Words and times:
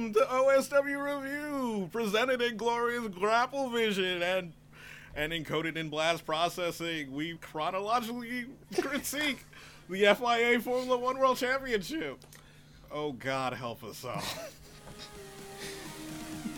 welcome 0.00 0.14
to 0.14 0.26
OSW 0.30 1.22
Review, 1.22 1.90
presented 1.92 2.40
in 2.40 2.56
glorious 2.56 3.08
Grapple 3.08 3.68
Vision 3.68 4.22
and 4.22 4.54
and 5.14 5.30
encoded 5.32 5.76
in 5.76 5.90
blast 5.90 6.24
processing. 6.24 7.12
We 7.12 7.34
chronologically 7.36 8.46
critique 8.80 9.44
the 9.90 10.14
FIA 10.14 10.58
Formula 10.60 10.96
One 10.96 11.18
World 11.18 11.36
Championship. 11.36 12.18
Oh 12.90 13.12
God, 13.12 13.52
help 13.52 13.84
us 13.84 14.02
all. 14.04 14.22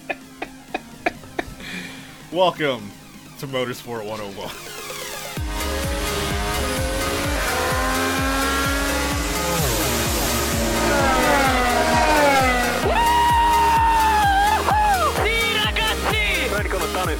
welcome 2.32 2.92
to 3.40 3.48
Motorsport 3.48 4.06
101. 4.06 4.71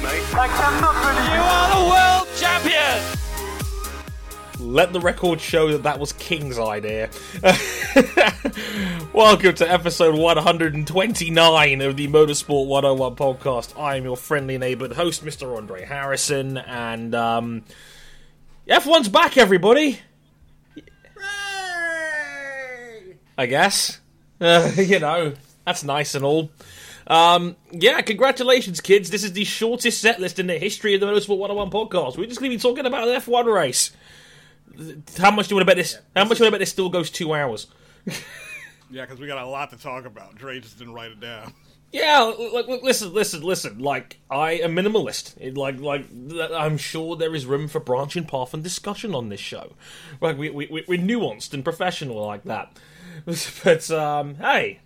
Gonna 0.03 0.81
done 0.81 1.17
it. 1.17 1.33
You 1.33 1.41
are 1.41 1.69
the 1.75 1.89
world 1.89 2.27
champion! 2.37 3.01
Let 4.59 4.91
the 4.93 4.99
record 4.99 5.39
show 5.39 5.71
that 5.71 5.83
that 5.83 5.99
was 5.99 6.13
King's 6.13 6.59
idea. 6.59 7.09
Welcome 9.13 9.55
to 9.55 9.71
episode 9.71 10.15
129 10.15 11.81
of 11.81 11.97
the 11.97 12.07
Motorsport 12.07 12.67
101 12.67 13.15
podcast. 13.15 13.79
I 13.79 13.95
am 13.97 14.03
your 14.03 14.17
friendly 14.17 14.57
neighborhood 14.57 14.95
host, 14.95 15.23
Mr. 15.23 15.55
Andre 15.55 15.85
Harrison, 15.85 16.57
and 16.57 17.13
um, 17.15 17.63
F1's 18.67 19.09
back, 19.09 19.37
everybody. 19.37 19.99
I 23.37 23.45
guess. 23.45 23.99
Uh, 24.41 24.71
you 24.77 24.99
know, 24.99 25.33
that's 25.65 25.83
nice 25.83 26.15
and 26.15 26.25
all. 26.25 26.51
Um, 27.07 27.55
yeah, 27.71 28.01
congratulations, 28.01 28.79
kids. 28.81 29.09
This 29.09 29.23
is 29.23 29.33
the 29.33 29.43
shortest 29.43 29.99
set 30.01 30.19
list 30.19 30.39
in 30.39 30.47
the 30.47 30.57
history 30.57 30.93
of 30.93 31.01
the 31.01 31.07
Motorsport 31.07 31.37
101 31.37 31.69
podcast. 31.71 32.17
We're 32.17 32.27
just 32.27 32.39
going 32.39 32.51
to 32.51 32.57
be 32.57 32.61
talking 32.61 32.85
about 32.85 33.07
an 33.07 33.19
F1 33.19 33.53
race. 33.53 33.91
How 35.17 35.31
much 35.31 35.47
do 35.47 35.53
you 35.53 35.57
want 35.57 35.67
to 35.67 35.75
bet 35.75 35.77
this? 35.77 35.97
How 36.15 36.23
much 36.25 36.37
do 36.37 36.43
you 36.43 36.45
want 36.45 36.47
to 36.47 36.51
bet 36.51 36.59
this 36.61 36.69
still 36.69 36.89
goes 36.89 37.09
two 37.09 37.33
hours? 37.33 37.67
Yeah, 38.91 39.05
because 39.05 39.19
we 39.19 39.25
got 39.25 39.43
a 39.43 39.47
lot 39.47 39.71
to 39.71 39.77
talk 39.77 40.05
about. 40.05 40.35
Dre 40.35 40.59
just 40.59 40.77
didn't 40.77 40.93
write 40.93 41.09
it 41.09 41.19
down. 41.19 41.55
Yeah, 41.91 42.31
listen, 42.83 43.11
listen, 43.11 43.41
listen. 43.41 43.79
Like, 43.79 44.19
I 44.29 44.51
am 44.51 44.75
minimalist. 44.75 45.33
It, 45.41 45.57
like, 45.57 45.79
like, 45.79 46.05
I'm 46.53 46.77
sure 46.77 47.15
there 47.15 47.33
is 47.33 47.47
room 47.47 47.67
for 47.67 47.79
branching 47.79 48.25
path 48.25 48.53
and 48.53 48.63
discussion 48.63 49.15
on 49.15 49.29
this 49.29 49.39
show. 49.39 49.73
Like, 50.21 50.37
we, 50.37 50.51
we, 50.51 50.67
we- 50.67 50.85
we're 50.87 50.99
nuanced 50.99 51.55
and 51.55 51.63
professional 51.63 52.23
like 52.23 52.43
that. 52.43 52.77
But, 53.63 53.89
um, 53.89 54.35
hey, 54.35 54.81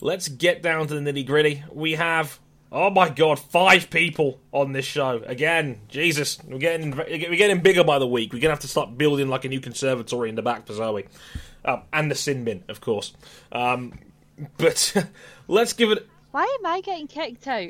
let's 0.00 0.28
get 0.28 0.62
down 0.62 0.86
to 0.88 0.98
the 0.98 1.00
nitty 1.12 1.26
gritty. 1.26 1.62
We 1.72 1.92
have, 1.92 2.38
oh 2.72 2.90
my 2.90 3.08
god, 3.08 3.38
five 3.38 3.90
people 3.90 4.40
on 4.52 4.72
this 4.72 4.84
show. 4.84 5.22
Again, 5.26 5.80
Jesus, 5.88 6.38
we're 6.44 6.58
getting, 6.58 6.96
we're 6.96 7.36
getting 7.36 7.60
bigger 7.60 7.84
by 7.84 7.98
the 7.98 8.06
week. 8.06 8.32
We're 8.32 8.40
gonna 8.40 8.52
have 8.52 8.60
to 8.60 8.68
start 8.68 8.96
building 8.96 9.28
like 9.28 9.44
a 9.44 9.48
new 9.48 9.60
conservatory 9.60 10.28
in 10.28 10.34
the 10.34 10.42
back 10.42 10.66
for 10.66 10.72
Zoe. 10.74 11.06
Um, 11.64 11.82
and 11.92 12.10
the 12.10 12.14
sin 12.14 12.44
bin, 12.44 12.64
of 12.68 12.80
course. 12.80 13.12
Um, 13.52 13.98
but 14.56 14.94
let's 15.48 15.72
give 15.72 15.90
it. 15.90 16.08
Why 16.30 16.44
am 16.60 16.66
I 16.66 16.80
getting 16.80 17.06
kicked 17.06 17.46
out? 17.46 17.68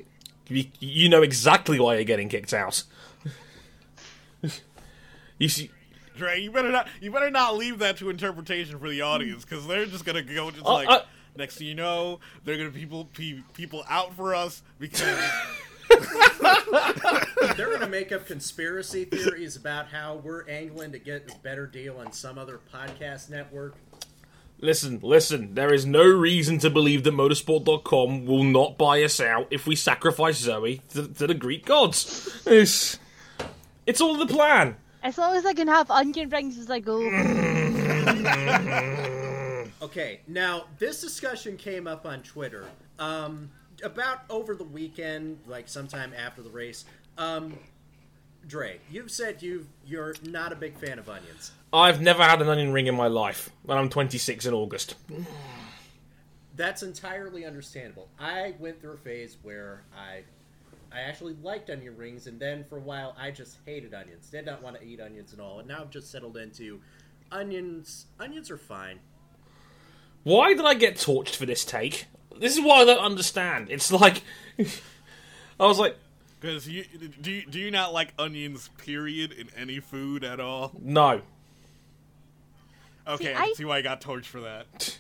You, 0.49 0.65
you 0.81 1.09
know 1.09 1.23
exactly 1.23 1.79
why 1.79 1.95
you're 1.95 2.05
getting 2.05 2.29
kicked 2.29 2.53
out. 2.53 2.83
you 5.39 5.49
see, 5.49 5.71
Dre, 6.17 6.41
you 6.41 6.51
better 6.51 6.71
not 6.71 6.89
you 7.01 7.11
better 7.11 7.31
not 7.31 7.57
leave 7.57 7.79
that 7.79 7.97
to 7.99 8.11
interpretation 8.11 8.79
for 8.79 8.89
the 8.89 9.01
audience 9.01 9.45
because 9.45 9.67
they're 9.67 9.87
just 9.87 10.05
gonna 10.05 10.23
go 10.23 10.51
just 10.51 10.67
Uh, 10.67 10.73
like 10.73 10.89
uh- 10.89 11.03
next 11.37 11.57
thing 11.59 11.67
you 11.67 11.75
know 11.75 12.21
they're 12.45 12.57
gonna 12.57 12.71
people 12.71 13.07
pe- 13.15 13.43
people 13.55 13.85
out 13.89 14.15
for 14.15 14.35
us 14.35 14.63
because 14.79 15.19
They're 17.57 17.67
going 17.69 17.81
to 17.81 17.89
make 17.89 18.13
up 18.13 18.27
conspiracy 18.27 19.05
theories 19.07 19.57
about 19.57 19.89
how 19.89 20.17
we're 20.23 20.47
angling 20.49 20.93
to 20.93 20.99
get 20.99 21.31
a 21.35 21.39
better 21.41 21.67
deal 21.67 21.99
on 21.99 22.13
some 22.13 22.39
other 22.39 22.61
podcast 22.73 23.29
network. 23.29 23.75
listen, 24.61 25.01
listen. 25.03 25.55
There 25.55 25.75
is 25.75 25.85
no 25.87 26.05
reason 26.05 26.59
to 26.61 26.71
believe 26.71 27.03
that 27.05 27.15
Motorsport.com 27.15 28.25
will 28.27 28.45
not 28.45 28.79
buy 28.79 29.03
us 29.03 29.21
out 29.21 29.49
if 29.51 29.67
we 29.67 29.75
sacrifice 29.75 30.39
Zoe 30.39 30.81
to, 30.91 31.09
to 31.09 31.27
the 31.27 31.35
Greek 31.35 31.67
gods. 31.67 32.41
It's, 32.47 32.99
it's 33.87 34.01
all 34.01 34.17
the 34.17 34.27
plan. 34.27 34.77
As 35.03 35.19
long 35.19 35.35
as 35.35 35.45
I 35.45 35.55
can 35.55 35.67
have 35.67 35.91
onion 35.91 36.29
rings 36.29 36.57
as 36.59 36.71
I 36.71 36.79
go. 36.81 37.01
Okay, 39.83 40.21
now 40.27 40.65
this 40.79 41.01
discussion 41.01 41.57
came 41.57 41.87
up 41.87 42.05
on 42.05 42.23
Twitter 42.23 42.67
um, 42.99 43.51
about 43.83 44.21
over 44.29 44.55
the 44.55 44.65
weekend, 44.65 45.39
like 45.47 45.69
sometime 45.69 46.13
after 46.17 46.43
the 46.43 46.51
race. 46.51 46.85
Um, 47.17 47.59
Dre, 48.47 48.79
you've 48.91 49.11
said 49.11 49.43
you 49.43 49.67
you're 49.87 50.15
not 50.23 50.53
a 50.53 50.57
big 50.57 50.77
fan 50.77 50.99
of 50.99 51.09
onions. 51.09 51.53
I've 51.73 52.01
never 52.01 52.23
had 52.23 52.43
an 52.43 52.49
onion 52.49 52.73
ring 52.73 52.89
in 52.89 52.95
my 52.95 53.07
life, 53.07 53.51
and 53.69 53.79
I'm 53.79 53.89
26 53.89 54.45
in 54.45 54.53
August. 54.53 54.97
That's 56.57 56.83
entirely 56.83 57.47
understandable. 57.47 58.09
I 58.19 58.55
went 58.59 58.81
through 58.83 58.95
a 58.95 58.99
phase 58.99 59.39
where 59.43 59.85
I 59.97 60.23
I 60.95 61.01
actually 61.01 61.37
liked 61.43 61.71
onion 61.71 61.97
rings, 61.97 62.27
and 62.27 62.39
then 62.39 62.65
for 62.65 62.77
a 62.77 62.83
while 62.83 63.17
I 63.19 63.31
just 63.31 63.57
hated 63.65 63.95
onions. 63.95 64.29
Did 64.29 64.45
not 64.45 64.63
want 64.63 64.79
to 64.79 64.85
eat 64.85 65.01
onions 65.01 65.33
at 65.33 65.41
all, 65.41 65.61
and 65.61 65.69
now 65.69 65.81
I've 65.81 65.91
just 65.91 66.11
settled 66.11 66.37
into 66.37 66.81
onions. 67.33 68.07
Onions 68.19 68.51
are 68.51 68.59
fine. 68.59 68.99
Why 70.23 70.55
did 70.55 70.65
I 70.65 70.75
get 70.75 70.97
torched 70.97 71.35
for 71.37 71.47
this 71.47 71.65
take? 71.65 72.07
This 72.39 72.57
is 72.57 72.63
what 72.63 72.81
I 72.83 72.85
don't 72.95 73.05
understand. 73.05 73.69
It's 73.71 73.91
like. 73.93 74.23
I 75.61 75.67
was 75.67 75.79
like, 75.79 75.97
because 76.41 76.67
you 76.69 76.85
do 77.21 77.31
you, 77.31 77.47
do 77.47 77.59
you 77.59 77.71
not 77.71 77.93
like 77.93 78.15
onions 78.19 78.71
period 78.79 79.33
in 79.33 79.49
any 79.57 79.79
food 79.81 80.25
at 80.25 80.41
all? 80.41 80.73
no. 80.83 81.21
Okay, 83.07 83.25
See, 83.25 83.31
I 83.31 83.35
can 83.35 83.43
I- 83.43 83.53
see 83.57 83.65
why 83.65 83.79
I 83.79 83.83
got 83.83 84.01
torched 84.01 84.27
for 84.27 84.41
that. 84.41 84.99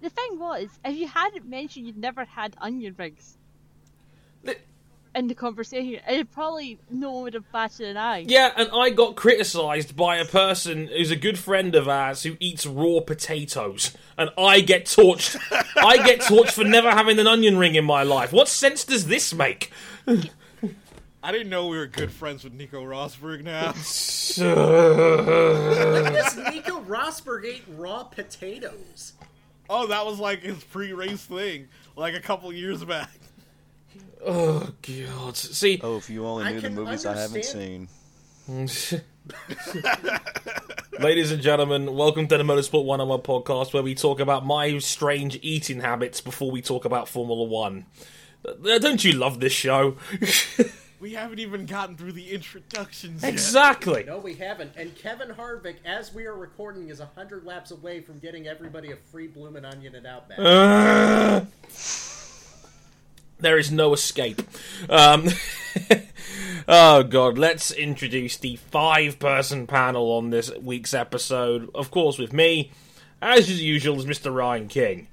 the 0.00 0.10
thing 0.10 0.38
was, 0.38 0.68
if 0.84 0.96
you 0.96 1.06
hadn't 1.06 1.46
mentioned 1.48 1.86
you'd 1.86 1.96
never 1.98 2.24
had 2.24 2.56
onion 2.60 2.94
rings 2.98 3.36
Li- 4.42 4.54
in 5.14 5.26
the 5.26 5.34
conversation, 5.34 6.00
it 6.06 6.30
probably 6.30 6.78
no 6.90 7.10
one 7.10 7.22
would 7.24 7.34
have 7.34 7.50
batted 7.52 7.88
an 7.88 7.96
eye. 7.96 8.24
Yeah, 8.26 8.52
and 8.56 8.70
I 8.72 8.90
got 8.90 9.16
criticised 9.16 9.96
by 9.96 10.16
a 10.16 10.24
person 10.24 10.86
who's 10.86 11.10
a 11.10 11.16
good 11.16 11.38
friend 11.38 11.74
of 11.74 11.88
ours 11.88 12.22
who 12.22 12.36
eats 12.40 12.66
raw 12.66 13.00
potatoes, 13.00 13.96
and 14.16 14.30
I 14.38 14.60
get 14.60 14.84
torched. 14.86 15.36
I 15.76 15.96
get 15.98 16.20
torched 16.20 16.52
for 16.52 16.64
never 16.64 16.90
having 16.90 17.18
an 17.18 17.26
onion 17.26 17.58
ring 17.58 17.74
in 17.74 17.84
my 17.84 18.02
life. 18.02 18.32
What 18.32 18.48
sense 18.48 18.84
does 18.84 19.06
this 19.06 19.34
make? 19.34 19.72
I 21.22 21.32
didn't 21.32 21.50
know 21.50 21.66
we 21.66 21.76
were 21.76 21.86
good 21.86 22.12
friends 22.12 22.44
with 22.44 22.54
Nico 22.54 22.82
Rosberg 22.82 23.42
now. 23.42 23.74
When 24.40 26.12
does 26.12 26.36
Nico 26.36 26.80
Rosberg 26.82 27.44
ate 27.44 27.64
raw 27.76 28.04
potatoes? 28.04 29.14
oh, 29.70 29.86
that 29.86 30.04
was 30.04 30.18
like 30.18 30.42
his 30.42 30.62
pre-race 30.64 31.24
thing, 31.24 31.68
like 31.96 32.14
a 32.14 32.20
couple 32.20 32.52
years 32.52 32.84
back. 32.84 33.08
Oh 34.24 34.70
God! 34.82 35.36
See, 35.36 35.80
Oh, 35.82 35.96
if 35.96 36.10
you 36.10 36.26
only 36.26 36.44
I 36.44 36.52
knew 36.52 36.60
the 36.60 36.66
can 36.68 36.74
movies 36.76 37.06
I 37.06 37.16
haven't 37.16 37.44
seen. 37.44 37.88
ladies 40.98 41.30
and 41.30 41.40
gentlemen, 41.42 41.94
welcome 41.94 42.26
to 42.28 42.36
the 42.36 42.42
Motorsport 42.42 42.84
One 42.84 43.00
on 43.00 43.08
One 43.08 43.20
podcast, 43.20 43.72
where 43.72 43.82
we 43.82 43.94
talk 43.94 44.18
about 44.20 44.44
my 44.44 44.78
strange 44.78 45.38
eating 45.42 45.80
habits 45.80 46.20
before 46.20 46.50
we 46.50 46.60
talk 46.62 46.84
about 46.84 47.08
Formula 47.08 47.44
One. 47.44 47.86
Uh, 48.44 48.78
Don't 48.78 49.04
you 49.04 49.12
love 49.12 49.40
this 49.40 49.52
show? 49.52 49.96
We 51.00 51.14
haven't 51.14 51.38
even 51.38 51.64
gotten 51.64 51.96
through 51.96 52.12
the 52.12 52.30
introductions 52.30 53.22
yet. 53.22 53.32
exactly. 53.32 54.04
No, 54.04 54.18
we 54.18 54.34
haven't. 54.34 54.72
And 54.76 54.94
Kevin 54.94 55.30
Harvick, 55.30 55.76
as 55.86 56.12
we 56.12 56.26
are 56.26 56.36
recording, 56.36 56.90
is 56.90 56.98
100 56.98 57.46
laps 57.46 57.70
away 57.70 58.02
from 58.02 58.18
getting 58.18 58.46
everybody 58.46 58.92
a 58.92 58.96
free 58.96 59.26
bloomin' 59.26 59.64
onion 59.64 59.94
and 59.94 60.06
Outback. 60.06 60.38
Uh, 60.38 61.40
there 63.40 63.58
is 63.58 63.70
no 63.70 63.92
escape. 63.92 64.42
Um, 64.88 65.28
oh 66.68 67.02
god, 67.02 67.38
let's 67.38 67.70
introduce 67.70 68.36
the 68.36 68.56
five-person 68.56 69.66
panel 69.66 70.12
on 70.12 70.30
this 70.30 70.50
week's 70.56 70.94
episode. 70.94 71.70
Of 71.74 71.90
course, 71.90 72.18
with 72.18 72.32
me, 72.32 72.72
as 73.22 73.60
usual, 73.60 73.98
is 73.98 74.06
Mr. 74.06 74.34
Ryan 74.34 74.68
King. 74.68 75.08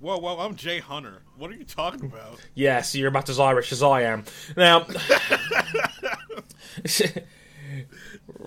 Whoa, 0.00 0.18
whoa, 0.18 0.38
I'm 0.38 0.56
Jay 0.56 0.78
Hunter. 0.78 1.22
What 1.38 1.50
are 1.50 1.54
you 1.54 1.64
talking 1.64 2.04
about? 2.04 2.38
Yes, 2.54 2.94
you're 2.94 3.08
about 3.08 3.28
as 3.28 3.40
Irish 3.40 3.72
as 3.72 3.82
I 3.82 4.02
am. 4.02 4.24
Now, 4.56 4.86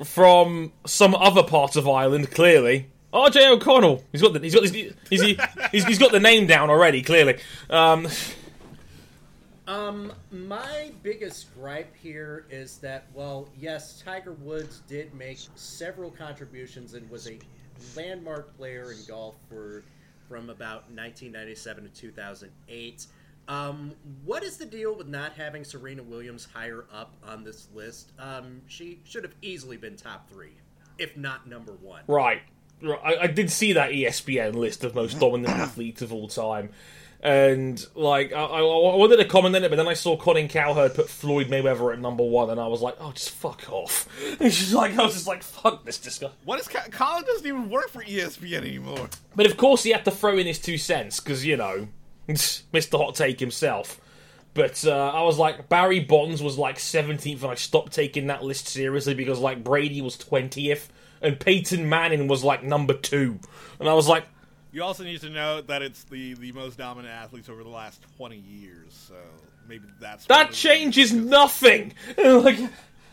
from 0.04 0.72
some 0.86 1.16
other 1.16 1.44
part 1.44 1.76
of 1.76 1.88
Ireland, 1.88 2.32
clearly. 2.32 2.90
RJ 3.14 3.52
O'Connell. 3.52 4.04
He's 4.12 4.22
got 4.22 4.34
the 4.34 4.40
he's 4.40 4.54
got 4.54 4.64
he's, 4.64 4.94
he's, 5.10 5.22
he's, 5.72 5.86
he's 5.86 5.98
got 5.98 6.12
the 6.12 6.20
name 6.20 6.46
down 6.46 6.70
already. 6.70 7.02
Clearly, 7.02 7.40
um, 7.70 8.08
Um, 9.70 10.12
my 10.32 10.92
biggest 11.04 11.54
gripe 11.54 11.96
here 11.96 12.48
is 12.50 12.80
that, 12.80 13.06
well, 13.14 13.48
yes, 13.56 14.02
Tiger 14.04 14.34
Woods 14.34 14.82
did 14.88 15.14
make 15.14 15.38
several 15.54 16.10
contributions 16.10 16.96
and 16.96 17.08
was 17.08 17.30
a 17.30 17.38
landmark 17.96 18.58
player 18.58 18.92
in 18.92 18.98
golf 19.08 19.36
for 19.48 19.84
from 20.28 20.50
about 20.50 20.90
1997 20.90 21.84
to 21.84 21.90
2008. 21.90 23.06
Um, 23.48 23.94
what 24.26 24.44
is 24.44 24.58
the 24.58 24.66
deal 24.66 24.96
with 24.96 25.08
not 25.08 25.34
having 25.34 25.64
Serena 25.64 26.02
Williams 26.02 26.48
higher 26.52 26.86
up 26.92 27.14
on 27.24 27.44
this 27.44 27.68
list? 27.72 28.12
Um, 28.18 28.64
she 28.66 29.02
should 29.04 29.24
have 29.24 29.36
easily 29.44 29.78
been 29.78 29.96
top 29.96 30.28
three, 30.32 30.54
if 30.98 31.16
not 31.16 31.48
number 31.48 31.74
one. 31.74 32.02
Right. 32.08 32.42
I, 32.84 33.18
I 33.22 33.28
did 33.28 33.52
see 33.52 33.74
that 33.74 33.92
ESPN 33.92 34.56
list 34.56 34.84
of 34.84 34.96
most 34.96 35.20
dominant 35.20 35.54
athletes 35.54 36.02
of 36.02 36.12
all 36.12 36.28
time. 36.28 36.72
And, 37.22 37.86
like, 37.96 38.32
I, 38.32 38.42
I, 38.42 38.60
I 38.60 38.96
wanted 38.96 39.18
to 39.18 39.26
comment 39.26 39.54
on 39.56 39.64
it, 39.66 39.70
but 39.70 39.76
then 39.76 39.90
I 39.90 39.94
saw 39.94 40.16
Colin 40.16 40.48
Cowherd 40.48 40.96
put 40.96 41.10
Floyd 41.10 41.48
Mayweather 41.48 41.92
at 41.92 42.00
number 42.00 42.24
one, 42.24 42.50
and 42.50 42.62
I 42.62 42.68
was 42.68 42.82
like, 42.82 42.96
oh, 43.00 43.12
just 43.12 43.32
fuck 43.32 43.70
off. 43.70 44.08
And 44.40 44.54
she's 44.54 44.74
like, 44.74 44.98
I 44.98 45.04
was 45.04 45.16
just 45.16 45.28
like, 45.28 45.44
fuck 45.44 45.84
this 45.84 45.98
disgust. 45.98 46.34
What 46.46 46.60
is 46.62 46.68
Colin 46.68 47.24
doesn't 47.26 47.46
even 47.46 47.70
work 47.70 47.90
for 47.90 48.02
ESPN 48.02 48.60
anymore. 48.60 49.10
But 49.36 49.48
of 49.48 49.58
course, 49.58 49.84
he 49.84 49.92
had 49.92 50.06
to 50.06 50.12
throw 50.12 50.38
in 50.38 50.48
his 50.48 50.60
two 50.60 50.78
cents 50.78 51.20
because 51.20 51.46
you 51.46 51.58
know, 51.58 51.90
Mr. 52.30 52.98
Hot 52.98 53.16
Take 53.16 53.40
himself. 53.40 54.00
But 54.54 54.86
uh, 54.86 55.12
I 55.14 55.22
was 55.24 55.38
like, 55.38 55.70
Barry 55.70 56.00
Bonds 56.00 56.42
was 56.42 56.58
like 56.58 56.78
17th, 56.78 57.42
and 57.42 57.52
I 57.52 57.56
stopped 57.56 57.94
taking 57.94 58.28
that 58.28 58.44
list 58.44 58.68
seriously 58.68 59.14
because 59.14 59.40
like 59.40 59.64
Brady 59.64 60.02
was 60.02 60.18
20th, 60.18 60.88
and 61.22 61.40
Peyton 61.40 61.88
Manning 61.88 62.28
was 62.28 62.44
like 62.44 62.64
number 62.64 62.94
two, 62.94 63.40
and 63.80 63.90
I 63.90 63.94
was 63.94 64.08
like, 64.08 64.26
You 64.72 64.84
also 64.84 65.04
need 65.04 65.22
to 65.22 65.30
know 65.30 65.62
that 65.62 65.82
it's 65.82 66.04
the, 66.06 66.36
the 66.36 66.52
most 66.52 66.78
dominant 66.78 67.14
athletes 67.14 67.50
over 67.50 67.64
the 67.64 67.70
last 67.70 68.02
20 68.18 68.38
years, 68.38 68.94
so 69.08 69.16
maybe 69.68 69.86
that's 70.00 70.26
that 70.28 70.36
one 70.36 70.46
of 70.46 70.50
the- 70.52 70.56
changes 70.56 71.12
nothing. 71.12 71.94
like, 72.18 72.60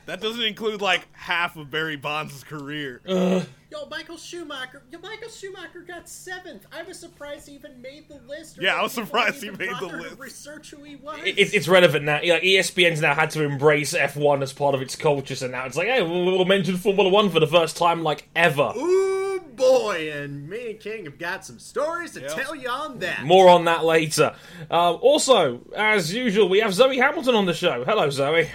That 0.06 0.20
doesn't 0.20 0.43
include 0.43 0.81
like 0.81 1.06
half 1.12 1.56
of 1.56 1.70
Barry 1.70 1.97
Bonds' 1.97 2.44
career. 2.44 3.00
Yo, 3.06 3.87
Michael 3.91 4.17
Schumacher. 4.17 4.82
Yo, 4.91 5.00
Michael 5.00 5.29
Schumacher 5.29 5.81
got 5.81 6.08
seventh. 6.08 6.64
I 6.73 6.82
was 6.85 6.99
surprised 6.99 7.49
he 7.49 7.55
even 7.56 7.82
made 7.82 8.08
the 8.08 8.20
list. 8.29 8.58
Yeah, 8.61 8.76
I 8.76 8.82
was 8.82 8.93
surprised 8.93 9.43
he 9.43 9.50
made 9.50 9.73
the 9.81 9.87
list. 9.87 10.19
Research 10.19 10.70
who 10.70 10.85
he 10.85 10.94
was. 10.94 11.19
it, 11.25 11.53
it's 11.53 11.67
relevant 11.67 12.05
now. 12.05 12.20
Like 12.25 12.43
ESPN's 12.43 13.00
now 13.00 13.14
had 13.14 13.31
to 13.31 13.43
embrace 13.43 13.94
F1 13.94 14.43
as 14.43 14.53
part 14.53 14.76
of 14.76 14.81
its 14.82 14.94
culture, 14.94 15.35
so 15.35 15.49
now 15.49 15.67
it's 15.67 15.76
like, 15.76 15.88
hey, 15.88 16.03
we'll, 16.03 16.25
we'll 16.25 16.44
mention 16.44 16.76
Formula 16.76 17.11
One 17.11 17.29
for 17.29 17.41
the 17.41 17.47
first 17.49 17.76
time 17.76 18.05
like 18.05 18.29
ever. 18.37 18.73
Ooh 18.76 19.41
boy, 19.56 20.12
and 20.12 20.49
me 20.49 20.70
and 20.73 20.81
King 20.81 21.05
have 21.06 21.19
got 21.19 21.44
some 21.44 21.59
stories 21.59 22.12
to 22.12 22.20
Yep. 22.20 22.31
tell 22.35 22.55
you 22.55 22.69
on 22.69 22.99
that. 23.00 23.25
More 23.25 23.49
on 23.49 23.64
that 23.64 23.85
later. 23.85 24.35
Uh, 24.70 24.93
also, 24.94 25.62
as 25.75 26.12
usual, 26.14 26.49
we 26.49 26.61
have 26.61 26.75
Zoe 26.75 26.99
Hamilton 26.99 27.35
on 27.35 27.47
the 27.47 27.55
show. 27.55 27.82
Hello, 27.85 28.11
Zoe. 28.11 28.50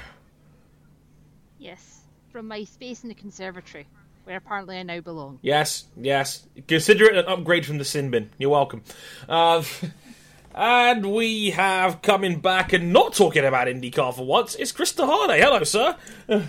Yes, 1.61 2.01
from 2.31 2.47
my 2.47 2.63
space 2.63 3.03
in 3.03 3.09
the 3.09 3.15
conservatory, 3.15 3.85
where 4.23 4.37
apparently 4.37 4.77
I 4.79 4.83
now 4.83 4.99
belong. 4.99 5.37
Yes, 5.43 5.85
yes. 5.95 6.47
Consider 6.67 7.05
it 7.05 7.15
an 7.17 7.25
upgrade 7.27 7.67
from 7.67 7.77
the 7.77 7.85
sin 7.85 8.09
bin. 8.09 8.31
You're 8.39 8.49
welcome. 8.49 8.81
Uh, 9.29 9.63
and 10.55 11.13
we 11.13 11.51
have 11.51 12.01
coming 12.01 12.39
back 12.39 12.73
and 12.73 12.91
not 12.91 13.13
talking 13.13 13.45
about 13.45 13.67
IndyCar 13.67 14.15
for 14.15 14.25
once. 14.25 14.55
It's 14.55 14.71
Chris 14.71 14.91
DeHarde. 14.93 15.39
Hello, 15.39 15.63
sir. 15.63 15.95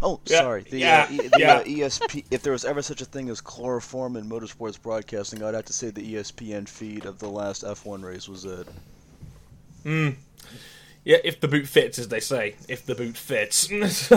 Oh, 0.00 0.20
Yeah, 0.26 0.38
sorry. 0.38 0.62
The, 0.62 0.78
yeah, 0.78 1.06
uh, 1.10 1.12
e- 1.12 1.28
the 1.28 1.40
yeah. 1.40 1.54
uh, 1.54 1.64
ESP. 1.64 2.24
If 2.30 2.42
there 2.44 2.52
was 2.52 2.64
ever 2.64 2.82
such 2.82 3.00
a 3.00 3.04
thing 3.04 3.28
as 3.30 3.40
chloroform 3.40 4.14
in 4.14 4.28
motorsports 4.30 4.80
broadcasting, 4.80 5.42
I'd 5.42 5.54
have 5.54 5.64
to 5.64 5.72
say 5.72 5.90
the 5.90 6.14
ESPN 6.14 6.68
feed 6.68 7.04
of 7.04 7.18
the 7.18 7.28
last 7.28 7.64
F1 7.64 8.04
race 8.04 8.28
was 8.28 8.44
it. 8.44 8.68
Yeah, 11.08 11.16
if 11.24 11.40
the 11.40 11.48
boot 11.48 11.66
fits, 11.66 11.98
as 11.98 12.08
they 12.08 12.20
say. 12.20 12.56
If 12.68 12.84
the 12.84 12.94
boot 12.94 13.16
fits. 13.16 13.70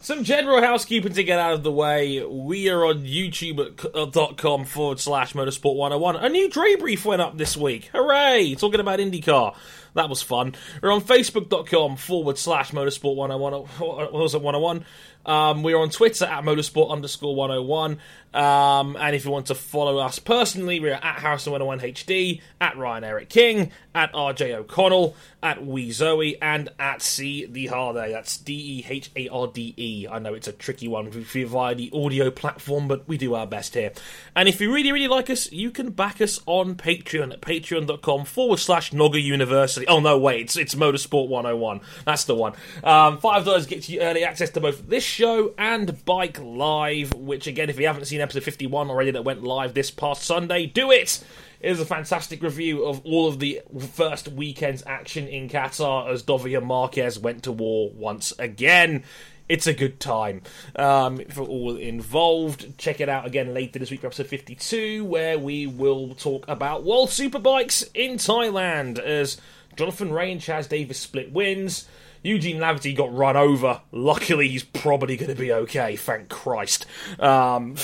Some 0.00 0.24
general 0.24 0.60
housekeeping 0.60 1.12
to 1.12 1.22
get 1.22 1.38
out 1.38 1.52
of 1.52 1.62
the 1.62 1.70
way. 1.70 2.20
We 2.26 2.68
are 2.68 2.84
on 2.84 3.04
youtube.com 3.04 4.64
forward 4.64 4.98
slash 4.98 5.34
motorsport 5.34 5.76
101. 5.76 6.16
A 6.16 6.28
new 6.28 6.50
Dre 6.50 6.74
brief 6.74 7.04
went 7.04 7.22
up 7.22 7.38
this 7.38 7.56
week. 7.56 7.90
Hooray! 7.92 8.56
Talking 8.56 8.80
about 8.80 8.98
IndyCar. 8.98 9.54
That 9.94 10.08
was 10.08 10.20
fun. 10.20 10.56
We're 10.82 10.90
on 10.90 11.02
facebook.com 11.02 11.94
forward 11.96 12.38
slash 12.38 12.72
motorsport 12.72 13.14
101. 13.14 13.62
What 13.78 14.12
was 14.12 14.34
it, 14.34 14.42
101? 14.42 14.84
Um, 15.26 15.62
we're 15.62 15.78
on 15.78 15.90
Twitter 15.90 16.24
at 16.24 16.44
motorsport 16.44 16.90
underscore 16.90 17.34
101. 17.34 17.98
Um, 18.34 18.96
and 18.98 19.14
if 19.14 19.24
you 19.24 19.30
want 19.30 19.46
to 19.46 19.54
follow 19.54 19.98
us 19.98 20.18
personally, 20.18 20.80
we're 20.80 20.94
at 20.94 21.16
Harrison101HD, 21.16 22.40
at 22.60 22.76
Ryan 22.78 23.04
Eric 23.04 23.28
King, 23.28 23.72
at 23.94 24.12
RJ 24.12 24.54
O'Connell, 24.54 25.14
at 25.42 25.64
Wee 25.66 25.92
Zoe, 25.92 26.40
and 26.40 26.70
at 26.78 27.02
C 27.02 27.44
the 27.44 27.68
Harday. 27.68 28.10
That's 28.10 28.38
D 28.38 28.54
E 28.54 28.86
H 28.88 29.10
A 29.16 29.28
R 29.28 29.48
D 29.48 29.74
E. 29.76 30.06
I 30.10 30.18
know 30.18 30.32
it's 30.32 30.48
a 30.48 30.52
tricky 30.52 30.88
one 30.88 31.10
via 31.10 31.74
the 31.74 31.90
audio 31.92 32.30
platform, 32.30 32.88
but 32.88 33.06
we 33.06 33.18
do 33.18 33.34
our 33.34 33.46
best 33.46 33.74
here. 33.74 33.92
And 34.34 34.48
if 34.48 34.60
you 34.60 34.72
really, 34.72 34.92
really 34.92 35.08
like 35.08 35.28
us, 35.28 35.52
you 35.52 35.70
can 35.70 35.90
back 35.90 36.22
us 36.22 36.40
on 36.46 36.76
Patreon 36.76 37.32
at 37.32 37.42
patreon.com 37.42 38.24
forward 38.24 38.60
slash 38.60 38.92
Nogga 38.92 39.22
University. 39.22 39.86
Oh, 39.86 40.00
no, 40.00 40.18
wait, 40.18 40.42
it's, 40.42 40.56
it's 40.56 40.74
Motorsport 40.74 41.28
101. 41.28 41.80
That's 42.06 42.24
the 42.24 42.34
one. 42.34 42.52
Um, 42.82 43.18
$5 43.18 43.68
gets 43.68 43.90
you 43.90 44.00
early 44.00 44.24
access 44.24 44.50
to 44.50 44.60
both 44.60 44.88
this 44.88 45.02
show 45.12 45.52
and 45.58 46.02
Bike 46.06 46.40
Live, 46.40 47.12
which, 47.14 47.46
again, 47.46 47.68
if 47.68 47.78
you 47.78 47.86
haven't 47.86 48.06
seen 48.06 48.22
episode 48.22 48.44
51 48.44 48.88
already 48.88 49.10
that 49.10 49.24
went 49.24 49.44
live 49.44 49.74
this 49.74 49.90
past 49.90 50.22
Sunday, 50.22 50.64
do 50.64 50.90
it! 50.90 51.22
It 51.60 51.70
is 51.70 51.80
a 51.80 51.84
fantastic 51.84 52.42
review 52.42 52.86
of 52.86 53.02
all 53.04 53.28
of 53.28 53.38
the 53.38 53.60
first 53.92 54.28
weekend's 54.28 54.82
action 54.86 55.28
in 55.28 55.50
Qatar 55.50 56.10
as 56.10 56.22
Dovia 56.22 56.62
Marquez 56.62 57.18
went 57.18 57.42
to 57.42 57.52
war 57.52 57.90
once 57.94 58.32
again. 58.38 59.04
It's 59.50 59.66
a 59.66 59.74
good 59.74 60.00
time 60.00 60.42
um, 60.76 61.18
for 61.28 61.42
all 61.42 61.76
involved. 61.76 62.78
Check 62.78 63.02
it 63.02 63.10
out 63.10 63.26
again 63.26 63.52
later 63.52 63.78
this 63.78 63.90
week 63.90 64.00
for 64.00 64.06
episode 64.06 64.28
52, 64.28 65.04
where 65.04 65.38
we 65.38 65.66
will 65.66 66.14
talk 66.14 66.48
about 66.48 66.84
World 66.84 67.10
Superbikes 67.10 67.86
in 67.94 68.12
Thailand 68.12 68.98
as 68.98 69.38
Jonathan 69.76 70.10
Rea 70.10 70.32
and 70.32 70.40
Chaz 70.40 70.70
Davies 70.70 70.98
split 70.98 71.32
wins. 71.32 71.86
Eugene 72.22 72.58
Laverty 72.58 72.94
got 72.94 73.14
run 73.14 73.36
over. 73.36 73.80
Luckily, 73.90 74.48
he's 74.48 74.64
probably 74.64 75.16
going 75.16 75.34
to 75.34 75.40
be 75.40 75.52
okay. 75.52 75.96
Thank 75.96 76.28
Christ. 76.28 76.86
Um, 77.18 77.76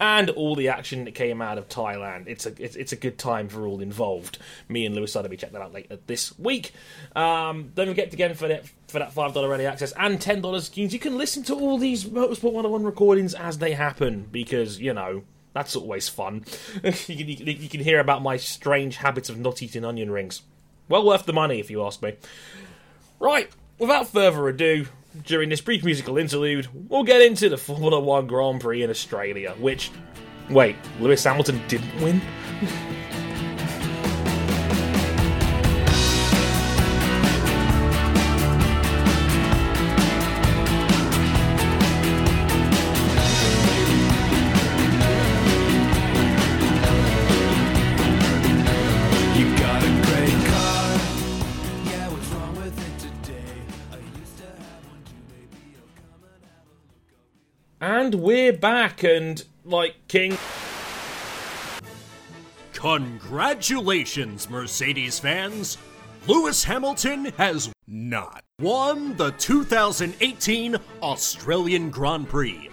and 0.00 0.30
all 0.30 0.56
the 0.56 0.68
action 0.68 1.04
that 1.04 1.14
came 1.14 1.42
out 1.42 1.58
of 1.58 1.68
Thailand. 1.68 2.26
It's 2.26 2.46
a 2.46 2.54
it's, 2.58 2.74
it's 2.74 2.92
a 2.92 2.96
good 2.96 3.18
time 3.18 3.48
for 3.48 3.66
all 3.66 3.80
involved. 3.80 4.38
Me 4.68 4.86
and 4.86 4.94
Lewis 4.94 5.12
Sotheby 5.12 5.36
check 5.36 5.52
that 5.52 5.60
out 5.60 5.74
later 5.74 5.98
this 6.06 6.36
week. 6.38 6.72
Um, 7.14 7.72
don't 7.74 7.88
forget 7.88 8.12
again 8.12 8.34
for 8.34 8.48
that 8.48 8.64
for 8.88 8.98
that 8.98 9.12
five 9.12 9.34
dollar 9.34 9.50
early 9.50 9.66
access 9.66 9.92
and 9.92 10.20
ten 10.20 10.40
dollars 10.40 10.66
skins. 10.66 10.92
You 10.92 10.98
can 10.98 11.18
listen 11.18 11.42
to 11.44 11.54
all 11.54 11.76
these 11.76 12.04
Motorsport 12.04 12.52
101 12.52 12.84
recordings 12.84 13.34
as 13.34 13.58
they 13.58 13.72
happen 13.72 14.26
because 14.32 14.80
you 14.80 14.94
know. 14.94 15.22
That's 15.52 15.74
always 15.74 16.08
fun. 16.08 16.44
you, 16.84 16.92
can, 16.92 17.28
you, 17.28 17.36
can, 17.36 17.46
you 17.48 17.68
can 17.68 17.80
hear 17.80 17.98
about 17.98 18.22
my 18.22 18.36
strange 18.36 18.98
habits 18.98 19.28
of 19.28 19.36
not 19.36 19.60
eating 19.60 19.84
onion 19.84 20.12
rings. 20.12 20.42
Well 20.88 21.04
worth 21.04 21.26
the 21.26 21.32
money, 21.32 21.58
if 21.58 21.72
you 21.72 21.84
ask 21.84 22.00
me. 22.00 22.14
Right, 23.18 23.50
without 23.80 24.08
further 24.08 24.48
ado, 24.48 24.86
during 25.24 25.48
this 25.48 25.60
brief 25.60 25.82
musical 25.84 26.18
interlude, 26.18 26.68
we'll 26.88 27.02
get 27.02 27.20
into 27.20 27.48
the 27.48 27.56
Formula 27.56 27.98
One 27.98 28.28
Grand 28.28 28.60
Prix 28.60 28.82
in 28.82 28.90
Australia, 28.90 29.54
which. 29.58 29.90
Wait, 30.48 30.76
Lewis 30.98 31.22
Hamilton 31.24 31.60
didn't 31.68 32.00
win? 32.00 32.20
we're 58.30 58.52
back, 58.52 59.02
and, 59.02 59.42
like, 59.64 59.96
King. 60.06 60.38
Congratulations, 62.74 64.48
Mercedes 64.48 65.18
fans! 65.18 65.76
Lewis 66.28 66.62
Hamilton 66.62 67.24
has 67.38 67.72
Not. 67.88 68.44
won 68.60 69.16
the 69.16 69.32
2018 69.32 70.76
Australian 71.02 71.90
Grand 71.90 72.28
Prix. 72.28 72.70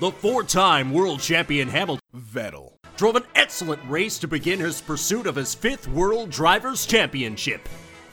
The 0.00 0.12
four 0.12 0.42
time 0.42 0.90
world 0.90 1.20
champion 1.20 1.68
Hamilton 1.68 2.00
Vettel. 2.16 2.72
drove 2.96 3.16
an 3.16 3.24
excellent 3.34 3.82
race 3.90 4.18
to 4.20 4.26
begin 4.26 4.60
his 4.60 4.80
pursuit 4.80 5.26
of 5.26 5.36
his 5.36 5.54
fifth 5.54 5.86
World 5.88 6.30
Drivers' 6.30 6.86
Championship. 6.86 7.68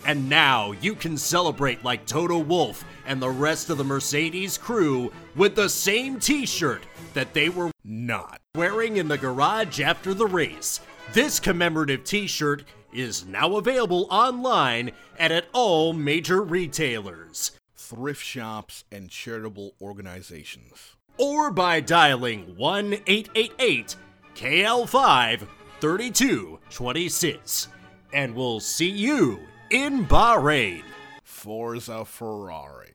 And 0.05 0.27
now 0.27 0.73
you 0.73 0.95
can 0.95 1.17
celebrate 1.17 1.83
like 1.83 2.05
Toto 2.05 2.37
Wolff 2.37 2.83
and 3.05 3.21
the 3.21 3.29
rest 3.29 3.69
of 3.69 3.77
the 3.77 3.83
Mercedes 3.83 4.57
crew 4.57 5.11
with 5.35 5.55
the 5.55 5.69
same 5.69 6.19
t 6.19 6.45
shirt 6.45 6.83
that 7.13 7.33
they 7.33 7.49
were 7.49 7.71
Not. 7.83 8.41
wearing 8.55 8.97
in 8.97 9.07
the 9.07 9.17
garage 9.17 9.79
after 9.79 10.13
the 10.13 10.27
race. 10.27 10.81
This 11.13 11.39
commemorative 11.39 12.03
t 12.03 12.27
shirt 12.27 12.65
is 12.91 13.25
now 13.25 13.55
available 13.55 14.07
online 14.09 14.91
and 15.17 15.31
at 15.31 15.45
all 15.53 15.93
major 15.93 16.41
retailers. 16.41 17.51
Thrift 17.75 18.23
shops 18.23 18.83
and 18.91 19.09
charitable 19.09 19.73
organizations. 19.81 20.95
Or 21.17 21.51
by 21.51 21.79
dialing 21.79 22.55
1 22.57 22.93
888 23.07 23.95
KL5 24.35 25.47
32 25.79 26.59
26. 26.69 27.67
And 28.13 28.35
we'll 28.35 28.59
see 28.59 28.89
you 28.89 29.39
in 29.73 30.05
Bahrain. 30.05 30.83
Forza 31.23 32.05
Ferrari. 32.05 32.91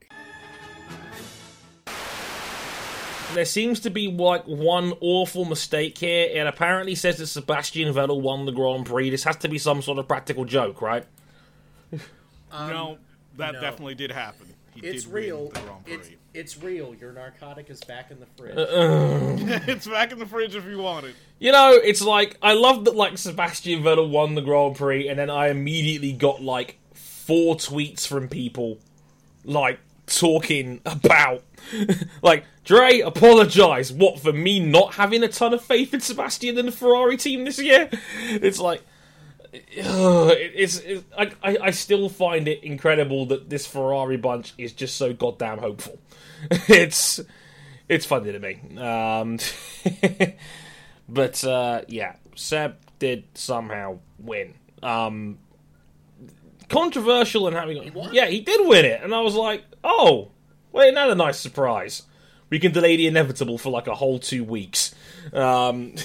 There 3.33 3.45
seems 3.45 3.81
to 3.81 3.91
be 3.91 4.07
like 4.11 4.45
one 4.45 4.93
awful 5.01 5.45
mistake 5.45 5.99
here. 5.99 6.27
It 6.31 6.47
apparently 6.47 6.95
says 6.95 7.17
that 7.17 7.27
Sebastian 7.27 7.93
Vettel 7.93 8.21
won 8.21 8.45
the 8.45 8.51
Grand 8.51 8.87
Prix. 8.87 9.11
This 9.11 9.23
has 9.25 9.35
to 9.37 9.47
be 9.49 9.59
some 9.59 9.83
sort 9.83 9.99
of 9.99 10.07
practical 10.07 10.45
joke, 10.45 10.81
right? 10.81 11.05
no, 12.51 12.97
that 13.37 13.53
no. 13.53 13.61
definitely 13.61 13.93
did 13.93 14.11
happen. 14.11 14.47
He 14.73 14.81
It's 14.81 15.03
did 15.03 15.13
win 15.13 15.23
real. 15.23 15.49
the 15.49 15.59
Grand 15.59 15.85
Prix. 15.85 15.93
It's 15.93 16.09
it's 16.33 16.61
real. 16.61 16.93
Your 16.95 17.11
narcotic 17.11 17.69
is 17.69 17.83
back 17.83 18.11
in 18.11 18.19
the 18.19 18.25
fridge. 18.37 18.57
Uh, 18.57 19.61
it's 19.71 19.87
back 19.87 20.11
in 20.11 20.19
the 20.19 20.25
fridge 20.25 20.55
if 20.55 20.65
you 20.65 20.77
want 20.79 21.05
it. 21.05 21.15
You 21.39 21.51
know, 21.51 21.71
it's 21.73 22.01
like 22.01 22.37
I 22.41 22.53
love 22.53 22.85
that 22.85 22.95
like 22.95 23.17
Sebastian 23.17 23.83
Vettel 23.83 24.09
won 24.09 24.35
the 24.35 24.41
Grand 24.41 24.75
Prix, 24.75 25.07
and 25.07 25.17
then 25.19 25.29
I 25.29 25.49
immediately 25.49 26.11
got 26.13 26.41
like 26.41 26.77
four 26.93 27.55
tweets 27.55 28.05
from 28.07 28.27
people 28.27 28.77
like 29.45 29.79
talking 30.05 30.81
about 30.85 31.43
like 32.23 32.43
Dre 32.65 32.99
apologize 32.99 33.93
what 33.93 34.19
for 34.19 34.33
me 34.33 34.59
not 34.59 34.95
having 34.95 35.23
a 35.23 35.27
ton 35.27 35.53
of 35.53 35.63
faith 35.63 35.93
in 35.93 35.99
Sebastian 36.01 36.57
and 36.57 36.67
the 36.67 36.71
Ferrari 36.71 37.15
team 37.17 37.45
this 37.45 37.59
year. 37.59 37.89
It's 38.29 38.59
like 38.59 38.81
ugh, 39.53 39.59
it- 40.31 40.51
it's, 40.55 40.77
it's 40.79 41.03
I, 41.17 41.31
I 41.43 41.57
I 41.63 41.71
still 41.71 42.09
find 42.09 42.47
it 42.47 42.63
incredible 42.63 43.25
that 43.27 43.49
this 43.49 43.65
Ferrari 43.67 44.17
bunch 44.17 44.53
is 44.57 44.73
just 44.73 44.95
so 44.97 45.13
goddamn 45.13 45.59
hopeful. 45.59 45.99
It's 46.69 47.19
it's 47.87 48.05
funny 48.05 48.31
to 48.31 48.39
me. 48.39 48.59
Um, 48.77 49.39
but 51.09 51.43
uh, 51.43 51.81
yeah, 51.87 52.15
Seb 52.35 52.77
did 52.99 53.25
somehow 53.33 53.99
win. 54.19 54.53
Um, 54.83 55.39
controversial 56.69 57.47
and 57.47 57.55
having 57.55 57.91
yeah, 58.11 58.27
he 58.27 58.41
did 58.41 58.67
win 58.67 58.85
it, 58.85 59.01
and 59.01 59.13
I 59.13 59.21
was 59.21 59.35
like, 59.35 59.63
oh, 59.83 60.29
wait, 60.71 60.89
another 60.89 61.15
nice 61.15 61.39
surprise. 61.39 62.03
We 62.49 62.59
can 62.59 62.71
delay 62.71 62.95
the 62.95 63.07
inevitable 63.07 63.57
for 63.57 63.69
like 63.69 63.87
a 63.87 63.95
whole 63.95 64.19
two 64.19 64.43
weeks. 64.43 64.93
Um, 65.33 65.95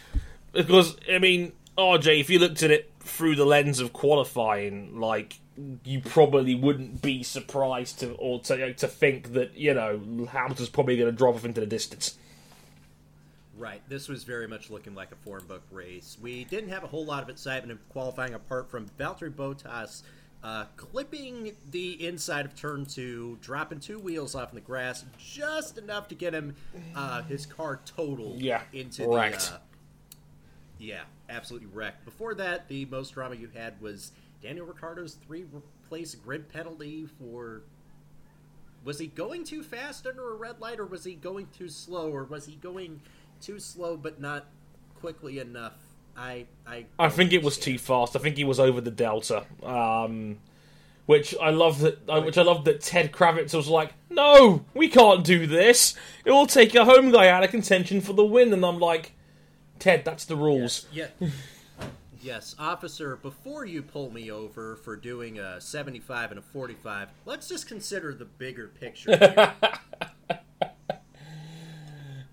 because 0.52 0.96
I 1.10 1.18
mean, 1.18 1.52
RJ, 1.78 2.20
if 2.20 2.30
you 2.30 2.38
looked 2.38 2.62
at 2.62 2.70
it 2.70 2.90
through 3.00 3.36
the 3.36 3.44
lens 3.44 3.80
of 3.80 3.92
qualifying, 3.92 4.98
like 4.98 5.38
you 5.84 6.00
probably 6.00 6.54
wouldn't 6.54 7.00
be 7.02 7.22
surprised 7.22 8.00
to 8.00 8.12
or 8.14 8.40
to 8.40 8.74
to 8.74 8.88
think 8.88 9.32
that 9.34 9.56
you 9.56 9.74
know 9.74 10.26
Hamilton's 10.30 10.68
probably 10.68 10.96
going 10.96 11.10
to 11.10 11.16
drop 11.16 11.34
off 11.36 11.44
into 11.44 11.60
the 11.60 11.66
distance. 11.66 12.16
Right. 13.56 13.80
This 13.88 14.08
was 14.08 14.24
very 14.24 14.48
much 14.48 14.68
looking 14.68 14.94
like 14.96 15.12
a 15.12 15.16
form 15.16 15.46
book 15.46 15.62
race. 15.70 16.18
We 16.20 16.44
didn't 16.44 16.70
have 16.70 16.82
a 16.82 16.88
whole 16.88 17.04
lot 17.04 17.22
of 17.22 17.28
excitement 17.28 17.70
in 17.70 17.78
qualifying 17.90 18.34
apart 18.34 18.68
from 18.68 18.88
Valtteri 18.98 19.32
Bottas 19.32 20.02
uh, 20.44 20.66
clipping 20.76 21.52
the 21.70 22.06
inside 22.06 22.44
of 22.44 22.54
turn 22.54 22.84
two, 22.84 23.38
dropping 23.40 23.80
two 23.80 23.98
wheels 23.98 24.34
off 24.34 24.50
in 24.50 24.56
the 24.56 24.60
grass, 24.60 25.02
just 25.18 25.78
enough 25.78 26.06
to 26.08 26.14
get 26.14 26.34
him 26.34 26.54
uh, 26.94 27.22
his 27.22 27.46
car 27.46 27.80
totaled 27.86 28.40
Yeah, 28.40 28.60
into 28.74 29.08
wrecked. 29.08 29.48
the. 29.48 29.54
Uh, 29.54 29.58
yeah, 30.78 31.00
absolutely 31.30 31.68
wrecked. 31.72 32.04
Before 32.04 32.34
that, 32.34 32.68
the 32.68 32.84
most 32.86 33.14
drama 33.14 33.36
you 33.36 33.48
had 33.54 33.80
was 33.80 34.12
Daniel 34.44 34.66
Ricciardo's 34.66 35.14
three 35.26 35.46
place 35.88 36.14
grid 36.14 36.48
penalty 36.52 37.06
for 37.18 37.62
was 38.84 38.98
he 38.98 39.06
going 39.06 39.42
too 39.42 39.62
fast 39.62 40.06
under 40.06 40.32
a 40.32 40.34
red 40.36 40.60
light 40.60 40.78
or 40.78 40.84
was 40.84 41.02
he 41.02 41.14
going 41.14 41.48
too 41.56 41.68
slow 41.70 42.10
or 42.10 42.24
was 42.24 42.44
he 42.44 42.56
going 42.56 43.00
too 43.40 43.58
slow 43.58 43.96
but 43.96 44.20
not 44.20 44.44
quickly 45.00 45.38
enough 45.38 45.72
i 46.14 46.44
i 46.66 46.84
I 46.98 47.08
think 47.08 47.32
it 47.32 47.42
was 47.42 47.56
too 47.58 47.78
fast. 47.78 48.14
I 48.14 48.18
think 48.18 48.36
he 48.36 48.44
was 48.44 48.60
over 48.60 48.80
the 48.82 48.90
delta. 48.90 49.44
Um, 49.62 50.38
which 51.06 51.34
I 51.42 51.50
love 51.50 51.80
that. 51.80 51.98
uh, 52.08 52.20
Which 52.22 52.38
I 52.38 52.42
love 52.42 52.64
that 52.66 52.80
Ted 52.82 53.12
Kravitz 53.12 53.52
was 53.54 53.68
like, 53.68 53.92
"No, 54.10 54.64
we 54.74 54.88
can't 54.88 55.24
do 55.24 55.46
this. 55.46 55.94
It 56.24 56.30
will 56.30 56.46
take 56.46 56.74
a 56.74 56.84
home 56.84 57.10
guy 57.10 57.28
out 57.28 57.42
of 57.44 57.50
contention 57.50 58.00
for 58.00 58.12
the 58.12 58.24
win." 58.24 58.52
And 58.52 58.64
I'm 58.64 58.78
like, 58.78 59.12
"Ted, 59.78 60.04
that's 60.04 60.24
the 60.24 60.36
rules." 60.36 60.86
yeah 60.92 61.08
yes 62.24 62.56
officer 62.58 63.16
before 63.16 63.64
you 63.66 63.82
pull 63.82 64.10
me 64.10 64.30
over 64.30 64.76
for 64.76 64.96
doing 64.96 65.38
a 65.38 65.60
75 65.60 66.30
and 66.30 66.38
a 66.38 66.42
45 66.42 67.08
let's 67.26 67.48
just 67.48 67.68
consider 67.68 68.14
the 68.14 68.24
bigger 68.24 68.68
picture 68.68 69.16
here. 69.16 69.54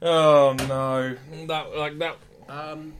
Oh 0.03 0.55
no, 0.67 1.15
that 1.45 1.77
like 1.77 1.99
that. 1.99 2.17
Um, 2.49 2.93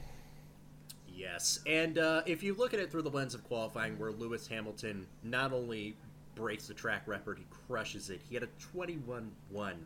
yes, 1.12 1.60
and 1.66 1.98
uh, 1.98 2.22
if 2.28 2.44
you 2.44 2.54
look 2.54 2.76
at 2.76 2.80
it 2.80 2.92
through 2.92 3.02
the 3.02 3.10
lens 3.10 3.34
of 3.34 3.44
qualifying, 3.44 3.98
where 3.98 4.12
Lewis 4.12 4.46
Hamilton 4.46 5.08
not 5.24 5.52
only 5.52 5.96
breaks 6.36 6.68
the 6.68 6.76
track 6.76 7.08
record, 7.08 7.40
he 7.40 7.46
crushes 7.68 8.12
it. 8.12 8.22
He 8.30 8.36
had 8.36 8.44
a 8.44 8.50
21-1. 8.78 9.30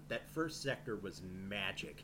That 0.09 0.29
first 0.29 0.61
sector 0.61 0.97
was 0.97 1.21
magic. 1.47 2.03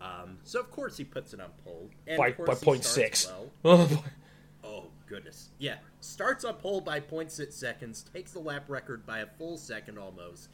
Um, 0.00 0.38
so 0.44 0.60
of 0.60 0.70
course 0.70 0.96
he 0.96 1.02
puts 1.04 1.34
it 1.34 1.40
on 1.40 1.50
pole. 1.64 1.90
And 2.06 2.18
By 2.18 2.30
by 2.30 2.54
he 2.54 2.82
six. 2.82 3.30
well. 3.64 4.04
Oh 4.64 4.86
goodness, 5.06 5.50
yeah. 5.58 5.76
Starts 6.00 6.44
on 6.44 6.54
pole 6.54 6.80
by 6.80 7.00
0.6 7.00 7.52
seconds, 7.52 8.04
takes 8.12 8.32
the 8.32 8.38
lap 8.38 8.64
record 8.68 9.04
by 9.06 9.20
a 9.20 9.26
full 9.26 9.56
second 9.56 9.98
almost. 9.98 10.48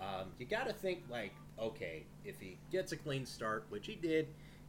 Um, 0.00 0.28
you 0.38 0.46
got 0.46 0.66
to 0.66 0.72
think 0.72 1.02
like, 1.10 1.32
okay, 1.58 2.04
if 2.24 2.40
he 2.40 2.58
gets 2.70 2.92
a 2.92 2.96
clean 2.96 3.24
start, 3.24 3.64
which 3.70 3.86
he 3.86 3.94
did, 3.94 4.28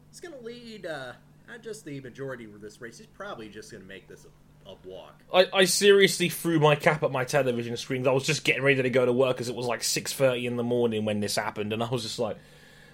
he's 0.10 0.20
going 0.20 0.34
to 0.34 0.46
lead 0.46 0.86
uh, 0.86 1.14
not 1.48 1.62
just 1.62 1.84
the 1.86 2.00
majority 2.02 2.46
of 2.46 2.62
this 2.62 2.80
race. 2.80 2.98
He's 2.98 3.08
probably 3.08 3.50
just 3.50 3.72
going 3.72 3.84
to 3.84 3.88
make 3.88 4.08
this 4.08 4.26
a, 4.26 4.70
a 4.70 4.76
walk. 4.86 5.24
I, 5.34 5.48
I 5.54 5.66
seriously 5.66 6.30
threw 6.30 6.60
my 6.60 6.76
cap 6.76 7.04
at 7.04 7.12
my 7.12 7.26
television 7.26 7.76
screen. 7.78 8.08
I 8.08 8.12
was 8.12 8.26
just 8.26 8.44
getting 8.44 8.64
ready 8.64 8.82
to 8.82 8.90
go 8.90 9.06
to 9.06 9.14
work 9.14 9.36
because 9.36 9.50
it 9.50 9.56
was 9.56 9.66
like 9.66 9.84
six 9.84 10.14
thirty 10.14 10.46
in 10.46 10.56
the 10.56 10.64
morning 10.64 11.06
when 11.06 11.20
this 11.20 11.36
happened, 11.36 11.74
and 11.74 11.84
I 11.84 11.90
was 11.90 12.04
just 12.04 12.20
like, 12.20 12.38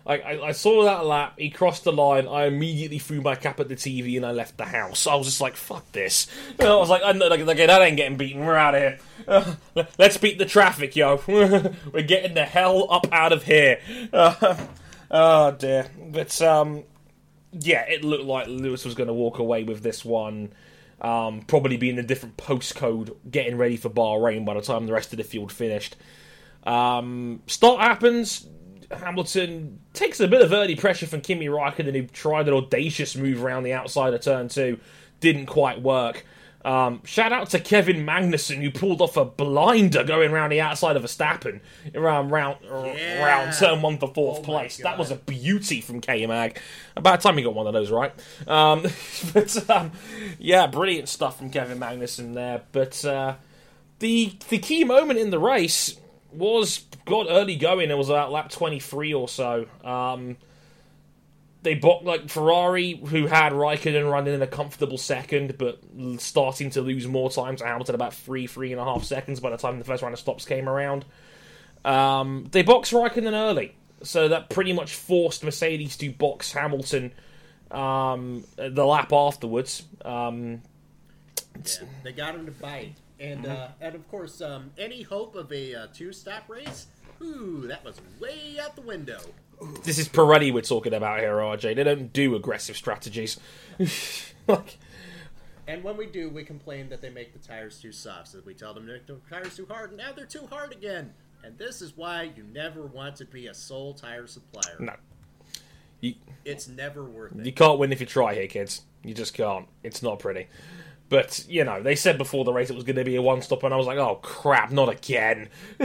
I, 0.05 0.17
I, 0.17 0.47
I 0.47 0.51
saw 0.51 0.83
that 0.85 1.05
lap. 1.05 1.35
He 1.37 1.49
crossed 1.49 1.83
the 1.83 1.91
line. 1.91 2.27
I 2.27 2.45
immediately 2.45 2.99
threw 2.99 3.21
my 3.21 3.35
cap 3.35 3.59
at 3.59 3.69
the 3.69 3.75
TV 3.75 4.17
and 4.17 4.25
I 4.25 4.31
left 4.31 4.57
the 4.57 4.65
house. 4.65 5.05
I 5.05 5.15
was 5.15 5.27
just 5.27 5.41
like, 5.41 5.55
"Fuck 5.55 5.91
this!" 5.91 6.27
And 6.57 6.67
I 6.67 6.75
was 6.75 6.89
like, 6.89 7.03
I 7.03 7.11
like, 7.11 7.39
okay, 7.39 7.65
"That 7.65 7.81
ain't 7.81 7.97
getting 7.97 8.17
beaten. 8.17 8.45
We're 8.45 8.55
out 8.55 8.75
of 8.75 8.81
here. 8.81 9.85
Let's 9.97 10.17
beat 10.17 10.37
the 10.39 10.45
traffic, 10.45 10.95
yo. 10.95 11.21
We're 11.27 12.01
getting 12.05 12.33
the 12.33 12.45
hell 12.45 12.87
up 12.89 13.07
out 13.11 13.33
of 13.33 13.43
here." 13.43 13.79
Oh 15.11 15.51
dear. 15.51 15.87
But 15.99 16.41
um, 16.41 16.85
yeah, 17.51 17.81
it 17.81 18.03
looked 18.03 18.23
like 18.23 18.47
Lewis 18.47 18.85
was 18.85 18.95
going 18.95 19.07
to 19.07 19.13
walk 19.13 19.39
away 19.39 19.63
with 19.63 19.83
this 19.83 20.03
one. 20.05 20.53
Um, 21.01 21.41
probably 21.41 21.77
being 21.77 21.97
a 21.99 22.03
different 22.03 22.37
postcode, 22.37 23.15
getting 23.29 23.57
ready 23.57 23.75
for 23.75 23.89
Bahrain 23.89 24.45
by 24.45 24.53
the 24.53 24.61
time 24.61 24.85
the 24.85 24.93
rest 24.93 25.11
of 25.11 25.17
the 25.17 25.23
field 25.23 25.51
finished. 25.51 25.97
Um, 26.63 27.41
start 27.47 27.81
happens. 27.81 28.47
Hamilton 28.99 29.79
takes 29.93 30.19
a 30.19 30.27
bit 30.27 30.41
of 30.41 30.51
early 30.53 30.75
pressure 30.75 31.07
from 31.07 31.21
Kimi 31.21 31.47
Raikkonen, 31.47 31.95
who 31.95 32.07
tried 32.07 32.47
an 32.47 32.53
audacious 32.53 33.15
move 33.15 33.43
around 33.43 33.63
the 33.63 33.73
outside 33.73 34.13
of 34.13 34.21
turn 34.21 34.47
two. 34.49 34.79
Didn't 35.19 35.45
quite 35.47 35.81
work. 35.81 36.25
Um, 36.63 37.01
shout 37.05 37.31
out 37.31 37.49
to 37.51 37.59
Kevin 37.59 38.05
Magnussen, 38.05 38.57
who 38.61 38.69
pulled 38.69 39.01
off 39.01 39.17
a 39.17 39.25
blinder 39.25 40.03
going 40.03 40.31
around 40.31 40.51
the 40.51 40.61
outside 40.61 40.95
of 40.95 41.01
Verstappen 41.03 41.59
around 41.95 42.29
round, 42.29 42.57
Yeah. 42.63 43.23
round 43.25 43.57
turn 43.57 43.81
one 43.81 43.97
for 43.97 44.13
fourth 44.13 44.39
Oh 44.39 44.43
place. 44.43 44.77
That 44.77 44.99
was 44.99 45.09
a 45.09 45.15
beauty 45.15 45.81
from 45.81 46.01
K 46.01 46.25
Mag. 46.27 46.59
About 46.95 47.21
time 47.21 47.37
he 47.37 47.43
got 47.43 47.55
one 47.55 47.65
of 47.65 47.73
those 47.73 47.89
right. 47.89 48.13
Um, 48.47 48.83
but 49.33 49.69
um, 49.71 49.91
yeah, 50.37 50.67
brilliant 50.67 51.09
stuff 51.09 51.39
from 51.39 51.49
Kevin 51.49 51.79
Magnussen 51.79 52.35
there. 52.35 52.61
But 52.71 53.03
uh, 53.05 53.35
the 53.97 54.33
the 54.49 54.59
key 54.59 54.83
moment 54.83 55.17
in 55.17 55.31
the 55.31 55.39
race 55.39 55.97
was 56.33 56.85
got 57.05 57.27
early 57.29 57.55
going. 57.55 57.89
It 57.89 57.97
was 57.97 58.09
about 58.09 58.31
lap 58.31 58.49
twenty 58.49 58.79
three 58.79 59.13
or 59.13 59.27
so. 59.27 59.67
Um, 59.83 60.37
they 61.63 61.75
bought 61.75 62.03
like 62.03 62.29
Ferrari, 62.29 62.93
who 62.93 63.27
had 63.27 63.53
Raikkonen 63.53 64.09
running 64.09 64.33
in 64.33 64.41
a 64.41 64.47
comfortable 64.47 64.97
second, 64.97 65.57
but 65.57 65.79
starting 66.17 66.71
to 66.71 66.81
lose 66.81 67.07
more 67.07 67.29
time 67.29 67.55
to 67.57 67.65
Hamilton, 67.65 67.93
about 67.93 68.15
three, 68.15 68.47
three 68.47 68.71
and 68.71 68.81
a 68.81 68.83
half 68.83 69.03
seconds 69.03 69.39
by 69.39 69.51
the 69.51 69.57
time 69.57 69.77
the 69.77 69.85
first 69.85 70.01
round 70.01 70.13
of 70.13 70.19
stops 70.19 70.45
came 70.45 70.67
around. 70.67 71.05
Um, 71.85 72.47
they 72.51 72.63
boxed 72.63 72.93
Raikkonen 72.93 73.33
early, 73.33 73.75
so 74.01 74.27
that 74.27 74.49
pretty 74.49 74.73
much 74.73 74.95
forced 74.95 75.43
Mercedes 75.43 75.97
to 75.97 76.11
box 76.11 76.51
Hamilton 76.51 77.11
um, 77.69 78.43
the 78.55 78.85
lap 78.85 79.13
afterwards. 79.13 79.83
Um, 80.03 80.61
Yeah, 81.55 81.87
they 82.03 82.11
got 82.11 82.35
him 82.35 82.45
to 82.45 82.51
bite, 82.51 82.95
and 83.21 83.45
uh, 83.45 83.67
and 83.79 83.95
of 83.95 84.07
course, 84.09 84.41
um, 84.41 84.71
any 84.77 85.03
hope 85.03 85.35
of 85.35 85.51
a 85.51 85.75
uh, 85.75 85.87
two-stop 85.93 86.49
race, 86.49 86.87
ooh, 87.21 87.65
that 87.67 87.83
was 87.85 88.01
way 88.19 88.57
out 88.61 88.75
the 88.75 88.81
window. 88.81 89.19
this 89.83 89.99
is 89.99 90.09
Pirelli 90.09 90.51
we're 90.51 90.61
talking 90.61 90.93
about 90.93 91.19
here, 91.19 91.33
RJ. 91.35 91.75
They 91.75 91.83
don't 91.83 92.11
do 92.11 92.35
aggressive 92.35 92.75
strategies. 92.75 93.39
like, 94.47 94.77
And 95.67 95.83
when 95.83 95.97
we 95.97 96.07
do, 96.07 96.29
we 96.29 96.43
complain 96.43 96.89
that 96.89 97.01
they 97.01 97.11
make 97.11 97.31
the 97.33 97.39
tires 97.47 97.79
too 97.79 97.91
soft. 97.91 98.29
So 98.29 98.41
we 98.45 98.55
tell 98.55 98.73
them 98.73 98.87
to 98.87 98.93
make 98.93 99.05
the 99.05 99.17
tires 99.29 99.55
too 99.55 99.67
hard, 99.69 99.89
and 99.91 99.97
now 99.97 100.11
they're 100.11 100.25
too 100.25 100.47
hard 100.49 100.71
again. 100.71 101.13
And 101.43 101.57
this 101.57 101.81
is 101.81 101.95
why 101.95 102.31
you 102.35 102.43
never 102.53 102.85
want 102.85 103.15
to 103.17 103.25
be 103.25 103.47
a 103.47 103.53
sole 103.53 103.93
tire 103.93 104.27
supplier. 104.27 104.77
no. 104.79 104.93
You, 106.01 106.15
It's 106.45 106.67
never 106.67 107.03
worth 107.03 107.37
it. 107.37 107.45
you 107.45 107.53
can't 107.53 107.77
win 107.77 107.91
if 107.91 107.99
you 107.99 108.07
try 108.07 108.33
here, 108.33 108.47
kids. 108.47 108.81
You 109.03 109.13
just 109.13 109.35
can't. 109.35 109.67
It's 109.83 110.01
not 110.01 110.17
pretty. 110.17 110.47
But, 111.11 111.43
you 111.49 111.65
know, 111.65 111.83
they 111.83 111.95
said 111.97 112.17
before 112.17 112.45
the 112.45 112.53
race 112.53 112.69
it 112.69 112.75
was 112.75 112.85
going 112.85 112.95
to 112.95 113.03
be 113.03 113.17
a 113.17 113.21
one 113.21 113.41
stop, 113.41 113.63
and 113.63 113.73
I 113.73 113.77
was 113.77 113.85
like, 113.85 113.97
oh, 113.97 114.15
crap, 114.21 114.71
not 114.71 114.87
again. 114.87 115.49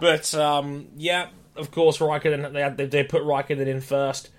but, 0.00 0.34
um, 0.34 0.88
yeah, 0.96 1.28
of 1.56 1.70
course, 1.70 1.98
Raikkonen, 1.98 2.54
they, 2.54 2.62
had, 2.62 2.78
they, 2.78 2.86
they 2.86 3.04
put 3.04 3.22
Raikkonen 3.22 3.66
in 3.66 3.82
first. 3.82 4.30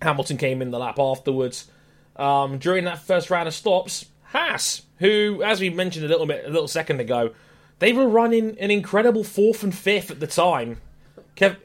Hamilton 0.00 0.38
came 0.38 0.62
in 0.62 0.70
the 0.70 0.78
lap 0.78 0.98
afterwards. 0.98 1.68
Um, 2.16 2.56
during 2.56 2.84
that 2.84 3.00
first 3.02 3.28
round 3.28 3.48
of 3.48 3.52
stops, 3.52 4.06
Haas, 4.32 4.80
who, 4.98 5.42
as 5.42 5.60
we 5.60 5.68
mentioned 5.68 6.06
a 6.06 6.08
little 6.08 6.24
bit, 6.24 6.46
a 6.46 6.48
little 6.48 6.68
second 6.68 7.00
ago, 7.00 7.34
they 7.80 7.92
were 7.92 8.08
running 8.08 8.58
an 8.60 8.70
incredible 8.70 9.24
fourth 9.24 9.62
and 9.62 9.74
fifth 9.74 10.10
at 10.10 10.20
the 10.20 10.26
time. 10.26 10.80
Kev- 11.36 11.58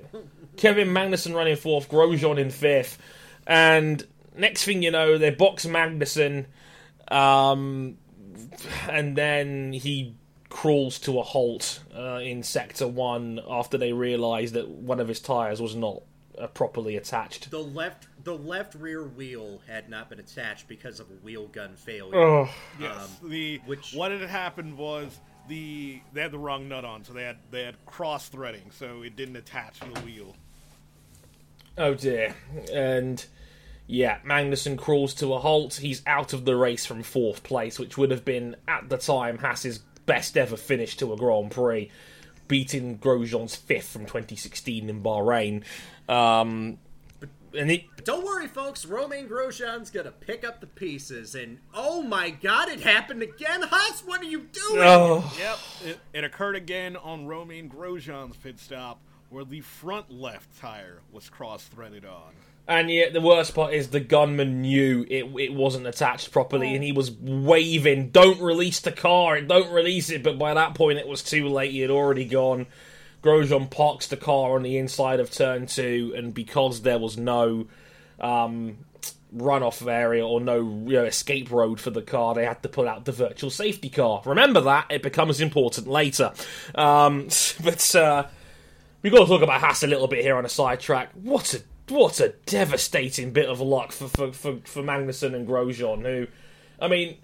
Kevin 0.58 0.90
Magnussen 0.90 1.34
running 1.34 1.56
fourth, 1.56 1.88
Grosjean 1.88 2.38
in 2.38 2.50
fifth, 2.50 2.98
and 3.48 4.06
next 4.38 4.64
thing 4.66 4.84
you 4.84 4.92
know, 4.92 5.18
they 5.18 5.30
box 5.32 5.66
Magnussen, 5.66 6.46
um, 7.10 7.98
and 8.90 9.16
then 9.18 9.74
he 9.74 10.16
crawls 10.50 11.00
to 11.00 11.20
a 11.20 11.24
halt 11.24 11.82
uh, 11.96 12.18
in 12.20 12.42
sector 12.44 12.88
one 12.88 13.40
after 13.50 13.78
they 13.78 13.92
realise 13.94 14.52
that 14.52 14.70
one 14.70 15.00
of 15.00 15.08
his 15.08 15.20
tires 15.20 15.62
was 15.62 15.76
not 15.76 16.02
uh, 16.40 16.48
properly 16.48 16.96
attached. 16.96 17.52
The 17.52 17.60
left 17.60 18.08
the 18.24 18.36
left 18.38 18.74
rear 18.76 19.04
wheel 19.04 19.62
had 19.68 19.90
not 19.90 20.10
been 20.10 20.20
attached 20.20 20.68
because 20.68 21.00
of 21.00 21.08
a 21.10 21.14
wheel 21.26 21.48
gun 21.48 21.76
failure. 21.76 22.16
Oh, 22.18 22.50
Yes. 22.80 23.18
Um, 23.22 23.30
the 23.30 23.62
which- 23.66 23.94
what 23.94 24.12
had 24.12 24.22
happened 24.22 24.78
was 24.78 25.20
the 25.48 26.00
they 26.14 26.22
had 26.22 26.32
the 26.32 26.40
wrong 26.40 26.68
nut 26.68 26.84
on, 26.86 27.04
so 27.04 27.14
they 27.14 27.24
had 27.24 27.38
they 27.52 27.64
had 27.64 27.76
cross 27.86 28.30
threading, 28.30 28.72
so 28.72 29.02
it 29.04 29.16
didn't 29.16 29.36
attach 29.36 29.80
to 29.82 29.90
the 29.90 30.00
wheel. 30.02 30.36
oh 31.78 31.94
dear. 31.94 32.34
And 32.74 33.24
yeah, 33.88 34.20
Magnussen 34.26 34.78
crawls 34.78 35.14
to 35.16 35.34
a 35.34 35.40
halt. 35.40 35.76
He's 35.76 36.02
out 36.08 36.34
of 36.34 36.46
the 36.46 36.56
race 36.56 36.86
from 36.86 37.04
fourth 37.04 37.44
place, 37.44 37.78
which 37.78 37.98
would 37.98 38.12
have 38.12 38.26
been 38.26 38.56
at 38.68 38.90
the 38.90 38.98
time 38.98 39.38
Haas's 39.38 39.80
best 40.06 40.38
ever 40.38 40.58
finish 40.58 40.98
to 40.98 41.14
a 41.14 41.18
Grand 41.18 41.52
Prix, 41.52 41.92
beating 42.48 42.98
Grosjean's 42.98 43.56
fifth 43.56 43.88
from 43.90 44.06
2016 44.06 44.90
in 44.90 45.02
Bahrain. 45.04 45.64
Um, 46.10 46.78
and 47.58 47.70
he, 47.72 47.90
But 47.96 48.06
don't 48.06 48.26
worry, 48.26 48.48
folks. 48.48 48.86
Romain 48.86 49.28
Grosjean's 49.30 49.90
gonna 49.90 50.12
pick 50.12 50.44
up 50.44 50.60
the 50.62 50.68
pieces, 50.68 51.36
and 51.36 51.60
oh 51.74 52.02
my 52.02 52.30
God, 52.32 52.70
it 52.70 52.82
happened 52.82 53.22
again. 53.22 53.62
Haas, 53.62 54.02
what 54.02 54.22
are 54.22 54.26
you 54.26 54.42
doing? 54.42 54.82
oh, 54.82 55.34
Yep, 55.40 55.58
it, 55.86 56.00
it 56.14 56.24
occurred 56.24 56.56
again 56.56 56.98
on 56.98 57.28
Romain 57.28 57.70
Grosjean's 57.70 58.36
pit 58.38 58.60
stop, 58.60 59.00
where 59.30 59.46
the 59.46 59.62
front 59.62 60.12
left 60.12 60.60
tire 60.60 61.02
was 61.12 61.30
cross 61.30 61.64
threaded 61.66 62.04
on. 62.06 62.34
And 62.68 62.90
yet, 62.90 63.14
the 63.14 63.22
worst 63.22 63.54
part 63.54 63.74
is 63.74 63.90
the 63.90 64.00
gunman 64.00 64.62
knew 64.62 65.06
it 65.08 65.26
it 65.40 65.54
wasn't 65.54 65.86
attached 65.86 66.32
properly, 66.32 66.74
and 66.74 66.84
he 66.84 66.92
was 66.92 67.12
waving, 67.12 68.10
"Don't 68.10 68.42
release 68.42 68.80
the 68.80 68.92
car! 68.92 69.40
Don't 69.42 69.72
release 69.72 70.10
it!" 70.10 70.24
But 70.24 70.40
by 70.40 70.56
that 70.56 70.74
point, 70.74 70.98
it 70.98 71.08
was 71.08 71.22
too 71.22 71.48
late. 71.48 71.72
He 71.72 71.82
had 71.82 71.92
already 71.92 72.26
gone. 72.26 72.66
Grosjean 73.22 73.70
parks 73.70 74.08
the 74.08 74.18
car 74.18 74.56
on 74.56 74.64
the 74.64 74.78
inside 74.78 75.20
of 75.20 75.32
turn 75.32 75.68
two, 75.68 76.14
and 76.16 76.34
because 76.34 76.82
there 76.82 77.00
was 77.00 77.18
no 77.18 77.68
um, 78.20 78.78
runoff 79.36 79.86
area 79.88 80.26
or 80.26 80.40
no 80.40 80.58
you 80.58 80.94
know, 80.94 81.06
escape 81.06 81.52
road 81.52 81.80
for 81.80 81.90
the 81.90 82.04
car, 82.04 82.34
they 82.34 82.46
had 82.46 82.62
to 82.64 82.70
pull 82.70 82.88
out 82.88 83.06
the 83.06 83.12
virtual 83.12 83.50
safety 83.52 83.90
car. 83.90 84.24
Remember 84.26 84.62
that; 84.62 84.88
it 84.90 85.04
becomes 85.04 85.40
important 85.40 85.88
later. 85.88 86.34
Um, 86.74 87.28
but 87.64 87.96
uh, 87.96 88.26
We've 89.06 89.14
got 89.14 89.20
to 89.20 89.28
talk 89.28 89.44
about 89.44 89.62
Haas 89.62 89.84
a 89.84 89.88
little 89.88 90.08
bit 90.08 90.24
here 90.24 90.36
on 90.36 90.46
a 90.46 90.50
sidetrack. 90.50 91.12
What 91.14 91.54
a 91.54 91.62
what 91.90 92.20
a 92.20 92.34
devastating 92.46 93.32
bit 93.32 93.50
of 93.50 93.62
luck 93.62 93.92
for 93.92 94.08
for, 94.08 94.32
for, 94.32 94.58
for 94.64 94.82
Magnussen 94.82 95.36
and 95.36 95.48
Grosjean, 95.48 96.02
who, 96.04 96.28
I 96.80 96.88
mean, 96.88 97.18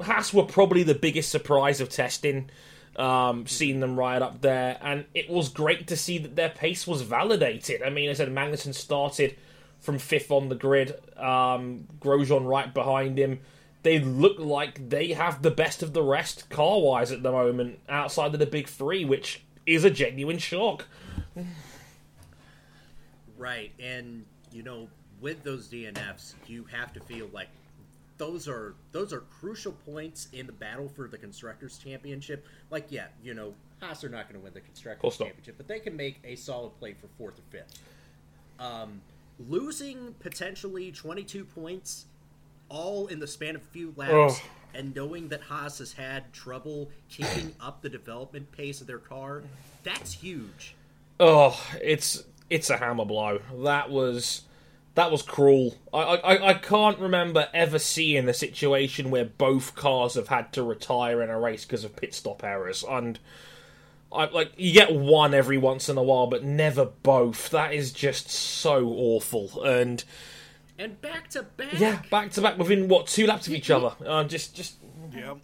Haas 0.00 0.32
were 0.32 0.44
probably 0.44 0.82
the 0.82 0.94
biggest 0.94 1.30
surprise 1.30 1.80
of 1.80 1.88
testing, 1.88 2.50
um, 2.96 3.46
seeing 3.46 3.80
them 3.80 3.98
right 3.98 4.20
up 4.20 4.40
there, 4.40 4.78
and 4.82 5.04
it 5.14 5.28
was 5.28 5.48
great 5.48 5.86
to 5.88 5.96
see 5.96 6.18
that 6.18 6.36
their 6.36 6.50
pace 6.50 6.86
was 6.86 7.02
validated. 7.02 7.82
I 7.82 7.90
mean, 7.90 8.10
I 8.10 8.12
said 8.12 8.28
Magnussen 8.28 8.74
started 8.74 9.36
from 9.80 9.98
fifth 9.98 10.30
on 10.30 10.48
the 10.48 10.54
grid, 10.54 10.94
um, 11.16 11.88
Grosjean 12.00 12.46
right 12.46 12.72
behind 12.72 13.18
him. 13.18 13.40
They 13.82 13.98
look 13.98 14.38
like 14.38 14.90
they 14.90 15.08
have 15.08 15.42
the 15.42 15.50
best 15.50 15.82
of 15.82 15.92
the 15.92 16.04
rest 16.04 16.48
car 16.50 16.80
wise 16.80 17.10
at 17.10 17.24
the 17.24 17.32
moment, 17.32 17.80
outside 17.88 18.32
of 18.32 18.38
the 18.38 18.46
big 18.46 18.68
three, 18.68 19.04
which 19.04 19.42
is 19.66 19.82
a 19.84 19.90
genuine 19.90 20.38
shock. 20.38 20.86
Right, 23.42 23.72
and 23.80 24.24
you 24.52 24.62
know, 24.62 24.86
with 25.20 25.42
those 25.42 25.66
DNFs, 25.66 26.34
you 26.46 26.64
have 26.70 26.92
to 26.92 27.00
feel 27.00 27.28
like 27.32 27.48
those 28.16 28.46
are 28.46 28.74
those 28.92 29.12
are 29.12 29.22
crucial 29.40 29.72
points 29.72 30.28
in 30.32 30.46
the 30.46 30.52
battle 30.52 30.88
for 30.88 31.08
the 31.08 31.18
constructors 31.18 31.76
championship. 31.76 32.46
Like, 32.70 32.86
yeah, 32.90 33.06
you 33.20 33.34
know, 33.34 33.52
Haas 33.80 34.04
are 34.04 34.08
not 34.08 34.28
going 34.28 34.38
to 34.38 34.44
win 34.44 34.54
the 34.54 34.60
constructors 34.60 35.16
championship, 35.16 35.56
but 35.56 35.66
they 35.66 35.80
can 35.80 35.96
make 35.96 36.20
a 36.22 36.36
solid 36.36 36.78
play 36.78 36.92
for 36.92 37.08
fourth 37.18 37.40
or 37.40 37.42
fifth. 37.50 37.80
Um, 38.60 39.00
losing 39.48 40.14
potentially 40.20 40.92
22 40.92 41.44
points, 41.44 42.06
all 42.68 43.08
in 43.08 43.18
the 43.18 43.26
span 43.26 43.56
of 43.56 43.62
a 43.62 43.66
few 43.66 43.92
laps, 43.96 44.36
Ugh. 44.36 44.42
and 44.72 44.94
knowing 44.94 45.26
that 45.30 45.40
Haas 45.40 45.78
has 45.78 45.92
had 45.94 46.32
trouble 46.32 46.90
keeping 47.08 47.56
up 47.60 47.82
the 47.82 47.88
development 47.88 48.52
pace 48.52 48.80
of 48.80 48.86
their 48.86 48.98
car, 48.98 49.42
that's 49.82 50.12
huge. 50.12 50.76
Oh, 51.18 51.60
it's 51.80 52.24
it's 52.52 52.70
a 52.70 52.76
hammer 52.76 53.04
blow. 53.04 53.40
That 53.62 53.90
was 53.90 54.42
that 54.94 55.10
was 55.10 55.22
cruel. 55.22 55.74
I, 55.92 55.98
I 55.98 56.48
I 56.50 56.54
can't 56.54 56.98
remember 56.98 57.48
ever 57.54 57.78
seeing 57.78 58.28
a 58.28 58.34
situation 58.34 59.10
where 59.10 59.24
both 59.24 59.74
cars 59.74 60.14
have 60.14 60.28
had 60.28 60.52
to 60.52 60.62
retire 60.62 61.22
in 61.22 61.30
a 61.30 61.40
race 61.40 61.64
because 61.64 61.84
of 61.84 61.96
pit 61.96 62.14
stop 62.14 62.44
errors. 62.44 62.84
And 62.88 63.18
I 64.12 64.26
like 64.26 64.52
you 64.56 64.72
get 64.72 64.94
one 64.94 65.32
every 65.34 65.56
once 65.58 65.88
in 65.88 65.96
a 65.96 66.02
while, 66.02 66.26
but 66.26 66.44
never 66.44 66.84
both. 66.84 67.50
That 67.50 67.72
is 67.72 67.92
just 67.92 68.28
so 68.30 68.86
awful. 68.88 69.62
And 69.64 70.04
And 70.78 71.00
back 71.00 71.28
to 71.30 71.42
back. 71.44 71.78
yeah, 71.78 72.02
back 72.10 72.30
to 72.32 72.42
back 72.42 72.58
within 72.58 72.88
what 72.88 73.06
two 73.06 73.26
laps 73.26 73.46
of 73.46 73.54
each 73.54 73.70
other. 73.70 73.92
Uh, 74.04 74.24
just 74.24 74.54
just 74.54 74.76
Yep. 75.14 75.38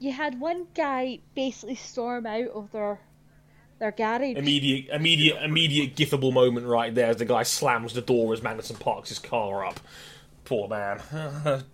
You 0.00 0.10
had 0.12 0.40
one 0.40 0.66
guy 0.74 1.20
basically 1.36 1.76
storm 1.76 2.26
out 2.26 2.48
of 2.48 2.72
their 2.72 2.98
their 3.82 3.90
garage. 3.90 4.36
immediate 4.36 4.88
immediate 4.94 5.42
immediate 5.42 5.96
gifable 5.96 6.32
moment 6.32 6.66
right 6.66 6.94
there 6.94 7.08
as 7.08 7.16
the 7.16 7.24
guy 7.24 7.42
slams 7.42 7.94
the 7.94 8.00
door 8.00 8.32
as 8.32 8.40
Magnussen 8.40 8.78
parks 8.78 9.08
his 9.08 9.18
car 9.18 9.66
up. 9.66 9.80
Poor 10.44 10.68
man. 10.68 11.00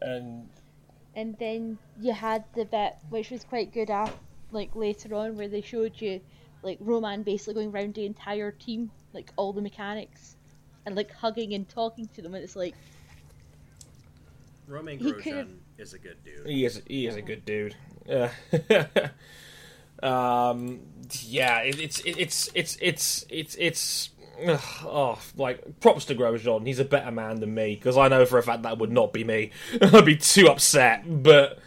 and 0.00 0.48
and 1.16 1.36
then 1.38 1.78
you 2.00 2.12
had 2.12 2.44
the 2.54 2.64
bit 2.64 2.94
which 3.08 3.30
was 3.30 3.42
quite 3.42 3.72
good 3.72 3.90
af 3.90 4.14
like 4.52 4.76
later 4.76 5.12
on 5.16 5.36
where 5.36 5.48
they 5.48 5.60
showed 5.60 6.00
you 6.00 6.20
like 6.62 6.78
Romain 6.80 7.24
basically 7.24 7.54
going 7.54 7.74
around 7.74 7.94
the 7.94 8.06
entire 8.06 8.52
team, 8.52 8.90
like 9.12 9.30
all 9.34 9.52
the 9.52 9.60
mechanics, 9.60 10.36
and 10.86 10.94
like 10.94 11.10
hugging 11.12 11.54
and 11.54 11.68
talking 11.68 12.08
to 12.14 12.22
them, 12.22 12.34
and 12.34 12.44
it's 12.44 12.54
like 12.54 12.74
Romain 14.68 15.00
Grosjean 15.00 15.56
is 15.76 15.92
a 15.92 15.98
good 15.98 16.22
dude. 16.24 16.46
he 16.46 16.64
is 16.64 16.80
he 16.86 17.08
is 17.08 17.16
a 17.16 17.22
good 17.22 17.44
dude. 17.44 17.74
Uh, 18.08 18.28
um, 20.04 20.80
yeah, 21.22 21.60
it, 21.60 21.80
it's 21.80 22.00
it, 22.00 22.18
it's 22.18 22.50
it's 22.54 22.76
it's 22.80 23.26
it's 23.28 23.56
it's. 23.58 24.10
ugh, 24.46 24.60
Oh, 24.84 25.18
like 25.36 25.80
props 25.80 26.04
to 26.06 26.14
Grosjean. 26.14 26.66
He's 26.66 26.78
a 26.78 26.84
better 26.84 27.10
man 27.10 27.40
than 27.40 27.54
me 27.54 27.74
because 27.74 27.96
I 27.96 28.08
know 28.08 28.26
for 28.26 28.38
a 28.38 28.42
fact 28.42 28.62
that 28.62 28.78
would 28.78 28.92
not 28.92 29.12
be 29.12 29.24
me. 29.24 29.50
I'd 29.82 30.04
be 30.04 30.16
too 30.16 30.48
upset. 30.48 31.04
But 31.22 31.58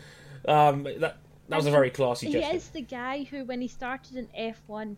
um, 0.48 0.84
that 0.84 1.18
that 1.50 1.56
was 1.56 1.66
a 1.66 1.72
very 1.72 1.90
classy 1.90 2.28
he 2.28 2.34
gesture. 2.34 2.56
is 2.56 2.70
the 2.70 2.82
guy 2.82 3.24
who, 3.24 3.46
when 3.46 3.62
he 3.62 3.68
started 3.68 4.18
in 4.18 4.28
F1, 4.38 4.98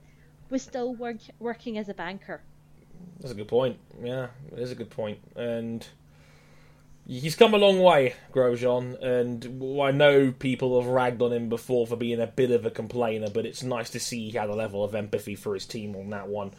was 0.49 0.61
still 0.61 0.95
work, 0.95 1.17
working 1.39 1.77
as 1.77 1.89
a 1.89 1.93
banker. 1.93 2.41
That's 3.19 3.31
a 3.31 3.35
good 3.35 3.47
point. 3.47 3.77
Yeah, 4.03 4.27
it 4.51 4.59
is 4.59 4.71
a 4.71 4.75
good 4.75 4.89
point. 4.89 5.19
And 5.35 5.87
he's 7.09 7.35
come 7.35 7.53
a 7.53 7.57
long 7.57 7.79
way, 7.79 8.13
Grosjean. 8.31 9.01
And 9.01 9.81
I 9.81 9.91
know 9.91 10.31
people 10.31 10.79
have 10.79 10.89
ragged 10.89 11.21
on 11.21 11.33
him 11.33 11.49
before 11.49 11.87
for 11.87 11.95
being 11.95 12.21
a 12.21 12.27
bit 12.27 12.51
of 12.51 12.65
a 12.65 12.71
complainer, 12.71 13.29
but 13.29 13.45
it's 13.45 13.63
nice 13.63 13.89
to 13.91 13.99
see 13.99 14.29
he 14.29 14.37
had 14.37 14.49
a 14.49 14.55
level 14.55 14.83
of 14.83 14.93
empathy 14.93 15.35
for 15.35 15.55
his 15.55 15.65
team 15.65 15.95
on 15.95 16.11
that 16.11 16.27
one. 16.27 16.51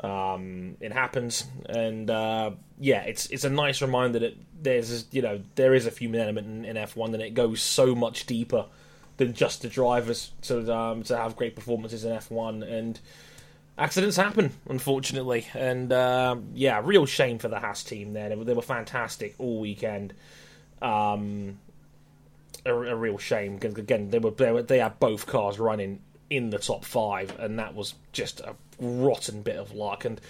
Um, 0.00 0.76
it 0.80 0.92
happens, 0.92 1.44
and 1.70 2.10
uh, 2.10 2.50
yeah, 2.78 3.02
it's 3.04 3.26
it's 3.26 3.44
a 3.44 3.50
nice 3.50 3.80
reminder 3.80 4.18
that 4.18 4.36
there's 4.60 5.06
you 5.10 5.22
know 5.22 5.40
there 5.54 5.72
is 5.72 5.86
a 5.86 5.90
human 5.90 6.20
element 6.20 6.46
in, 6.46 6.64
in 6.66 6.76
F1, 6.76 7.14
and 7.14 7.22
it 7.22 7.32
goes 7.32 7.62
so 7.62 7.94
much 7.94 8.26
deeper 8.26 8.66
than 9.16 9.32
just 9.32 9.62
the 9.62 9.68
drivers 9.68 10.32
to 10.42 10.70
um, 10.74 11.02
to 11.04 11.16
have 11.16 11.34
great 11.34 11.56
performances 11.56 12.04
in 12.04 12.12
F1 12.12 12.70
and 12.70 13.00
accidents 13.78 14.16
happen, 14.16 14.52
unfortunately. 14.68 15.46
And 15.54 15.92
um, 15.92 16.48
yeah, 16.54 16.80
real 16.82 17.06
shame 17.06 17.38
for 17.38 17.48
the 17.48 17.60
Haas 17.60 17.82
team 17.82 18.12
there. 18.12 18.28
They 18.28 18.36
were, 18.36 18.44
they 18.44 18.54
were 18.54 18.62
fantastic 18.62 19.34
all 19.38 19.60
weekend. 19.60 20.14
Um, 20.82 21.58
a, 22.64 22.74
a 22.74 22.96
real 22.96 23.18
shame 23.18 23.54
because 23.56 23.76
again 23.78 24.10
they 24.10 24.18
were, 24.18 24.30
they 24.32 24.52
were 24.52 24.62
they 24.62 24.78
had 24.78 24.98
both 24.98 25.26
cars 25.26 25.58
running 25.58 26.00
in 26.28 26.50
the 26.50 26.58
top 26.58 26.84
five, 26.84 27.38
and 27.38 27.58
that 27.58 27.74
was 27.74 27.94
just 28.12 28.40
a 28.40 28.54
rotten 28.80 29.42
bit 29.42 29.56
of 29.56 29.72
luck, 29.72 30.04
and 30.04 30.20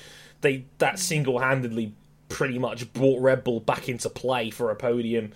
they 0.42 0.64
that 0.78 0.98
single 0.98 1.38
handedly 1.38 1.92
pretty 2.28 2.59
much 2.59 2.92
brought 2.92 3.20
Red 3.20 3.44
Bull 3.44 3.61
back 3.61 3.88
into 3.88 4.11
play 4.11 4.50
for 4.50 4.70
a 4.70 4.76
podium. 4.76 5.32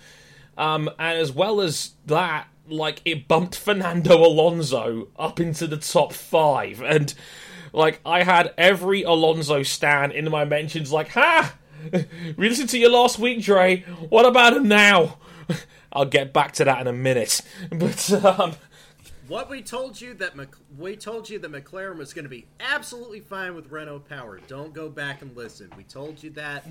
Um, 0.57 0.89
and 0.99 1.17
as 1.17 1.31
well 1.31 1.61
as 1.61 1.91
that, 2.05 2.47
like 2.67 3.01
it 3.05 3.27
bumped 3.27 3.55
Fernando 3.55 4.17
Alonso 4.17 5.07
up 5.17 5.39
into 5.39 5.65
the 5.67 5.77
top 5.77 6.13
five, 6.13 6.81
and 6.81 7.13
like 7.73 7.99
I 8.05 8.23
had 8.23 8.53
every 8.57 9.03
Alonso 9.03 9.63
stan 9.63 10.11
in 10.11 10.29
my 10.29 10.45
mentions, 10.45 10.91
like, 10.91 11.09
ha! 11.09 11.55
We 12.37 12.47
listened 12.49 12.69
to 12.69 12.77
you 12.77 12.89
last 12.89 13.17
week, 13.17 13.41
Dre. 13.43 13.77
What 14.09 14.25
about 14.25 14.55
him 14.55 14.67
now? 14.67 15.17
I'll 15.93 16.05
get 16.05 16.31
back 16.31 16.51
to 16.53 16.65
that 16.65 16.79
in 16.81 16.87
a 16.87 16.93
minute. 16.93 17.41
But 17.71 18.11
um, 18.23 18.53
What 19.27 19.49
we 19.49 19.61
told 19.63 19.99
you 19.99 20.13
that 20.15 20.35
Mc- 20.35 20.55
we 20.77 20.95
told 20.95 21.27
you 21.29 21.39
that 21.39 21.51
McLaren 21.51 21.97
was 21.97 22.13
going 22.13 22.23
to 22.25 22.29
be 22.29 22.45
absolutely 22.59 23.19
fine 23.21 23.55
with 23.55 23.71
Renault 23.71 24.01
power. 24.09 24.39
Don't 24.47 24.73
go 24.73 24.89
back 24.89 25.21
and 25.23 25.35
listen. 25.35 25.71
We 25.75 25.83
told 25.83 26.21
you 26.21 26.29
that. 26.31 26.65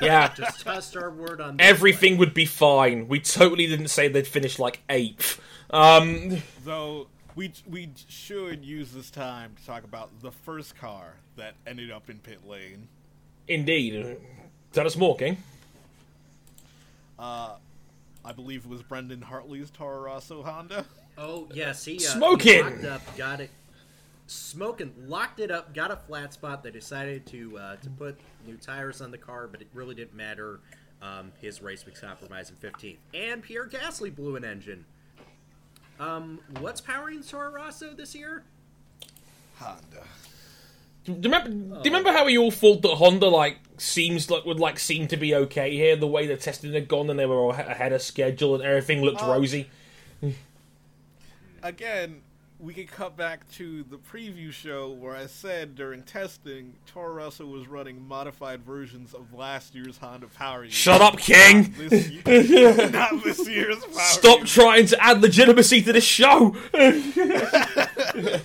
yeah, 0.00 0.32
Just 0.34 0.62
trust 0.62 0.96
our 0.96 1.10
word 1.10 1.40
on 1.42 1.58
that. 1.58 1.62
everything 1.66 2.16
would 2.16 2.32
be 2.32 2.46
fine. 2.46 3.08
We 3.08 3.20
totally 3.20 3.66
didn't 3.66 3.88
say 3.88 4.08
they'd 4.08 4.26
finish 4.26 4.58
like 4.58 4.80
eighth. 4.88 5.38
Um, 5.70 6.38
Though 6.64 7.08
we 7.36 7.52
we 7.68 7.90
should 8.08 8.64
use 8.64 8.90
this 8.90 9.10
time 9.10 9.54
to 9.60 9.66
talk 9.66 9.84
about 9.84 10.10
the 10.20 10.32
first 10.32 10.76
car 10.76 11.14
that 11.36 11.54
ended 11.66 11.92
up 11.92 12.10
in 12.10 12.18
pit 12.18 12.40
lane. 12.48 12.88
indeed. 13.46 14.16
Tell 14.72 14.86
us 14.86 14.96
more, 14.96 15.16
King. 15.16 15.36
I 18.26 18.32
believe 18.32 18.64
it 18.64 18.68
was 18.68 18.82
Brendon 18.82 19.20
Hartley's 19.20 19.70
Toro 19.70 20.00
Rosso 20.00 20.42
Honda. 20.42 20.84
Oh 21.16 21.46
yes, 21.54 21.84
he 21.84 21.96
uh, 21.96 22.00
Smoking! 22.00 22.54
he 22.54 22.62
locked 22.62 22.84
up, 22.84 23.16
got 23.16 23.40
it. 23.40 23.50
Smoking, 24.26 24.92
locked 25.06 25.38
it 25.38 25.52
up, 25.52 25.72
got 25.72 25.92
a 25.92 25.96
flat 25.96 26.34
spot. 26.34 26.64
They 26.64 26.72
decided 26.72 27.24
to 27.26 27.56
uh, 27.56 27.76
to 27.76 27.90
put 27.90 28.18
new 28.44 28.56
tires 28.56 29.00
on 29.00 29.12
the 29.12 29.18
car, 29.18 29.46
but 29.46 29.62
it 29.62 29.68
really 29.72 29.94
didn't 29.94 30.14
matter. 30.14 30.60
Um, 31.00 31.30
his 31.40 31.62
race 31.62 31.86
was 31.86 32.00
compromised 32.00 32.52
in 32.52 32.70
15th, 32.70 32.96
and 33.14 33.42
Pierre 33.42 33.66
Gasly 33.66 34.14
blew 34.14 34.34
an 34.34 34.44
engine. 34.44 34.84
Um, 35.98 36.40
what's 36.60 36.80
powering 36.80 37.22
Toro 37.22 37.50
Rosso 37.50 37.94
this 37.94 38.14
year? 38.14 38.44
Honda. 39.58 40.04
Do 41.04 41.12
you 41.12 41.18
remember? 41.22 41.48
Do 41.50 41.56
you 41.88 41.96
remember 41.96 42.12
how 42.12 42.26
we 42.26 42.36
all 42.36 42.50
thought 42.50 42.82
that 42.82 42.96
Honda 42.96 43.28
like 43.28 43.58
seems 43.78 44.30
like 44.30 44.44
would 44.44 44.58
like 44.60 44.78
seem 44.78 45.06
to 45.08 45.16
be 45.16 45.34
okay 45.34 45.70
here? 45.74 45.96
The 45.96 46.06
way 46.06 46.26
the 46.26 46.36
testing 46.36 46.72
had 46.72 46.88
gone 46.88 47.08
and 47.08 47.18
they 47.18 47.26
were 47.26 47.36
all 47.38 47.52
ahead 47.52 47.92
of 47.92 48.02
schedule 48.02 48.54
and 48.56 48.64
everything 48.64 49.02
looked 49.02 49.22
Oh. 49.22 49.30
rosy. 49.32 49.70
Again, 51.62 52.22
we 52.58 52.72
could 52.72 52.90
cut 52.90 53.16
back 53.16 53.48
to 53.52 53.82
the 53.84 53.96
preview 53.96 54.50
show 54.50 54.90
where 54.90 55.14
I 55.14 55.26
said 55.26 55.74
during 55.74 56.02
testing, 56.02 56.74
Toro 56.86 57.12
Rosso 57.12 57.46
was 57.46 57.68
running 57.68 58.06
modified 58.06 58.62
versions 58.62 59.14
of 59.14 59.34
last 59.34 59.74
year's 59.74 59.98
Honda 59.98 60.26
Power 60.28 60.60
Unit. 60.60 60.72
Shut 60.72 61.02
up, 61.02 61.18
King! 61.18 61.74
This 61.76 62.08
year, 62.08 62.90
not 62.92 63.22
this 63.22 63.46
year's 63.48 63.84
Power 63.84 64.00
Stop 64.00 64.38
Unit. 64.38 64.48
trying 64.48 64.86
to 64.86 65.04
add 65.04 65.20
legitimacy 65.20 65.82
to 65.82 65.92
this 65.92 66.04
show. 66.04 66.56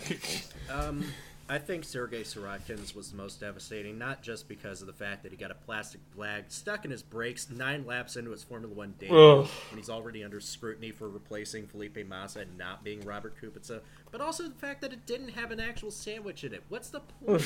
Um, 0.71 1.04
I 1.52 1.58
think 1.58 1.84
Sergey 1.84 2.22
Sirotkin's 2.22 2.96
was 2.96 3.12
the 3.12 3.18
most 3.18 3.42
devastating, 3.42 3.98
not 3.98 4.22
just 4.22 4.48
because 4.48 4.80
of 4.80 4.88
the 4.88 4.94
fact 4.94 5.22
that 5.24 5.34
he 5.34 5.38
got 5.38 5.52
a 5.52 5.56
plastic 5.56 6.00
flag 6.16 6.46
stuck 6.48 6.86
in 6.86 6.92
his 6.92 7.04
brakes 7.04 7.50
nine 7.50 7.86
laps 7.86 8.16
into 8.16 8.32
his 8.32 8.42
Formula 8.42 8.74
One 8.74 8.94
debut, 8.98 9.40
and 9.40 9.50
he's 9.76 9.90
already 9.90 10.24
under 10.24 10.40
scrutiny 10.40 10.92
for 10.92 11.10
replacing 11.10 11.68
Felipe 11.68 12.08
Massa 12.08 12.40
and 12.40 12.58
not 12.58 12.86
being 12.86 13.02
Robert 13.02 13.34
Kubica, 13.42 13.82
but 14.12 14.22
also 14.22 14.44
the 14.48 14.56
fact 14.56 14.80
that 14.80 14.94
it 14.94 15.06
didn't 15.06 15.28
have 15.28 15.52
an 15.52 15.60
actual 15.60 15.92
sandwich 15.92 16.46
in 16.46 16.54
it. 16.54 16.64
What's 16.70 16.88
the 16.88 17.02
point? 17.02 17.46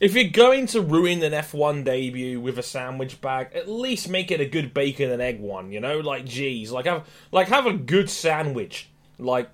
if 0.00 0.12
you're 0.16 0.30
going 0.30 0.66
to 0.66 0.80
ruin 0.80 1.22
an 1.22 1.30
F1 1.30 1.84
debut 1.84 2.40
with 2.40 2.58
a 2.58 2.62
sandwich 2.64 3.20
bag, 3.20 3.50
at 3.54 3.68
least 3.68 4.08
make 4.08 4.32
it 4.32 4.40
a 4.40 4.46
good 4.46 4.74
bacon 4.74 5.12
and 5.12 5.22
egg 5.22 5.38
one. 5.38 5.70
You 5.70 5.78
know, 5.78 6.00
like 6.00 6.24
geez, 6.24 6.72
like 6.72 6.86
have 6.86 7.06
like 7.30 7.46
have 7.50 7.66
a 7.66 7.72
good 7.72 8.10
sandwich. 8.10 8.90
Like 9.16 9.48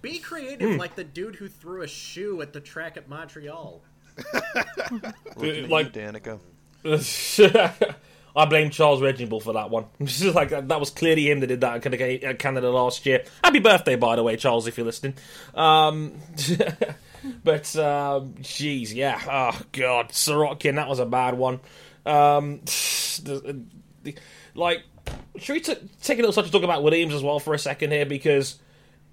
Be 0.00 0.18
creative, 0.18 0.76
like 0.76 0.94
the 0.94 1.04
dude 1.04 1.34
who 1.36 1.48
threw 1.48 1.82
a 1.82 1.88
shoe 1.88 2.40
at 2.42 2.52
the 2.52 2.60
track 2.60 2.96
at 2.96 3.08
Montreal. 3.08 3.82
Looking 5.36 5.64
at 5.64 5.70
like- 5.70 5.94
you, 5.96 6.02
Danica. 6.02 6.38
I 8.34 8.46
blame 8.46 8.70
Charles 8.70 9.02
Reginald 9.02 9.42
for 9.44 9.52
that 9.54 9.70
one. 9.70 9.86
Like 10.34 10.48
that 10.50 10.80
was 10.80 10.90
clearly 10.90 11.30
him 11.30 11.40
that 11.40 11.48
did 11.48 11.60
that 11.60 11.84
at 11.86 12.00
at 12.24 12.38
Canada 12.38 12.70
last 12.70 13.04
year. 13.06 13.24
Happy 13.44 13.58
birthday, 13.58 13.96
by 13.96 14.16
the 14.16 14.22
way, 14.22 14.36
Charles, 14.36 14.66
if 14.66 14.76
you're 14.78 14.86
listening. 14.86 15.14
Um, 15.54 16.14
but 17.44 17.74
um, 17.76 18.34
jeez, 18.40 18.94
yeah. 18.94 19.20
Oh 19.30 19.60
God, 19.72 20.08
Sirotkin, 20.10 20.76
that 20.76 20.88
was 20.88 20.98
a 20.98 21.06
bad 21.06 21.34
one. 21.36 21.60
Um, 22.06 22.60
the- 22.64 23.62
the- 24.02 24.14
like, 24.54 24.82
should 25.38 25.52
we 25.54 25.60
t- 25.60 25.76
take 26.02 26.18
a 26.18 26.22
little 26.22 26.32
touch 26.32 26.46
to 26.46 26.52
talk 26.52 26.62
about 26.62 26.82
Williams 26.82 27.14
as 27.14 27.22
well 27.22 27.38
for 27.38 27.54
a 27.54 27.58
second 27.58 27.90
here 27.92 28.04
because 28.06 28.58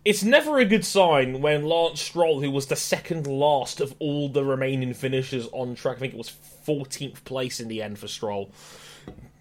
it's 0.06 0.24
never 0.24 0.60
a 0.60 0.66
good 0.66 0.86
sign 0.86 1.42
when 1.42 1.66
Lance 1.66 2.02
Stroll, 2.02 2.42
who 2.42 2.52
was 2.52 2.68
the 2.68 2.76
second 2.76 3.28
last 3.28 3.82
of 3.82 3.94
all 4.00 4.30
the 4.30 4.44
remaining 4.46 4.94
finishers 4.94 5.48
on 5.52 5.76
track, 5.76 5.98
I 5.98 6.00
think 6.00 6.14
it 6.14 6.18
was 6.18 6.32
14th 6.66 7.24
place 7.26 7.60
in 7.60 7.68
the 7.68 7.82
end 7.82 8.00
for 8.00 8.08
Stroll, 8.08 8.52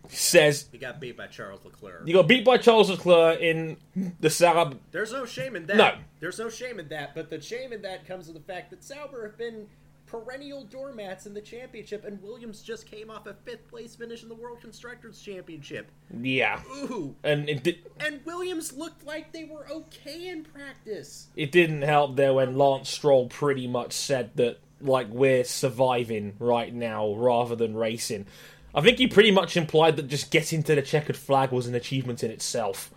says 0.09 0.69
He 0.73 0.79
got 0.79 1.01
beat 1.01 1.17
by 1.17 1.27
Charles 1.27 1.61
Leclerc. 1.65 2.07
you 2.07 2.15
got 2.15 2.27
beat 2.29 2.45
by 2.45 2.59
Charles 2.59 2.91
Leclerc 2.91 3.41
in 3.41 3.77
the 4.21 4.31
Sauber. 4.31 4.77
There's 4.91 5.13
no 5.13 5.27
shame 5.27 5.55
in 5.57 5.67
that. 5.67 5.77
No. 5.77 5.95
There's 6.21 6.39
no 6.39 6.49
shame 6.49 6.81
in 6.81 6.89
that. 6.89 7.15
But 7.15 7.31
the 7.31 7.41
shame 7.41 7.73
in 7.73 7.83
that 7.83 8.07
comes 8.07 8.27
to 8.27 8.33
the 8.33 8.41
fact 8.41 8.71
that 8.71 8.83
Sauber 8.83 9.27
have 9.27 9.37
been 9.39 9.67
perennial 10.09 10.65
doormats 10.65 11.27
in 11.27 11.35
the 11.35 11.41
championship, 11.41 12.05
and 12.05 12.21
Williams 12.23 12.63
just 12.63 12.87
came 12.87 13.11
off 13.11 13.27
a 13.27 13.35
fifth 13.35 13.69
place 13.69 13.95
finish 13.95 14.23
in 14.23 14.29
the 14.29 14.35
World 14.35 14.61
Constructors 14.61 15.21
Championship. 15.21 15.91
Yeah, 16.19 16.61
Ooh. 16.71 17.15
and 17.23 17.49
it 17.49 17.63
did, 17.63 17.79
And 18.01 18.21
Williams 18.25 18.73
looked 18.73 19.05
like 19.07 19.33
they 19.33 19.45
were 19.45 19.67
okay 19.71 20.29
in 20.29 20.45
practice. 20.45 21.29
it 21.37 21.53
didn't 21.53 21.83
help 21.83 22.17
though 22.17 22.35
when 22.35 22.57
Lance 22.57 22.89
Stroll 22.89 23.29
pretty 23.29 23.67
much 23.67 23.93
said 23.93 24.31
that 24.37 24.59
like 24.81 25.09
we're 25.11 25.45
surviving 25.45 26.35
right 26.39 26.73
now 26.73 27.13
rather 27.15 27.55
than 27.57 27.77
racing. 27.77 28.27
I 28.75 28.81
think 28.81 28.99
he 28.99 29.07
pretty 29.07 29.31
much 29.31 29.57
implied 29.57 29.97
that 29.97 30.09
just 30.09 30.31
getting 30.31 30.63
to 30.65 30.75
the 30.75 30.83
checkered 30.83 31.17
flag 31.17 31.51
was 31.53 31.67
an 31.67 31.75
achievement 31.75 32.23
in 32.23 32.31
itself, 32.31 32.93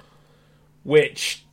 which 0.84 1.46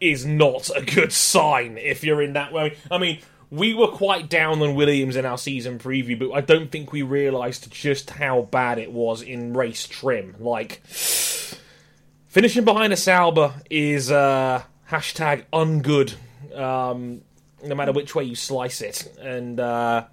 is 0.00 0.24
not 0.26 0.70
a 0.76 0.82
good 0.82 1.12
sign 1.12 1.78
if 1.78 2.04
you're 2.04 2.22
in 2.22 2.34
that 2.34 2.52
way. 2.52 2.76
I 2.90 2.98
mean, 2.98 3.20
we 3.50 3.74
were 3.74 3.88
quite 3.88 4.28
down 4.28 4.60
on 4.62 4.74
Williams 4.74 5.16
in 5.16 5.24
our 5.24 5.38
season 5.38 5.78
preview, 5.78 6.18
but 6.18 6.32
I 6.32 6.40
don't 6.40 6.70
think 6.70 6.92
we 6.92 7.02
realised 7.02 7.70
just 7.70 8.10
how 8.10 8.42
bad 8.42 8.78
it 8.78 8.90
was 8.90 9.22
in 9.22 9.54
race 9.54 9.86
trim. 9.86 10.34
Like, 10.38 10.82
finishing 10.86 12.64
behind 12.64 12.92
a 12.92 12.96
Sauber 12.96 13.54
is 13.70 14.10
uh, 14.10 14.62
hashtag 14.90 15.44
ungood, 15.52 16.14
um, 16.56 17.22
no 17.64 17.74
matter 17.74 17.92
which 17.92 18.14
way 18.14 18.24
you 18.24 18.34
slice 18.34 18.80
it. 18.80 19.16
And 19.20 19.60
uh, 19.60 20.06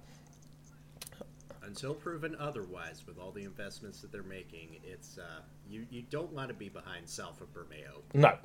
Until 1.62 1.94
proven 1.94 2.36
otherwise, 2.38 3.02
with 3.06 3.18
all 3.18 3.32
the 3.32 3.44
investments 3.44 4.00
that 4.02 4.12
they're 4.12 4.22
making, 4.22 4.76
it's 4.84 5.18
uh, 5.18 5.40
you 5.68 5.86
you 5.90 6.02
don't 6.02 6.32
want 6.32 6.48
to 6.48 6.54
be 6.54 6.68
behind 6.68 7.06
Salfa 7.06 7.46
Bermeo. 7.52 8.02
No. 8.14 8.38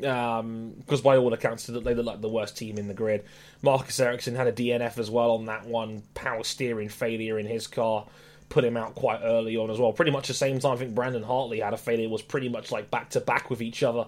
Because 0.00 1.00
by 1.02 1.16
all 1.16 1.32
accounts, 1.32 1.66
they 1.66 1.94
look 1.94 2.06
like 2.06 2.20
the 2.20 2.28
worst 2.28 2.56
team 2.56 2.78
in 2.78 2.88
the 2.88 2.94
grid. 2.94 3.24
Marcus 3.62 3.98
Ericsson 4.00 4.34
had 4.34 4.46
a 4.46 4.52
DNF 4.52 4.98
as 4.98 5.10
well 5.10 5.32
on 5.32 5.46
that 5.46 5.66
one. 5.66 6.02
Power 6.14 6.44
steering 6.44 6.88
failure 6.88 7.38
in 7.38 7.46
his 7.46 7.66
car 7.66 8.06
put 8.48 8.64
him 8.64 8.76
out 8.76 8.94
quite 8.94 9.20
early 9.22 9.56
on 9.56 9.70
as 9.70 9.78
well. 9.78 9.92
Pretty 9.92 10.10
much 10.10 10.28
the 10.28 10.34
same 10.34 10.58
time, 10.58 10.72
I 10.72 10.76
think 10.76 10.94
Brendon 10.94 11.22
Hartley 11.22 11.60
had 11.60 11.74
a 11.74 11.76
failure. 11.76 12.08
Was 12.08 12.22
pretty 12.22 12.48
much 12.48 12.70
like 12.70 12.90
back 12.90 13.10
to 13.10 13.20
back 13.20 13.50
with 13.50 13.62
each 13.62 13.82
other 13.82 14.06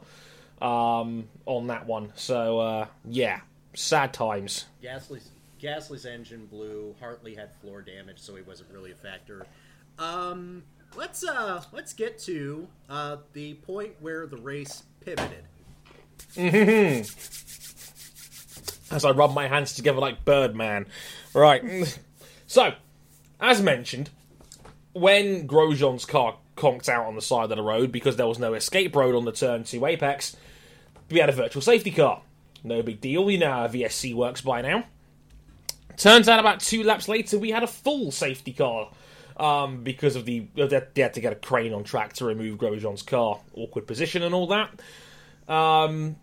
um, 0.61 1.29
on 1.46 1.66
that 1.68 1.87
one. 1.87 2.12
So 2.16 2.61
uh, 2.61 2.87
yeah, 3.05 3.40
sad 3.75 4.12
times. 4.12 4.66
Gasly's 4.83 5.31
Gasly's 5.61 6.07
engine 6.07 6.46
blew. 6.46 6.94
Hartley 7.01 7.35
had 7.35 7.53
floor 7.55 7.83
damage, 7.83 8.18
so 8.18 8.37
he 8.37 8.42
wasn't 8.42 8.70
really 8.70 8.92
a 8.92 8.96
factor. 8.96 9.46
Um, 9.99 10.62
let's 10.94 11.27
uh 11.27 11.62
let's 11.72 11.92
get 11.92 12.18
to 12.18 12.68
uh 12.88 13.16
the 13.33 13.55
point 13.55 13.94
where 14.01 14.27
the 14.27 14.37
race 14.37 14.85
pivoted. 15.01 15.44
As 18.90 19.05
I 19.05 19.11
rub 19.11 19.35
my 19.35 19.48
hands 19.48 19.74
together 19.74 19.98
like 20.00 20.24
Birdman. 20.24 20.87
Right. 21.35 21.98
So, 22.48 22.74
as 23.40 23.61
mentioned, 23.61 24.09
when 24.92 25.48
Grosjean's 25.48 26.05
car 26.05 26.37
conked 26.55 26.88
out 26.88 27.07
on 27.07 27.16
the 27.16 27.20
side 27.20 27.50
of 27.50 27.57
the 27.57 27.62
road 27.62 27.90
because 27.90 28.14
there 28.14 28.29
was 28.29 28.38
no 28.38 28.55
escape 28.55 28.94
road 28.94 29.16
on 29.16 29.24
the 29.24 29.33
turn 29.33 29.64
to 29.64 29.85
Apex, 29.85 30.37
we 31.11 31.18
had 31.18 31.29
a 31.29 31.33
virtual 31.33 31.61
safety 31.61 31.90
car. 31.90 32.22
No 32.62 32.83
big 32.83 33.00
deal, 33.00 33.24
we 33.24 33.37
know 33.37 33.50
how 33.50 33.66
VSC 33.66 34.14
works 34.14 34.42
by 34.42 34.62
now. 34.62 34.85
Turns 35.96 36.29
out 36.29 36.38
about 36.38 36.61
two 36.61 36.85
laps 36.85 37.09
later, 37.09 37.37
we 37.37 37.50
had 37.50 37.64
a 37.64 37.66
full 37.66 38.12
safety 38.12 38.52
car 38.52 38.90
um, 39.37 39.83
because 39.83 40.16
of 40.16 40.24
the 40.24 40.46
they 40.55 41.02
had 41.02 41.14
to 41.14 41.20
get 41.20 41.33
a 41.33 41.37
crane 41.37 41.72
on 41.72 41.85
track 41.85 42.12
to 42.14 42.24
remove 42.24 42.59
Grosjean's 42.59 43.02
car, 43.02 43.40
awkward 43.55 43.87
position 43.87 44.22
and 44.22 44.35
all 44.35 44.46
that. 44.46 44.70
Um, 45.48 46.16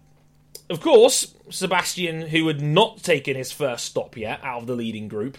of 0.69 0.81
course, 0.81 1.33
Sebastian, 1.49 2.23
who 2.23 2.47
had 2.47 2.61
not 2.61 3.03
taken 3.03 3.35
his 3.35 3.51
first 3.51 3.85
stop 3.85 4.17
yet 4.17 4.39
out 4.43 4.61
of 4.61 4.67
the 4.67 4.75
leading 4.75 5.07
group, 5.07 5.37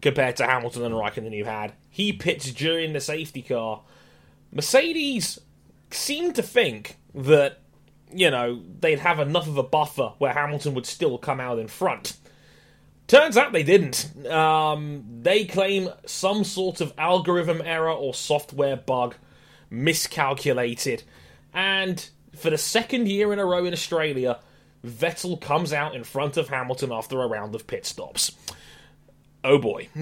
compared 0.00 0.36
to 0.36 0.46
Hamilton 0.46 0.84
and 0.84 0.94
Raikkonen 0.94 1.36
who 1.36 1.44
had, 1.44 1.72
he 1.88 2.12
pits 2.12 2.52
during 2.52 2.92
the 2.92 3.00
safety 3.00 3.42
car. 3.42 3.82
Mercedes 4.52 5.38
seemed 5.90 6.34
to 6.34 6.42
think 6.42 6.96
that, 7.14 7.60
you 8.12 8.30
know, 8.30 8.62
they'd 8.80 8.98
have 8.98 9.20
enough 9.20 9.46
of 9.46 9.56
a 9.56 9.62
buffer 9.62 10.12
where 10.18 10.32
Hamilton 10.32 10.74
would 10.74 10.86
still 10.86 11.18
come 11.18 11.40
out 11.40 11.58
in 11.58 11.68
front. 11.68 12.16
Turns 13.06 13.36
out 13.36 13.52
they 13.52 13.62
didn't. 13.62 14.26
Um, 14.26 15.04
they 15.22 15.44
claim 15.44 15.90
some 16.06 16.42
sort 16.42 16.80
of 16.80 16.92
algorithm 16.98 17.62
error 17.64 17.92
or 17.92 18.14
software 18.14 18.76
bug 18.76 19.14
miscalculated. 19.70 21.04
And 21.54 22.08
for 22.36 22.50
the 22.50 22.58
second 22.58 23.08
year 23.08 23.32
in 23.32 23.38
a 23.38 23.44
row 23.44 23.64
in 23.64 23.72
Australia, 23.72 24.38
Vettel 24.84 25.40
comes 25.40 25.72
out 25.72 25.94
in 25.94 26.04
front 26.04 26.36
of 26.36 26.48
Hamilton 26.48 26.92
after 26.92 27.20
a 27.20 27.26
round 27.26 27.54
of 27.54 27.66
pit 27.66 27.86
stops. 27.86 28.32
Oh 29.42 29.58
boy. 29.58 29.88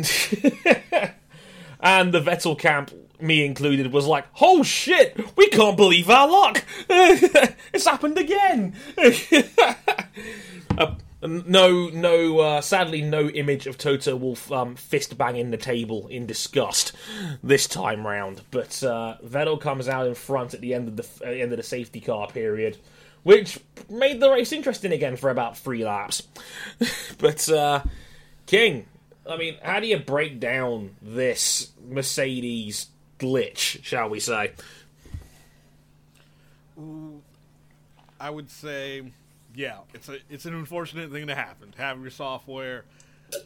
and 1.81 2.13
the 2.13 2.21
Vettel 2.21 2.59
camp, 2.59 2.93
me 3.21 3.45
included, 3.45 3.93
was 3.93 4.07
like, 4.07 4.27
oh 4.41 4.63
shit, 4.63 5.19
we 5.37 5.49
can't 5.49 5.77
believe 5.77 6.11
our 6.11 6.29
luck. 6.29 6.65
it's 6.89 7.87
happened 7.87 8.19
again. 8.19 8.75
uh, 10.79 10.95
no, 11.25 11.89
no. 11.89 12.39
Uh, 12.39 12.61
sadly, 12.61 13.03
no 13.03 13.29
image 13.29 13.67
of 13.67 13.79
Toto 13.79 14.17
Wolff 14.17 14.51
um, 14.53 14.77
fist 14.77 15.17
banging 15.17 15.51
the 15.51 15.57
table 15.57 16.07
in 16.09 16.27
disgust 16.27 16.93
this 17.43 17.67
time 17.67 18.07
round. 18.07 18.43
But 18.51 18.83
uh, 18.83 19.17
Vettel 19.25 19.61
comes 19.61 19.89
out 19.89 20.07
in 20.07 20.15
front 20.15 20.55
at 20.55 20.61
the 20.61 20.75
end 20.75 20.89
of 20.89 20.97
the 20.97 21.27
uh, 21.27 21.31
end 21.31 21.53
of 21.53 21.57
the 21.57 21.63
safety 21.63 22.01
car 22.01 22.29
period, 22.29 22.77
which 23.23 23.59
made 23.89 24.21
the 24.21 24.31
race 24.31 24.53
interesting 24.53 24.93
again 24.93 25.17
for 25.17 25.31
about 25.31 25.57
three 25.57 25.85
laps. 25.85 26.23
but 27.19 27.49
uh, 27.49 27.83
King, 28.47 28.87
I 29.29 29.37
mean, 29.37 29.57
how 29.63 29.81
do 29.81 29.87
you 29.87 29.99
break 29.99 30.41
down 30.41 30.97
this 31.01 31.73
Mercedes 31.89 32.89
glitch, 33.19 33.83
shall 33.83 34.11
we 34.11 34.21
say? 34.21 34.53
I 38.21 38.31
would 38.31 38.51
say, 38.51 39.03
yeah, 39.55 39.79
it's 39.93 40.09
a 40.09 40.19
it's 40.31 40.45
an 40.47 40.55
unfortunate 40.55 41.11
thing 41.11 41.27
to 41.29 41.35
happen. 41.35 41.73
To 41.73 41.79
have 41.79 42.01
your 42.01 42.11
software, 42.11 42.85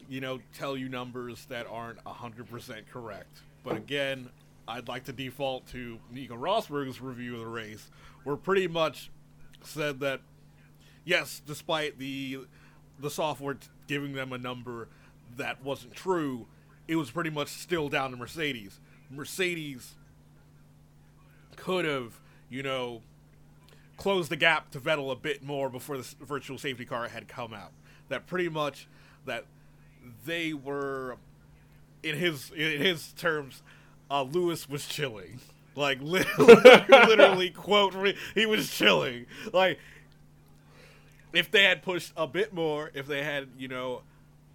you 0.09 0.21
know, 0.21 0.39
tell 0.57 0.75
you 0.75 0.89
numbers 0.89 1.45
that 1.49 1.67
aren't 1.67 1.99
hundred 2.05 2.49
percent 2.49 2.89
correct. 2.91 3.39
But 3.63 3.77
again, 3.77 4.29
I'd 4.67 4.87
like 4.87 5.05
to 5.05 5.13
default 5.13 5.67
to 5.67 5.99
Nico 6.11 6.35
Rosberg's 6.35 7.01
review 7.01 7.35
of 7.35 7.41
the 7.41 7.47
race, 7.47 7.89
where 8.23 8.35
pretty 8.35 8.67
much 8.67 9.11
said 9.63 9.99
that 9.99 10.21
yes, 11.05 11.41
despite 11.45 11.99
the 11.99 12.39
the 12.99 13.09
software 13.09 13.55
t- 13.55 13.67
giving 13.87 14.13
them 14.13 14.33
a 14.33 14.37
number 14.37 14.87
that 15.37 15.63
wasn't 15.63 15.93
true, 15.93 16.47
it 16.87 16.95
was 16.95 17.11
pretty 17.11 17.29
much 17.29 17.49
still 17.49 17.89
down 17.89 18.11
to 18.11 18.17
Mercedes. 18.17 18.79
Mercedes 19.11 19.95
could 21.55 21.85
have, 21.85 22.19
you 22.49 22.63
know, 22.63 23.01
closed 23.99 24.31
the 24.31 24.37
gap 24.37 24.71
to 24.71 24.79
Vettel 24.79 25.11
a 25.11 25.15
bit 25.15 25.43
more 25.43 25.69
before 25.69 25.97
the 25.97 26.15
virtual 26.21 26.57
safety 26.57 26.85
car 26.85 27.09
had 27.09 27.27
come 27.27 27.53
out. 27.53 27.71
That 28.07 28.25
pretty 28.25 28.49
much 28.49 28.87
that 29.25 29.45
they 30.25 30.53
were 30.53 31.17
in 32.01 32.15
his 32.15 32.49
in 32.51 32.81
his 32.81 33.11
terms, 33.13 33.61
uh, 34.09 34.23
Lewis 34.23 34.67
was 34.67 34.87
chilling. 34.87 35.39
Like 35.75 35.99
literally, 36.01 36.55
literally 36.89 37.49
quote 37.51 37.93
he 38.33 38.45
was 38.45 38.71
chilling. 38.71 39.25
Like 39.53 39.79
if 41.33 41.51
they 41.51 41.63
had 41.63 41.83
pushed 41.83 42.13
a 42.17 42.25
bit 42.25 42.53
more, 42.53 42.91
if 42.93 43.05
they 43.05 43.23
had, 43.23 43.49
you 43.57 43.67
know, 43.67 44.01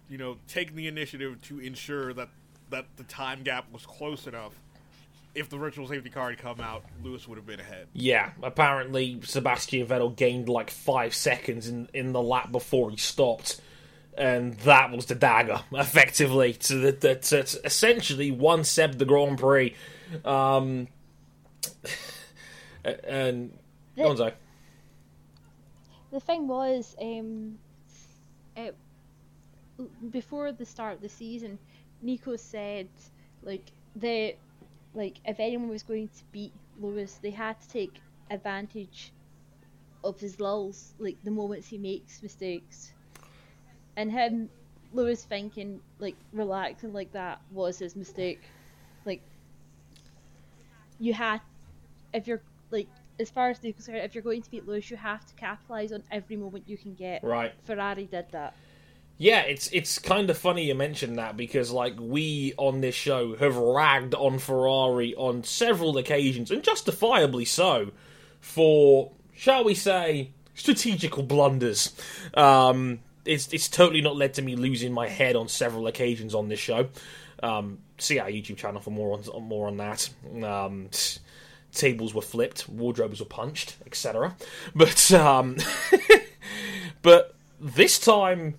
you 0.09 0.17
know, 0.17 0.37
taken 0.47 0.75
the 0.75 0.87
initiative 0.87 1.39
to 1.43 1.59
ensure 1.59 2.13
that 2.13 2.29
that 2.71 2.87
the 2.97 3.03
time 3.03 3.43
gap 3.43 3.71
was 3.71 3.85
close 3.85 4.25
enough, 4.25 4.59
if 5.35 5.49
the 5.49 5.57
virtual 5.57 5.87
safety 5.87 6.09
car 6.09 6.29
had 6.29 6.39
come 6.39 6.59
out, 6.59 6.83
Lewis 7.03 7.27
would 7.27 7.37
have 7.37 7.45
been 7.45 7.59
ahead. 7.59 7.87
Yeah, 7.93 8.31
apparently 8.41 9.19
Sebastian 9.23 9.85
Vettel 9.85 10.15
gained 10.15 10.49
like 10.49 10.69
five 10.69 11.13
seconds 11.13 11.67
in, 11.67 11.89
in 11.93 12.13
the 12.13 12.21
lap 12.21 12.51
before 12.51 12.89
he 12.89 12.97
stopped, 12.97 13.61
and 14.17 14.53
that 14.59 14.91
was 14.91 15.05
the 15.07 15.15
dagger, 15.15 15.61
effectively, 15.71 16.53
to 16.53 16.75
the, 16.75 16.91
the 16.93 17.15
to, 17.15 17.43
to 17.43 17.65
essentially 17.65 18.31
one 18.31 18.63
Seb 18.63 18.97
the 18.97 19.05
Grand 19.05 19.37
Prix. 19.37 19.75
Um, 20.23 20.87
and 22.83 23.57
go 23.97 24.09
on, 24.09 24.17
Zoe. 24.17 24.31
the 26.11 26.19
thing 26.19 26.47
was, 26.47 26.95
um, 27.01 27.57
it, 28.55 28.75
before 30.09 30.51
the 30.51 30.65
start 30.65 30.95
of 30.95 31.01
the 31.01 31.09
season, 31.09 31.59
Nico 32.01 32.35
said 32.35 32.87
like 33.45 33.71
they, 33.95 34.37
like 34.95 35.19
if 35.25 35.39
anyone 35.39 35.69
was 35.69 35.83
going 35.83 36.07
to 36.07 36.23
beat 36.31 36.53
Lewis, 36.79 37.19
they 37.21 37.29
had 37.29 37.59
to 37.61 37.69
take 37.69 38.01
advantage 38.31 39.11
of 40.03 40.19
his 40.19 40.39
lulls, 40.39 40.93
like 40.99 41.17
the 41.23 41.31
moments 41.31 41.67
he 41.67 41.77
makes 41.77 42.23
mistakes, 42.23 42.93
and 43.95 44.11
him, 44.11 44.49
Lewis 44.93 45.25
thinking 45.25 45.81
like 45.99 46.15
relaxing 46.31 46.93
like 46.93 47.11
that 47.11 47.41
was 47.51 47.79
his 47.79 47.95
mistake, 47.95 48.41
like 49.05 49.21
you 50.99 51.13
had 51.13 51.41
if 52.13 52.27
you're 52.27 52.41
like 52.71 52.87
as 53.19 53.29
far 53.29 53.49
as 53.49 53.59
they're 53.59 53.73
concerned, 53.73 53.97
if 53.99 54.15
you're 54.15 54.23
going 54.23 54.41
to 54.41 54.51
beat 54.51 54.67
Lewis, 54.67 54.89
you 54.89 54.97
have 54.97 55.25
to 55.25 55.33
capitalize 55.35 55.91
on 55.91 56.03
every 56.11 56.35
moment 56.35 56.65
you 56.67 56.77
can 56.77 56.93
get. 56.93 57.23
Right. 57.23 57.53
Ferrari 57.65 58.05
did 58.05 58.25
that. 58.31 58.53
Yeah, 59.17 59.41
it's 59.41 59.69
it's 59.71 59.97
kind 59.97 60.29
of 60.29 60.37
funny 60.37 60.65
you 60.65 60.75
mentioned 60.75 61.17
that 61.17 61.37
because 61.37 61.71
like 61.71 61.95
we 61.97 62.53
on 62.57 62.81
this 62.81 62.95
show 62.95 63.35
have 63.37 63.55
ragged 63.55 64.13
on 64.13 64.39
Ferrari 64.39 65.15
on 65.15 65.43
several 65.43 65.97
occasions 65.97 66.51
and 66.51 66.61
justifiably 66.61 67.45
so 67.45 67.91
for 68.41 69.11
shall 69.33 69.63
we 69.63 69.73
say 69.73 70.31
strategical 70.53 71.23
blunders. 71.23 71.95
Um, 72.33 72.99
it's 73.23 73.51
it's 73.53 73.69
totally 73.69 74.01
not 74.01 74.15
led 74.15 74.33
to 74.35 74.41
me 74.41 74.55
losing 74.55 74.91
my 74.91 75.07
head 75.07 75.35
on 75.35 75.47
several 75.47 75.87
occasions 75.87 76.35
on 76.35 76.49
this 76.49 76.59
show. 76.59 76.89
Um, 77.41 77.79
see 77.97 78.19
our 78.19 78.27
YouTube 78.29 78.57
channel 78.57 78.81
for 78.81 78.91
more 78.91 79.17
on 79.17 79.43
more 79.43 79.67
on 79.67 79.77
that. 79.77 80.09
Um, 80.43 80.89
tables 81.71 82.13
were 82.13 82.21
flipped, 82.21 82.67
wardrobes 82.67 83.19
were 83.19 83.25
punched, 83.25 83.77
etc. 83.85 84.35
But 84.73 85.11
um, 85.13 85.57
but 87.01 87.35
this 87.59 87.99
time 87.99 88.55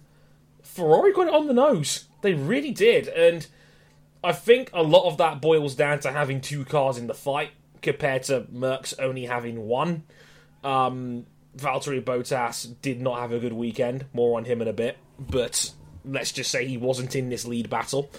Ferrari 0.77 1.12
got 1.12 1.29
it 1.29 1.35
on 1.35 1.47
the 1.47 1.55
nose. 1.55 2.05
They 2.21 2.35
really 2.35 2.71
did, 2.71 3.09
and 3.09 3.47
I 4.23 4.33
think 4.33 4.71
a 4.73 4.83
lot 4.83 5.07
of 5.07 5.17
that 5.19 5.41
boils 5.41 5.75
down 5.75 6.01
to 6.01 6.12
having 6.12 6.41
two 6.41 6.65
cars 6.65 6.99
in 6.99 7.07
the 7.07 7.15
fight 7.15 7.51
compared 7.81 8.25
to 8.25 8.43
Mercs 8.53 8.95
only 8.99 9.25
having 9.25 9.67
one. 9.67 10.05
Um, 10.62 11.27
Valtteri 11.57 12.03
Bottas 12.03 12.75
did 12.83 13.01
not 13.01 13.21
have 13.21 13.33
a 13.33 13.39
good 13.39 13.53
weekend. 13.53 14.05
More 14.12 14.37
on 14.37 14.45
him 14.45 14.61
in 14.61 14.69
a 14.69 14.73
bit, 14.73 14.99
but 15.19 15.73
let's 16.05 16.33
just 16.33 16.51
say 16.51 16.67
he 16.67 16.77
wasn't 16.77 17.17
in 17.17 17.31
this 17.31 17.47
lead 17.47 17.71
battle, 17.71 18.11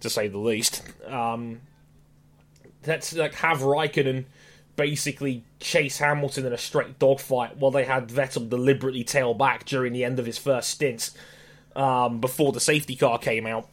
to 0.00 0.08
say 0.08 0.28
the 0.28 0.38
least. 0.38 0.82
Um, 1.06 1.60
let's 2.86 3.12
like 3.14 3.34
have 3.34 3.58
Raikkonen 3.58 4.24
basically 4.76 5.44
chase 5.58 5.98
Hamilton 5.98 6.46
in 6.46 6.52
a 6.54 6.58
straight 6.58 6.98
dogfight 6.98 7.58
while 7.58 7.70
they 7.70 7.84
had 7.84 8.08
Vettel 8.08 8.48
deliberately 8.48 9.04
tail 9.04 9.34
back 9.34 9.66
during 9.66 9.92
the 9.92 10.04
end 10.04 10.18
of 10.18 10.24
his 10.24 10.38
first 10.38 10.70
stint 10.70 11.10
um, 11.80 12.20
before 12.20 12.52
the 12.52 12.60
safety 12.60 12.94
car 12.94 13.18
came 13.18 13.46
out. 13.46 13.66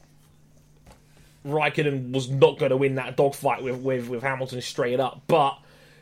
Raikkonen 1.46 2.14
was 2.14 2.30
not 2.30 2.58
going 2.58 2.72
to 2.72 2.78
win 2.78 2.96
that 2.96 3.18
dogfight 3.18 3.62
with, 3.62 3.78
with, 3.82 4.08
with 4.08 4.24
Hamilton 4.24 4.62
straight 4.62 5.00
up, 5.00 5.22
but 5.28 5.60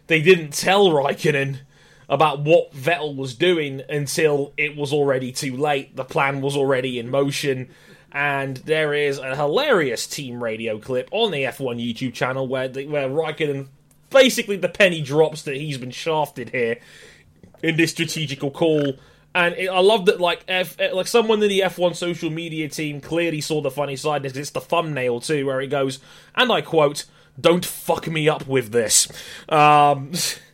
they 0.08 0.22
didn't 0.22 0.54
tell 0.54 0.90
Raikkonen 0.90 1.60
about 2.08 2.42
what 2.42 2.72
Vettel 2.74 3.16
was 3.16 3.34
doing 3.34 3.82
until 3.90 4.54
it 4.56 4.76
was 4.76 4.94
already 4.94 5.32
too 5.32 5.58
late. 5.58 5.96
The 5.96 6.04
plan 6.04 6.42
was 6.42 6.56
already 6.56 7.00
in 7.00 7.10
motion. 7.10 7.70
And 8.12 8.58
there 8.58 8.94
is 8.94 9.18
a 9.18 9.36
hilarious 9.36 10.06
team 10.06 10.42
radio 10.42 10.78
clip 10.78 11.10
on 11.12 11.32
the 11.32 11.40
F1 11.40 11.84
YouTube 11.84 12.14
channel 12.14 12.48
where 12.48 12.68
the, 12.68 12.86
where 12.86 13.10
Raikkonen 13.10 13.68
basically 14.12 14.58
the 14.58 14.70
penny 14.70 15.02
drops 15.02 15.42
that 15.42 15.56
he's 15.56 15.80
been 15.80 15.92
shafted 15.92 16.50
here 16.50 16.78
in 17.64 17.76
this 17.78 17.92
strategical 17.92 18.52
call. 18.52 18.94
And 19.36 19.54
it, 19.56 19.68
I 19.68 19.82
love 19.82 20.06
that, 20.06 20.22
like, 20.22 20.46
F, 20.48 20.78
like 20.94 21.08
someone 21.08 21.44
in 21.44 21.50
the 21.50 21.60
F1 21.60 21.94
social 21.98 22.30
media 22.30 22.70
team 22.70 23.02
clearly 23.02 23.42
saw 23.42 23.60
the 23.62 23.70
funny 23.70 23.98
side. 23.98 24.22
because 24.22 24.38
it's 24.38 24.52
the 24.52 24.62
thumbnail 24.62 25.20
too, 25.20 25.46
where 25.46 25.60
it 25.60 25.68
goes, 25.68 26.00
and 26.36 26.50
I 26.50 26.62
quote, 26.62 27.04
"Don't 27.40 27.66
fuck 27.66 28.08
me 28.08 28.30
up 28.30 28.48
with 28.48 28.72
this," 28.72 29.10
um, 29.50 30.14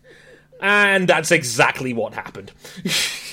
and 0.61 1.07
that's 1.07 1.31
exactly 1.31 1.93
what 1.93 2.15
happened. 2.15 2.53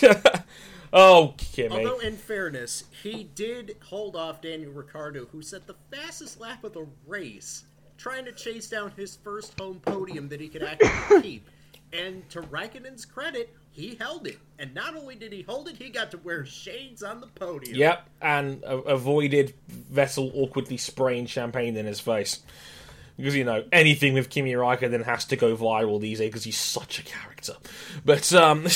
oh, 0.93 1.35
Kimi. 1.39 1.71
Although, 1.71 2.01
in 2.01 2.19
fairness, 2.19 2.85
he 3.03 3.25
did 3.35 3.79
hold 3.83 4.17
off 4.17 4.43
Daniel 4.43 4.73
Ricciardo, 4.73 5.25
who 5.33 5.41
set 5.41 5.67
the 5.67 5.77
fastest 5.91 6.39
lap 6.39 6.63
of 6.63 6.75
the 6.75 6.87
race, 7.07 7.65
trying 7.97 8.27
to 8.27 8.33
chase 8.33 8.69
down 8.69 8.93
his 8.99 9.17
first 9.17 9.59
home 9.59 9.81
podium 9.81 10.29
that 10.29 10.43
he 10.43 10.49
could 10.49 10.63
actually 10.63 11.23
keep. 11.23 11.49
And 11.91 12.29
to 12.29 12.43
Raikkonen's 12.43 13.07
credit, 13.07 13.55
he 13.79 13.95
held 13.95 14.27
it, 14.27 14.39
and 14.59 14.75
not 14.75 14.97
only 14.97 15.15
did 15.15 15.33
he 15.33 15.43
hold 15.43 15.69
it, 15.69 15.77
he 15.77 15.89
got 15.89 16.11
to 16.11 16.19
wear 16.19 16.45
shades 16.45 17.03
on 17.03 17.21
the 17.21 17.29
podium. 17.29 17.77
Yep, 17.77 18.09
and 18.21 18.65
uh, 18.65 18.79
avoided 18.79 19.55
Vettel 19.93 20.33
awkwardly 20.35 20.77
spraying 20.77 21.27
champagne 21.27 21.77
in 21.77 21.87
his 21.87 22.01
face. 22.01 22.41
Because, 23.17 23.37
you 23.37 23.45
know, 23.45 23.65
anything 23.73 24.15
with 24.15 24.31
Kimi 24.31 24.53
Raikkonen 24.53 25.05
has 25.05 25.25
to 25.27 25.37
go 25.37 25.57
viral 25.57 26.01
these 26.01 26.19
days 26.19 26.29
because 26.29 26.45
he's 26.45 26.59
such 26.59 26.99
a 26.99 27.03
character. 27.03 27.55
But, 28.05 28.33
um, 28.33 28.67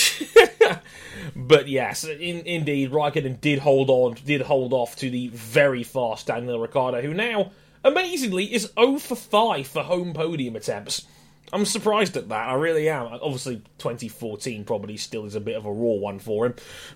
but 1.37 1.69
yes, 1.69 2.05
in, 2.05 2.47
indeed, 2.47 2.93
Raikkonen 2.93 3.41
did 3.41 3.59
hold 3.59 3.91
on, 3.91 4.17
did 4.25 4.43
hold 4.43 4.73
off 4.73 4.97
to 4.97 5.11
the 5.11 5.29
very 5.29 5.83
fast 5.83 6.29
Daniel 6.29 6.61
Ricciardo, 6.61 7.03
who 7.03 7.13
now, 7.13 7.51
amazingly, 7.85 8.53
is 8.53 8.71
0 8.79 8.99
for 8.99 9.17
5 9.17 9.67
for 9.67 9.83
home 9.83 10.13
podium 10.13 10.55
attempts. 10.55 11.07
I'm 11.53 11.67
surprised 11.67 12.17
at 12.17 12.29
that. 12.31 12.49
I 12.49 12.55
really 12.55 12.89
am. 12.89 13.07
Obviously, 13.07 13.57
2014 13.79 14.65
probably 14.65 14.97
still 14.97 15.27
is 15.27 15.35
a 15.35 15.41
bit 15.41 15.57
of 15.57 15.67
a 15.67 15.73
raw 15.73 15.93
one 15.93 16.19
for 16.19 16.47
him, 16.47 16.55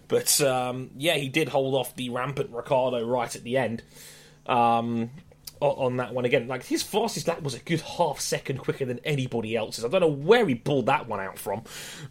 but 0.08 0.40
um, 0.40 0.90
yeah, 0.96 1.14
he 1.14 1.28
did 1.28 1.48
hold 1.48 1.74
off 1.74 1.94
the 1.94 2.08
rampant 2.10 2.50
Ricciardo 2.50 3.06
right 3.06 3.34
at 3.34 3.42
the 3.42 3.58
end. 3.58 3.82
Um, 4.46 5.10
on 5.60 5.96
that 5.96 6.12
one 6.12 6.24
again, 6.24 6.48
like 6.48 6.64
his 6.64 6.82
fastest 6.82 7.28
lap 7.28 7.42
was 7.42 7.54
a 7.54 7.58
good 7.58 7.80
half 7.80 8.20
second 8.20 8.58
quicker 8.58 8.84
than 8.84 9.00
anybody 9.04 9.56
else's. 9.56 9.84
I 9.84 9.88
don't 9.88 10.00
know 10.00 10.08
where 10.08 10.46
he 10.46 10.54
pulled 10.54 10.86
that 10.86 11.08
one 11.08 11.20
out 11.20 11.38
from, 11.38 11.62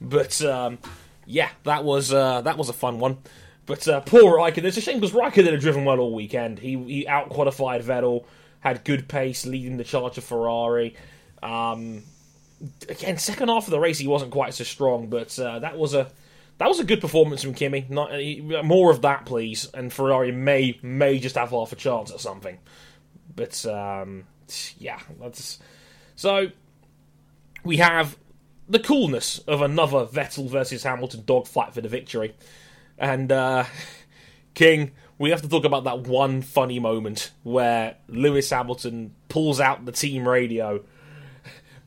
but 0.02 0.42
um, 0.44 0.80
yeah, 1.26 1.50
that 1.64 1.84
was 1.84 2.14
uh, 2.14 2.42
that 2.42 2.58
was 2.58 2.70
a 2.70 2.74
fun 2.74 3.00
one. 3.00 3.18
But 3.66 3.88
uh, 3.88 4.02
poor 4.02 4.38
Raikkonen. 4.38 4.66
It's 4.66 4.78
a 4.78 4.82
shame 4.82 5.00
because 5.00 5.16
Raikkonen 5.16 5.52
had 5.52 5.60
driven 5.60 5.86
well 5.86 6.00
all 6.00 6.14
weekend. 6.14 6.60
He 6.60 6.76
he 6.84 7.08
out 7.08 7.30
qualified 7.30 7.82
Vettel, 7.84 8.26
had 8.60 8.84
good 8.84 9.08
pace, 9.08 9.46
leading 9.46 9.78
the 9.78 9.84
charge 9.84 10.18
of 10.18 10.24
Ferrari. 10.24 10.96
Um, 11.42 12.04
again, 12.90 13.18
second 13.18 13.50
half 13.50 13.66
of 13.66 13.72
the 13.72 13.80
race 13.80 14.00
he 14.00 14.08
wasn't 14.08 14.32
quite 14.32 14.54
so 14.54 14.64
strong, 14.64 15.08
but 15.08 15.38
uh, 15.40 15.60
that 15.60 15.78
was 15.78 15.94
a 15.94 16.10
that 16.58 16.70
was 16.70 16.80
a 16.80 16.84
good 16.84 17.02
performance 17.02 17.44
from 17.44 17.54
Kimi. 17.54 17.86
Not 17.90 18.12
uh, 18.14 18.64
more 18.64 18.92
of 18.92 19.02
that, 19.02 19.26
please. 19.26 19.70
And 19.74 19.92
Ferrari 19.92 20.32
may 20.32 20.80
may 20.82 21.20
just 21.20 21.36
have 21.36 21.50
half 21.50 21.72
a 21.72 21.76
chance 21.76 22.12
at 22.12 22.20
something. 22.20 22.58
But 23.36 23.66
um, 23.66 24.26
yeah, 24.78 25.00
that's 25.20 25.60
so. 26.16 26.52
We 27.64 27.78
have 27.78 28.18
the 28.70 28.80
coolness 28.80 29.40
of 29.40 29.62
another 29.62 30.06
Vettel 30.06 30.50
versus 30.50 30.84
Hamilton 30.84 31.24
dogfight 31.26 31.74
for 31.74 31.82
the 31.82 31.90
victory, 31.90 32.36
and 32.98 33.32
uh, 33.32 33.66
King. 34.54 34.92
We 35.18 35.30
have 35.30 35.42
to 35.44 35.48
talk 35.48 35.64
about 35.64 35.86
that 35.86 36.02
one 36.02 36.42
funny 36.42 36.78
moment 36.78 37.32
where 37.44 37.96
Lewis 38.10 38.50
Hamilton 38.50 39.16
pulls 39.30 39.62
out 39.62 39.86
the 39.86 39.94
team 39.94 40.28
radio 40.28 40.84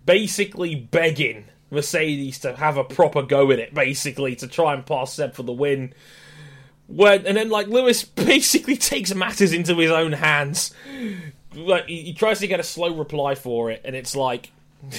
basically 0.08 0.74
begging 0.74 1.44
Mercedes 1.70 2.38
to 2.38 2.56
have 2.56 2.78
a 2.78 2.84
proper 2.84 3.22
go 3.22 3.52
at 3.52 3.58
it, 3.58 3.74
basically, 3.74 4.34
to 4.36 4.48
try 4.48 4.72
and 4.72 4.86
pass 4.86 5.12
Seb 5.12 5.34
for 5.34 5.42
the 5.42 5.52
win. 5.52 5.92
And 6.88 7.36
then, 7.36 7.50
like, 7.50 7.66
Lewis 7.66 8.04
basically 8.06 8.78
takes 8.78 9.14
matters 9.14 9.52
into 9.52 9.76
his 9.76 9.90
own 9.90 10.12
hands. 10.12 10.72
Like, 11.54 11.88
he, 11.88 12.04
he 12.04 12.14
tries 12.14 12.40
to 12.40 12.46
get 12.46 12.58
a 12.58 12.62
slow 12.62 12.94
reply 12.94 13.34
for 13.34 13.70
it, 13.70 13.82
and 13.84 13.94
it's 13.94 14.16
like. 14.16 14.50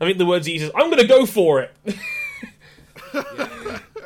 I 0.00 0.04
think 0.04 0.18
the 0.18 0.26
words 0.26 0.46
he 0.46 0.52
uses, 0.52 0.70
I'm 0.76 0.90
going 0.90 1.02
to 1.02 1.08
go 1.08 1.26
for 1.26 1.60
it. 1.60 1.74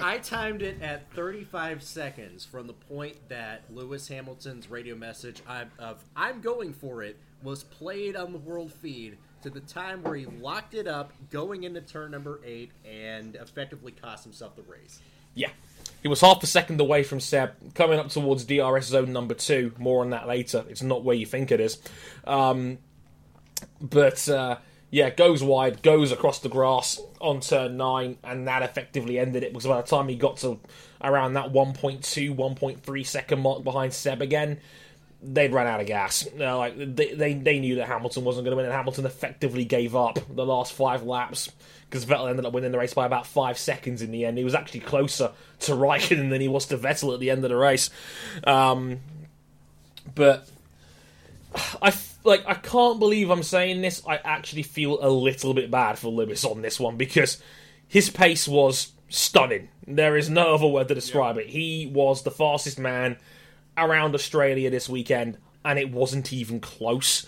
I 0.01 0.17
timed 0.23 0.63
it 0.63 0.81
at 0.81 1.13
35 1.13 1.83
seconds 1.83 2.47
from 2.47 2.67
the 2.67 2.73
point 2.73 3.17
that 3.29 3.65
Lewis 3.69 4.09
Hamilton's 4.09 4.71
radio 4.71 4.97
message 4.97 5.43
of 5.79 6.03
"I'm 6.17 6.41
going 6.41 6.73
for 6.73 7.03
it" 7.03 7.19
was 7.43 7.65
played 7.65 8.17
on 8.17 8.33
the 8.33 8.39
world 8.39 8.73
feed 8.73 9.19
to 9.43 9.51
the 9.51 9.61
time 9.61 10.03
where 10.03 10.15
he 10.15 10.27
locked 10.27 10.75
it 10.75 10.87
up 10.87 11.13
going 11.31 11.65
into 11.65 11.81
turn 11.81 12.11
number 12.11 12.41
eight 12.45 12.71
and 12.85 13.35
effectively 13.37 13.93
cost 13.93 14.25
himself 14.25 14.57
the 14.57 14.63
race. 14.63 15.01
Yeah. 15.35 15.51
He 16.03 16.09
was 16.09 16.21
half 16.21 16.43
a 16.43 16.47
second 16.47 16.81
away 16.81 17.03
from 17.05 17.21
Seb, 17.21 17.75
coming 17.75 17.99
up 17.99 18.09
towards 18.09 18.45
DRS 18.45 18.87
zone 18.87 19.13
number 19.13 19.35
two. 19.35 19.73
More 19.79 20.03
on 20.03 20.11
that 20.11 20.27
later. 20.27 20.65
It's 20.69 20.83
not 20.83 21.05
where 21.05 21.17
you 21.17 21.27
think 21.27 21.53
it 21.53 21.61
is. 21.61 21.79
Um, 22.25 22.79
but 23.81 24.29
uh, 24.29 24.59
yeah, 24.91 25.11
goes 25.11 25.43
wide, 25.43 25.83
goes 25.83 26.13
across 26.13 26.41
the 26.41 26.49
grass 26.49 27.01
on 27.21 27.41
turn 27.41 27.77
nine, 27.77 28.19
and 28.25 28.49
that 28.49 28.63
effectively 28.63 29.19
ended 29.19 29.43
it. 29.45 29.53
Because 29.53 29.67
by 29.67 29.81
the 29.81 29.87
time 29.87 30.09
he 30.09 30.17
got 30.17 30.39
to 30.39 30.59
around 31.03 31.35
that 31.35 31.53
1.2, 31.53 32.37
1.3 32.37 33.07
second 33.07 33.41
mark 33.41 33.65
behind 33.65 33.93
Seb 33.93 34.23
again, 34.23 34.61
they'd 35.23 35.53
run 35.53 35.67
out 35.67 35.81
of 35.81 35.87
gas. 35.87 36.27
Uh, 36.39 36.59
like 36.59 36.77
they, 36.77 37.15
they, 37.15 37.35
they 37.35 37.61
knew 37.61 37.77
that 37.77 37.87
Hamilton 37.87 38.25
wasn't 38.25 38.45
going 38.45 38.53
to 38.53 38.57
win, 38.57 38.67
and 38.67 38.75
Hamilton 38.75 39.07
effectively 39.07 39.65
gave 39.65 39.95
up 39.95 40.19
the 40.35 40.45
last 40.45 40.73
five 40.73 41.05
laps 41.05 41.51
because 41.89 42.05
Vettel 42.05 42.29
ended 42.29 42.47
up 42.47 42.53
winning 42.53 42.73
the 42.73 42.79
race 42.79 42.95
by 42.95 43.07
about 43.07 43.27
five 43.27 43.59
seconds 43.59 44.03
in 44.03 44.11
the 44.11 44.25
end. 44.25 44.39
He 44.39 44.45
was 44.45 44.55
actually 44.55 44.81
closer 44.81 45.33
to 45.61 45.73
Raikkonen 45.73 46.31
than 46.31 46.41
he 46.41 46.49
was 46.49 46.67
to 46.67 46.79
Vettel 46.79 47.15
at 47.15 47.21
the 47.21 47.31
end 47.31 47.45
of 47.45 47.51
the 47.51 47.57
race. 47.57 47.91
Um, 48.45 49.01
but 50.15 50.49
I 51.81 51.93
like 52.25 52.45
I 52.47 52.55
can't 52.55 52.99
believe 52.99 53.31
I'm 53.31 53.43
saying 53.43 53.83
this. 53.83 54.03
I 54.07 54.17
actually 54.17 54.63
feel 54.63 54.99
a 55.05 55.09
little 55.09 55.55
bit 55.55 55.71
bad 55.71 55.99
for 55.99 56.09
Lewis 56.09 56.45
on 56.45 56.63
this 56.63 56.81
one 56.81 56.97
because 56.97 57.43
his 57.87 58.11
pace 58.11 58.49
was 58.49 58.93
stunning. 59.09 59.69
There 59.87 60.17
is 60.17 60.31
no 60.31 60.55
other 60.55 60.67
word 60.67 60.89
to 60.89 60.95
describe 60.95 61.37
it. 61.37 61.49
He 61.49 61.91
was 61.93 62.23
the 62.23 62.31
fastest 62.31 62.79
man 62.79 63.19
around 63.77 64.15
Australia 64.15 64.71
this 64.71 64.89
weekend, 64.89 65.39
and 65.65 65.79
it 65.79 65.91
wasn't 65.91 66.33
even 66.33 66.61
close. 66.61 67.27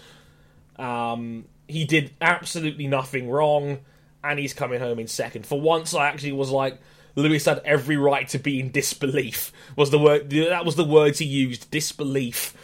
Um, 0.76 1.46
he 1.68 1.84
did 1.84 2.12
absolutely 2.20 2.86
nothing 2.86 3.28
wrong, 3.28 3.80
and 4.22 4.38
he's 4.38 4.54
coming 4.54 4.80
home 4.80 4.98
in 4.98 5.06
second. 5.06 5.46
For 5.46 5.60
once, 5.60 5.94
I 5.94 6.08
actually 6.08 6.32
was 6.32 6.50
like, 6.50 6.80
Lewis 7.16 7.44
had 7.44 7.60
every 7.64 7.96
right 7.96 8.26
to 8.28 8.38
be 8.38 8.60
in 8.60 8.70
disbelief. 8.70 9.52
Was 9.76 9.90
the 9.90 9.98
word 9.98 10.30
that 10.30 10.64
was 10.64 10.76
the 10.76 10.84
words 10.84 11.18
he 11.18 11.26
used? 11.26 11.70
Disbelief 11.70 12.54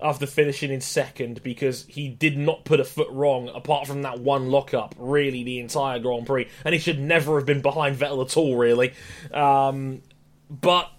after 0.00 0.26
finishing 0.26 0.70
in 0.70 0.80
second 0.80 1.42
because 1.42 1.86
he 1.88 2.08
did 2.08 2.36
not 2.36 2.64
put 2.64 2.80
a 2.80 2.84
foot 2.84 3.08
wrong 3.10 3.48
apart 3.54 3.86
from 3.86 4.02
that 4.02 4.18
one 4.20 4.50
lockup 4.50 4.94
really 4.98 5.42
the 5.42 5.58
entire 5.58 5.98
Grand 5.98 6.26
Prix 6.26 6.48
and 6.64 6.74
he 6.74 6.78
should 6.78 7.00
never 7.00 7.36
have 7.36 7.46
been 7.46 7.62
behind 7.62 7.96
Vettel 7.96 8.22
at 8.24 8.36
all 8.36 8.56
really 8.56 8.92
um, 9.32 10.02
but 10.50 10.90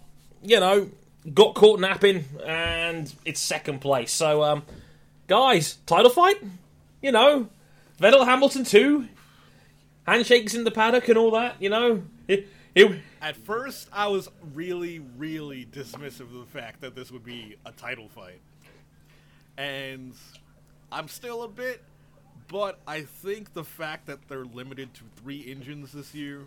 you 0.42 0.60
know 0.60 0.90
got 1.34 1.56
caught 1.56 1.80
napping 1.80 2.26
and 2.46 3.14
it's 3.26 3.40
second 3.40 3.80
place. 3.80 4.12
So 4.12 4.44
um, 4.44 4.64
guys 5.28 5.78
title 5.86 6.12
fight? 6.12 6.42
You 7.02 7.12
know 7.12 7.50
Vettel 8.00 8.26
Hamilton 8.26 8.64
2 8.64 9.08
handshakes 10.06 10.54
in 10.54 10.64
the 10.64 10.72
paddock 10.72 11.08
and 11.10 11.18
all 11.18 11.32
that 11.32 11.62
you 11.62 11.70
know? 11.70 12.04
It, 12.28 12.48
it, 12.76 13.00
At 13.24 13.36
first, 13.36 13.90
I 13.92 14.08
was 14.08 14.30
really, 14.54 15.00
really 15.18 15.66
dismissive 15.66 16.22
of 16.22 16.34
the 16.34 16.46
fact 16.46 16.82
that 16.82 16.94
this 16.96 17.12
would 17.12 17.26
be 17.26 17.56
a 17.66 17.72
title 17.72 18.08
fight. 18.08 18.40
And 19.58 20.14
I'm 20.92 21.08
still 21.08 21.42
a 21.42 21.48
bit, 21.48 21.82
but 22.48 22.80
I 22.86 23.02
think 23.02 23.54
the 23.54 23.64
fact 23.64 24.06
that 24.06 24.28
they're 24.28 24.46
limited 24.46 24.94
to 24.94 25.02
three 25.16 25.44
engines 25.48 25.92
this 25.92 26.14
year 26.14 26.44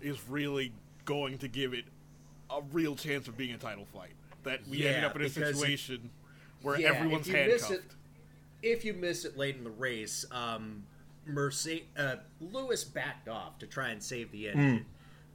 is 0.00 0.18
really 0.26 0.72
going 1.04 1.36
to 1.38 1.48
give 1.48 1.74
it 1.74 1.84
a 2.50 2.60
real 2.72 2.94
chance 2.96 3.28
of 3.28 3.36
being 3.36 3.54
a 3.54 3.58
title 3.58 3.86
fight. 3.92 4.12
That 4.44 4.66
we 4.68 4.86
ended 4.86 5.04
up 5.04 5.16
in 5.16 5.22
a 5.22 5.24
because 5.28 5.36
it- 5.50 5.56
situation 5.56 6.10
where 6.62 6.80
Yeah, 6.80 6.88
everyone's 6.94 7.28
if 7.28 7.34
you 7.34 7.46
miss 7.46 7.68
handcuffed. 7.68 7.92
it, 8.62 8.68
if 8.68 8.84
you 8.84 8.94
miss 8.94 9.24
it 9.24 9.36
late 9.36 9.56
in 9.56 9.64
the 9.64 9.70
race, 9.70 10.24
um, 10.30 10.84
Mercedes, 11.26 11.84
uh, 11.96 12.16
Lewis 12.40 12.84
backed 12.84 13.28
off 13.28 13.58
to 13.58 13.66
try 13.66 13.90
and 13.90 14.02
save 14.02 14.30
the 14.32 14.48
engine. 14.48 14.86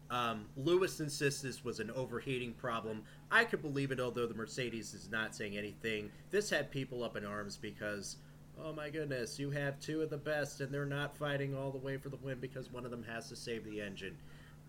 Um, 0.09 0.45
Lewis 0.57 0.99
insists 0.99 1.41
this 1.41 1.63
was 1.63 1.79
an 1.79 1.89
overheating 1.91 2.53
problem. 2.53 3.03
I 3.31 3.45
could 3.45 3.61
believe 3.61 3.91
it, 3.91 3.99
although 3.99 4.27
the 4.27 4.33
Mercedes 4.33 4.93
is 4.93 5.09
not 5.09 5.35
saying 5.35 5.57
anything. 5.57 6.11
This 6.29 6.49
had 6.49 6.69
people 6.71 7.03
up 7.03 7.15
in 7.15 7.25
arms 7.25 7.57
because, 7.57 8.17
oh 8.63 8.73
my 8.73 8.89
goodness, 8.89 9.39
you 9.39 9.49
have 9.51 9.79
two 9.79 10.01
of 10.01 10.09
the 10.09 10.17
best, 10.17 10.61
and 10.61 10.71
they're 10.73 10.85
not 10.85 11.15
fighting 11.17 11.55
all 11.55 11.71
the 11.71 11.77
way 11.79 11.97
for 11.97 12.09
the 12.09 12.17
win 12.17 12.39
because 12.39 12.71
one 12.71 12.85
of 12.85 12.91
them 12.91 13.03
has 13.03 13.27
to 13.29 13.35
save 13.35 13.63
the 13.65 13.81
engine. 13.81 14.15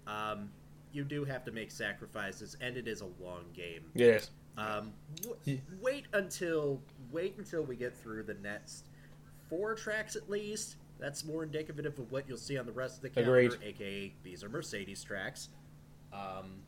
Um, 0.06 0.50
you 0.94 1.04
do 1.04 1.24
have 1.24 1.44
to 1.44 1.52
make 1.52 1.70
sacrifices, 1.70 2.56
and 2.60 2.76
it 2.76 2.86
is 2.88 3.00
a 3.02 3.08
long 3.22 3.44
game. 3.54 3.82
yes 3.94 4.30
Um, 4.56 4.92
w- 5.22 5.60
wait 5.80 6.06
until 6.12 6.80
wait 7.10 7.34
until 7.38 7.62
we 7.62 7.76
get 7.76 7.94
through 7.96 8.22
the 8.24 8.34
next 8.34 8.84
four 9.48 9.74
tracks 9.74 10.16
at 10.16 10.30
least. 10.30 10.76
That's 11.00 11.24
more 11.24 11.42
indicative 11.42 11.98
of 11.98 12.12
what 12.12 12.28
you'll 12.28 12.38
see 12.38 12.56
on 12.56 12.66
the 12.66 12.72
rest 12.72 12.96
of 12.96 13.02
the 13.02 13.10
calendar, 13.10 13.36
Agreed. 13.38 13.58
aka 13.62 14.12
these 14.22 14.44
are 14.44 14.48
Mercedes 14.48 15.02
tracks. 15.02 15.48
Um, 16.12 16.62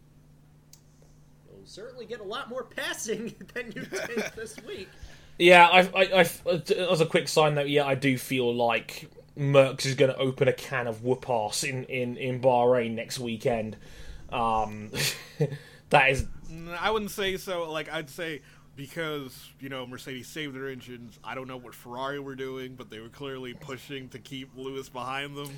you'll 1.48 1.64
certainly 1.64 2.06
get 2.06 2.20
a 2.20 2.24
lot 2.24 2.48
more 2.48 2.64
passing 2.64 3.34
than 3.54 3.66
you 3.66 3.82
did 3.82 4.32
this 4.36 4.56
week. 4.66 4.88
Yeah, 5.38 5.66
I, 5.66 5.80
I, 5.80 6.20
I, 6.22 6.60
as 6.90 7.00
a 7.00 7.06
quick 7.06 7.28
sign 7.28 7.54
note, 7.54 7.68
yeah, 7.68 7.84
I 7.86 7.94
do 7.94 8.16
feel 8.16 8.54
like 8.54 9.10
Mercs 9.38 9.84
is 9.84 9.94
going 9.94 10.10
to 10.10 10.16
open 10.18 10.48
a 10.48 10.52
can 10.52 10.86
of 10.86 11.04
whoop 11.04 11.28
ass 11.28 11.62
in, 11.62 11.84
in, 11.84 12.16
in 12.16 12.40
Bahrain 12.40 12.94
next 12.94 13.18
weekend. 13.18 13.76
Um, 14.32 14.90
that 15.90 16.10
is, 16.10 16.26
Mm, 16.50 16.76
I 16.78 16.90
wouldn't 16.92 17.10
say 17.10 17.36
so. 17.38 17.70
Like 17.70 17.92
I'd 17.92 18.08
say 18.10 18.40
because 18.76 19.50
you 19.58 19.68
know 19.68 19.86
Mercedes 19.86 20.28
saved 20.28 20.54
their 20.54 20.68
engines. 20.68 21.18
I 21.24 21.34
don't 21.34 21.48
know 21.48 21.56
what 21.56 21.74
Ferrari 21.74 22.20
were 22.20 22.36
doing, 22.36 22.74
but 22.76 22.88
they 22.90 23.00
were 23.00 23.08
clearly 23.08 23.54
pushing 23.54 24.08
to 24.10 24.18
keep 24.20 24.50
Lewis 24.56 24.88
behind 24.88 25.36
them. 25.36 25.50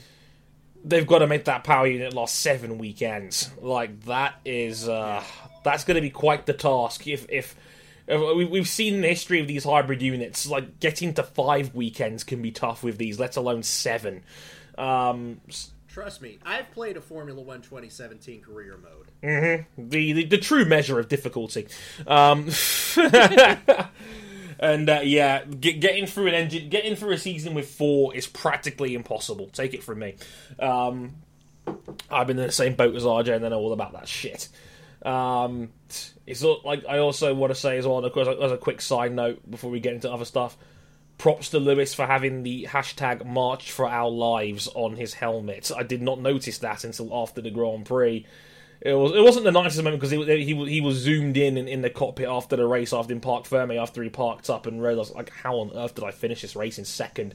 they've 0.84 1.06
got 1.06 1.18
to 1.18 1.26
make 1.26 1.44
that 1.46 1.62
power 1.64 1.86
unit 1.86 2.14
last 2.14 2.36
seven 2.36 2.78
weekends. 2.78 3.50
Like 3.60 4.04
that 4.04 4.36
is 4.46 4.88
uh, 4.88 5.22
that's 5.64 5.84
going 5.84 5.96
to 5.96 6.00
be 6.00 6.10
quite 6.10 6.46
the 6.46 6.54
task. 6.54 7.06
If 7.06 7.26
if, 7.28 7.54
if 8.06 8.18
we- 8.36 8.44
we've 8.46 8.68
seen 8.68 8.94
in 8.94 9.00
the 9.02 9.08
history 9.08 9.40
of 9.40 9.46
these 9.46 9.64
hybrid 9.64 10.00
units, 10.00 10.46
like 10.46 10.80
getting 10.80 11.12
to 11.14 11.22
five 11.22 11.74
weekends 11.74 12.24
can 12.24 12.40
be 12.40 12.50
tough 12.52 12.82
with 12.82 12.96
these, 12.96 13.18
let 13.20 13.36
alone 13.36 13.62
seven. 13.62 14.22
Um, 14.78 15.40
Trust 15.88 16.20
me, 16.20 16.38
I've 16.44 16.70
played 16.72 16.96
a 16.96 17.00
Formula 17.00 17.40
One 17.40 17.62
2017 17.62 18.42
career 18.42 18.78
mode. 18.82 19.10
the, 19.76 20.12
the 20.12 20.24
the 20.26 20.38
true 20.38 20.64
measure 20.64 20.98
of 20.98 21.08
difficulty. 21.08 21.66
Um, 22.06 22.50
and 24.60 24.90
uh, 24.90 25.00
yeah, 25.02 25.44
get, 25.44 25.80
getting 25.80 26.06
through 26.06 26.28
an 26.28 26.34
engine, 26.34 26.68
getting 26.68 26.94
through 26.94 27.12
a 27.12 27.18
season 27.18 27.54
with 27.54 27.68
four 27.68 28.14
is 28.14 28.26
practically 28.26 28.94
impossible. 28.94 29.48
Take 29.48 29.74
it 29.74 29.82
from 29.82 30.00
me. 30.00 30.16
Um, 30.58 31.16
I've 32.10 32.26
been 32.26 32.38
in 32.38 32.46
the 32.46 32.52
same 32.52 32.74
boat 32.74 32.94
as 32.94 33.04
RJ, 33.04 33.36
and 33.36 33.46
I 33.46 33.48
know 33.48 33.58
all 33.58 33.72
about 33.72 33.92
that 33.92 34.08
shit. 34.08 34.48
Um, 35.04 35.70
it's 36.26 36.42
like 36.42 36.84
I 36.86 36.98
also 36.98 37.34
want 37.34 37.52
to 37.52 37.58
say 37.58 37.78
as 37.78 37.86
well, 37.86 38.04
of 38.04 38.12
course, 38.12 38.28
as 38.28 38.52
a 38.52 38.58
quick 38.58 38.80
side 38.80 39.12
note 39.12 39.48
before 39.50 39.70
we 39.70 39.80
get 39.80 39.94
into 39.94 40.12
other 40.12 40.24
stuff. 40.24 40.56
Props 41.18 41.50
to 41.50 41.58
Lewis 41.58 41.94
for 41.94 42.06
having 42.06 42.44
the 42.44 42.66
hashtag 42.70 43.26
March 43.26 43.70
for 43.72 43.88
Our 43.88 44.08
Lives 44.10 44.68
on 44.74 44.96
his 44.96 45.14
helmet. 45.14 45.70
I 45.76 45.82
did 45.82 46.00
not 46.00 46.20
notice 46.20 46.58
that 46.58 46.84
until 46.84 47.12
after 47.12 47.40
the 47.40 47.50
Grand 47.50 47.86
Prix. 47.86 48.24
It 48.80 48.92
was 48.92 49.10
it 49.12 49.20
wasn't 49.24 49.44
the 49.44 49.50
nicest 49.50 49.82
moment 49.82 50.00
because 50.00 50.12
he, 50.12 50.44
he 50.44 50.54
was- 50.54 50.68
he 50.68 50.80
was 50.80 50.94
zoomed 50.98 51.36
in, 51.36 51.56
in 51.56 51.66
in 51.66 51.82
the 51.82 51.90
cockpit 51.90 52.28
after 52.28 52.54
the 52.54 52.64
race 52.64 52.92
after 52.92 53.12
in 53.12 53.18
Parc 53.18 53.42
Fermé 53.42 53.76
after 53.76 54.00
he 54.04 54.08
parked 54.08 54.48
up 54.48 54.66
and 54.68 54.80
realized 54.80 55.12
like 55.16 55.30
how 55.30 55.56
on 55.56 55.72
earth 55.74 55.96
did 55.96 56.04
I 56.04 56.12
finish 56.12 56.42
this 56.42 56.54
race 56.54 56.78
in 56.78 56.84
second? 56.84 57.34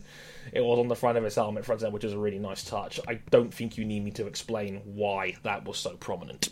It 0.54 0.62
was 0.62 0.80
on 0.80 0.88
the 0.88 0.96
front 0.96 1.18
of 1.18 1.26
his 1.26 1.36
helmet 1.36 1.66
front 1.66 1.84
end, 1.84 1.92
which 1.92 2.06
is 2.06 2.14
a 2.14 2.18
really 2.18 2.40
nice 2.40 2.64
touch. 2.64 2.98
I 3.10 3.16
don't 3.30 3.54
think 3.54 3.78
you 3.78 3.84
need 3.84 4.06
me 4.06 4.12
to 4.12 4.26
explain 4.26 4.78
why 4.86 5.36
that 5.44 5.66
was 5.66 5.78
so 5.78 5.98
prominent. 5.98 6.48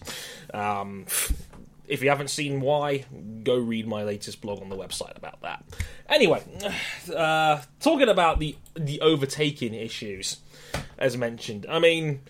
Um, 0.53 1.05
if 1.88 2.01
you 2.01 2.09
haven't 2.09 2.29
seen 2.29 2.61
why, 2.61 3.05
go 3.43 3.57
read 3.57 3.88
my 3.88 4.03
latest 4.03 4.41
blog 4.41 4.61
on 4.61 4.69
the 4.69 4.77
website 4.77 5.17
about 5.17 5.41
that. 5.41 5.63
Anyway, 6.09 6.41
uh, 7.15 7.61
talking 7.79 8.09
about 8.09 8.39
the 8.39 8.55
the 8.75 9.01
overtaking 9.01 9.73
issues, 9.73 10.38
as 10.97 11.17
mentioned. 11.17 11.65
I 11.69 11.79
mean, 11.79 12.21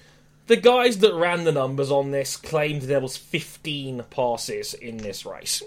the 0.47 0.57
guys 0.57 0.99
that 0.99 1.13
ran 1.13 1.43
the 1.43 1.51
numbers 1.51 1.91
on 1.91 2.11
this 2.11 2.35
claimed 2.35 2.83
there 2.83 2.99
was 2.99 3.17
15 3.17 4.03
passes 4.09 4.73
in 4.73 4.97
this 4.97 5.25
race. 5.25 5.63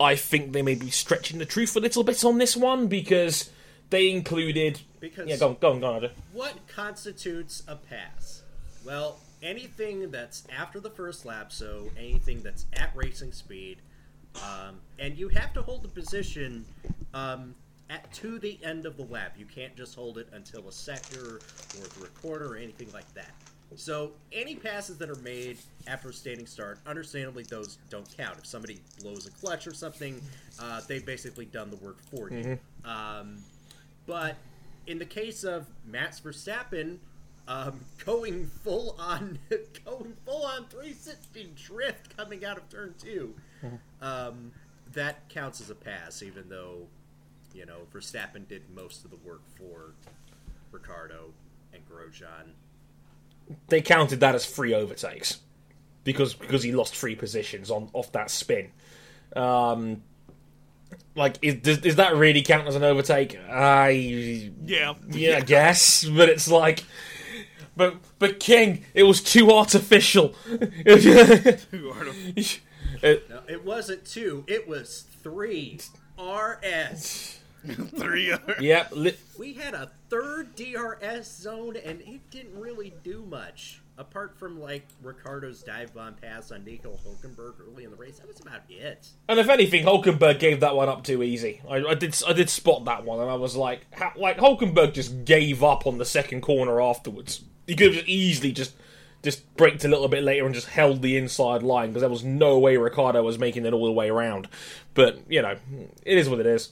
I 0.00 0.16
think 0.16 0.52
they 0.52 0.62
may 0.62 0.74
be 0.74 0.90
stretching 0.90 1.38
the 1.38 1.44
truth 1.44 1.76
a 1.76 1.80
little 1.80 2.02
bit 2.02 2.24
on 2.24 2.38
this 2.38 2.56
one 2.56 2.86
because 2.86 3.50
they 3.90 4.10
included. 4.10 4.80
Because 4.98 5.28
Yeah, 5.28 5.36
go 5.36 5.48
on, 5.48 5.56
go 5.60 5.72
on, 5.72 5.80
go 5.80 5.86
on, 5.94 6.10
what 6.32 6.54
constitutes 6.66 7.62
a 7.68 7.76
pass? 7.76 8.42
Well, 8.84 9.18
anything 9.42 10.10
that's 10.10 10.44
after 10.56 10.80
the 10.80 10.90
first 10.90 11.24
lap, 11.24 11.52
so 11.52 11.90
anything 11.96 12.42
that's 12.42 12.66
at 12.74 12.90
racing 12.94 13.32
speed, 13.32 13.78
um, 14.36 14.80
and 14.98 15.16
you 15.18 15.28
have 15.28 15.52
to 15.54 15.62
hold 15.62 15.82
the 15.82 15.88
position 15.88 16.64
um, 17.14 17.54
at 17.88 18.10
to 18.12 18.38
the 18.38 18.58
end 18.62 18.86
of 18.86 18.96
the 18.96 19.04
lap. 19.04 19.34
You 19.38 19.46
can't 19.46 19.76
just 19.76 19.94
hold 19.94 20.18
it 20.18 20.28
until 20.32 20.68
a 20.68 20.72
sector 20.72 21.36
or 21.36 21.86
through 21.86 22.06
a 22.06 22.20
quarter 22.20 22.52
or 22.52 22.56
anything 22.56 22.90
like 22.92 23.12
that. 23.14 23.30
So 23.76 24.12
any 24.32 24.56
passes 24.56 24.98
that 24.98 25.08
are 25.08 25.20
made 25.22 25.58
after 25.86 26.08
a 26.08 26.12
standing 26.12 26.46
start, 26.46 26.80
understandably, 26.86 27.44
those 27.44 27.78
don't 27.88 28.08
count. 28.16 28.36
If 28.38 28.46
somebody 28.46 28.80
blows 29.00 29.26
a 29.26 29.30
clutch 29.30 29.66
or 29.66 29.74
something, 29.74 30.20
uh, 30.60 30.80
they've 30.88 31.06
basically 31.06 31.44
done 31.44 31.70
the 31.70 31.76
work 31.76 31.98
for 32.10 32.30
you. 32.30 32.58
Um, 32.84 33.38
but 34.06 34.36
in 34.88 34.98
the 34.98 35.04
case 35.04 35.44
of 35.44 35.66
Max 35.86 36.18
Verstappen, 36.18 36.98
um, 37.48 37.80
going 38.04 38.46
full 38.62 38.96
on, 38.98 39.38
going 39.84 40.16
full 40.24 40.44
on 40.44 40.66
360 40.66 41.52
drift 41.56 42.16
coming 42.16 42.44
out 42.44 42.56
of 42.56 42.68
turn 42.68 42.94
2 42.98 43.34
um, 44.02 44.52
that 44.92 45.28
counts 45.28 45.60
as 45.60 45.70
a 45.70 45.74
pass, 45.74 46.22
even 46.22 46.48
though 46.48 46.86
you 47.54 47.66
know 47.66 47.80
Verstappen 47.92 48.46
did 48.48 48.62
most 48.74 49.04
of 49.04 49.10
the 49.10 49.16
work 49.18 49.42
for 49.56 49.92
Ricciardo 50.72 51.32
and 51.72 51.82
Grosjean. 51.88 52.52
they 53.68 53.80
counted 53.80 54.20
that 54.20 54.34
as 54.34 54.44
free 54.44 54.74
overtakes 54.74 55.40
because 56.04 56.34
because 56.34 56.62
he 56.62 56.72
lost 56.72 56.96
three 56.96 57.14
positions 57.14 57.70
on 57.70 57.90
off 57.92 58.12
that 58.12 58.30
spin. 58.30 58.70
Um, 59.36 60.02
like, 61.14 61.36
is, 61.42 61.56
does, 61.56 61.78
does 61.78 61.96
that 61.96 62.16
really 62.16 62.42
count 62.42 62.66
as 62.66 62.76
an 62.76 62.82
overtake? 62.82 63.38
I 63.48 63.90
Yeah. 64.64 64.94
yeah, 65.10 65.36
I 65.36 65.40
guess, 65.40 66.04
but 66.04 66.28
it's 66.28 66.48
like, 66.48 66.84
but 67.76 67.96
but 68.18 68.40
King, 68.40 68.84
it 68.94 69.04
was 69.04 69.22
too 69.22 69.50
artificial. 69.50 70.34
Too 70.48 71.60
It- 72.26 72.60
uh, 73.02 73.34
No, 73.34 73.40
it 73.48 73.64
wasn't 73.64 74.04
two; 74.04 74.44
it 74.46 74.68
was 74.68 75.04
three. 75.22 75.78
RS. 76.18 77.38
Three. 77.98 78.34
yeah, 78.58 78.86
li- 78.90 79.16
We 79.38 79.52
had 79.52 79.74
a 79.74 79.90
third 80.08 80.54
DRS 80.56 81.30
zone, 81.30 81.76
and 81.84 82.00
it 82.00 82.30
didn't 82.30 82.58
really 82.58 82.94
do 83.04 83.22
much. 83.28 83.82
Apart 83.98 84.34
from, 84.38 84.58
like, 84.58 84.86
Ricciardo's 85.02 85.62
dive 85.62 85.92
bomb 85.92 86.14
pass 86.14 86.50
on 86.52 86.64
Nico 86.64 86.98
Hulkenberg 87.06 87.56
early 87.60 87.84
in 87.84 87.90
the 87.90 87.98
race. 87.98 88.18
That 88.18 88.28
was 88.28 88.40
about 88.40 88.62
it. 88.70 89.08
and 89.28 89.38
if 89.38 89.50
anything, 89.50 89.84
Hulkenberg 89.84 90.38
gave 90.38 90.60
that 90.60 90.74
one 90.74 90.88
up 90.88 91.04
too 91.04 91.22
easy. 91.22 91.60
I, 91.68 91.84
I 91.84 91.94
did 91.94 92.16
I 92.26 92.32
did 92.32 92.48
spot 92.48 92.86
that 92.86 93.04
one, 93.04 93.20
and 93.20 93.30
I 93.30 93.34
was 93.34 93.54
like, 93.56 93.82
how, 93.92 94.12
like 94.16 94.38
Hulkenberg 94.38 94.94
just 94.94 95.26
gave 95.26 95.62
up 95.62 95.86
on 95.86 95.98
the 95.98 96.06
second 96.06 96.40
corner 96.40 96.80
afterwards. 96.80 97.42
He 97.70 97.76
could 97.76 97.86
have 97.86 97.94
just 97.94 98.08
easily 98.08 98.50
just 98.50 98.74
just 99.22 99.54
braked 99.56 99.84
a 99.84 99.88
little 99.88 100.08
bit 100.08 100.24
later 100.24 100.44
and 100.44 100.52
just 100.52 100.66
held 100.66 101.02
the 101.02 101.16
inside 101.16 101.62
line 101.62 101.90
because 101.90 102.00
there 102.00 102.10
was 102.10 102.24
no 102.24 102.58
way 102.58 102.76
Ricciardo 102.76 103.22
was 103.22 103.38
making 103.38 103.64
it 103.64 103.72
all 103.72 103.84
the 103.84 103.92
way 103.92 104.08
around. 104.10 104.48
But 104.94 105.20
you 105.28 105.40
know, 105.40 105.56
it 106.04 106.18
is 106.18 106.28
what 106.28 106.40
it 106.40 106.46
is. 106.46 106.70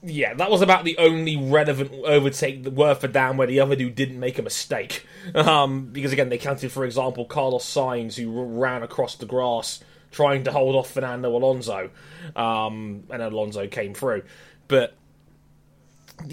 Yeah, 0.00 0.34
that 0.34 0.52
was 0.52 0.62
about 0.62 0.84
the 0.84 0.96
only 0.98 1.36
relevant 1.36 1.90
overtake 2.04 2.62
that 2.62 2.74
worth 2.74 3.02
a 3.02 3.08
damn 3.08 3.36
where 3.36 3.48
the 3.48 3.58
other 3.58 3.74
dude 3.74 3.96
didn't 3.96 4.20
make 4.20 4.38
a 4.38 4.42
mistake. 4.42 5.04
Um, 5.34 5.86
because 5.86 6.12
again, 6.12 6.28
they 6.28 6.38
counted, 6.38 6.70
for 6.70 6.84
example, 6.84 7.24
Carlos 7.24 7.64
Sainz 7.64 8.14
who 8.14 8.30
ran 8.44 8.84
across 8.84 9.16
the 9.16 9.26
grass 9.26 9.82
trying 10.12 10.44
to 10.44 10.52
hold 10.52 10.76
off 10.76 10.92
Fernando 10.92 11.36
Alonso, 11.36 11.90
um, 12.36 13.02
and 13.10 13.20
Alonso 13.20 13.66
came 13.66 13.94
through. 13.94 14.22
But 14.68 14.94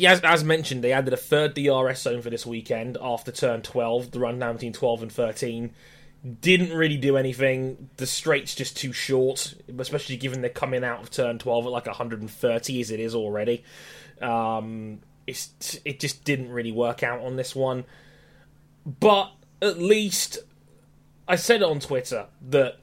as, 0.06 0.22
as 0.22 0.44
mentioned, 0.44 0.84
they 0.84 0.92
added 0.92 1.14
a 1.14 1.18
third 1.18 1.54
DRS 1.54 2.02
zone 2.02 2.22
for 2.22 2.30
this 2.30 2.46
weekend 2.46 2.98
after 3.02 3.32
turn 3.32 3.62
12, 3.62 4.12
the 4.12 4.20
run 4.20 4.40
down 4.40 4.56
between 4.56 4.74
12 4.74 5.04
and 5.04 5.12
13. 5.12 5.72
Didn't 6.42 6.74
really 6.74 6.98
do 6.98 7.18
anything. 7.18 7.90
The 7.98 8.08
straight's 8.08 8.56
just 8.56 8.76
too 8.76 8.92
short, 8.94 9.54
especially 9.78 10.18
given 10.18 10.42
they're 10.42 10.50
coming 10.50 10.84
out 10.84 11.02
of 11.02 11.12
turn 11.12 11.38
12 11.38 11.66
at 11.68 11.72
like 11.72 11.86
130 11.86 12.82
as 12.82 12.92
it 12.92 13.00
is 13.00 13.14
already. 13.14 13.64
Um, 14.22 15.00
it's, 15.28 15.80
it 15.86 16.00
just 16.00 16.24
didn't 16.24 16.50
really 16.50 16.72
work 16.72 17.04
out 17.04 17.22
on 17.22 17.36
this 17.36 17.56
one. 17.56 17.86
But 18.86 19.32
at 19.62 19.78
least 19.78 20.40
I 21.28 21.36
said 21.36 21.64
on 21.64 21.80
Twitter 21.80 22.28
that 22.50 22.80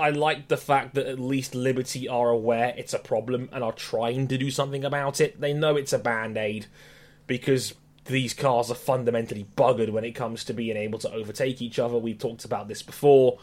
I 0.00 0.10
like 0.10 0.48
the 0.48 0.56
fact 0.56 0.94
that 0.94 1.06
at 1.06 1.20
least 1.20 1.54
Liberty 1.54 2.08
are 2.08 2.30
aware 2.30 2.74
it's 2.76 2.94
a 2.94 2.98
problem 2.98 3.48
and 3.52 3.62
are 3.62 3.72
trying 3.72 4.28
to 4.28 4.38
do 4.38 4.50
something 4.50 4.84
about 4.84 5.20
it. 5.20 5.40
They 5.40 5.52
know 5.52 5.76
it's 5.76 5.92
a 5.92 5.98
band 5.98 6.36
aid 6.36 6.66
because 7.26 7.74
these 8.06 8.34
cars 8.34 8.70
are 8.70 8.74
fundamentally 8.74 9.46
buggered 9.56 9.90
when 9.90 10.04
it 10.04 10.12
comes 10.12 10.44
to 10.44 10.52
being 10.52 10.76
able 10.76 10.98
to 11.00 11.12
overtake 11.12 11.62
each 11.62 11.78
other. 11.78 11.98
We've 11.98 12.18
talked 12.18 12.44
about 12.44 12.68
this 12.68 12.82
before. 12.82 13.38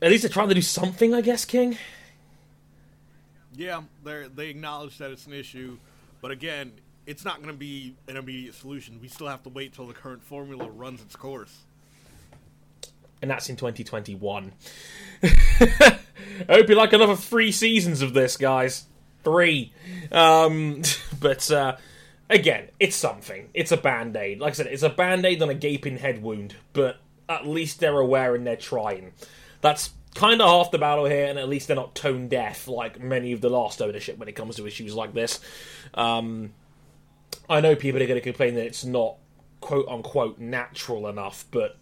At 0.00 0.10
least 0.10 0.22
they're 0.22 0.30
trying 0.30 0.48
to 0.48 0.54
do 0.54 0.62
something, 0.62 1.12
I 1.14 1.20
guess, 1.20 1.44
King. 1.44 1.76
Yeah, 3.56 3.82
they 4.02 4.26
they 4.34 4.48
acknowledge 4.48 4.98
that 4.98 5.10
it's 5.10 5.26
an 5.26 5.32
issue, 5.32 5.78
but 6.20 6.30
again, 6.30 6.72
it's 7.06 7.24
not 7.24 7.36
going 7.36 7.48
to 7.48 7.58
be 7.58 7.94
an 8.08 8.16
immediate 8.16 8.54
solution. 8.54 8.98
We 9.00 9.08
still 9.08 9.28
have 9.28 9.42
to 9.44 9.48
wait 9.48 9.72
till 9.74 9.86
the 9.86 9.94
current 9.94 10.22
formula 10.22 10.68
runs 10.68 11.00
its 11.02 11.14
course. 11.14 11.58
And 13.24 13.30
that's 13.30 13.48
in 13.48 13.56
2021. 13.56 14.52
I 15.22 15.98
hope 16.46 16.68
you 16.68 16.74
like 16.74 16.92
another 16.92 17.16
three 17.16 17.50
seasons 17.52 18.02
of 18.02 18.12
this, 18.12 18.36
guys. 18.36 18.84
Three. 19.24 19.72
Um, 20.12 20.82
but 21.20 21.50
uh, 21.50 21.78
again, 22.28 22.68
it's 22.78 22.96
something. 22.96 23.48
It's 23.54 23.72
a 23.72 23.78
band 23.78 24.14
aid. 24.14 24.40
Like 24.40 24.50
I 24.50 24.56
said, 24.56 24.66
it's 24.66 24.82
a 24.82 24.90
band 24.90 25.24
aid 25.24 25.40
on 25.40 25.48
a 25.48 25.54
gaping 25.54 25.96
head 25.96 26.22
wound, 26.22 26.56
but 26.74 26.98
at 27.26 27.46
least 27.46 27.80
they're 27.80 27.98
aware 27.98 28.34
and 28.34 28.46
they're 28.46 28.56
trying. 28.56 29.12
That's 29.62 29.92
kind 30.14 30.42
of 30.42 30.46
half 30.46 30.70
the 30.70 30.76
battle 30.76 31.06
here, 31.06 31.24
and 31.24 31.38
at 31.38 31.48
least 31.48 31.68
they're 31.68 31.76
not 31.76 31.94
tone 31.94 32.28
deaf 32.28 32.68
like 32.68 33.00
many 33.00 33.32
of 33.32 33.40
the 33.40 33.48
last 33.48 33.80
ownership 33.80 34.18
when 34.18 34.28
it 34.28 34.32
comes 34.32 34.56
to 34.56 34.66
issues 34.66 34.94
like 34.94 35.14
this. 35.14 35.40
Um, 35.94 36.52
I 37.48 37.62
know 37.62 37.74
people 37.74 38.02
are 38.02 38.06
going 38.06 38.20
to 38.20 38.24
complain 38.24 38.54
that 38.56 38.66
it's 38.66 38.84
not 38.84 39.16
quote 39.62 39.88
unquote 39.88 40.38
natural 40.38 41.08
enough, 41.08 41.46
but 41.50 41.78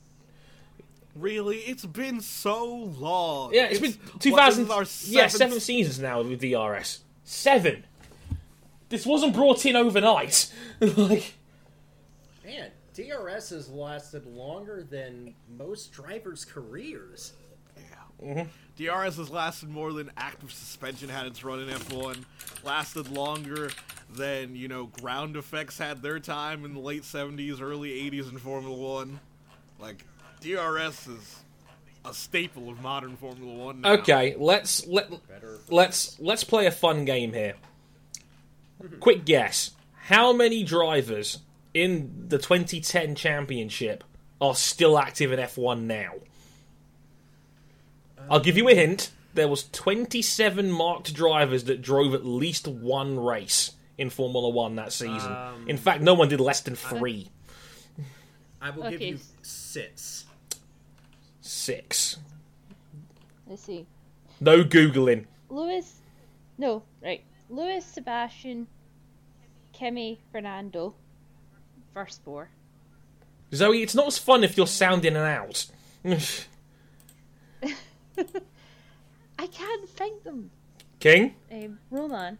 Really, 1.15 1.59
it's 1.59 1.85
been 1.85 2.21
so 2.21 2.75
long. 2.75 3.53
Yeah, 3.53 3.65
it's 3.65 3.81
been 3.81 3.93
what, 3.93 4.21
2000. 4.21 4.65
this 4.65 4.71
is 4.71 5.11
our 5.11 5.13
yeah, 5.13 5.27
seven 5.27 5.61
seasons 5.61 5.99
now 5.99 6.23
with 6.23 6.41
DRS. 6.41 7.01
Seven. 7.25 7.85
This 8.89 9.05
wasn't 9.07 9.35
brought 9.35 9.65
in 9.67 9.77
overnight. 9.77 10.53
like, 10.81 11.35
Man, 12.45 12.71
DRS 12.95 13.51
has 13.51 13.69
lasted 13.69 14.27
longer 14.27 14.83
than 14.83 15.35
most 15.49 15.93
drivers' 15.93 16.45
careers. 16.45 17.33
Yeah. 17.77 18.27
Mm-hmm. 18.35 18.49
DRS 18.77 19.17
has 19.17 19.31
lasted 19.31 19.69
more 19.69 19.93
than 19.93 20.11
active 20.17 20.53
suspension 20.53 21.09
had 21.09 21.27
its 21.27 21.45
run 21.45 21.61
in 21.61 21.69
F1. 21.69 22.25
Lasted 22.65 23.11
longer 23.11 23.71
than, 24.11 24.57
you 24.57 24.69
know, 24.69 24.87
ground 24.87 25.37
effects 25.37 25.79
had 25.79 26.03
their 26.03 26.19
time 26.19 26.65
in 26.65 26.75
the 26.75 26.81
late 26.81 27.03
70s, 27.03 27.61
early 27.61 27.91
80s 28.11 28.31
in 28.31 28.39
Formula 28.39 28.77
One. 28.77 29.21
Like, 29.79 30.05
DRS 30.43 31.07
is 31.07 31.41
a 32.05 32.13
staple 32.13 32.69
of 32.69 32.81
modern 32.83 33.17
Formula 33.17 33.53
One 33.53 33.81
now. 33.83 33.93
Okay, 33.95 34.35
let's 34.39 34.87
let 34.87 35.11
let's 35.69 36.19
let's 36.19 36.45
play 36.45 36.67
a 36.67 36.73
fun 36.73 37.05
game 37.05 37.33
here. 37.33 37.55
Quick 39.01 39.25
guess: 39.25 39.71
How 39.95 40.33
many 40.33 40.65
drivers 40.65 41.39
in 41.73 42.27
the 42.29 42.39
2010 42.39 43.15
championship 43.15 44.03
are 44.41 44.55
still 44.55 44.99
active 44.99 45.33
in 45.33 45.39
F1 45.39 45.83
now? 45.83 46.15
I'll 48.29 48.41
give 48.41 48.57
you 48.57 48.69
a 48.69 48.75
hint. 48.75 49.11
There 49.35 49.49
was 49.49 49.69
27 49.71 50.71
marked 50.71 51.15
drivers 51.15 51.65
that 51.65 51.81
drove 51.81 52.15
at 52.15 52.27
least 52.27 52.69
one 52.69 53.19
race 53.19 53.73
in 53.97 54.11
Formula 54.11 54.49
One 54.49 54.77
that 54.77 54.93
season. 54.93 55.33
Um, 55.33 55.69
in 55.69 55.77
fact, 55.77 56.03
no 56.03 56.15
one 56.15 56.29
did 56.29 56.41
less 56.41 56.61
than 56.61 56.75
three. 56.75 57.31
I 58.61 58.71
will 58.71 58.91
give 58.91 59.01
you 59.01 59.19
six. 59.43 60.27
Six. 61.53 62.17
Let's 63.47 63.63
see. 63.63 63.87
No 64.41 64.65
googling. 64.65 65.27
Lewis. 65.51 66.01
No, 66.57 66.83
right. 67.05 67.23
Lewis, 67.51 67.85
Sebastian, 67.85 68.67
Kimi, 69.73 70.19
Fernando. 70.33 70.95
First 71.93 72.25
four. 72.25 72.49
Zoe, 73.55 73.83
it's 73.83 73.95
not 73.95 74.07
as 74.07 74.17
fun 74.19 74.43
if 74.43 74.57
you're 74.57 74.67
sounding 74.67 75.15
and 75.15 75.27
out. 75.27 75.67
I 79.39 79.47
can't 79.47 79.89
find 79.91 80.25
them. 80.25 80.51
King. 81.01 81.35
Um, 81.53 81.79
Romain. 81.91 82.39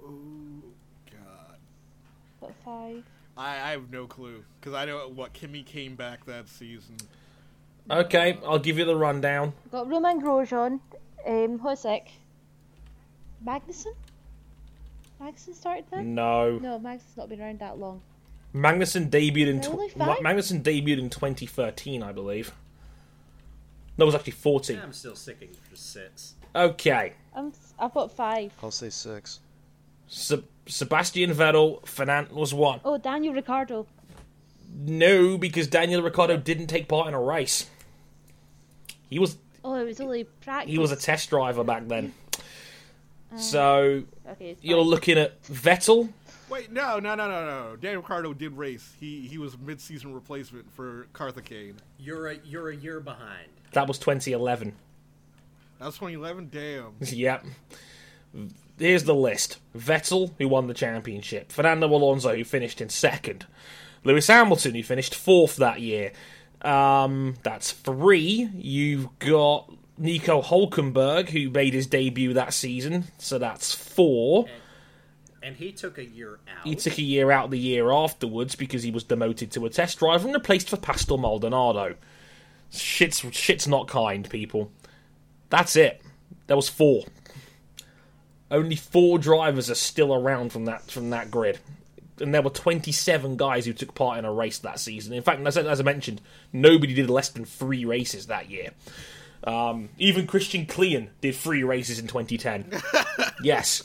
Oh 0.00 0.62
God. 1.10 1.58
What 2.38 2.54
five? 2.64 3.02
I, 3.36 3.50
I 3.56 3.70
have 3.72 3.90
no 3.90 4.06
clue. 4.06 4.44
Because 4.60 4.74
I 4.74 4.84
know 4.84 5.08
what 5.08 5.32
Kimi 5.32 5.64
came 5.64 5.96
back 5.96 6.24
that 6.26 6.48
season. 6.48 6.96
Okay, 7.90 8.38
I'll 8.46 8.58
give 8.58 8.78
you 8.78 8.84
the 8.84 8.96
rundown. 8.96 9.54
We've 9.64 9.72
got 9.72 9.88
Romain 9.88 10.20
Grosjean, 10.20 10.80
um, 11.26 11.58
Hosek, 11.58 12.08
Magnussen. 13.44 13.94
Magnussen 15.20 15.54
started 15.54 15.84
then. 15.90 16.14
No. 16.14 16.58
No, 16.58 16.78
Magnussen's 16.78 17.16
not 17.16 17.28
been 17.28 17.40
around 17.40 17.60
that 17.60 17.78
long. 17.78 18.02
Magnussen 18.54 19.10
debuted 19.10 19.46
in 19.48 19.60
There 19.60 19.70
were 19.70 19.76
only 19.76 19.88
tw- 19.90 19.98
five? 19.98 20.22
Ma- 20.22 20.30
Magnussen 20.30 20.62
debuted 20.62 20.98
in 20.98 21.10
2013, 21.10 22.02
I 22.02 22.12
believe. 22.12 22.52
No, 23.96 24.04
it 24.04 24.06
was 24.06 24.14
actually 24.14 24.32
14. 24.32 24.78
I'm 24.78 24.92
still 24.92 25.16
sticking 25.16 25.50
for 25.68 25.76
six. 25.76 26.34
Okay, 26.54 27.14
I'm, 27.34 27.52
I've 27.78 27.92
got 27.94 28.12
five. 28.12 28.52
I'll 28.62 28.70
say 28.70 28.90
six. 28.90 29.40
Se- 30.08 30.44
Sebastian 30.66 31.30
Vettel, 31.32 31.86
Fernand 31.86 32.30
was 32.32 32.52
one. 32.54 32.80
Oh, 32.84 32.96
Daniel 32.98 33.34
Ricciardo. 33.34 33.86
No, 34.74 35.36
because 35.38 35.66
Daniel 35.66 36.02
Ricciardo 36.02 36.36
didn't 36.36 36.66
take 36.68 36.86
part 36.88 37.08
in 37.08 37.14
a 37.14 37.20
race. 37.20 37.68
He 39.08 39.18
was 39.18 39.36
Oh, 39.64 39.74
it 39.74 39.84
was 39.84 40.00
only 40.00 40.24
practice. 40.24 40.70
he 40.70 40.78
was 40.78 40.92
a 40.92 40.96
test 40.96 41.30
driver 41.30 41.64
back 41.64 41.86
then. 41.88 42.12
Um, 43.32 43.38
so 43.38 44.02
Okay, 44.30 44.56
you're 44.62 44.80
looking 44.80 45.18
at 45.18 45.42
Vettel. 45.44 46.10
Wait, 46.48 46.72
no, 46.72 46.98
no, 46.98 47.14
no, 47.14 47.28
no, 47.28 47.44
no. 47.44 47.76
Daniel 47.76 48.00
Ricciardo 48.00 48.32
did 48.32 48.52
race. 48.56 48.94
He 48.98 49.26
he 49.28 49.36
was 49.36 49.58
mid-season 49.58 50.14
replacement 50.14 50.72
for 50.72 51.06
Karthikeyan. 51.12 51.74
You're 51.98 52.28
a 52.28 52.36
you're 52.44 52.70
a 52.70 52.76
year 52.76 53.00
behind. 53.00 53.48
That 53.72 53.86
was 53.86 53.98
2011. 53.98 54.74
That 55.78 55.84
was 55.86 55.94
2011. 55.96 56.48
Damn. 56.50 56.94
Yep. 57.00 57.44
Here's 58.78 59.04
the 59.04 59.14
list: 59.14 59.58
Vettel, 59.76 60.30
who 60.38 60.48
won 60.48 60.66
the 60.68 60.74
championship; 60.74 61.50
Fernando 61.50 61.88
Alonso, 61.88 62.34
who 62.36 62.44
finished 62.44 62.80
in 62.80 62.88
second; 62.88 63.46
Lewis 64.04 64.28
Hamilton, 64.28 64.74
who 64.74 64.82
finished 64.82 65.14
fourth 65.14 65.56
that 65.56 65.80
year. 65.80 66.12
Um, 66.62 67.34
that's 67.42 67.72
three. 67.72 68.48
You've 68.54 69.18
got 69.18 69.72
Nico 69.96 70.42
Hulkenberg, 70.42 71.28
who 71.28 71.50
made 71.50 71.74
his 71.74 71.86
debut 71.86 72.34
that 72.34 72.52
season, 72.52 73.04
so 73.18 73.38
that's 73.38 73.74
four. 73.74 74.46
And 75.42 75.56
he 75.56 75.72
took 75.72 75.98
a 75.98 76.04
year 76.04 76.40
out. 76.48 76.66
He 76.66 76.74
took 76.74 76.98
a 76.98 77.02
year 77.02 77.30
out 77.30 77.50
the 77.50 77.58
year 77.58 77.90
afterwards 77.90 78.54
because 78.54 78.82
he 78.82 78.90
was 78.90 79.04
demoted 79.04 79.50
to 79.52 79.66
a 79.66 79.70
test 79.70 79.98
driver 79.98 80.26
and 80.26 80.34
replaced 80.34 80.68
for 80.68 80.76
Pastor 80.76 81.16
Maldonado. 81.16 81.94
Shit's 82.70 83.20
shit's 83.32 83.66
not 83.66 83.88
kind, 83.88 84.28
people. 84.28 84.70
That's 85.48 85.76
it. 85.76 86.02
There 86.48 86.56
was 86.56 86.68
four. 86.68 87.04
Only 88.50 88.76
four 88.76 89.18
drivers 89.18 89.70
are 89.70 89.74
still 89.74 90.12
around 90.12 90.52
from 90.52 90.64
that 90.66 90.90
from 90.90 91.10
that 91.10 91.30
grid, 91.30 91.58
and 92.20 92.34
there 92.34 92.42
were 92.42 92.50
27 92.50 93.36
guys 93.36 93.66
who 93.66 93.72
took 93.72 93.94
part 93.94 94.18
in 94.18 94.24
a 94.24 94.32
race 94.32 94.58
that 94.58 94.80
season. 94.80 95.12
In 95.12 95.22
fact, 95.22 95.44
as 95.46 95.56
I, 95.56 95.62
as 95.62 95.80
I 95.80 95.84
mentioned, 95.84 96.20
nobody 96.52 96.94
did 96.94 97.10
less 97.10 97.28
than 97.28 97.44
three 97.44 97.84
races 97.84 98.26
that 98.26 98.50
year. 98.50 98.70
Um, 99.44 99.90
even 99.98 100.26
Christian 100.26 100.66
Klein 100.66 101.10
did 101.20 101.34
three 101.34 101.62
races 101.62 101.98
in 101.98 102.06
2010. 102.06 102.80
yes, 103.42 103.82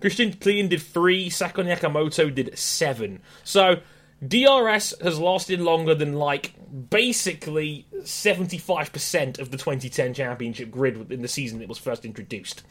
Christian 0.00 0.32
Klein 0.34 0.68
did 0.68 0.82
three. 0.82 1.30
Sakon 1.30 1.66
Nakamoto 1.66 2.34
did 2.34 2.56
seven. 2.58 3.20
So 3.44 3.80
DRS 4.26 4.94
has 5.00 5.18
lasted 5.18 5.60
longer 5.60 5.94
than 5.94 6.14
like 6.14 6.52
basically 6.90 7.86
75% 8.00 9.38
of 9.38 9.50
the 9.50 9.56
2010 9.56 10.14
championship 10.14 10.70
grid 10.70 11.10
in 11.10 11.22
the 11.22 11.28
season 11.28 11.62
it 11.62 11.68
was 11.68 11.78
first 11.78 12.04
introduced. 12.04 12.62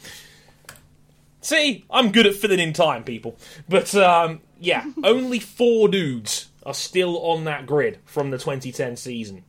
See, 1.42 1.86
I'm 1.90 2.12
good 2.12 2.28
at 2.28 2.36
filling 2.36 2.60
in 2.60 2.74
time, 2.74 3.04
people. 3.04 3.38
But 3.68 3.96
um, 3.96 4.42
yeah, 4.60 4.86
only 5.04 5.40
four 5.40 5.88
dudes 5.88 6.50
are 6.66 6.74
still 6.74 7.18
on 7.20 7.46
that 7.46 7.66
grid 7.66 8.00
from 8.06 8.32
the 8.32 8.38
2010 8.38 8.98
season. 8.98 9.44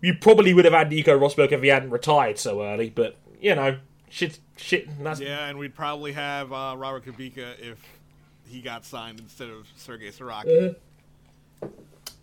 You 0.00 0.14
probably 0.14 0.52
would 0.54 0.64
have 0.64 0.74
had 0.74 0.90
Nico 0.90 1.18
Rosberg 1.18 1.52
if 1.52 1.62
he 1.62 1.68
hadn't 1.68 1.90
retired 1.90 2.38
so 2.38 2.62
early, 2.62 2.90
but 2.90 3.16
you 3.40 3.54
know, 3.54 3.78
shit, 4.08 4.38
shit. 4.56 4.88
That's 5.02 5.20
Yeah, 5.20 5.46
and 5.46 5.58
we'd 5.58 5.74
probably 5.74 6.12
have 6.12 6.52
uh, 6.52 6.74
Robert 6.76 7.06
Kubica 7.06 7.58
if 7.58 7.78
he 8.46 8.60
got 8.60 8.84
signed 8.84 9.20
instead 9.20 9.48
of 9.48 9.66
Sergey 9.76 10.10
Sirotkin. 10.10 10.76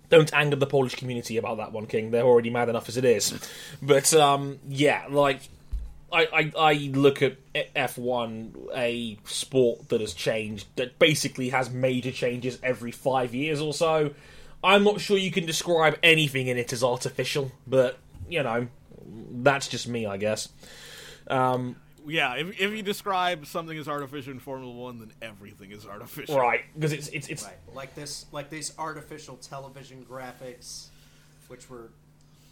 don't 0.09 0.34
anger 0.34 0.55
the 0.55 0.67
Polish 0.67 0.95
community 0.95 1.38
about 1.38 1.57
that 1.57 1.71
one, 1.71 1.86
King. 1.88 2.11
They're 2.11 2.23
already 2.23 2.49
mad 2.49 2.69
enough 2.69 2.88
as 2.88 2.97
it 2.97 3.05
is. 3.05 3.34
But 3.81 4.13
um, 4.13 4.59
yeah, 4.67 5.05
like 5.09 5.41
I, 6.14 6.28
I, 6.32 6.51
I 6.57 6.74
look 6.93 7.22
at 7.22 7.38
F 7.76 7.97
one 7.97 8.55
a 8.74 9.18
sport 9.26 9.89
that 9.89 9.99
has 9.99 10.14
changed, 10.14 10.68
that 10.76 10.99
basically 10.99 11.49
has 11.49 11.70
major 11.72 12.11
changes 12.11 12.59
every 12.61 12.91
five 12.91 13.34
years 13.34 13.59
or 13.59 13.74
so. 13.74 14.14
I'm 14.64 14.84
not 14.84 15.01
sure 15.01 15.18
you 15.18 15.32
can 15.32 15.45
describe 15.45 15.97
anything 16.03 16.47
in 16.47 16.57
it 16.57 16.72
as 16.72 16.84
artificial, 16.84 17.51
but 17.68 17.97
you 18.30 18.43
know, 18.43 18.68
that's 19.05 19.68
just 19.68 19.88
me, 19.88 20.05
I 20.05 20.18
guess. 20.18 20.49
Um, 21.28 21.76
Yeah, 22.05 22.36
if, 22.36 22.61
if 22.61 22.72
you 22.72 22.82
describe 22.84 23.45
something 23.45 23.78
as 23.78 23.88
artificial 23.88 24.34
in 24.34 24.39
Formula 24.39 24.72
One, 24.72 24.99
then 24.99 25.11
everything 25.22 25.72
is 25.72 25.86
artificial. 25.86 26.38
right, 26.38 26.61
because 26.76 26.93
it's 26.93 27.07
it's 27.09 27.28
it's 27.28 27.43
Right, 27.43 27.57
like 27.74 27.95
this, 27.95 28.26
like 28.32 28.49
these 28.49 28.74
artificial 28.78 29.38
television 29.38 30.05
graphics, 30.09 30.88
which 31.47 31.70
were, 31.70 31.91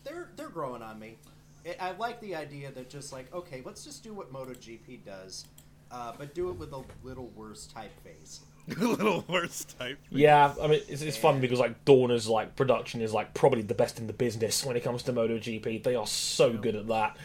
they're 0.04 0.30
they're 0.36 0.50
growing 0.50 0.82
on 0.82 1.00
me. 1.00 1.18
I 1.66 1.90
I 1.90 1.92
like 1.92 2.20
the 2.22 2.36
idea 2.36 2.72
that 2.72 2.90
just 2.90 3.14
like, 3.14 3.34
okay, 3.34 3.62
let's 3.66 3.84
just 3.84 4.04
do 4.04 4.14
what 4.14 4.32
MotoGP 4.32 5.06
does, 5.06 5.46
uh, 5.92 6.14
but 6.18 6.34
do 6.34 6.50
it 6.50 6.54
with 6.54 6.74
a 6.74 6.84
little 7.04 7.32
worse 7.36 7.68
typeface. 7.74 8.40
a 8.80 8.86
little 8.86 9.26
worse 9.28 9.66
type. 9.66 10.00
Yeah, 10.10 10.54
I 10.62 10.68
mean 10.68 10.82
it's, 10.88 11.02
it's 11.02 11.18
fun 11.18 11.42
because 11.42 11.60
like 11.60 11.84
Dorna's 11.86 12.28
like 12.28 12.56
production 12.56 13.02
is 13.02 13.12
like 13.14 13.34
probably 13.34 13.64
the 13.64 13.74
best 13.74 14.00
in 14.00 14.08
the 14.08 14.14
business 14.14 14.64
when 14.66 14.76
it 14.76 14.84
comes 14.84 15.04
to 15.04 15.14
MotoGP. 15.14 15.84
They 15.84 15.96
are 15.96 16.08
so 16.08 16.54
good 16.54 16.76
at 16.76 16.88
that. 16.88 17.18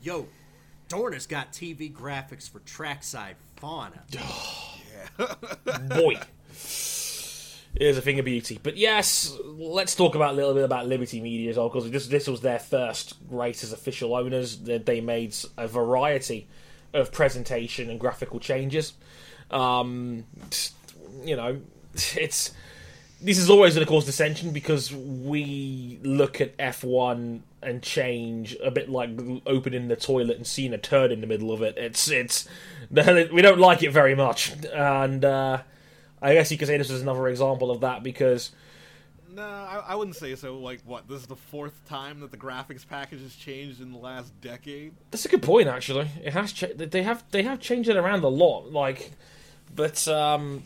Yo, 0.00 0.26
Dorna's 0.88 1.26
got 1.26 1.52
TV 1.52 1.92
graphics 1.92 2.48
for 2.48 2.60
trackside 2.60 3.36
fauna. 3.56 4.02
Yeah, 5.18 5.78
boy, 5.88 6.14
is 7.80 7.98
a 7.98 8.02
thing 8.02 8.18
of 8.18 8.24
beauty. 8.24 8.58
But 8.62 8.76
yes, 8.76 9.36
let's 9.44 9.94
talk 9.94 10.14
about 10.14 10.32
a 10.32 10.36
little 10.36 10.54
bit 10.54 10.64
about 10.64 10.86
Liberty 10.86 11.20
Media 11.20 11.50
as 11.50 11.56
well 11.56 11.68
because 11.68 11.90
this 11.90 12.06
this 12.06 12.26
was 12.26 12.40
their 12.40 12.58
first 12.58 13.14
race 13.28 13.62
as 13.62 13.72
official 13.72 14.14
owners. 14.14 14.58
They, 14.58 14.78
they 14.78 15.00
made 15.00 15.34
a 15.56 15.68
variety 15.68 16.48
of 16.92 17.12
presentation 17.12 17.90
and 17.90 18.00
graphical 18.00 18.40
changes. 18.40 18.94
Um, 19.50 20.24
you 21.24 21.36
know, 21.36 21.60
it's 22.16 22.52
this 23.20 23.38
is 23.38 23.48
always 23.48 23.74
going 23.74 23.86
to 23.86 23.90
cause 23.90 24.04
dissension 24.04 24.52
because 24.52 24.92
we 24.92 25.98
look 26.02 26.40
at 26.40 26.56
F1 26.58 27.40
and 27.62 27.82
change 27.82 28.56
a 28.62 28.70
bit 28.70 28.90
like 28.90 29.10
opening 29.46 29.88
the 29.88 29.96
toilet 29.96 30.36
and 30.36 30.46
seeing 30.46 30.74
a 30.74 30.78
turd 30.78 31.10
in 31.10 31.20
the 31.20 31.26
middle 31.26 31.50
of 31.50 31.62
it. 31.62 31.76
It's 31.78 32.08
it's 32.08 32.48
we 32.90 33.42
don't 33.42 33.58
like 33.58 33.82
it 33.82 33.90
very 33.90 34.14
much, 34.14 34.52
and 34.72 35.24
uh, 35.24 35.62
I 36.22 36.34
guess 36.34 36.50
you 36.50 36.58
could 36.58 36.68
say 36.68 36.76
this 36.78 36.90
is 36.90 37.02
another 37.02 37.28
example 37.28 37.70
of 37.70 37.80
that 37.80 38.02
because 38.02 38.52
No, 39.28 39.42
I, 39.42 39.82
I 39.88 39.94
wouldn't 39.96 40.16
say 40.16 40.34
so. 40.36 40.58
Like, 40.58 40.80
what? 40.84 41.08
This 41.08 41.20
is 41.20 41.26
the 41.26 41.36
fourth 41.36 41.84
time 41.84 42.20
that 42.20 42.30
the 42.30 42.36
graphics 42.36 42.86
package 42.86 43.22
has 43.22 43.34
changed 43.34 43.80
in 43.80 43.92
the 43.92 43.98
last 43.98 44.38
decade. 44.40 44.94
That's 45.10 45.24
a 45.24 45.28
good 45.28 45.42
point, 45.42 45.68
actually. 45.68 46.08
It 46.22 46.32
has 46.32 46.52
cha- 46.52 46.74
they 46.76 47.02
have 47.02 47.24
they 47.30 47.42
have 47.42 47.60
changed 47.60 47.88
it 47.88 47.96
around 47.96 48.24
a 48.24 48.28
lot, 48.28 48.70
like, 48.72 49.12
but 49.74 50.06
um, 50.08 50.64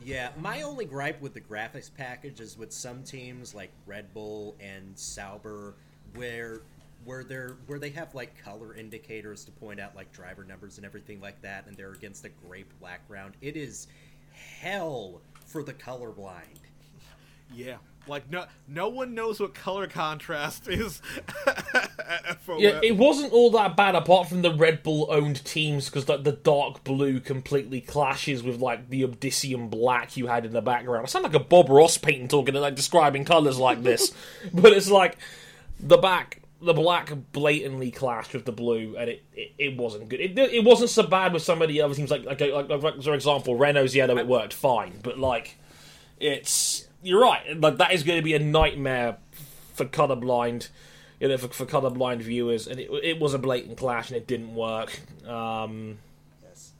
Yeah, 0.00 0.30
my 0.36 0.62
only 0.62 0.84
gripe 0.84 1.20
with 1.20 1.34
the 1.34 1.40
graphics 1.40 1.90
package 1.92 2.40
is 2.40 2.58
with 2.58 2.72
some 2.72 3.02
teams 3.04 3.54
like 3.54 3.72
Red 3.86 4.12
Bull 4.12 4.56
and 4.60 4.98
Sauber, 4.98 5.76
where 6.14 6.62
where 7.04 7.24
they're 7.24 7.58
where 7.66 7.78
they 7.78 7.90
have 7.90 8.14
like 8.14 8.36
color 8.42 8.74
indicators 8.74 9.44
to 9.44 9.52
point 9.52 9.80
out 9.80 9.94
like 9.94 10.12
driver 10.12 10.44
numbers 10.44 10.76
and 10.78 10.84
everything 10.86 11.20
like 11.20 11.40
that, 11.42 11.66
and 11.66 11.76
they're 11.76 11.92
against 11.92 12.24
a 12.24 12.28
gray 12.28 12.64
background. 12.82 13.36
It 13.40 13.56
is 13.56 13.86
hell 14.60 15.20
for 15.46 15.62
the 15.62 15.74
colorblind. 15.74 16.60
Yeah. 17.52 17.76
Like, 18.06 18.30
no, 18.30 18.44
no 18.68 18.88
one 18.88 19.14
knows 19.14 19.40
what 19.40 19.54
color 19.54 19.86
contrast 19.86 20.68
is 20.68 21.00
at 21.46 22.38
yeah, 22.58 22.80
it 22.82 22.96
wasn't 22.96 23.32
all 23.32 23.50
that 23.52 23.76
bad 23.76 23.94
apart 23.94 24.28
from 24.28 24.42
the 24.42 24.52
Red 24.52 24.82
Bull 24.82 25.06
owned 25.10 25.42
teams 25.44 25.88
because 25.88 26.08
like 26.08 26.24
the 26.24 26.32
dark 26.32 26.84
blue 26.84 27.20
completely 27.20 27.80
clashes 27.80 28.42
with 28.42 28.60
like 28.60 28.90
the 28.90 29.02
Obsidian 29.02 29.68
black 29.68 30.16
you 30.16 30.26
had 30.26 30.44
in 30.44 30.52
the 30.52 30.60
background. 30.60 31.04
I 31.04 31.08
sound 31.08 31.24
like 31.24 31.34
a 31.34 31.40
Bob 31.40 31.70
Ross 31.70 31.96
painting 31.96 32.28
talking 32.28 32.54
and 32.54 32.62
like 32.62 32.74
describing 32.74 33.24
colors 33.24 33.58
like 33.58 33.82
this, 33.82 34.12
but 34.52 34.72
it's 34.72 34.90
like 34.90 35.16
the 35.80 35.96
back. 35.96 36.42
The 36.62 36.72
black 36.72 37.12
blatantly 37.32 37.90
clashed 37.90 38.32
with 38.32 38.46
the 38.46 38.52
blue, 38.52 38.96
and 38.96 39.10
it, 39.10 39.24
it, 39.34 39.52
it 39.58 39.76
wasn't 39.76 40.08
good. 40.08 40.20
It, 40.20 40.38
it 40.38 40.64
wasn't 40.64 40.90
so 40.90 41.02
bad 41.02 41.32
with 41.32 41.42
some 41.42 41.60
of 41.60 41.68
the 41.68 41.82
other 41.82 41.94
teams, 41.94 42.10
like 42.10 42.24
like, 42.24 42.40
like, 42.40 42.68
like 42.68 43.02
for 43.02 43.14
example, 43.14 43.56
Renault's 43.56 43.94
yellow. 43.94 44.16
It 44.16 44.26
worked 44.26 44.54
fine, 44.54 45.00
but 45.02 45.18
like 45.18 45.58
it's 46.18 46.88
you're 47.02 47.20
right. 47.20 47.60
Like 47.60 47.78
that 47.78 47.92
is 47.92 48.02
going 48.02 48.18
to 48.18 48.24
be 48.24 48.34
a 48.34 48.38
nightmare 48.38 49.18
for 49.74 49.84
colorblind, 49.84 50.68
you 51.20 51.28
know, 51.28 51.36
for, 51.36 51.48
for 51.48 51.66
colorblind 51.66 52.22
viewers. 52.22 52.66
And 52.66 52.80
it, 52.80 52.90
it 53.02 53.20
was 53.20 53.34
a 53.34 53.38
blatant 53.38 53.76
clash, 53.76 54.08
and 54.08 54.16
it 54.16 54.26
didn't 54.26 54.54
work. 54.54 54.98
Um, 55.26 55.98
yes. 56.42 56.72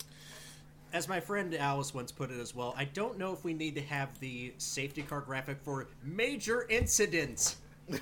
As 0.92 1.08
my 1.08 1.20
friend 1.20 1.54
Alice 1.54 1.92
once 1.92 2.10
put 2.10 2.30
it 2.30 2.40
as 2.40 2.54
well, 2.54 2.74
I 2.76 2.84
don't 2.84 3.18
know 3.18 3.32
if 3.32 3.44
we 3.44 3.52
need 3.52 3.74
to 3.74 3.82
have 3.82 4.18
the 4.20 4.54
safety 4.58 5.02
car 5.02 5.20
graphic 5.20 5.58
for 5.62 5.88
major 6.02 6.66
incidents. 6.68 7.56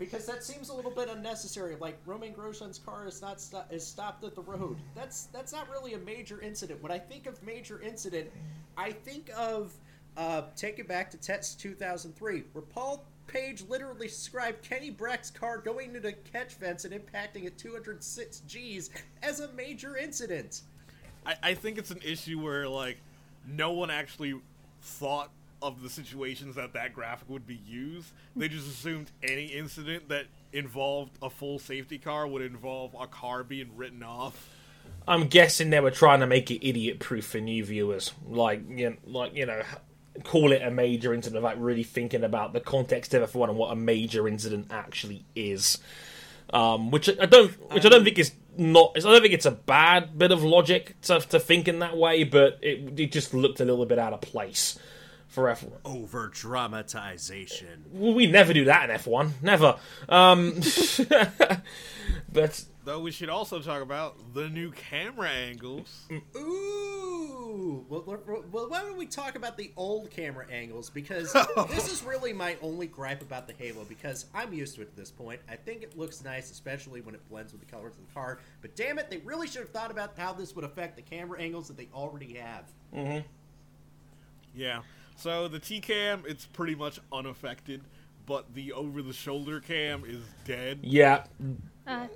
because 0.00 0.24
that 0.24 0.42
seems 0.42 0.70
a 0.70 0.74
little 0.74 0.90
bit 0.90 1.10
unnecessary. 1.10 1.76
Like 1.78 1.98
Romain 2.06 2.32
Grosjean's 2.34 2.78
car 2.78 3.06
is 3.06 3.20
not 3.20 3.44
is 3.70 3.86
stopped 3.86 4.24
at 4.24 4.34
the 4.34 4.40
road. 4.40 4.78
That's 4.96 5.24
that's 5.26 5.52
not 5.52 5.70
really 5.70 5.92
a 5.92 5.98
major 5.98 6.40
incident. 6.40 6.82
When 6.82 6.90
I 6.90 6.98
think 6.98 7.26
of 7.26 7.40
major 7.44 7.80
incident, 7.82 8.30
I 8.76 8.92
think 8.92 9.30
of 9.36 9.74
uh, 10.16 10.42
take 10.56 10.78
it 10.78 10.88
back 10.88 11.10
to 11.10 11.18
Texas 11.18 11.54
2003, 11.54 12.44
where 12.52 12.62
Paul 12.62 13.04
Page 13.26 13.62
literally 13.68 14.08
described 14.08 14.62
Kenny 14.62 14.90
Bräck's 14.90 15.30
car 15.30 15.58
going 15.58 15.88
into 15.88 16.00
the 16.00 16.14
catch 16.32 16.54
fence 16.54 16.84
and 16.84 16.92
impacting 16.92 17.46
at 17.46 17.56
206 17.58 18.40
G's 18.48 18.90
as 19.22 19.38
a 19.38 19.52
major 19.52 19.96
incident. 19.96 20.62
I, 21.24 21.36
I 21.42 21.54
think 21.54 21.78
it's 21.78 21.92
an 21.92 22.00
issue 22.02 22.40
where 22.40 22.66
like 22.66 22.96
no 23.46 23.72
one 23.72 23.90
actually 23.90 24.34
thought 24.80 25.30
of 25.62 25.82
the 25.82 25.90
situations 25.90 26.56
that 26.56 26.72
that 26.72 26.92
graphic 26.94 27.28
would 27.28 27.46
be 27.46 27.60
used. 27.66 28.12
They 28.34 28.48
just 28.48 28.66
assumed 28.66 29.10
any 29.22 29.46
incident 29.46 30.08
that 30.08 30.26
involved 30.52 31.18
a 31.22 31.30
full 31.30 31.58
safety 31.58 31.98
car 31.98 32.26
would 32.26 32.42
involve 32.42 32.94
a 32.98 33.06
car 33.06 33.44
being 33.44 33.76
written 33.76 34.02
off. 34.02 34.48
I'm 35.06 35.28
guessing 35.28 35.70
they 35.70 35.80
were 35.80 35.90
trying 35.90 36.20
to 36.20 36.26
make 36.26 36.50
it 36.50 36.66
idiot 36.66 37.00
proof 37.00 37.26
for 37.26 37.38
new 37.38 37.64
viewers, 37.64 38.12
like 38.28 38.62
you 38.68 38.90
know, 38.90 38.96
like 39.06 39.34
you 39.34 39.46
know, 39.46 39.62
call 40.24 40.52
it 40.52 40.62
a 40.62 40.70
major 40.70 41.14
incident 41.14 41.42
without 41.42 41.60
really 41.60 41.82
thinking 41.82 42.24
about 42.24 42.52
the 42.52 42.60
context 42.60 43.14
of 43.14 43.30
F1 43.30 43.50
and 43.50 43.58
what 43.58 43.72
a 43.72 43.76
major 43.76 44.28
incident 44.28 44.68
actually 44.70 45.24
is. 45.34 45.78
Um, 46.52 46.90
which 46.90 47.08
I 47.08 47.26
don't, 47.26 47.50
which 47.72 47.86
I 47.86 47.88
don't 47.88 48.04
think 48.04 48.18
is 48.18 48.32
not. 48.56 48.92
I 48.96 49.00
don't 49.00 49.22
think 49.22 49.34
it's 49.34 49.46
a 49.46 49.52
bad 49.52 50.18
bit 50.18 50.32
of 50.32 50.42
logic 50.42 51.00
to, 51.02 51.20
to 51.20 51.38
think 51.38 51.68
in 51.68 51.78
that 51.78 51.96
way, 51.96 52.24
but 52.24 52.58
it 52.60 52.98
it 52.98 53.12
just 53.12 53.32
looked 53.32 53.60
a 53.60 53.64
little 53.64 53.86
bit 53.86 53.98
out 53.98 54.12
of 54.12 54.20
place 54.20 54.78
for 55.30 55.44
F1. 55.44 55.70
Over 55.84 56.28
dramatization. 56.28 57.84
Well, 57.92 58.14
we 58.14 58.26
never 58.26 58.52
do 58.52 58.64
that 58.66 58.90
in 58.90 58.96
F1, 58.96 59.30
never. 59.42 59.76
Um, 60.08 60.60
but 62.32 62.64
Though 62.82 63.00
we 63.00 63.10
should 63.10 63.28
also 63.28 63.60
talk 63.60 63.82
about 63.82 64.34
the 64.34 64.48
new 64.48 64.72
camera 64.72 65.28
angles. 65.28 66.08
Ooh! 66.34 67.84
Well, 67.88 68.02
well, 68.06 68.44
well, 68.50 68.68
why 68.68 68.80
don't 68.80 68.96
we 68.96 69.06
talk 69.06 69.34
about 69.36 69.58
the 69.58 69.70
old 69.76 70.10
camera 70.10 70.46
angles? 70.50 70.88
Because 70.88 71.32
this 71.68 71.92
is 71.92 72.02
really 72.02 72.32
my 72.32 72.56
only 72.62 72.86
gripe 72.86 73.20
about 73.20 73.46
the 73.46 73.52
Halo, 73.52 73.84
because 73.84 74.26
I'm 74.34 74.54
used 74.54 74.76
to 74.76 74.82
it 74.82 74.88
at 74.88 74.96
this 74.96 75.10
point. 75.10 75.40
I 75.48 75.56
think 75.56 75.82
it 75.82 75.96
looks 75.96 76.24
nice, 76.24 76.50
especially 76.50 77.02
when 77.02 77.14
it 77.14 77.20
blends 77.28 77.52
with 77.52 77.60
the 77.60 77.70
colors 77.70 77.92
of 77.92 78.08
the 78.08 78.14
car. 78.14 78.40
But 78.62 78.74
damn 78.76 78.98
it, 78.98 79.10
they 79.10 79.18
really 79.18 79.46
should 79.46 79.60
have 79.60 79.70
thought 79.70 79.90
about 79.90 80.14
how 80.16 80.32
this 80.32 80.56
would 80.56 80.64
affect 80.64 80.96
the 80.96 81.02
camera 81.02 81.38
angles 81.38 81.68
that 81.68 81.76
they 81.76 81.88
already 81.94 82.34
have. 82.34 82.64
Mm-hmm. 82.94 83.26
Yeah. 84.54 84.80
So 85.20 85.48
the 85.48 85.58
T 85.58 85.80
cam, 85.80 86.22
it's 86.26 86.46
pretty 86.46 86.74
much 86.74 86.98
unaffected, 87.12 87.82
but 88.24 88.54
the 88.54 88.72
over 88.72 89.02
the 89.02 89.12
shoulder 89.12 89.60
cam 89.60 90.02
is 90.06 90.22
dead. 90.46 90.78
yeah, 90.82 91.24
Uh, 91.86 92.06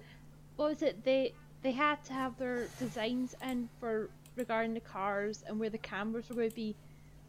what 0.56 0.70
was 0.70 0.82
it? 0.82 1.04
They 1.04 1.34
they 1.60 1.72
had 1.72 2.02
to 2.04 2.14
have 2.14 2.38
their 2.38 2.68
designs 2.78 3.34
in 3.42 3.68
for 3.78 4.08
regarding 4.36 4.72
the 4.72 4.80
cars 4.80 5.44
and 5.46 5.60
where 5.60 5.68
the 5.68 5.76
cameras 5.78 6.30
were 6.30 6.34
going 6.36 6.48
to 6.48 6.54
be, 6.56 6.74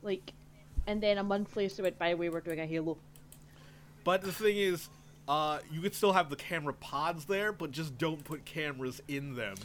like, 0.01 0.31
and 0.87 1.03
then 1.03 1.17
a 1.17 1.23
month 1.23 1.57
later 1.57 1.75
they 1.75 1.83
went 1.83 1.99
by. 1.99 2.11
The 2.11 2.15
way, 2.15 2.29
We 2.29 2.35
were 2.35 2.41
doing 2.41 2.61
a 2.61 2.65
Halo. 2.65 2.97
But 4.05 4.21
the 4.21 4.31
thing 4.31 4.55
is, 4.55 4.87
uh, 5.27 5.59
you 5.69 5.81
could 5.81 5.93
still 5.93 6.13
have 6.13 6.29
the 6.29 6.37
camera 6.37 6.73
pods 6.73 7.25
there, 7.25 7.51
but 7.51 7.71
just 7.71 7.97
don't 7.97 8.23
put 8.23 8.45
cameras 8.45 9.01
in 9.09 9.35
them. 9.35 9.55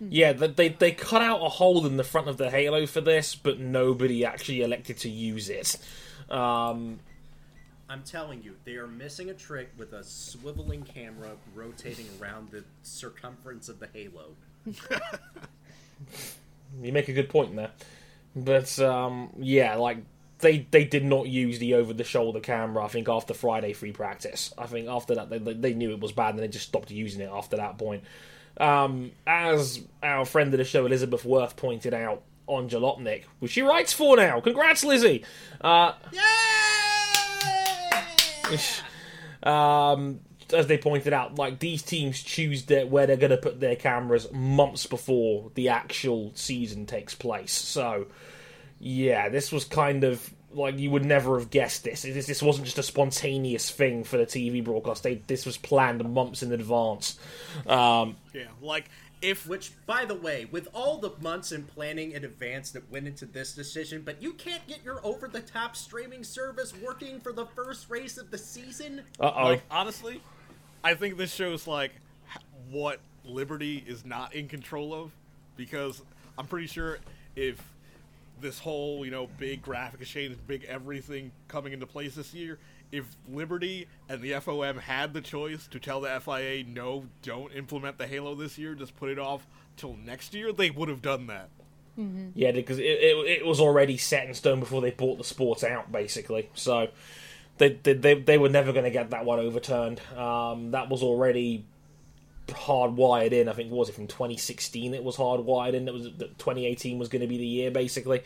Yeah, 0.00 0.32
they 0.32 0.70
they 0.70 0.92
cut 0.92 1.20
out 1.20 1.40
a 1.42 1.48
hole 1.48 1.86
in 1.86 1.96
the 1.98 2.04
front 2.04 2.28
of 2.28 2.38
the 2.38 2.50
Halo 2.50 2.86
for 2.86 3.02
this, 3.02 3.34
but 3.34 3.60
nobody 3.60 4.24
actually 4.24 4.62
elected 4.62 4.96
to 4.98 5.10
use 5.10 5.50
it. 5.50 5.76
Um, 6.30 7.00
I'm 7.88 8.02
telling 8.02 8.42
you, 8.42 8.54
they 8.64 8.76
are 8.76 8.86
missing 8.86 9.28
a 9.28 9.34
trick 9.34 9.70
with 9.76 9.92
a 9.92 10.00
swiveling 10.00 10.86
camera 10.86 11.32
rotating 11.54 12.06
around 12.20 12.50
the 12.50 12.64
circumference 12.82 13.68
of 13.68 13.78
the 13.78 13.88
Halo. 13.92 14.36
you 16.82 16.92
make 16.92 17.08
a 17.08 17.12
good 17.12 17.28
point 17.28 17.54
there, 17.56 17.72
but 18.34 18.78
um, 18.78 19.30
yeah, 19.38 19.74
like 19.74 19.98
they 20.38 20.66
they 20.70 20.84
did 20.84 21.04
not 21.04 21.28
use 21.28 21.58
the 21.58 21.74
over 21.74 21.92
the 21.92 22.04
shoulder 22.04 22.40
camera. 22.40 22.84
I 22.84 22.88
think 22.88 23.08
after 23.08 23.34
Friday 23.34 23.72
free 23.72 23.92
practice, 23.92 24.54
I 24.56 24.66
think 24.66 24.88
after 24.88 25.14
that 25.16 25.28
they 25.28 25.38
they 25.38 25.74
knew 25.74 25.90
it 25.90 26.00
was 26.00 26.12
bad 26.12 26.34
and 26.34 26.42
they 26.42 26.48
just 26.48 26.68
stopped 26.68 26.90
using 26.90 27.20
it 27.20 27.30
after 27.30 27.56
that 27.56 27.76
point. 27.76 28.04
Um, 28.56 29.12
as 29.26 29.82
our 30.02 30.24
friend 30.24 30.52
of 30.52 30.58
the 30.58 30.64
show 30.64 30.84
Elizabeth 30.86 31.24
Werth 31.24 31.56
pointed 31.56 31.94
out 31.94 32.22
on 32.46 32.68
Jalopnik, 32.68 33.24
which 33.38 33.52
she 33.52 33.62
writes 33.62 33.92
for 33.92 34.16
now. 34.16 34.40
Congrats, 34.40 34.84
Lizzie. 34.84 35.24
Uh, 35.60 35.92
um, 39.48 40.20
as 40.52 40.66
they 40.66 40.78
pointed 40.78 41.12
out, 41.12 41.36
like 41.36 41.60
these 41.60 41.82
teams 41.82 42.22
choose 42.22 42.64
their, 42.64 42.86
where 42.86 43.06
they're 43.06 43.16
going 43.16 43.30
to 43.30 43.36
put 43.36 43.60
their 43.60 43.76
cameras 43.76 44.30
months 44.32 44.86
before 44.86 45.50
the 45.54 45.68
actual 45.68 46.32
season 46.34 46.86
takes 46.86 47.14
place. 47.14 47.52
So, 47.52 48.06
yeah, 48.78 49.28
this 49.28 49.52
was 49.52 49.64
kind 49.64 50.04
of 50.04 50.32
like 50.52 50.78
you 50.78 50.90
would 50.90 51.04
never 51.04 51.38
have 51.38 51.50
guessed 51.50 51.84
this. 51.84 52.02
This, 52.02 52.26
this 52.26 52.42
wasn't 52.42 52.66
just 52.66 52.78
a 52.78 52.82
spontaneous 52.82 53.70
thing 53.70 54.04
for 54.04 54.16
the 54.16 54.26
TV 54.26 54.62
broadcast. 54.62 55.02
They, 55.02 55.16
this 55.26 55.46
was 55.46 55.56
planned 55.56 56.02
months 56.12 56.42
in 56.42 56.52
advance. 56.52 57.18
Um, 57.66 58.16
Yeah, 58.32 58.44
like 58.60 58.90
if 59.22 59.46
Which, 59.46 59.72
by 59.86 60.06
the 60.06 60.14
way, 60.14 60.46
with 60.50 60.68
all 60.72 60.96
the 60.98 61.12
months 61.20 61.52
in 61.52 61.64
planning 61.64 62.12
in 62.12 62.24
advance 62.24 62.70
that 62.70 62.90
went 62.90 63.06
into 63.06 63.26
this 63.26 63.54
decision, 63.54 64.02
but 64.02 64.22
you 64.22 64.32
can't 64.32 64.66
get 64.66 64.82
your 64.82 65.04
over 65.04 65.28
the 65.28 65.40
top 65.40 65.76
streaming 65.76 66.24
service 66.24 66.72
working 66.74 67.20
for 67.20 67.32
the 67.32 67.44
first 67.46 67.90
race 67.90 68.16
of 68.16 68.30
the 68.30 68.38
season? 68.38 69.02
uh 69.18 69.32
oh. 69.36 69.44
like 69.44 69.62
honestly, 69.70 70.22
I 70.82 70.94
think 70.94 71.18
this 71.18 71.34
shows 71.34 71.66
like 71.66 71.92
what 72.70 73.00
Liberty 73.24 73.84
is 73.86 74.04
not 74.04 74.34
in 74.34 74.48
control 74.48 74.94
of 74.94 75.10
because 75.56 76.00
I'm 76.38 76.46
pretty 76.46 76.66
sure 76.66 76.98
if 77.36 77.62
this 78.40 78.58
whole 78.58 79.04
you 79.04 79.10
know 79.10 79.28
big 79.38 79.62
graphic 79.62 80.00
exchange, 80.00 80.36
big 80.46 80.64
everything 80.64 81.32
coming 81.48 81.72
into 81.72 81.86
place 81.86 82.14
this 82.14 82.34
year, 82.34 82.58
if 82.92 83.16
Liberty 83.28 83.86
and 84.08 84.20
the 84.20 84.32
FOM 84.32 84.78
had 84.78 85.14
the 85.14 85.20
choice 85.20 85.66
to 85.68 85.78
tell 85.78 86.00
the 86.00 86.20
FIA 86.20 86.64
no, 86.64 87.06
don't 87.22 87.52
implement 87.52 87.98
the 87.98 88.06
Halo 88.06 88.34
this 88.34 88.58
year, 88.58 88.74
just 88.74 88.96
put 88.96 89.10
it 89.10 89.18
off 89.18 89.46
till 89.76 89.96
next 89.96 90.34
year, 90.34 90.52
they 90.52 90.70
would 90.70 90.88
have 90.88 91.02
done 91.02 91.26
that. 91.28 91.48
Yeah, 92.34 92.52
because 92.52 92.78
it, 92.78 92.84
it, 92.84 93.40
it 93.40 93.46
was 93.46 93.60
already 93.60 93.96
set 93.96 94.26
in 94.26 94.34
stone 94.34 94.60
before 94.60 94.80
they 94.80 94.90
bought 94.90 95.18
the 95.18 95.24
sport 95.24 95.62
out, 95.64 95.92
basically. 95.92 96.48
So 96.54 96.88
they 97.58 97.78
they, 97.82 97.92
they, 97.92 98.14
they 98.14 98.38
were 98.38 98.48
never 98.48 98.72
going 98.72 98.84
to 98.84 98.90
get 98.90 99.10
that 99.10 99.24
one 99.24 99.38
overturned. 99.38 100.00
Um, 100.16 100.70
that 100.70 100.88
was 100.88 101.02
already 101.02 101.64
hardwired 102.52 103.32
in. 103.32 103.48
I 103.48 103.52
think 103.52 103.70
what 103.70 103.78
was 103.78 103.88
it 103.88 103.94
from 103.94 104.06
2016? 104.06 104.94
It 104.94 105.02
was 105.04 105.16
hardwired 105.16 105.74
in. 105.74 105.88
It 105.88 105.94
was 105.94 106.04
that 106.18 106.38
2018 106.38 106.98
was 106.98 107.08
going 107.08 107.22
to 107.22 107.28
be 107.28 107.38
the 107.38 107.46
year 107.46 107.70
basically. 107.70 108.22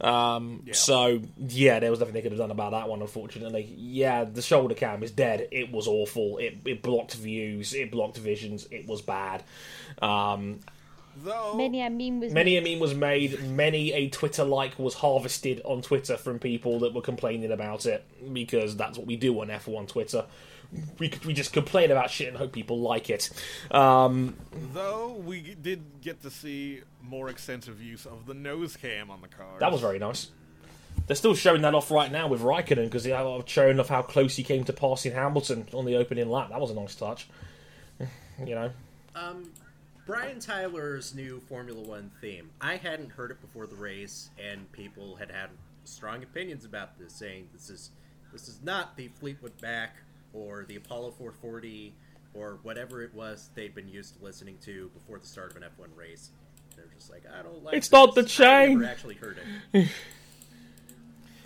Um, 0.00 0.66
So 0.72 1.20
yeah, 1.38 1.80
there 1.80 1.90
was 1.90 2.00
nothing 2.00 2.14
they 2.14 2.22
could 2.22 2.32
have 2.32 2.38
done 2.38 2.50
about 2.50 2.72
that 2.72 2.88
one. 2.88 3.00
Unfortunately, 3.00 3.74
yeah, 3.76 4.24
the 4.24 4.42
shoulder 4.42 4.74
cam 4.74 5.02
is 5.02 5.10
dead. 5.10 5.48
It 5.50 5.72
was 5.72 5.86
awful. 5.86 6.38
It, 6.38 6.58
it 6.64 6.82
blocked 6.82 7.14
views. 7.14 7.74
It 7.74 7.90
blocked 7.90 8.18
visions. 8.18 8.66
It 8.70 8.86
was 8.86 9.02
bad. 9.02 9.42
Um, 10.00 10.60
Though 11.16 11.54
Many 11.54 11.80
a 11.82 11.90
meme 11.90 12.20
was 12.20 12.32
Many 12.32 12.56
a 12.56 12.62
meme 12.62 12.78
was 12.78 12.94
made. 12.94 13.42
Many 13.42 13.92
a 13.92 14.08
Twitter 14.08 14.44
like 14.44 14.78
was 14.78 14.94
harvested 14.94 15.60
on 15.64 15.82
Twitter 15.82 16.16
from 16.16 16.38
people 16.38 16.78
that 16.80 16.94
were 16.94 17.02
complaining 17.02 17.50
about 17.52 17.84
it 17.84 18.04
because 18.32 18.76
that's 18.76 18.96
what 18.96 19.06
we 19.06 19.16
do 19.16 19.38
on 19.40 19.48
F1 19.48 19.88
Twitter. 19.88 20.24
We 20.98 21.12
we 21.26 21.32
just 21.34 21.52
complain 21.52 21.90
about 21.90 22.10
shit 22.10 22.28
and 22.28 22.36
hope 22.36 22.52
people 22.52 22.80
like 22.80 23.10
it. 23.10 23.30
Um, 23.70 24.36
though 24.72 25.20
we 25.24 25.54
did 25.60 26.00
get 26.00 26.22
to 26.22 26.30
see 26.30 26.82
more 27.02 27.28
extensive 27.28 27.82
use 27.82 28.06
of 28.06 28.26
the 28.26 28.34
nose 28.34 28.76
cam 28.76 29.10
on 29.10 29.20
the 29.20 29.28
car. 29.28 29.58
that 29.58 29.72
was 29.72 29.80
very 29.80 29.98
nice. 29.98 30.28
They're 31.06 31.16
still 31.16 31.34
showing 31.34 31.62
that 31.62 31.74
off 31.74 31.90
right 31.90 32.10
now 32.12 32.28
with 32.28 32.40
Raikkonen 32.40 32.84
because 32.84 33.02
they 33.04 33.10
have 33.10 33.48
shown 33.48 33.80
off 33.80 33.88
how 33.88 34.02
close 34.02 34.36
he 34.36 34.44
came 34.44 34.62
to 34.64 34.72
passing 34.72 35.12
Hamilton 35.12 35.66
on 35.72 35.84
the 35.86 35.96
opening 35.96 36.28
lap. 36.28 36.50
That 36.50 36.60
was 36.60 36.70
a 36.70 36.74
nice 36.74 36.94
touch. 36.94 37.28
You 38.46 38.54
know, 38.54 38.70
Um, 39.14 39.50
Brian 40.06 40.40
Tyler's 40.40 41.14
new 41.14 41.40
Formula 41.40 41.80
One 41.82 42.10
theme. 42.22 42.48
I 42.60 42.76
hadn't 42.76 43.10
heard 43.10 43.30
it 43.30 43.40
before 43.42 43.66
the 43.66 43.76
race, 43.76 44.30
and 44.42 44.70
people 44.72 45.16
had 45.16 45.30
had 45.30 45.50
strong 45.84 46.22
opinions 46.22 46.64
about 46.64 46.98
this, 46.98 47.12
saying 47.12 47.48
this 47.52 47.68
is 47.68 47.90
this 48.32 48.48
is 48.48 48.60
not 48.62 48.96
the 48.96 49.08
Fleetwood 49.08 49.52
Mac 49.60 49.96
or 50.32 50.64
the 50.68 50.76
Apollo 50.76 51.12
440 51.12 51.94
or 52.34 52.58
whatever 52.62 53.02
it 53.02 53.12
was 53.14 53.50
they'd 53.54 53.74
been 53.74 53.88
used 53.88 54.16
to 54.18 54.24
listening 54.24 54.56
to 54.64 54.88
before 54.94 55.18
the 55.18 55.26
start 55.26 55.50
of 55.50 55.56
an 55.56 55.62
F1 55.64 55.88
race. 55.96 56.30
They're 56.76 56.86
just 56.96 57.10
like, 57.10 57.24
I 57.26 57.42
don't 57.42 57.62
like. 57.64 57.74
It's 57.74 57.90
not 57.92 58.14
this. 58.14 58.36
the 58.38 58.44
I 58.46 58.66
chain. 58.66 58.78
never 58.78 58.90
actually 58.90 59.14
heard 59.16 59.38
it. 59.74 59.88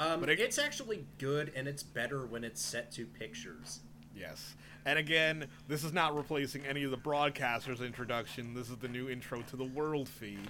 Um, 0.00 0.20
But 0.20 0.28
it- 0.30 0.40
it's 0.40 0.58
actually 0.58 1.06
good, 1.18 1.52
and 1.54 1.68
it's 1.68 1.82
better 1.84 2.26
when 2.26 2.42
it's 2.42 2.60
set 2.60 2.90
to 2.92 3.06
pictures. 3.06 3.78
Yes. 4.14 4.54
And 4.84 4.98
again, 4.98 5.46
this 5.68 5.84
is 5.84 5.92
not 5.92 6.16
replacing 6.16 6.66
any 6.66 6.82
of 6.84 6.90
the 6.90 6.96
broadcasters' 6.98 7.78
introduction. 7.80 8.54
This 8.54 8.68
is 8.70 8.76
the 8.78 8.88
new 8.88 9.08
intro 9.08 9.42
to 9.42 9.56
the 9.56 9.64
world 9.64 10.08
feed. 10.08 10.40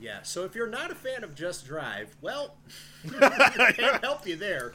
Yeah, 0.00 0.22
so 0.22 0.44
if 0.44 0.54
you're 0.54 0.66
not 0.66 0.90
a 0.90 0.94
fan 0.94 1.22
of 1.24 1.34
Just 1.34 1.66
Drive, 1.66 2.16
well, 2.20 2.56
can't 3.20 4.02
help 4.02 4.26
you 4.26 4.34
there. 4.36 4.72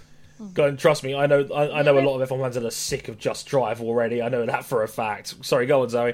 Go 0.54 0.68
and 0.68 0.78
trust 0.80 1.04
me. 1.04 1.16
I 1.16 1.26
know. 1.28 1.48
I, 1.54 1.80
I 1.80 1.82
know 1.82 1.98
a 1.98 2.02
lot 2.02 2.20
of 2.20 2.30
F1 2.30 2.42
fans 2.42 2.56
that 2.56 2.66
are 2.66 2.72
sick 2.72 3.08
of 3.08 3.18
Just 3.18 3.48
Drive 3.48 3.82
already. 3.82 4.22
I 4.22 4.30
know 4.30 4.46
that 4.46 4.66
for 4.66 4.84
a 4.84 4.88
fact. 4.88 5.36
Sorry, 5.46 5.66
go 5.66 5.82
on, 5.82 5.90
Zoe. 5.90 6.14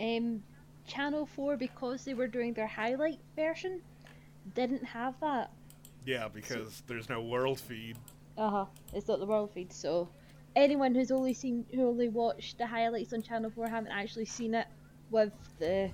Um, 0.00 0.42
Channel 0.86 1.26
4, 1.26 1.56
because 1.56 2.04
they 2.04 2.14
were 2.14 2.26
doing 2.26 2.52
their 2.52 2.66
highlight 2.66 3.18
version, 3.36 3.80
didn't 4.54 4.84
have 4.84 5.18
that. 5.20 5.50
Yeah, 6.04 6.28
because 6.28 6.82
there's 6.86 7.08
no 7.08 7.22
world 7.22 7.58
feed. 7.60 7.96
Uh 8.36 8.50
huh. 8.50 8.66
It's 8.92 9.08
not 9.08 9.20
the 9.20 9.26
world 9.26 9.50
feed, 9.54 9.72
so 9.72 10.08
anyone 10.56 10.94
who's 10.94 11.10
only 11.10 11.32
seen, 11.32 11.64
who 11.72 11.88
only 11.88 12.08
watched 12.08 12.58
the 12.58 12.66
highlights 12.66 13.12
on 13.12 13.22
Channel 13.22 13.50
4 13.50 13.68
haven't 13.68 13.92
actually 13.92 14.26
seen 14.26 14.54
it 14.54 14.66
with 15.10 15.32
the, 15.58 15.90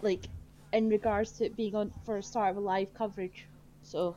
like, 0.00 0.26
in 0.72 0.88
regards 0.88 1.32
to 1.32 1.44
it 1.44 1.56
being 1.56 1.74
on 1.74 1.92
for 2.04 2.16
a 2.16 2.22
start 2.22 2.50
of 2.50 2.56
a 2.56 2.60
live 2.60 2.92
coverage. 2.94 3.46
So 3.82 4.16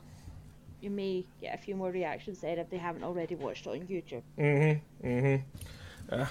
you 0.86 0.90
may 0.92 1.24
get 1.40 1.52
a 1.52 1.58
few 1.58 1.74
more 1.74 1.90
reactions 1.90 2.38
there 2.40 2.56
if 2.58 2.70
they 2.70 2.76
haven't 2.76 3.02
already 3.02 3.34
watched 3.34 3.66
it 3.66 3.70
on 3.70 3.80
YouTube. 3.80 4.22
Mm-hmm. 4.38 5.06
Mm-hmm. 5.06 6.22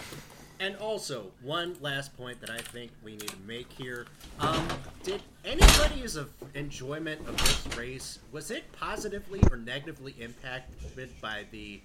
And 0.61 0.77
also, 0.77 1.33
one 1.41 1.75
last 1.81 2.15
point 2.15 2.39
that 2.39 2.49
I 2.49 2.59
think 2.59 2.91
we 3.03 3.11
need 3.11 3.27
to 3.27 3.41
make 3.45 3.69
here. 3.69 4.05
Um, 4.39 4.65
did 5.03 5.21
anybody's 5.43 6.15
of 6.15 6.31
enjoyment 6.53 7.19
of 7.27 7.35
this 7.37 7.77
race, 7.77 8.19
was 8.31 8.49
it 8.49 8.63
positively 8.71 9.41
or 9.51 9.57
negatively 9.57 10.15
impacted 10.17 11.09
by 11.21 11.45
the 11.51 11.81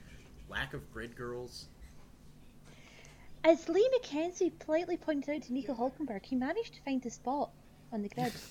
lack 0.48 0.72
of 0.72 0.88
grid 0.92 1.16
girls? 1.16 1.66
As 3.42 3.68
Lee 3.68 3.90
McKenzie 3.98 4.52
politely 4.60 4.96
pointed 4.96 5.34
out 5.34 5.42
to 5.42 5.52
Nico 5.52 5.74
Hulkenberg, 5.74 6.24
he 6.24 6.36
managed 6.36 6.74
to 6.74 6.82
find 6.82 7.04
a 7.04 7.10
spot 7.10 7.50
on 7.92 8.02
the 8.02 8.08
grid. 8.08 8.32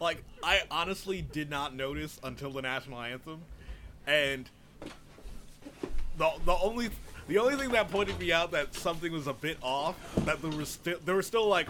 Like, 0.00 0.22
I 0.42 0.62
honestly 0.70 1.22
did 1.22 1.50
not 1.50 1.74
notice 1.74 2.18
until 2.22 2.50
the 2.50 2.62
national 2.62 3.00
anthem, 3.00 3.42
and 4.06 4.48
the 6.18 6.30
the 6.44 6.54
only 6.56 6.90
the 7.28 7.38
only 7.38 7.56
thing 7.56 7.70
that 7.70 7.90
pointed 7.90 8.18
me 8.18 8.32
out 8.32 8.50
that 8.52 8.74
something 8.74 9.12
was 9.12 9.26
a 9.26 9.32
bit 9.32 9.56
off 9.62 9.96
that 10.26 10.42
there 10.42 10.50
was 10.50 10.68
still 10.68 10.98
there 11.04 11.14
were 11.14 11.22
still 11.22 11.46
like 11.48 11.68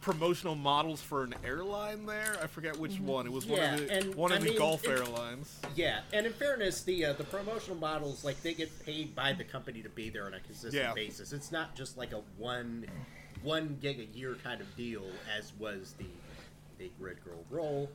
promotional 0.00 0.54
models 0.54 1.02
for 1.02 1.22
an 1.24 1.34
airline 1.44 2.06
there. 2.06 2.36
I 2.42 2.46
forget 2.46 2.76
which 2.78 2.98
one. 2.98 3.26
It 3.26 3.32
was 3.32 3.44
one 3.46 3.60
of 3.60 3.80
the 3.80 3.92
and, 3.92 4.14
one 4.14 4.32
of 4.32 4.38
I 4.38 4.40
the 4.40 4.48
mean, 4.50 4.58
Gulf 4.58 4.84
it- 4.84 4.90
airlines. 4.90 5.58
Yeah, 5.76 6.00
and 6.12 6.26
in 6.26 6.32
fairness, 6.32 6.82
the 6.82 7.04
uh, 7.06 7.12
the 7.12 7.24
promotional 7.24 7.76
models 7.76 8.24
like 8.24 8.42
they 8.42 8.54
get 8.54 8.84
paid 8.84 9.14
by 9.14 9.32
the 9.34 9.44
company 9.44 9.82
to 9.82 9.90
be 9.90 10.08
there 10.10 10.24
on 10.26 10.34
a 10.34 10.40
consistent 10.40 10.74
Yeah. 10.82 10.94
basis. 10.94 11.32
It's 11.32 11.52
not 11.52 11.74
just 11.76 11.96
like 11.98 12.12
a 12.12 12.22
one 12.38 12.86
one 13.42 13.78
gig 13.80 14.00
a 14.00 14.18
year 14.18 14.36
kind 14.42 14.60
of 14.60 14.76
deal, 14.76 15.04
as 15.38 15.52
was 15.58 15.94
the 15.98 16.04
the 16.80 16.90
grid 16.98 17.18
girl 17.24 17.44
role. 17.50 17.88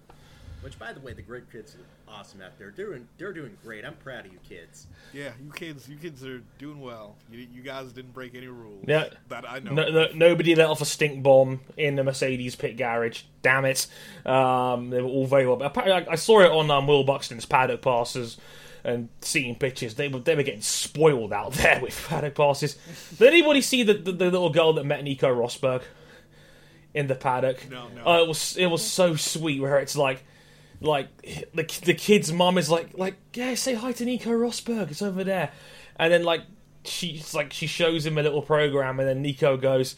Which, 0.61 0.79
by 0.79 0.93
the 0.93 0.99
way, 0.99 1.13
the 1.13 1.21
grid 1.21 1.51
kids 1.51 1.75
are 1.75 2.11
awesome 2.11 2.41
out 2.41 2.57
there. 2.57 2.73
They're 2.75 2.85
doing 2.85 3.07
they're 3.19 3.33
doing 3.33 3.55
great. 3.63 3.85
I'm 3.85 3.93
proud 3.95 4.25
of 4.25 4.31
you 4.31 4.39
kids. 4.49 4.87
Yeah, 5.13 5.29
you 5.43 5.51
kids, 5.51 5.87
you 5.87 5.95
kids 5.95 6.25
are 6.25 6.41
doing 6.57 6.81
well. 6.81 7.17
You, 7.31 7.45
you 7.53 7.61
guys 7.61 7.91
didn't 7.91 8.13
break 8.13 8.33
any 8.33 8.47
rules. 8.47 8.83
Yeah. 8.87 9.09
that 9.29 9.47
I 9.47 9.59
know. 9.59 9.73
No, 9.73 9.89
no, 9.91 10.07
nobody 10.15 10.55
let 10.55 10.69
off 10.69 10.81
a 10.81 10.85
stink 10.85 11.21
bomb 11.21 11.59
in 11.77 11.97
the 11.97 12.03
Mercedes 12.03 12.55
pit 12.55 12.77
garage. 12.77 13.23
Damn 13.43 13.65
it! 13.65 13.85
Um, 14.25 14.89
they 14.89 15.01
were 15.01 15.09
all 15.09 15.27
very 15.27 15.45
well. 15.45 15.61
Apparently, 15.61 16.07
I, 16.07 16.13
I 16.13 16.15
saw 16.15 16.39
it 16.39 16.49
on 16.49 16.71
um, 16.71 16.87
Will 16.87 17.03
Buxton's 17.03 17.45
paddock 17.45 17.83
passes 17.83 18.37
and 18.83 19.09
seeing 19.21 19.55
pictures. 19.55 19.95
They 19.95 20.07
were 20.07 20.19
they 20.19 20.35
were 20.35 20.43
getting 20.43 20.61
spoiled 20.61 21.31
out 21.31 21.53
there 21.53 21.79
with 21.79 22.07
paddock 22.07 22.33
passes. 22.33 22.75
Did 23.19 23.27
anybody 23.27 23.61
see 23.61 23.83
the, 23.83 23.93
the, 23.93 24.11
the 24.13 24.25
little 24.31 24.49
girl 24.49 24.73
that 24.73 24.85
met 24.85 25.03
Nico 25.03 25.27
Rosberg 25.27 25.83
in 26.95 27.05
the 27.07 27.13
paddock? 27.13 27.69
No, 27.69 27.87
no. 27.89 28.01
Oh, 28.03 28.23
it 28.23 28.27
was 28.27 28.57
it 28.57 28.65
was 28.65 28.83
so 28.83 29.15
sweet. 29.15 29.61
Where 29.61 29.77
it's 29.77 29.95
like. 29.95 30.23
Like 30.81 31.07
the 31.53 31.63
the 31.85 31.93
kid's 31.93 32.33
mum 32.33 32.57
is 32.57 32.69
like 32.69 32.97
like 32.97 33.15
yeah 33.33 33.55
say 33.55 33.75
hi 33.75 33.93
to 33.93 34.03
Nico 34.03 34.29
Rosberg 34.31 34.91
it's 34.91 35.01
over 35.01 35.23
there, 35.23 35.51
and 35.95 36.11
then 36.11 36.23
like 36.23 36.41
she's 36.83 37.33
like 37.33 37.53
she 37.53 37.65
shows 37.65 38.05
him 38.05 38.17
a 38.17 38.21
little 38.21 38.41
program 38.41 38.99
and 38.99 39.07
then 39.07 39.21
Nico 39.21 39.55
goes, 39.55 39.95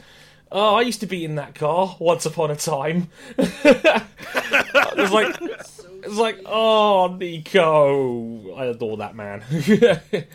"Oh, 0.51 0.75
I 0.75 0.81
used 0.81 0.99
to 0.99 1.07
be 1.07 1.25
in 1.25 1.33
that 1.35 1.55
car 1.55 1.95
once 1.99 2.27
upon 2.27 2.51
a 2.51 2.55
time." 2.55 3.09
it's 3.37 5.11
like 5.11 5.35
it's 5.41 6.17
like 6.17 6.39
oh 6.45 7.17
Nico, 7.19 8.53
I 8.55 8.65
adore 8.65 8.97
that 8.97 9.15
man. 9.15 9.43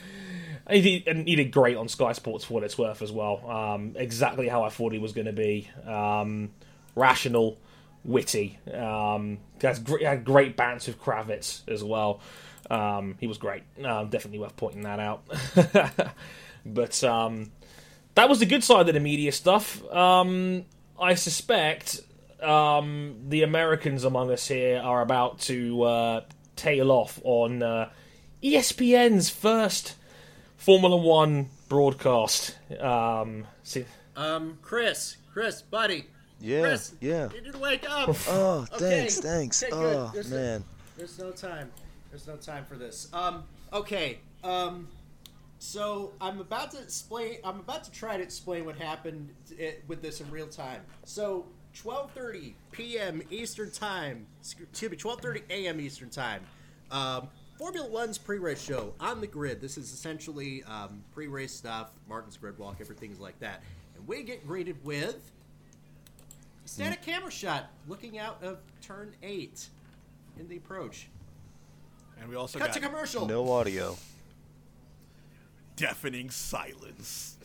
He, 0.71 0.81
did, 0.81 1.09
and 1.09 1.27
he 1.29 1.35
did 1.35 1.51
great 1.51 1.77
on 1.77 1.89
Sky 1.89 2.13
Sports 2.13 2.45
for 2.45 2.55
what 2.55 2.63
it's 2.63 2.79
worth 2.79 3.03
as 3.03 3.11
well. 3.11 3.49
Um, 3.49 3.95
exactly 3.97 4.49
how 4.49 4.63
I 4.63 4.69
thought 4.69 4.93
he 4.93 4.99
was 4.99 5.13
going 5.13 5.27
to 5.27 5.33
be. 5.33 5.69
Um, 5.87 6.51
rational, 6.95 7.59
witty. 8.05 8.59
Um, 8.73 9.39
he 9.61 9.67
has 9.67 9.79
gr- 9.79 9.99
he 9.99 10.05
had 10.05 10.25
great 10.25 10.57
banter 10.57 10.93
with 10.93 11.01
Kravitz 11.01 11.69
as 11.69 11.83
well. 11.83 12.21
Um, 12.71 13.17
he 13.19 13.27
was 13.27 13.39
great. 13.39 13.65
Um, 13.85 14.09
definitely 14.09 14.39
worth 14.39 14.57
pointing 14.57 14.83
that 14.83 15.01
out. 15.01 15.25
but 16.67 17.03
um, 17.05 17.51
that 18.15 18.29
was 18.29 18.39
the 18.39 18.47
good 18.47 18.63
side 18.63 18.89
of 18.89 18.95
the 18.95 19.01
media 19.01 19.33
stuff. 19.33 19.85
Um, 19.93 20.65
I 20.99 21.15
suspect 21.15 22.01
the 22.41 23.43
Americans 23.45 24.05
among 24.05 24.31
us 24.31 24.49
here 24.49 24.81
are 24.81 25.01
about 25.01 25.41
to 25.41 25.83
uh, 25.83 26.21
tail 26.57 26.91
off 26.91 27.21
on 27.25 27.63
uh, 27.63 27.91
ESPN's 28.43 29.31
first 29.31 29.97
Formula 30.63 30.97
One 30.97 31.49
broadcast. 31.69 32.57
Um, 32.79 33.49
see, 33.65 33.85
Um, 34.15 34.59
Chris, 34.63 35.17
Chris, 35.33 35.61
buddy, 35.61 36.07
Yeah, 36.41 36.61
Chris, 36.61 36.95
yeah. 37.01 37.29
you 37.35 37.41
need 37.41 37.53
to 37.53 37.59
wake 37.59 37.85
up. 37.91 38.11
Oh, 38.29 38.65
Okay, 38.75 38.79
thanks, 39.09 39.19
thanks. 39.19 39.63
okay. 39.65 39.73
Oh, 39.75 40.11
There's 40.15 40.31
no- 40.31 40.37
man. 40.37 40.65
There's 40.97 41.19
no 41.19 41.33
time. 41.33 41.73
There's 42.11 42.29
no 42.29 42.37
time 42.37 42.65
for 42.67 42.77
this. 42.77 43.09
Um, 43.13 43.43
okay. 43.73 44.21
Um, 44.45 44.87
so 45.59 46.13
I'm 46.21 46.39
about 46.41 46.71
to 46.73 46.79
explain. 46.81 47.39
I'm 47.43 47.59
about 47.59 47.83
to 47.85 47.91
try 47.91 48.17
to 48.17 48.23
explain 48.23 48.65
what 48.65 48.77
happened 48.77 49.31
i 49.59 49.77
with 49.89 50.01
this 50.01 50.21
in 50.21 50.31
real 50.31 50.47
time. 50.47 50.83
So 51.05 51.47
12:30 51.75 52.55
p.m. 52.71 53.21
Eastern 53.31 53.73
time. 53.73 54.27
Excuse 54.41 54.91
me, 54.93 54.97
12:30 54.97 55.43
a.m. 55.51 55.81
Eastern 55.81 56.11
time. 56.11 56.43
Um, 56.93 57.29
Formula 57.63 57.89
One's 57.89 58.19
pre-race 58.19 58.61
show 58.61 58.93
on 58.99 59.21
the 59.21 59.27
grid. 59.29 59.61
This 59.61 59.79
is 59.79 59.93
essentially 59.93 60.65
um, 60.65 61.01
pre-race 61.15 61.53
stuff, 61.53 61.93
Martin's 62.09 62.37
grid 62.37 62.59
walk, 62.59 62.79
everything's 62.81 63.21
like 63.21 63.39
that, 63.39 63.63
and 63.95 64.05
we 64.09 64.25
get 64.25 64.45
greeted 64.45 64.85
with 64.85 65.31
static 66.65 67.03
camera 67.03 67.31
shot 67.31 67.71
looking 67.87 68.19
out 68.19 68.43
of 68.43 68.59
turn 68.81 69.15
eight 69.23 69.69
in 70.41 70.49
the 70.49 70.57
approach. 70.57 71.07
and 72.21 72.29
we 72.29 72.35
also 72.35 72.59
Cut 72.59 72.67
got 72.67 72.75
to 72.75 72.81
commercial. 72.81 73.29
No 73.29 73.49
audio. 73.53 73.97
deafening 75.77 76.31
silence. 76.31 77.37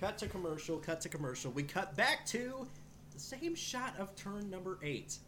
cut 0.00 0.16
to 0.16 0.26
commercial, 0.26 0.78
cut 0.78 1.02
to 1.02 1.10
commercial. 1.10 1.50
We 1.50 1.64
cut 1.64 1.94
back 1.96 2.24
to 2.28 2.66
the 3.12 3.20
same 3.20 3.54
shot 3.54 3.92
of 3.98 4.16
turn 4.16 4.48
number 4.48 4.78
eight. 4.82 5.18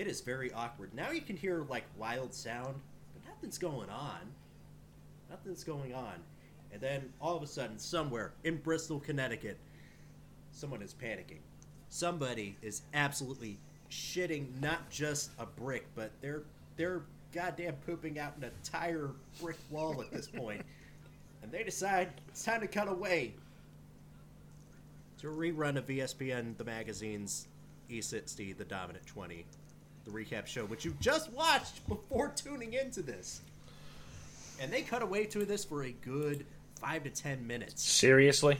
It 0.00 0.06
is 0.06 0.22
very 0.22 0.50
awkward. 0.54 0.94
Now 0.94 1.10
you 1.10 1.20
can 1.20 1.36
hear 1.36 1.66
like 1.68 1.84
wild 1.98 2.32
sound, 2.32 2.74
but 3.12 3.30
nothing's 3.30 3.58
going 3.58 3.90
on. 3.90 4.20
Nothing's 5.28 5.62
going 5.62 5.92
on. 5.92 6.14
And 6.72 6.80
then 6.80 7.12
all 7.20 7.36
of 7.36 7.42
a 7.42 7.46
sudden, 7.46 7.78
somewhere 7.78 8.32
in 8.44 8.56
Bristol, 8.56 8.98
Connecticut, 8.98 9.58
someone 10.52 10.80
is 10.80 10.94
panicking. 10.94 11.40
Somebody 11.90 12.56
is 12.62 12.80
absolutely 12.94 13.58
shitting 13.90 14.58
not 14.62 14.88
just 14.88 15.32
a 15.38 15.44
brick, 15.44 15.84
but 15.94 16.12
they're 16.22 16.44
they're 16.78 17.02
goddamn 17.34 17.74
pooping 17.84 18.18
out 18.18 18.38
an 18.38 18.44
entire 18.44 19.10
brick 19.38 19.58
wall 19.68 20.00
at 20.00 20.10
this 20.10 20.28
point. 20.28 20.62
and 21.42 21.52
they 21.52 21.62
decide 21.62 22.08
it's 22.28 22.42
time 22.42 22.62
to 22.62 22.68
cut 22.68 22.88
away 22.88 23.34
to 25.18 25.28
a 25.28 25.30
rerun 25.30 25.76
E 25.76 25.98
ESPN 25.98 26.56
the 26.56 26.64
magazine's 26.64 27.48
E60 27.90 28.56
the 28.56 28.64
Dominant 28.64 29.04
20, 29.06 29.44
the 30.04 30.10
recap 30.10 30.46
show, 30.46 30.64
which 30.64 30.84
you 30.84 30.94
just 31.00 31.32
watched 31.32 31.86
before 31.88 32.28
tuning 32.36 32.74
into 32.74 33.02
this. 33.02 33.40
And 34.60 34.72
they 34.72 34.82
cut 34.82 35.02
away 35.02 35.24
to 35.26 35.44
this 35.44 35.64
for 35.64 35.84
a 35.84 35.92
good 35.92 36.44
five 36.80 37.04
to 37.04 37.10
ten 37.10 37.46
minutes. 37.46 37.82
Seriously? 37.82 38.58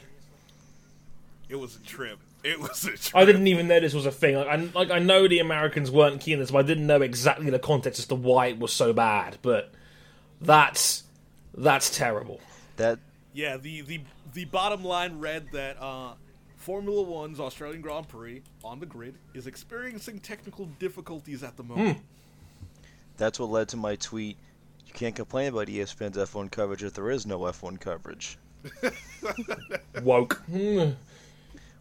It 1.49 1.57
was 1.57 1.76
a 1.76 1.80
trip. 1.80 2.18
It 2.43 2.59
was 2.59 2.84
a 2.84 2.97
trip. 2.97 3.14
I 3.14 3.24
didn't 3.24 3.49
even 3.49 3.68
know 3.68 3.80
this 3.80 3.93
was 3.93 4.07
a 4.07 4.12
thing. 4.12 4.36
Like 4.36 4.47
I, 4.47 4.57
like 4.74 4.91
I 4.91 4.99
know 4.99 5.28
the 5.28 5.41
Americans 5.41 5.91
weren't 5.91 6.20
keen 6.20 6.34
on 6.34 6.41
this, 6.41 6.51
but 6.51 6.59
I 6.59 6.62
didn't 6.62 6.86
know 6.86 7.03
exactly 7.03 7.51
the 7.51 7.59
context 7.59 7.99
as 7.99 8.07
to 8.07 8.14
why 8.14 8.47
it 8.47 8.59
was 8.59 8.72
so 8.72 8.93
bad. 8.93 9.38
But 9.43 9.72
that's 10.41 11.03
that's 11.55 11.95
terrible. 11.95 12.41
That 12.76 12.99
Yeah, 13.34 13.57
the, 13.57 13.82
the 13.82 14.01
the 14.32 14.45
bottom 14.47 14.84
line 14.84 15.18
read 15.18 15.49
that 15.53 15.76
uh, 15.80 16.14
Formula 16.61 17.02
One's 17.02 17.40
Australian 17.40 17.80
Grand 17.80 18.06
Prix 18.06 18.42
on 18.62 18.80
the 18.80 18.86
grid 18.86 19.16
is 19.32 19.46
experiencing 19.46 20.18
technical 20.20 20.66
difficulties 20.78 21.42
at 21.42 21.56
the 21.56 21.62
moment. 21.62 21.98
that's 23.16 23.40
what 23.40 23.48
led 23.48 23.66
to 23.68 23.78
my 23.78 23.96
tweet. 23.96 24.36
You 24.86 24.92
can't 24.92 25.16
complain 25.16 25.48
about 25.48 25.68
ESPN's 25.68 26.18
F1 26.18 26.50
coverage 26.50 26.82
if 26.82 26.92
there 26.92 27.11
is 27.11 27.24
no 27.24 27.38
F1 27.40 27.80
coverage, 27.80 28.36
Woke. 30.02 30.42
Hmm. 30.50 30.90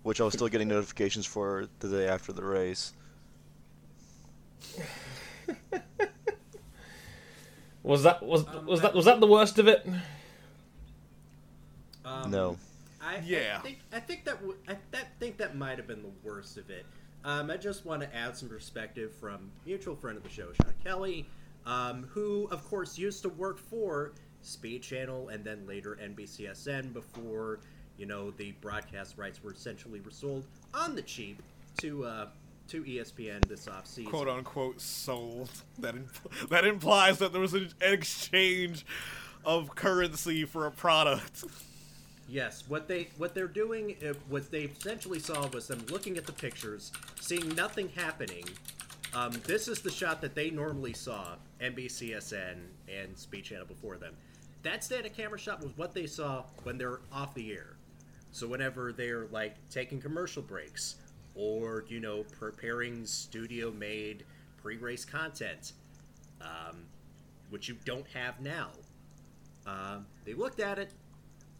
which 0.03 0.21
I 0.21 0.23
was 0.23 0.33
still 0.33 0.47
getting 0.47 0.69
notifications 0.69 1.25
for 1.25 1.67
the 1.79 1.89
day 1.89 2.07
after 2.07 2.31
the 2.31 2.43
race. 2.43 2.93
Was 7.83 8.03
that 8.03 8.23
was 8.23 8.45
was 8.65 8.79
that 8.81 8.93
was 8.93 9.05
that 9.05 9.19
the 9.19 9.27
worst 9.27 9.59
of 9.59 9.67
it? 9.67 9.85
Um, 12.05 12.31
No. 12.31 12.57
I, 13.21 13.25
Yeah. 13.25 13.57
I 13.59 13.61
think 13.61 13.79
I 13.93 13.99
think 13.99 14.25
that 14.25 14.35
w- 14.41 14.57
I 14.67 14.77
that, 14.91 15.07
think 15.19 15.37
that 15.37 15.55
might 15.55 15.77
have 15.77 15.87
been 15.87 16.01
the 16.01 16.11
worst 16.23 16.57
of 16.57 16.69
it. 16.69 16.85
Um, 17.23 17.49
I 17.51 17.57
just 17.57 17.85
want 17.85 18.01
to 18.01 18.15
add 18.15 18.37
some 18.37 18.47
perspective 18.49 19.13
from 19.19 19.51
mutual 19.65 19.95
friend 19.95 20.17
of 20.17 20.23
the 20.23 20.29
show, 20.29 20.47
Sean 20.53 20.73
Kelly, 20.83 21.27
um, 21.65 22.07
who 22.11 22.47
of 22.51 22.63
course 22.65 22.97
used 22.97 23.21
to 23.23 23.29
work 23.29 23.57
for 23.59 24.13
Speed 24.41 24.81
Channel 24.83 25.29
and 25.29 25.43
then 25.43 25.67
later 25.67 25.97
NBCSN 26.01 26.93
before 26.93 27.59
you 27.97 28.05
know 28.05 28.31
the 28.31 28.53
broadcast 28.61 29.17
rights 29.17 29.43
were 29.43 29.51
essentially 29.51 29.99
resold 29.99 30.45
on 30.73 30.95
the 30.95 31.01
cheap 31.01 31.41
to 31.81 32.05
uh, 32.05 32.27
to 32.69 32.83
ESPN 32.83 33.45
this 33.47 33.65
offseason. 33.65 34.09
quote 34.09 34.29
unquote 34.29 34.79
sold. 34.79 35.49
That 35.79 35.95
impl- 35.95 36.49
that 36.49 36.65
implies 36.65 37.17
that 37.17 37.33
there 37.33 37.41
was 37.41 37.53
an 37.53 37.69
exchange 37.81 38.85
of 39.43 39.75
currency 39.75 40.45
for 40.45 40.65
a 40.65 40.71
product. 40.71 41.43
Yes, 42.29 42.63
what 42.67 42.87
they 42.87 43.07
what 43.17 43.33
they're 43.33 43.47
doing, 43.47 43.95
uh, 44.07 44.13
what 44.29 44.51
they 44.51 44.63
essentially 44.65 45.19
saw 45.19 45.47
was 45.47 45.67
them 45.67 45.83
looking 45.89 46.15
at 46.17 46.27
the 46.27 46.31
pictures, 46.31 46.91
seeing 47.19 47.55
nothing 47.55 47.89
happening. 47.89 48.43
Um, 49.15 49.31
this 49.47 49.67
is 49.67 49.81
the 49.81 49.89
shot 49.89 50.21
that 50.21 50.35
they 50.35 50.51
normally 50.51 50.93
saw 50.93 51.35
NBCSN 51.59 52.57
and 52.87 53.17
Speed 53.17 53.45
Channel 53.45 53.65
before 53.65 53.97
them. 53.97 54.13
That 54.61 54.83
static 54.83 55.17
camera 55.17 55.39
shot 55.39 55.63
was 55.63 55.75
what 55.75 55.95
they 55.95 56.05
saw 56.05 56.43
when 56.61 56.77
they're 56.77 56.99
off 57.11 57.33
the 57.33 57.51
air. 57.51 57.77
So 58.31 58.45
whenever 58.45 58.93
they're 58.93 59.25
like 59.31 59.55
taking 59.71 59.99
commercial 59.99 60.43
breaks 60.43 60.97
or 61.33 61.85
you 61.87 61.99
know 61.99 62.25
preparing 62.37 63.07
studio-made 63.07 64.23
pre-race 64.61 65.03
content, 65.03 65.71
um, 66.41 66.85
which 67.49 67.67
you 67.67 67.75
don't 67.85 68.05
have 68.13 68.39
now, 68.39 68.69
um, 69.65 70.05
they 70.25 70.35
looked 70.35 70.59
at 70.59 70.77
it, 70.77 70.91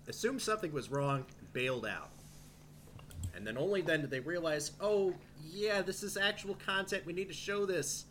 assumed 0.08 0.42
something 0.42 0.72
was 0.72 0.90
wrong, 0.90 1.26
bailed 1.54 1.86
out. 1.86 2.10
And 3.36 3.46
then 3.46 3.58
only 3.58 3.82
then 3.82 4.02
did 4.02 4.10
they 4.10 4.20
realize, 4.20 4.72
oh, 4.82 5.14
yeah, 5.52 5.82
this 5.82 6.04
is 6.04 6.18
actual 6.18 6.56
content. 6.66 7.06
We 7.06 7.14
need 7.14 7.28
to 7.28 7.34
show 7.34 7.66
this. 7.66 8.06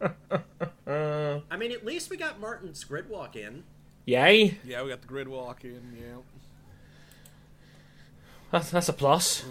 I 0.86 1.56
mean, 1.56 1.72
at 1.72 1.84
least 1.84 2.10
we 2.10 2.16
got 2.16 2.40
Martin 2.40 2.70
Skridwalk 2.70 3.36
in. 3.36 3.64
Yay! 4.06 4.58
Yeah, 4.64 4.82
we 4.82 4.88
got 4.88 5.02
the 5.02 5.06
grid 5.06 5.28
walk 5.28 5.64
in. 5.64 5.96
Yeah. 5.96 6.16
That's 8.50 8.70
that's 8.70 8.88
a 8.88 8.92
plus. 8.92 9.44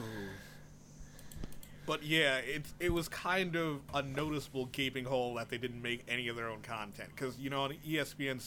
But 1.85 2.03
yeah, 2.03 2.37
it 2.37 2.65
it 2.79 2.93
was 2.93 3.07
kind 3.07 3.55
of 3.55 3.79
a 3.93 4.01
noticeable 4.01 4.65
gaping 4.65 5.05
hole 5.05 5.35
that 5.35 5.49
they 5.49 5.57
didn't 5.57 5.81
make 5.81 6.03
any 6.07 6.27
of 6.27 6.35
their 6.35 6.49
own 6.49 6.61
content 6.61 7.09
because 7.15 7.39
you 7.39 7.49
know 7.49 7.61
on 7.61 7.73
E 7.85 7.95
ESPN 7.95 8.41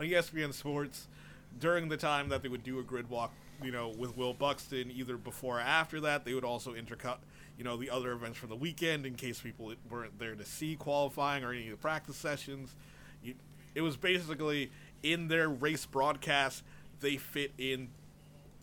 on 0.00 0.06
ESPN 0.06 0.52
Sports 0.52 1.06
during 1.58 1.88
the 1.88 1.96
time 1.96 2.28
that 2.30 2.42
they 2.42 2.48
would 2.48 2.64
do 2.64 2.78
a 2.78 2.82
grid 2.82 3.10
walk, 3.10 3.32
you 3.62 3.70
know, 3.70 3.88
with 3.88 4.16
Will 4.16 4.32
Buxton, 4.32 4.90
either 4.90 5.16
before 5.16 5.58
or 5.58 5.60
after 5.60 6.00
that, 6.00 6.24
they 6.24 6.34
would 6.34 6.44
also 6.44 6.72
intercut 6.74 7.18
you 7.58 7.64
know 7.64 7.76
the 7.76 7.90
other 7.90 8.12
events 8.12 8.38
from 8.38 8.48
the 8.48 8.56
weekend 8.56 9.04
in 9.04 9.14
case 9.14 9.38
people 9.40 9.74
weren't 9.90 10.18
there 10.18 10.34
to 10.34 10.46
see 10.46 10.76
qualifying 10.76 11.44
or 11.44 11.52
any 11.52 11.66
of 11.66 11.72
the 11.72 11.76
practice 11.76 12.16
sessions. 12.16 12.74
You, 13.22 13.34
it 13.74 13.82
was 13.82 13.98
basically 13.98 14.70
in 15.02 15.28
their 15.28 15.50
race 15.50 15.84
broadcast 15.84 16.64
they 17.00 17.18
fit 17.18 17.52
in 17.58 17.88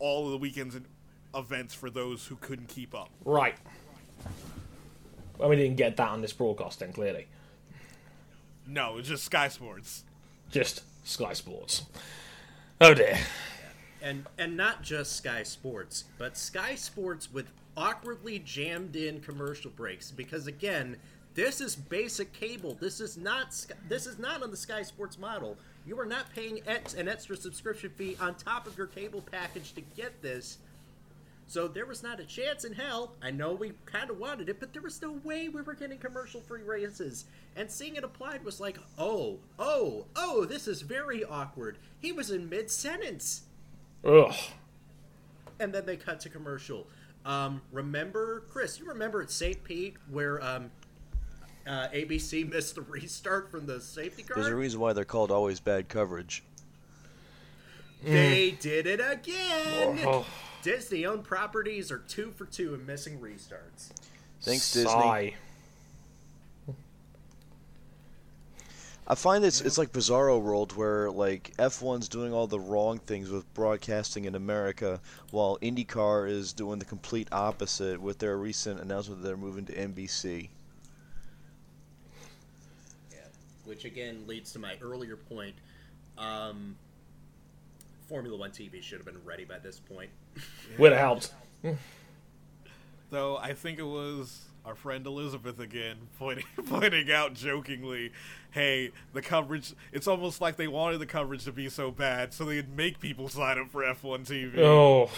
all 0.00 0.26
of 0.26 0.32
the 0.32 0.38
weekends 0.38 0.74
and 0.74 0.84
events 1.32 1.74
for 1.74 1.90
those 1.90 2.26
who 2.26 2.34
couldn't 2.36 2.68
keep 2.68 2.92
up. 2.92 3.08
Right. 3.24 3.54
Well, 5.38 5.48
we 5.48 5.54
didn't 5.54 5.76
get 5.76 5.96
that 5.98 6.08
on 6.08 6.20
this 6.20 6.32
broadcasting, 6.32 6.92
clearly. 6.92 7.28
No, 8.66 8.98
it's 8.98 9.08
just 9.08 9.24
Sky 9.24 9.46
Sports. 9.46 10.04
Just 10.50 10.82
Sky 11.08 11.32
Sports. 11.32 11.86
Oh 12.80 12.94
dear. 12.94 13.18
And 14.02 14.26
and 14.38 14.56
not 14.56 14.82
just 14.82 15.16
Sky 15.16 15.42
Sports, 15.42 16.04
but 16.18 16.36
Sky 16.36 16.74
Sports 16.74 17.32
with 17.32 17.50
awkwardly 17.76 18.38
jammed 18.40 18.94
in 18.94 19.20
commercial 19.20 19.70
breaks 19.70 20.10
because 20.10 20.46
again, 20.46 20.96
this 21.34 21.60
is 21.60 21.74
basic 21.74 22.32
cable. 22.32 22.76
This 22.80 23.00
is 23.00 23.16
not 23.16 23.66
this 23.88 24.06
is 24.06 24.18
not 24.18 24.42
on 24.42 24.50
the 24.50 24.56
Sky 24.56 24.82
Sports 24.82 25.18
model. 25.18 25.56
You 25.86 25.98
are 25.98 26.06
not 26.06 26.32
paying 26.34 26.60
an 26.66 27.08
extra 27.08 27.36
subscription 27.36 27.90
fee 27.90 28.16
on 28.20 28.34
top 28.34 28.66
of 28.66 28.76
your 28.76 28.88
cable 28.88 29.22
package 29.22 29.72
to 29.74 29.80
get 29.80 30.20
this. 30.20 30.58
So 31.48 31.66
there 31.66 31.86
was 31.86 32.02
not 32.02 32.20
a 32.20 32.24
chance 32.24 32.64
in 32.64 32.74
hell. 32.74 33.14
I 33.22 33.30
know 33.30 33.54
we 33.54 33.72
kind 33.86 34.10
of 34.10 34.18
wanted 34.18 34.50
it, 34.50 34.60
but 34.60 34.74
there 34.74 34.82
was 34.82 35.00
no 35.00 35.12
way 35.24 35.48
we 35.48 35.62
were 35.62 35.74
getting 35.74 35.96
commercial-free 35.98 36.62
races. 36.62 37.24
And 37.56 37.70
seeing 37.70 37.96
it 37.96 38.04
applied 38.04 38.44
was 38.44 38.60
like, 38.60 38.78
oh, 38.98 39.38
oh, 39.58 40.04
oh, 40.14 40.44
this 40.44 40.68
is 40.68 40.82
very 40.82 41.24
awkward. 41.24 41.78
He 42.00 42.12
was 42.12 42.30
in 42.30 42.50
mid-sentence 42.50 43.44
Ugh. 44.04 44.34
and 45.58 45.72
then 45.72 45.86
they 45.86 45.96
cut 45.96 46.20
to 46.20 46.28
commercial. 46.28 46.86
Um, 47.24 47.62
remember, 47.72 48.44
Chris? 48.50 48.78
You 48.78 48.86
remember 48.86 49.22
at 49.22 49.30
St. 49.30 49.64
Pete 49.64 49.96
where 50.10 50.44
um, 50.44 50.70
uh, 51.66 51.88
ABC 51.88 52.46
missed 52.52 52.74
the 52.74 52.82
restart 52.82 53.50
from 53.50 53.64
the 53.64 53.80
safety 53.80 54.22
car? 54.22 54.36
There's 54.36 54.52
a 54.52 54.54
reason 54.54 54.80
why 54.80 54.92
they're 54.92 55.06
called 55.06 55.30
always 55.30 55.60
bad 55.60 55.88
coverage. 55.88 56.44
They 58.04 58.50
did 58.60 58.86
it 58.86 59.00
again. 59.00 59.98
Oh. 60.04 60.26
Disney-owned 60.62 61.24
properties 61.24 61.90
are 61.90 61.98
two 61.98 62.30
for 62.32 62.46
two 62.46 62.74
in 62.74 62.84
missing 62.84 63.18
restarts. 63.20 63.90
Thanks, 64.42 64.72
Disney. 64.72 64.90
Sigh. 64.90 65.34
I 69.10 69.14
find 69.14 69.42
it's 69.42 69.62
it's 69.62 69.78
like 69.78 69.90
Bizarro 69.90 70.38
World 70.38 70.76
where 70.76 71.10
like 71.10 71.54
F1's 71.56 72.10
doing 72.10 72.34
all 72.34 72.46
the 72.46 72.60
wrong 72.60 72.98
things 72.98 73.30
with 73.30 73.52
broadcasting 73.54 74.26
in 74.26 74.34
America, 74.34 75.00
while 75.30 75.56
IndyCar 75.62 76.28
is 76.28 76.52
doing 76.52 76.78
the 76.78 76.84
complete 76.84 77.26
opposite 77.32 77.98
with 77.98 78.18
their 78.18 78.36
recent 78.36 78.80
announcement 78.80 79.22
that 79.22 79.28
they're 79.28 79.38
moving 79.38 79.64
to 79.64 79.72
NBC. 79.72 80.50
Yeah. 83.10 83.18
Which 83.64 83.86
again 83.86 84.24
leads 84.26 84.52
to 84.52 84.58
my 84.58 84.74
earlier 84.82 85.16
point. 85.16 85.54
Um, 86.18 86.76
Formula 88.08 88.36
One 88.36 88.50
TV 88.50 88.82
should 88.82 88.98
have 88.98 89.06
been 89.06 89.22
ready 89.24 89.44
by 89.44 89.58
this 89.58 89.78
point. 89.80 90.10
Would 90.78 90.92
have 90.92 91.00
helped. 91.00 91.34
Though 93.10 93.36
I 93.36 93.52
think 93.54 93.78
it 93.78 93.84
was 93.84 94.46
our 94.64 94.74
friend 94.74 95.06
Elizabeth 95.06 95.60
again, 95.60 95.96
pointing 96.18 96.44
pointing 96.66 97.10
out 97.10 97.34
jokingly, 97.34 98.12
"Hey, 98.50 98.92
the 99.12 99.22
coverage. 99.22 99.74
It's 99.92 100.06
almost 100.06 100.40
like 100.40 100.56
they 100.56 100.68
wanted 100.68 100.98
the 100.98 101.06
coverage 101.06 101.44
to 101.44 101.52
be 101.52 101.68
so 101.68 101.90
bad, 101.90 102.32
so 102.32 102.44
they'd 102.44 102.74
make 102.74 103.00
people 103.00 103.28
sign 103.28 103.58
up 103.58 103.70
for 103.70 103.82
F1 103.82 104.26
TV." 104.26 104.58
Oh, 104.58 105.10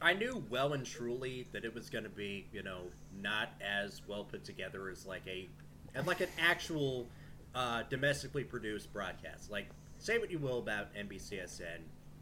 I 0.00 0.14
knew 0.14 0.44
well 0.48 0.74
and 0.74 0.86
truly 0.86 1.46
that 1.52 1.64
it 1.64 1.74
was 1.74 1.90
going 1.90 2.04
to 2.04 2.10
be, 2.10 2.46
you 2.52 2.62
know, 2.62 2.82
not 3.20 3.50
as 3.60 4.00
well 4.06 4.22
put 4.24 4.44
together 4.44 4.88
as 4.88 5.04
like 5.04 5.26
a, 5.26 5.48
and 5.94 6.06
like 6.06 6.20
an 6.20 6.28
actual 6.38 7.08
uh, 7.54 7.82
domestically 7.88 8.44
produced 8.44 8.92
broadcast. 8.92 9.50
Like, 9.50 9.68
say 9.98 10.18
what 10.18 10.30
you 10.30 10.38
will 10.38 10.58
about 10.58 10.94
NBCSN, 10.94 11.80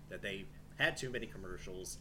that 0.08 0.22
they 0.22 0.44
had 0.78 0.96
too 0.96 1.10
many 1.10 1.26
commercials. 1.26 1.98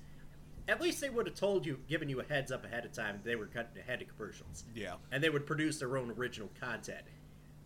At 0.67 0.81
least 0.81 0.99
they 1.01 1.09
would 1.09 1.27
have 1.27 1.35
told 1.35 1.65
you, 1.65 1.79
given 1.87 2.09
you 2.09 2.19
a 2.19 2.23
heads 2.23 2.51
up 2.51 2.65
ahead 2.65 2.85
of 2.85 2.91
time, 2.91 3.19
they 3.23 3.35
were 3.35 3.45
cutting 3.45 3.79
ahead 3.79 4.01
of 4.01 4.07
commercials. 4.07 4.63
Yeah. 4.73 4.95
And 5.11 5.23
they 5.23 5.29
would 5.29 5.45
produce 5.45 5.79
their 5.79 5.97
own 5.97 6.11
original 6.11 6.49
content 6.59 7.03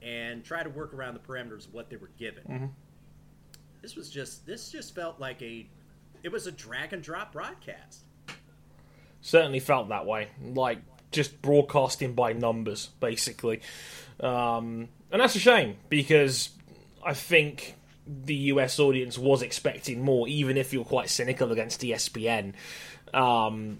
and 0.01 0.43
try 0.43 0.63
to 0.63 0.69
work 0.69 0.93
around 0.93 1.13
the 1.13 1.19
parameters 1.19 1.67
of 1.67 1.73
what 1.73 1.89
they 1.89 1.95
were 1.97 2.11
given. 2.17 2.71
This 3.81 3.95
was 3.95 4.09
just, 4.09 4.45
this 4.45 4.69
just 4.71 4.93
felt 4.95 5.19
like 5.19 5.41
a, 5.41 5.67
it 6.23 6.31
was 6.31 6.47
a 6.47 6.51
drag 6.51 6.93
and 6.93 7.01
drop 7.01 7.31
broadcast. 7.31 8.03
certainly 9.21 9.59
felt 9.59 9.89
that 9.89 10.05
way. 10.05 10.27
Like 10.41 10.79
just 11.11 11.41
broadcasting 11.41 12.13
by 12.13 12.33
numbers, 12.33 12.89
basically. 12.99 13.61
Um, 14.19 14.89
and 15.11 15.21
that's 15.21 15.35
a 15.35 15.39
shame 15.39 15.77
because 15.89 16.49
I 17.05 17.13
think 17.13 17.75
the 18.07 18.35
US 18.35 18.79
audience 18.79 19.17
was 19.17 19.41
expecting 19.41 20.03
more, 20.03 20.27
even 20.27 20.57
if 20.57 20.73
you're 20.73 20.85
quite 20.85 21.09
cynical 21.09 21.51
against 21.51 21.81
ESPN. 21.81 22.53
Um, 23.13 23.79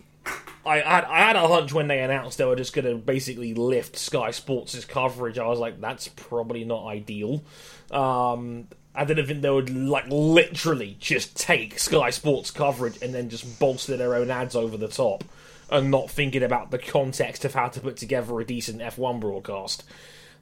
I, 0.66 0.80
had, 0.80 1.06
I 1.06 1.20
had 1.20 1.36
a 1.36 1.48
hunch 1.48 1.74
when 1.74 1.88
they 1.88 2.00
announced 2.00 2.38
they 2.38 2.46
were 2.46 2.56
just 2.56 2.74
going 2.74 2.86
to 2.86 2.96
basically 2.96 3.54
lift 3.54 3.98
Sky 3.98 4.32
Sports' 4.32 4.86
coverage. 4.86 5.40
I 5.40 5.48
was 5.48 5.60
like, 5.60 5.82
that's 5.82 6.08
probably 6.10 6.64
not 6.64 6.86
ideal. 6.86 7.44
Um, 7.92 8.68
I 8.94 9.06
didn't 9.06 9.28
think 9.28 9.42
they 9.42 9.50
would 9.50 9.70
like 9.70 10.06
literally 10.10 10.98
just 11.00 11.36
take 11.36 11.80
Sky 11.80 12.10
Sports 12.10 12.52
coverage 12.52 13.02
and 13.02 13.14
then 13.14 13.30
just 13.30 13.60
bolster 13.60 13.98
their 13.98 14.16
own 14.16 14.30
ads 14.30 14.56
over 14.56 14.78
the 14.78 14.88
top, 14.88 15.24
and 15.72 15.90
not 15.90 16.10
thinking 16.10 16.44
about 16.44 16.72
the 16.72 16.80
context 16.80 17.46
of 17.46 17.54
how 17.54 17.70
to 17.70 17.80
put 17.80 17.98
together 17.98 18.40
a 18.40 18.46
decent 18.46 18.80
F1 18.82 19.20
broadcast. 19.20 19.84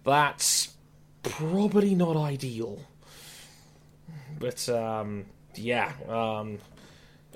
That's 0.04 0.70
probably 1.30 1.96
not 1.96 2.16
ideal. 2.18 2.80
But 4.40 4.68
um, 4.70 5.26
yeah, 5.56 5.92
um, 6.08 6.60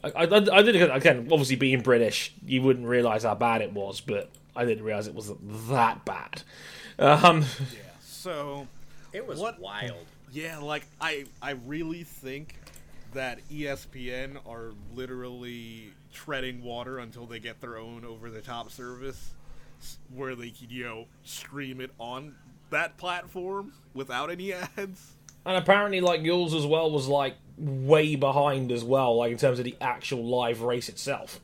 I, 0.04 0.10
I, 0.16 0.24
I 0.58 0.62
did 0.62 0.76
again. 0.92 1.28
Obviously, 1.32 1.56
being 1.56 1.82
British, 1.82 2.34
you 2.46 2.62
wouldn't 2.62 2.88
realise 2.88 3.24
how 3.24 3.36
bad 3.36 3.62
it 3.62 3.74
was, 3.74 4.02
but 4.02 4.30
I 4.56 4.66
didn't 4.66 4.84
realise 4.84 5.08
it 5.08 5.16
was 5.16 5.32
that 5.70 6.06
bad. 6.06 6.42
Um, 7.00 7.42
yeah. 7.42 7.80
So, 8.02 8.68
It 9.14 9.26
was 9.26 9.40
What- 9.40 9.60
wild. 9.60 10.06
yeah, 10.32 10.60
like 10.60 10.86
I 11.00 11.26
I 11.42 11.52
really 11.52 12.04
think 12.04 12.56
that 13.14 13.40
ESPN 13.50 14.38
are 14.48 14.72
literally 14.94 15.92
treading 16.14 16.64
water 16.64 17.00
until 17.00 17.26
they 17.26 17.40
get 17.40 17.60
their 17.60 17.78
own 17.78 18.06
over-the-top 18.06 18.72
service 18.72 19.32
where 20.14 20.34
they 20.36 20.50
can, 20.52 20.70
you 20.70 20.84
know, 20.86 21.06
stream 21.26 21.82
it 21.82 21.92
on 22.00 22.36
that 22.72 22.98
platform 22.98 23.74
without 23.94 24.30
any 24.32 24.54
ads. 24.54 25.14
And 25.46 25.58
apparently, 25.58 26.02
like 26.02 26.24
yours 26.24 26.54
as 26.54 26.66
well, 26.66 26.92
was 26.92 27.08
like 27.08 27.36
way 27.58 28.16
behind 28.16 28.72
as 28.72 28.84
well, 28.84 29.16
like 29.18 29.32
in 29.32 29.38
terms 29.38 29.60
of 29.60 29.66
the 29.66 29.76
actual 29.80 30.26
live 30.26 30.62
race 30.62 30.90
itself. 30.90 31.40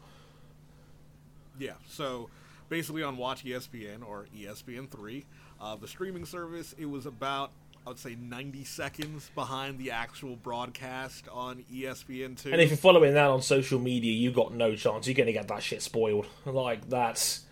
Yeah, 1.59 1.73
so 1.88 2.30
basically 2.69 3.03
on 3.03 3.17
Watch 3.17 3.43
ESPN 3.43 4.07
or 4.07 4.28
ESPN3, 4.36 5.23
uh, 5.59 5.75
the 5.75 5.88
streaming 5.88 6.25
service, 6.25 6.75
it 6.78 6.86
was 6.86 7.07
about, 7.07 7.51
I 7.86 7.89
would 7.89 7.99
say, 7.99 8.15
90 8.15 8.63
seconds 8.65 9.32
behind 9.34 9.80
the 9.80 9.91
actual 9.91 10.36
broadcast 10.36 11.28
on 11.32 11.63
E 11.71 11.84
ESPN2. 11.84 12.51
And 12.51 12.61
if 12.61 12.69
you're 12.69 12.78
following 12.78 13.15
that 13.15 13.30
on 13.30 13.41
social 13.41 13.80
media, 13.80 14.13
you 14.13 14.32
got 14.32 14.53
no 14.53 14.75
chance. 14.75 15.07
You're 15.07 15.15
gonna 15.15 15.32
get 15.32 15.47
that 15.47 15.63
shit 15.63 15.82
spoiled. 15.82 16.28
Like 16.45 16.88
that's 16.89 17.45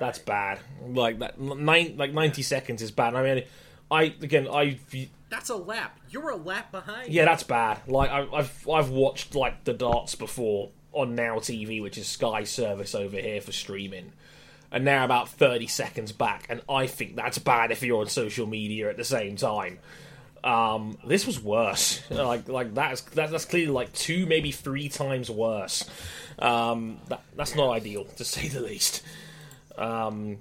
that's 0.00 0.18
bad. 0.18 0.58
Like 0.86 1.18
that 1.20 1.40
nine 1.40 1.96
like 1.96 2.12
ninety 2.12 2.42
seconds 2.42 2.82
is 2.82 2.90
bad. 2.90 3.14
I 3.14 3.22
mean, 3.22 3.44
I 3.90 4.02
again 4.22 4.48
I 4.48 4.78
That's 5.30 5.50
a 5.50 5.56
lap. 5.56 5.98
You're 6.10 6.30
a 6.30 6.36
lap 6.36 6.72
behind. 6.72 7.12
yeah 7.12 7.24
that's 7.24 7.42
bad. 7.42 7.80
Like 7.86 8.10
I, 8.10 8.26
I've 8.32 8.68
I've 8.68 8.90
watched 8.90 9.34
like 9.34 9.64
the 9.64 9.74
darts 9.74 10.14
before 10.14 10.70
on 10.92 11.14
Now 11.14 11.36
TV, 11.36 11.82
which 11.82 11.98
is 11.98 12.06
Sky 12.06 12.44
service 12.44 12.94
over 12.94 13.16
here 13.16 13.40
for 13.40 13.52
streaming. 13.52 14.12
And 14.70 14.86
they're 14.86 15.02
about 15.02 15.30
30 15.30 15.66
seconds 15.66 16.12
back, 16.12 16.44
and 16.50 16.60
I 16.68 16.86
think 16.86 17.16
that's 17.16 17.38
bad 17.38 17.70
if 17.70 17.82
you're 17.82 18.00
on 18.02 18.08
social 18.08 18.46
media 18.46 18.90
at 18.90 18.98
the 18.98 19.04
same 19.04 19.36
time. 19.36 19.78
Um, 20.44 20.98
this 21.06 21.26
was 21.26 21.42
worse. 21.42 22.02
Like, 22.10 22.48
like 22.48 22.74
that's 22.74 23.00
that, 23.00 23.30
that's 23.30 23.46
clearly 23.46 23.72
like 23.72 23.92
two, 23.94 24.26
maybe 24.26 24.52
three 24.52 24.90
times 24.90 25.30
worse. 25.30 25.84
Um, 26.38 26.98
that, 27.08 27.22
that's 27.34 27.54
not 27.54 27.70
ideal, 27.70 28.04
to 28.16 28.24
say 28.24 28.48
the 28.48 28.60
least. 28.60 29.02
Um, 29.78 30.38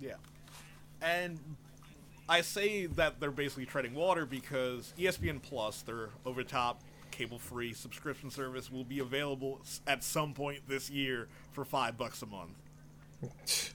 Yeah. 0.00 0.16
And 1.00 1.38
I 2.28 2.40
say 2.40 2.86
that 2.86 3.20
they're 3.20 3.30
basically 3.30 3.66
treading 3.66 3.94
water 3.94 4.26
because 4.26 4.92
ESPN 4.98 5.40
Plus, 5.42 5.82
their 5.82 6.10
over 6.26 6.42
top 6.42 6.80
cable 7.10 7.38
free 7.38 7.72
subscription 7.72 8.30
service, 8.30 8.70
will 8.72 8.84
be 8.84 8.98
available 8.98 9.60
at 9.86 10.02
some 10.02 10.32
point 10.34 10.60
this 10.68 10.90
year 10.90 11.28
for 11.52 11.64
five 11.64 11.96
bucks 11.96 12.22
a 12.22 12.26
month. 12.26 13.72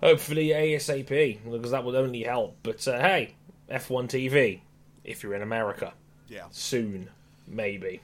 hopefully 0.00 0.48
ASAP, 0.48 1.38
because 1.50 1.70
that 1.72 1.84
would 1.84 1.94
only 1.94 2.22
help. 2.22 2.56
But 2.62 2.86
uh, 2.88 2.98
hey, 3.00 3.34
F1 3.70 4.08
TV, 4.08 4.60
if 5.04 5.22
you're 5.22 5.34
in 5.34 5.42
America, 5.42 5.92
Yeah. 6.28 6.46
soon, 6.50 7.10
maybe. 7.46 8.00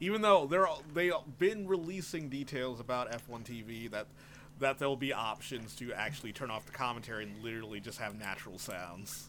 Even 0.00 0.22
though 0.22 0.46
they're 0.46 0.66
they've 0.94 1.12
been 1.38 1.66
releasing 1.66 2.28
details 2.28 2.80
about 2.80 3.10
F1 3.10 3.44
TV 3.44 3.90
that 3.90 4.06
that 4.60 4.78
there'll 4.78 4.96
be 4.96 5.12
options 5.12 5.74
to 5.76 5.92
actually 5.92 6.32
turn 6.32 6.50
off 6.50 6.66
the 6.66 6.72
commentary 6.72 7.24
and 7.24 7.42
literally 7.42 7.80
just 7.80 7.98
have 7.98 8.18
natural 8.18 8.58
sounds. 8.58 9.28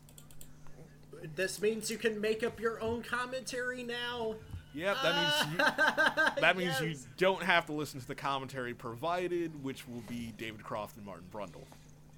This 1.35 1.61
means 1.61 1.91
you 1.91 1.97
can 1.97 2.19
make 2.21 2.43
up 2.43 2.59
your 2.59 2.81
own 2.81 3.03
commentary 3.03 3.83
now. 3.83 4.35
Yep, 4.73 4.97
that 5.03 5.15
means 5.15 5.53
you, 5.53 5.57
ah, 5.59 6.33
that 6.39 6.57
means 6.57 6.79
you 6.79 6.95
don't 7.17 7.43
have 7.43 7.65
to 7.65 7.73
listen 7.73 7.99
to 7.99 8.07
the 8.07 8.15
commentary 8.15 8.73
provided, 8.73 9.63
which 9.63 9.87
will 9.87 10.03
be 10.07 10.33
David 10.37 10.63
Croft 10.63 10.95
and 10.95 11.05
Martin 11.05 11.25
Brundle. 11.33 11.65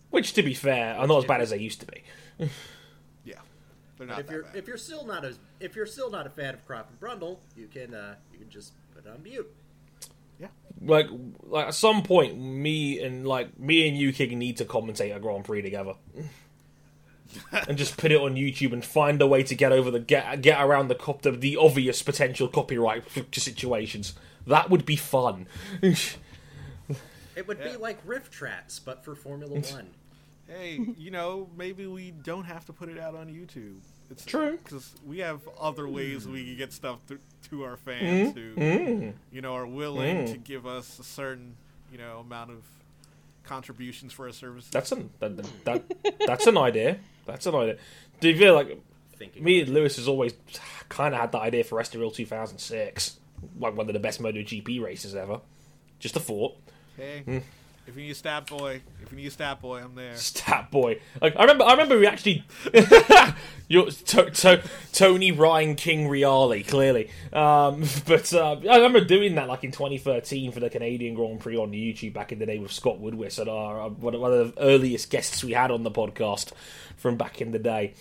Which, 0.09 0.33
to 0.33 0.43
be 0.43 0.53
fair, 0.53 0.95
are 0.95 1.07
not 1.07 1.19
as 1.19 1.25
bad 1.25 1.41
as 1.41 1.51
they 1.51 1.57
used 1.57 1.79
to 1.79 1.87
be. 1.87 2.03
Yeah, 4.09 4.15
they're 4.15 4.15
not 4.15 4.19
If 4.19 4.27
that 4.27 4.33
you're 4.33 4.43
bad. 4.43 4.55
if 4.55 4.67
you're 4.67 4.77
still 4.77 5.05
not 5.05 5.25
a 5.25 5.35
if 5.59 5.75
you're 5.75 5.85
still 5.85 6.09
not 6.11 6.27
a 6.27 6.29
fan 6.29 6.53
of 6.53 6.65
Croft 6.65 6.89
and 6.91 6.99
Brundle, 6.99 7.37
you 7.55 7.67
can 7.67 7.93
uh, 7.93 8.15
you 8.31 8.39
can 8.39 8.49
just 8.49 8.73
put 8.93 9.05
it 9.05 9.09
on 9.09 9.21
mute. 9.23 9.51
Yeah. 10.39 10.47
Like, 10.83 11.07
like 11.43 11.67
at 11.67 11.75
some 11.75 12.01
point, 12.01 12.39
me 12.39 12.99
and 12.99 13.27
like 13.27 13.59
me 13.59 13.87
and 13.87 13.95
you, 13.95 14.11
King, 14.11 14.39
need 14.39 14.57
to 14.57 14.65
commentate 14.65 15.15
a 15.15 15.19
Grand 15.19 15.45
Prix 15.45 15.61
together, 15.61 15.93
and 17.67 17.77
just 17.77 17.95
put 17.97 18.11
it 18.11 18.19
on 18.19 18.35
YouTube 18.35 18.73
and 18.73 18.83
find 18.83 19.21
a 19.21 19.27
way 19.27 19.43
to 19.43 19.53
get 19.55 19.71
over 19.71 19.91
the 19.91 19.99
get 19.99 20.41
get 20.41 20.59
around 20.59 20.87
the 20.87 20.95
cop 20.95 21.21
the, 21.21 21.31
the 21.31 21.55
obvious 21.57 22.01
potential 22.01 22.47
copyright 22.47 23.03
situations. 23.31 24.13
That 24.47 24.71
would 24.71 24.85
be 24.85 24.95
fun. 24.95 25.45
It 27.35 27.47
would 27.47 27.59
Yeah. 27.59 27.71
be 27.73 27.77
like 27.77 28.05
RiffTrax, 28.05 28.81
but 28.83 29.05
for 29.05 29.15
Formula 29.15 29.53
One. 29.71 29.89
hey, 30.47 30.79
you 30.97 31.11
know, 31.11 31.49
maybe 31.55 31.85
we 31.87 32.11
don't 32.11 32.43
have 32.45 32.65
to 32.65 32.73
put 32.73 32.89
it 32.89 32.97
out 32.99 33.15
on 33.15 33.27
YouTube. 33.27 33.77
It's 34.11 34.25
True. 34.25 34.57
because 34.63 34.93
we 35.05 35.19
have 35.19 35.41
other 35.59 35.87
ways 35.87 36.27
we 36.27 36.43
can 36.43 36.57
get 36.57 36.73
stuff 36.73 36.99
to, 37.07 37.19
to 37.49 37.63
our 37.63 37.77
fans 37.77 38.33
mm-hmm. 38.33 38.39
who, 38.39 38.55
mm-hmm. 38.55 39.09
you 39.31 39.41
know, 39.41 39.55
are 39.55 39.65
willing 39.65 40.25
to 40.27 40.37
mm. 40.37 40.43
give 40.43 40.67
us 40.67 40.99
a 40.99 41.03
certain, 41.03 41.55
you 41.91 41.97
know, 41.97 42.19
amount 42.19 42.51
of 42.51 42.57
contributions 43.43 44.11
for 44.11 44.27
our 44.27 44.33
services. 44.33 44.69
That's 44.69 44.91
an 44.91 45.09
that, 45.19 45.37
that 45.65 45.83
that's 46.27 46.45
an 46.45 46.57
idea. 46.57 46.99
That's 47.25 47.45
an 47.45 47.55
idea. 47.55 47.77
Do 48.19 48.29
you 48.29 48.37
feel 48.37 48.53
like 48.53 48.79
Thinking 49.21 49.43
me 49.43 49.61
and 49.61 49.69
Lewis 49.69 49.97
has 49.97 50.07
always 50.07 50.33
kind 50.89 51.13
of 51.13 51.21
had 51.21 51.31
that 51.33 51.41
idea 51.41 51.63
for 51.63 51.79
Estoril 51.79 52.11
2006, 52.11 53.19
like 53.59 53.77
one 53.77 53.87
of 53.87 53.93
the 53.93 53.99
best 53.99 54.19
MotoGP 54.19 54.81
races 54.81 55.15
ever. 55.15 55.41
Just 55.99 56.15
a 56.15 56.19
thought. 56.19 56.57
hey, 56.97 57.23
mm. 57.27 57.43
If 57.87 57.95
you 57.95 58.03
need 58.03 58.11
a 58.11 58.15
stat 58.15 58.47
boy, 58.47 58.81
if 59.01 59.11
you 59.11 59.17
need 59.17 59.27
a 59.27 59.31
stat 59.31 59.61
boy, 59.61 59.79
I'm 59.79 59.95
there. 59.95 60.15
Stat 60.15 60.71
boy. 60.71 60.99
Like 61.21 61.35
I 61.35 61.41
remember, 61.41 61.63
I 61.65 61.71
remember 61.71 61.99
we 61.99 62.07
actually, 62.07 62.43
you're 63.67 63.89
to, 63.91 64.29
to, 64.29 64.63
Tony 64.93 65.31
Ryan 65.31 65.75
King 65.75 66.07
Reale, 66.07 66.63
clearly. 66.63 67.09
Um, 67.33 67.83
but 68.05 68.33
uh, 68.33 68.57
I 68.69 68.75
remember 68.77 69.01
doing 69.01 69.35
that 69.35 69.47
like 69.47 69.63
in 69.63 69.71
2013 69.71 70.51
for 70.51 70.59
the 70.59 70.69
Canadian 70.69 71.15
Grand 71.15 71.39
Prix 71.39 71.57
on 71.57 71.71
YouTube 71.71 72.13
back 72.13 72.31
in 72.31 72.39
the 72.39 72.45
day 72.45 72.59
with 72.59 72.71
Scott 72.71 73.01
Woodwis, 73.01 73.39
and 73.39 73.49
our, 73.49 73.89
one 73.89 74.13
of 74.15 74.21
the 74.21 74.53
earliest 74.61 75.09
guests 75.09 75.43
we 75.43 75.53
had 75.53 75.71
on 75.71 75.83
the 75.83 75.91
podcast 75.91 76.51
from 76.97 77.17
back 77.17 77.41
in 77.41 77.51
the 77.51 77.59
day. 77.59 77.93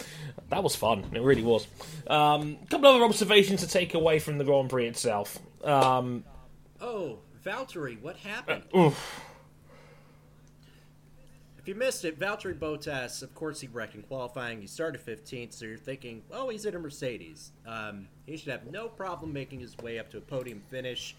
That 0.51 0.62
was 0.62 0.76
fun. 0.76 1.05
It 1.14 1.22
really 1.22 1.43
was. 1.43 1.66
Um, 2.07 2.59
a 2.62 2.66
couple 2.66 2.89
other 2.89 3.05
observations 3.05 3.61
to 3.61 3.68
take 3.68 3.95
away 3.95 4.18
from 4.18 4.39
the 4.39 4.45
Grand 4.45 4.68
Prix 4.68 4.87
itself. 4.87 5.39
Um, 5.64 6.24
Oh, 6.83 7.18
Valtteri, 7.45 8.01
what 8.01 8.16
happened? 8.16 8.62
oof. 8.76 9.22
You 11.70 11.76
missed 11.76 12.04
it, 12.04 12.18
Valtteri 12.18 12.58
Bottas, 12.58 13.22
of 13.22 13.32
course, 13.32 13.60
he 13.60 13.68
wrecked 13.68 13.94
in 13.94 14.02
qualifying. 14.02 14.60
He 14.60 14.66
started 14.66 15.06
15th, 15.06 15.52
so 15.52 15.66
you're 15.66 15.78
thinking, 15.78 16.24
oh, 16.32 16.48
he's 16.48 16.64
in 16.64 16.74
a 16.74 16.80
Mercedes. 16.80 17.52
Um, 17.64 18.08
he 18.26 18.36
should 18.36 18.50
have 18.50 18.66
no 18.72 18.88
problem 18.88 19.32
making 19.32 19.60
his 19.60 19.78
way 19.78 20.00
up 20.00 20.10
to 20.10 20.18
a 20.18 20.20
podium 20.20 20.62
finish. 20.68 21.14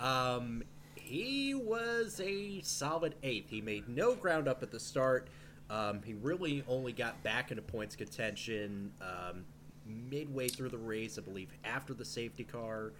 Um, 0.00 0.62
he 0.94 1.54
was 1.54 2.20
a 2.22 2.60
solid 2.60 3.14
eighth. 3.22 3.48
He 3.48 3.62
made 3.62 3.88
no 3.88 4.14
ground 4.14 4.46
up 4.46 4.62
at 4.62 4.70
the 4.70 4.78
start. 4.78 5.28
Um, 5.70 6.02
he 6.04 6.12
really 6.12 6.62
only 6.68 6.92
got 6.92 7.22
back 7.22 7.50
into 7.50 7.62
points 7.62 7.96
contention 7.96 8.92
um, 9.00 9.46
midway 9.86 10.48
through 10.48 10.68
the 10.68 10.76
race, 10.76 11.16
I 11.16 11.22
believe, 11.22 11.48
after 11.64 11.94
the 11.94 12.04
safety 12.04 12.44
car. 12.44 12.92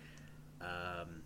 Um, 0.62 1.20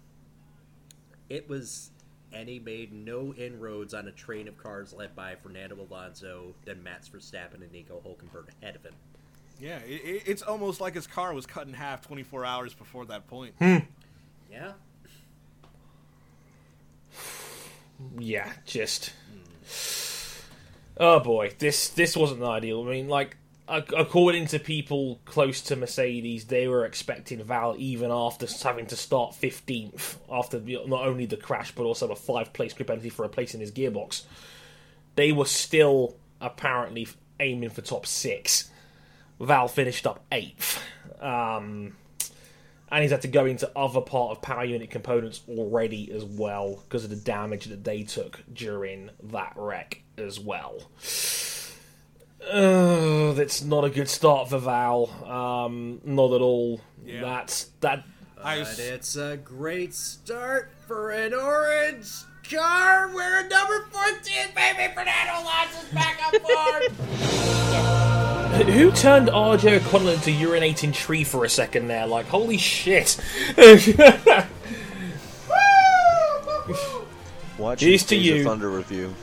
it 1.29 1.49
was, 1.49 1.93
and 2.33 2.49
he 2.49 2.59
made 2.59 2.93
no 2.93 3.33
inroads 3.35 3.95
on 3.95 4.09
a 4.09 4.13
train 4.13 4.49
of 4.49 4.57
cars 4.57 4.93
led 4.93 5.15
by 5.17 5.35
Fernando 5.37 5.77
Alonso, 5.81 6.55
then 6.65 6.83
Max 6.83 7.09
Verstappen 7.09 7.63
and 7.63 7.73
Nico 7.73 8.01
Hulkenberg 8.05 8.49
ahead 8.63 8.77
of 8.77 8.85
him. 8.85 8.95
Yeah, 9.61 9.79
it, 9.79 10.03
it, 10.05 10.23
it's 10.27 10.43
almost 10.43 10.81
like 10.81 10.95
his 10.95 11.07
car 11.07 11.35
was 11.35 11.47
cut 11.47 11.67
in 11.67 11.73
half 11.75 12.03
24 12.07 12.45
hours 12.45 12.75
before 12.75 13.07
that 13.07 13.27
point. 13.27 13.55
Hmm. 13.59 13.79
Yeah, 14.51 14.73
yeah, 18.19 18.53
just. 18.65 19.13
Oh 20.97 21.21
boy, 21.21 21.55
this 21.59 21.89
this 21.91 22.17
wasn't 22.17 22.43
ideal. 22.43 22.83
I 22.87 22.91
mean, 22.91 23.09
like 23.09 23.31
ac- 23.31 23.37
according 23.69 24.47
to 24.49 24.59
people 24.59 25.21
close 25.25 25.61
to 25.63 25.77
Mercedes, 25.77 26.47
they 26.47 26.69
were 26.69 26.85
expecting 26.85 27.43
Val 27.43 27.75
even 27.79 28.11
after 28.11 28.47
having 28.63 28.87
to 28.87 28.97
start 28.97 29.35
fifteenth 29.35 30.19
after 30.31 30.59
not 30.61 31.07
only 31.07 31.27
the 31.27 31.37
crash 31.37 31.73
but 31.73 31.85
also 31.85 32.11
a 32.11 32.17
five 32.17 32.53
place 32.53 32.73
grid 32.73 32.87
penalty 32.87 33.11
for 33.11 33.23
replacing 33.23 33.61
his 33.61 33.71
gearbox. 33.73 34.25
They 35.17 35.33
were 35.33 35.47
still 35.47 36.17
apparently 36.41 37.09
aiming 37.41 37.71
for 37.71 37.83
top 37.83 38.07
six. 38.07 38.71
Val 39.41 39.69
finished 39.69 40.07
up 40.07 40.25
eighth. 40.33 40.83
Um, 41.21 41.97
and 42.91 43.03
he's 43.03 43.11
had 43.11 43.23
to 43.23 43.29
go 43.29 43.45
into 43.45 43.71
other 43.77 44.01
part 44.01 44.31
of 44.31 44.43
power 44.43 44.65
unit 44.65 44.91
components 44.91 45.43
already 45.49 46.11
as 46.13 46.25
well 46.25 46.83
because 46.85 47.05
of 47.05 47.11
the 47.11 47.17
damage 47.17 47.67
that 47.67 47.85
they 47.85 48.03
took 48.03 48.43
during 48.53 49.11
that 49.25 49.53
wreck 49.57 50.03
as 50.17 50.41
well. 50.41 50.83
Uh, 52.51 53.33
that's 53.33 53.63
not 53.63 53.85
a 53.85 53.91
good 53.91 54.09
start 54.09 54.49
for 54.49 54.59
Val. 54.59 55.11
Um, 55.31 56.01
not 56.05 56.33
at 56.33 56.41
all. 56.41 56.81
Yeah. 57.05 57.21
That's 57.21 57.65
that. 57.81 58.05
But 58.43 58.79
it's 58.79 59.17
a 59.17 59.37
great 59.37 59.95
start 59.95 60.71
for 60.87 61.11
an 61.11 61.35
orange 61.35 62.09
car. 62.49 63.11
We're 63.13 63.49
number 63.49 63.87
14, 63.91 64.23
baby. 64.55 64.95
Fernando 64.95 65.43
Alonso's 65.43 65.93
back 65.93 66.21
on 66.25 66.33
board. 66.41 66.93
Who 68.69 68.91
turned 68.93 69.29
RJ 69.29 69.85
O'Connell 69.85 70.09
into 70.09 70.31
urinating 70.31 70.95
tree 70.95 71.25
for 71.25 71.45
a 71.45 71.49
second 71.49 71.89
there? 71.89 72.07
Like, 72.07 72.27
holy 72.27 72.57
shit! 72.59 73.21
Watch 77.59 77.81
Here's 77.81 78.05
to 78.05 78.17
you. 78.17 78.37
of 78.37 78.45
Thunder 78.45 78.71
review. 78.71 79.15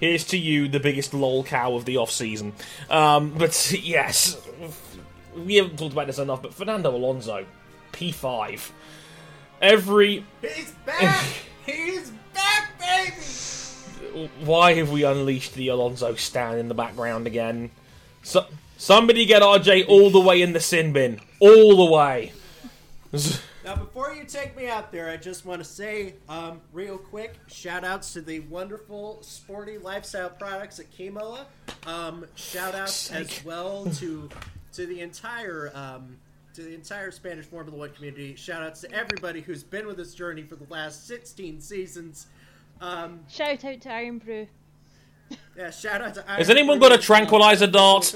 Here's 0.00 0.24
to 0.26 0.38
you, 0.38 0.68
the 0.68 0.80
biggest 0.80 1.12
lol 1.14 1.44
cow 1.44 1.74
of 1.74 1.84
the 1.84 1.96
off 1.96 2.10
season. 2.10 2.52
Um, 2.88 3.34
but 3.36 3.72
yes, 3.82 4.36
we 5.36 5.56
haven't 5.56 5.78
talked 5.78 5.92
about 5.92 6.06
this 6.06 6.18
enough. 6.18 6.42
But 6.42 6.54
Fernando 6.54 6.94
Alonso, 6.94 7.44
P5. 7.92 8.70
Every 9.60 10.24
He's 10.42 10.72
back. 10.84 11.24
He's 11.66 12.12
back, 12.32 12.78
baby. 12.78 14.30
why 14.44 14.74
have 14.74 14.90
we 14.90 15.02
unleashed 15.02 15.54
the 15.54 15.68
Alonso 15.68 16.14
stand 16.14 16.58
in 16.58 16.68
the 16.68 16.74
background 16.74 17.26
again? 17.26 17.70
So, 18.22 18.46
somebody 18.76 19.24
get 19.26 19.42
RJ 19.42 19.88
all 19.88 20.10
the 20.10 20.20
way 20.20 20.42
in 20.42 20.52
the 20.52 20.60
sin 20.60 20.92
bin, 20.92 21.20
all 21.40 21.76
the 21.76 21.92
way. 21.92 22.32
Now, 23.66 23.74
before 23.74 24.14
you 24.14 24.22
take 24.22 24.56
me 24.56 24.68
out 24.68 24.92
there, 24.92 25.10
I 25.10 25.16
just 25.16 25.44
want 25.44 25.60
to 25.60 25.64
say, 25.64 26.14
um, 26.28 26.60
real 26.72 26.96
quick, 26.96 27.34
shout 27.48 27.82
outs 27.82 28.12
to 28.12 28.20
the 28.20 28.38
wonderful 28.38 29.18
sporty 29.22 29.76
lifestyle 29.76 30.30
products 30.30 30.78
at 30.78 30.86
Kimoa. 30.96 31.46
Um, 31.84 32.26
shout 32.36 32.76
outs 32.76 33.10
as 33.10 33.44
well 33.44 33.86
to 33.96 34.28
to 34.74 34.86
the 34.86 35.00
entire 35.00 35.72
um, 35.74 36.16
to 36.54 36.62
the 36.62 36.74
entire 36.74 37.10
Spanish 37.10 37.46
Formula 37.46 37.76
One 37.76 37.90
community. 37.90 38.36
Shout 38.36 38.62
outs 38.62 38.82
to 38.82 38.92
everybody 38.92 39.40
who's 39.40 39.64
been 39.64 39.88
with 39.88 39.96
this 39.96 40.14
journey 40.14 40.44
for 40.44 40.54
the 40.54 40.72
last 40.72 41.08
16 41.08 41.60
seasons. 41.60 42.28
Um, 42.80 43.18
Shout 43.28 43.64
out 43.64 43.80
to 43.80 43.90
Irn-Bru. 43.90 44.46
yeah, 45.56 45.70
shout 45.72 46.02
out 46.02 46.14
to. 46.14 46.24
Iron 46.28 46.38
Has 46.38 46.50
anyone 46.50 46.78
got 46.78 46.92
a 46.92 46.98
tranquilizer 46.98 47.66
dart? 47.66 48.14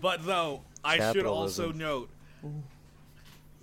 But 0.00 0.24
though, 0.24 0.60
I 0.84 1.12
should 1.12 1.26
also 1.26 1.72
note 1.72 2.08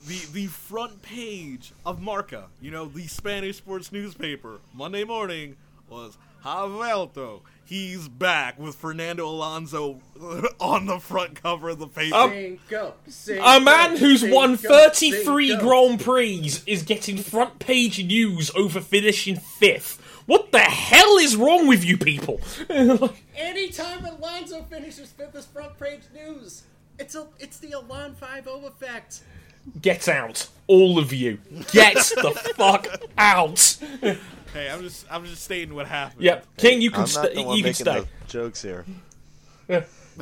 the 0.05 0.19
the 0.31 0.47
front 0.47 1.01
page 1.01 1.73
of 1.85 2.01
Marca, 2.01 2.45
you 2.61 2.71
know, 2.71 2.85
the 2.85 3.07
Spanish 3.07 3.57
sports 3.57 3.91
newspaper, 3.91 4.59
Monday 4.73 5.03
morning 5.03 5.55
was 5.89 6.17
Ha 6.41 6.67
vuelto. 6.67 7.41
He's 7.65 8.07
back 8.07 8.57
with 8.57 8.75
Fernando 8.75 9.27
Alonso 9.27 9.99
on 10.59 10.85
the 10.85 10.99
front 10.99 11.41
cover 11.41 11.69
of 11.69 11.79
the 11.79 11.87
paper. 11.87 12.15
Um, 12.15 12.31
Cinco, 12.31 13.41
A 13.43 13.59
man 13.59 13.97
who's 13.97 14.23
won 14.23 14.55
33 14.55 15.49
Cinco. 15.49 15.65
Grand 15.65 15.99
Prix 15.99 16.51
is 16.65 16.83
getting 16.83 17.17
front 17.17 17.59
page 17.59 18.03
news 18.05 18.51
over 18.55 18.79
finishing 18.79 19.35
fifth. 19.35 20.01
What 20.27 20.51
the 20.51 20.59
hell 20.59 21.17
is 21.17 21.35
wrong 21.35 21.67
with 21.67 21.83
you 21.83 21.97
people? 21.97 22.39
Anytime 23.35 24.05
Alonso 24.05 24.63
finishes 24.63 25.11
fifth 25.11 25.35
as 25.35 25.45
front 25.45 25.77
page 25.79 26.01
news, 26.13 26.63
it's 26.99 27.15
a 27.15 27.27
it's 27.39 27.59
the 27.59 27.73
Alon 27.73 28.15
5 28.15 28.47
effect. 28.47 29.21
Get 29.81 30.07
out, 30.07 30.47
all 30.67 30.97
of 30.99 31.11
you. 31.13 31.39
Get 31.71 31.95
the 32.15 32.31
fuck 32.55 32.87
out. 33.17 33.77
Hey, 34.53 34.69
I'm 34.71 34.81
just 34.81 35.05
I'm 35.11 35.25
just 35.25 35.43
stating 35.43 35.75
what 35.75 35.87
happened. 35.87 36.21
Yep, 36.23 36.45
King, 36.57 36.81
you 36.81 36.89
can 36.89 37.01
I'm 37.01 37.01
not 37.03 37.09
stay. 37.09 37.33
the 37.35 37.43
one 37.43 37.57
You 37.57 37.63
can 37.63 37.69
making 37.69 37.85
stay. 37.85 37.99
the 38.01 38.07
jokes 38.27 38.61
here. 38.61 38.85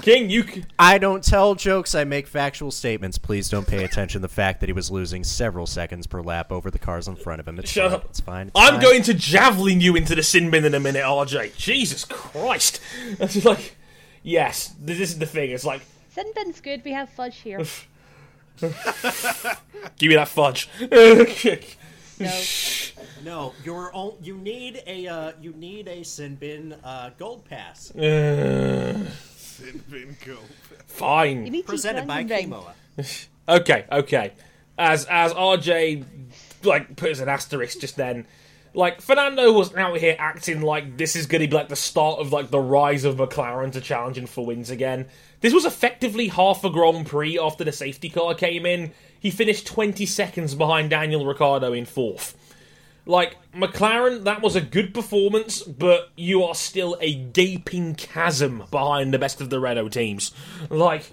King, 0.02 0.30
you 0.30 0.44
can. 0.44 0.66
I 0.78 0.98
don't 0.98 1.24
tell 1.24 1.56
jokes, 1.56 1.96
I 1.96 2.04
make 2.04 2.28
factual 2.28 2.70
statements. 2.70 3.18
Please 3.18 3.50
don't 3.50 3.66
pay 3.66 3.86
attention 3.86 4.20
to 4.22 4.28
the 4.28 4.34
fact 4.34 4.60
that 4.60 4.68
he 4.68 4.74
was 4.74 4.92
losing 4.92 5.24
several 5.24 5.66
seconds 5.66 6.06
per 6.06 6.22
lap 6.22 6.52
over 6.52 6.70
the 6.70 6.80
cars 6.80 7.08
in 7.08 7.16
front 7.16 7.40
of 7.40 7.48
him. 7.48 7.58
It's 7.60 7.70
Shut 7.72 7.92
fine. 7.92 7.96
up. 8.02 8.06
It's 8.10 8.20
fine. 8.20 8.48
It's 8.48 8.60
I'm 8.60 8.74
fine. 8.74 8.82
going 8.82 9.02
to 9.04 9.14
javelin 9.14 9.80
you 9.80 9.96
into 9.96 10.14
the 10.14 10.24
sin 10.24 10.52
bin 10.52 10.66
in 10.66 10.74
a 10.74 10.82
minute, 10.82 11.04
RJ. 11.04 11.56
Jesus 11.56 12.04
Christ. 12.04 12.82
It's 13.22 13.46
like, 13.46 13.78
yes, 14.22 14.76
this 14.82 15.00
is 15.00 15.18
the 15.18 15.26
thing. 15.26 15.52
It's 15.52 15.64
like, 15.66 15.82
Sin 16.14 16.26
bin's 16.36 16.60
good. 16.60 16.82
We 16.84 16.92
have 16.92 17.10
fudge 17.10 17.38
here. 17.38 17.62
give 19.98 20.10
me 20.10 20.16
that 20.16 20.28
fudge. 20.28 20.70
No. 22.18 22.42
No, 23.26 23.54
you're 23.66 23.92
all, 23.92 24.18
you 24.22 24.38
need 24.38 24.82
a 24.88 25.06
uh, 25.08 25.32
you 25.42 25.52
need 25.52 25.90
a 25.90 26.02
sin 26.04 26.36
bin 26.36 26.72
uh, 26.82 27.10
gold 27.18 27.44
pass 27.44 27.92
Uh, 27.94 28.94
Sin 29.36 29.84
bin 29.90 30.16
go. 30.26 30.32
You 30.34 30.38
fine. 30.88 31.44
need 31.44 31.66
presented 31.66 32.08
by 32.08 32.20
ring. 32.20 32.30
Kimoa. 32.30 32.72
Okay, 33.50 33.86
okay. 33.92 34.32
As 34.78 35.06
as 35.10 35.34
RJ 35.34 36.06
like 36.64 36.96
puts 36.96 37.20
an 37.20 37.28
asterisk 37.28 37.80
just 37.82 37.98
then, 37.98 38.26
like 38.76 39.02
Fernando 39.02 39.52
was 39.54 39.74
out 39.76 39.98
here 39.98 40.16
acting 40.20 40.62
like 40.62 40.98
this 40.98 41.16
is 41.16 41.26
gonna 41.26 41.48
be 41.48 41.56
like 41.56 41.70
the 41.70 41.76
start 41.76 42.20
of 42.20 42.34
like 42.34 42.52
the 42.52 42.60
rise 42.60 43.06
of 43.06 43.16
McLaren 43.16 43.72
to 43.72 43.82
challenging 43.82 44.28
for 44.28 44.46
wins 44.46 44.70
again. 44.70 45.08
This 45.40 45.54
was 45.54 45.66
effectively 45.66 46.28
half 46.28 46.64
a 46.64 46.70
Grand 46.70 47.08
Prix 47.08 47.40
after 47.40 47.64
the 47.64 47.72
safety 47.72 48.10
car 48.10 48.36
came 48.36 48.66
in. 48.66 48.92
He 49.20 49.32
finished 49.32 49.66
20 49.66 50.06
seconds 50.06 50.56
behind 50.56 50.90
Daniel 50.90 51.26
Ricciardo 51.26 51.72
in 51.72 51.86
fourth. 51.86 52.38
Like 53.06 53.38
McLaren, 53.54 54.24
that 54.26 54.42
was 54.42 54.56
a 54.56 54.62
good 54.62 54.94
performance, 54.94 55.62
but 55.64 56.10
you 56.16 56.44
are 56.44 56.56
still 56.56 56.98
a 57.00 57.14
gaping 57.14 57.96
chasm 57.96 58.64
behind 58.72 59.14
the 59.14 59.20
best 59.20 59.40
of 59.40 59.50
the 59.50 59.60
Renault 59.60 59.90
teams. 59.90 60.32
Like, 60.70 61.10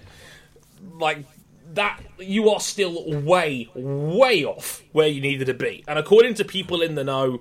like 0.94 1.26
that 1.74 2.00
you 2.18 2.50
are 2.50 2.60
still 2.60 3.10
way 3.22 3.68
way 3.74 4.44
off 4.44 4.82
where 4.92 5.08
you 5.08 5.20
needed 5.20 5.46
to 5.46 5.54
be. 5.54 5.84
And 5.88 5.98
according 5.98 6.34
to 6.34 6.44
people 6.44 6.82
in 6.82 6.94
the 6.94 7.04
know 7.04 7.40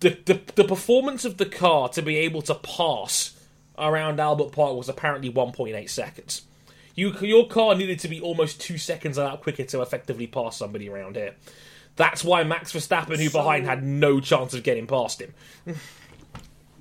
the, 0.00 0.18
the, 0.24 0.40
the 0.56 0.64
performance 0.64 1.24
of 1.24 1.36
the 1.38 1.46
car 1.46 1.88
to 1.90 2.02
be 2.02 2.16
able 2.16 2.42
to 2.42 2.54
pass 2.56 3.38
around 3.78 4.20
Albert 4.20 4.52
Park 4.52 4.76
was 4.76 4.88
apparently 4.88 5.32
1.8 5.32 5.88
seconds. 5.88 6.42
You, 6.94 7.12
your 7.20 7.48
car 7.48 7.74
needed 7.74 8.00
to 8.00 8.08
be 8.08 8.20
almost 8.20 8.60
two 8.60 8.78
seconds 8.78 9.18
hour 9.18 9.36
quicker 9.36 9.64
to 9.64 9.80
effectively 9.80 10.26
pass 10.26 10.56
somebody 10.56 10.88
around 10.90 11.16
here. 11.16 11.34
That's 11.96 12.24
why 12.24 12.42
Max 12.42 12.72
Verstappen, 12.72 13.18
who 13.18 13.30
behind, 13.30 13.66
had 13.66 13.82
no 13.82 14.20
chance 14.20 14.54
of 14.54 14.62
getting 14.62 14.86
past 14.86 15.20
him. 15.20 15.34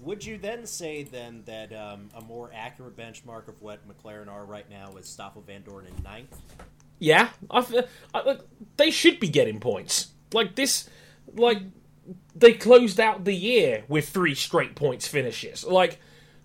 Would 0.02 0.26
you 0.26 0.38
then 0.38 0.65
say 0.65 1.03
then 1.03 1.44
that 1.45 1.72
um, 1.73 2.10
a 2.15 2.22
more 2.22 2.49
accurate 2.53 2.98
benchmark 2.98 3.48
of 3.48 3.61
what 3.61 3.80
McLaren 3.88 4.28
are 4.28 4.44
right 4.45 4.69
now 4.69 4.95
is 4.98 5.07
Stoffel 5.07 5.44
Vandoorne 5.48 5.88
in 5.88 6.03
ninth? 6.03 6.36
Yeah, 6.99 7.30
I, 7.49 7.60
f- 7.60 7.73
I- 8.14 8.38
they 8.78 8.91
should 8.91 9.19
be 9.19 9.28
getting 9.28 9.60
points. 9.60 10.07
Like 10.34 10.56
this, 10.56 10.90
like 11.36 11.60
they 12.36 12.53
closed 12.53 12.99
out 12.99 13.26
the 13.26 13.34
year 13.34 13.84
with 13.88 14.10
three 14.10 14.36
straight 14.36 14.76
points 14.76 15.07
finishes. 15.07 15.64
Like 15.65 15.99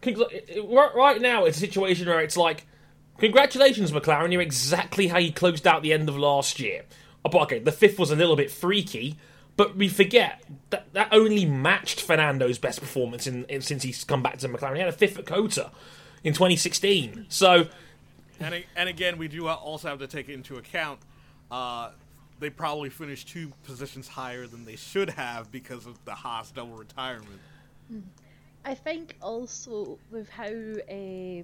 right 0.04 1.20
now, 1.20 1.44
it's 1.44 1.56
a 1.56 1.60
situation 1.60 2.06
where 2.08 2.20
it's 2.20 2.36
like, 2.36 2.66
congratulations, 3.18 3.92
McLaren, 3.92 4.32
you're 4.32 4.42
exactly 4.42 5.08
how 5.08 5.18
you 5.18 5.32
closed 5.32 5.66
out 5.66 5.82
the 5.82 5.92
end 5.92 6.08
of 6.08 6.16
last 6.18 6.60
year. 6.60 6.84
Oh, 7.24 7.38
okay, 7.40 7.58
the 7.58 7.72
fifth 7.72 7.98
was 7.98 8.10
a 8.10 8.16
little 8.16 8.36
bit 8.36 8.50
freaky, 8.50 9.16
but 9.56 9.76
we 9.76 9.88
forget 9.88 10.42
that 10.70 10.92
that 10.92 11.08
only 11.12 11.44
matched 11.44 12.00
Fernando's 12.00 12.58
best 12.58 12.80
performance 12.80 13.26
in, 13.26 13.44
in 13.46 13.60
since 13.62 13.82
he's 13.82 14.04
come 14.04 14.22
back 14.22 14.38
to 14.38 14.48
McLaren. 14.48 14.74
He 14.74 14.80
had 14.80 14.88
a 14.88 14.92
fifth 14.92 15.18
at 15.18 15.26
Cota 15.26 15.70
in 16.22 16.32
2016. 16.32 17.26
So 17.28 17.68
And 18.40 18.64
and 18.76 18.88
again, 18.88 19.18
we 19.18 19.28
do 19.28 19.48
also 19.48 19.88
have 19.88 19.98
to 20.00 20.06
take 20.06 20.28
into 20.28 20.56
account 20.56 21.00
uh, 21.50 21.90
they 22.38 22.50
probably 22.50 22.90
finished 22.90 23.28
two 23.28 23.52
positions 23.64 24.08
higher 24.08 24.46
than 24.46 24.64
they 24.64 24.76
should 24.76 25.10
have 25.10 25.50
because 25.50 25.86
of 25.86 26.02
the 26.04 26.12
Haas 26.12 26.50
double 26.50 26.76
retirement. 26.76 27.40
I 28.64 28.74
think 28.74 29.16
also 29.22 29.98
with 30.10 30.28
how 30.28 30.44
uh, 30.44 31.42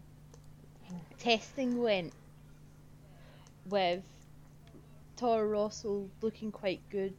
testing 1.18 1.80
went, 1.80 2.12
with 3.66 4.02
Toro 5.16 5.46
Rosso 5.46 6.08
looking 6.20 6.50
quite 6.50 6.80
good, 6.90 7.14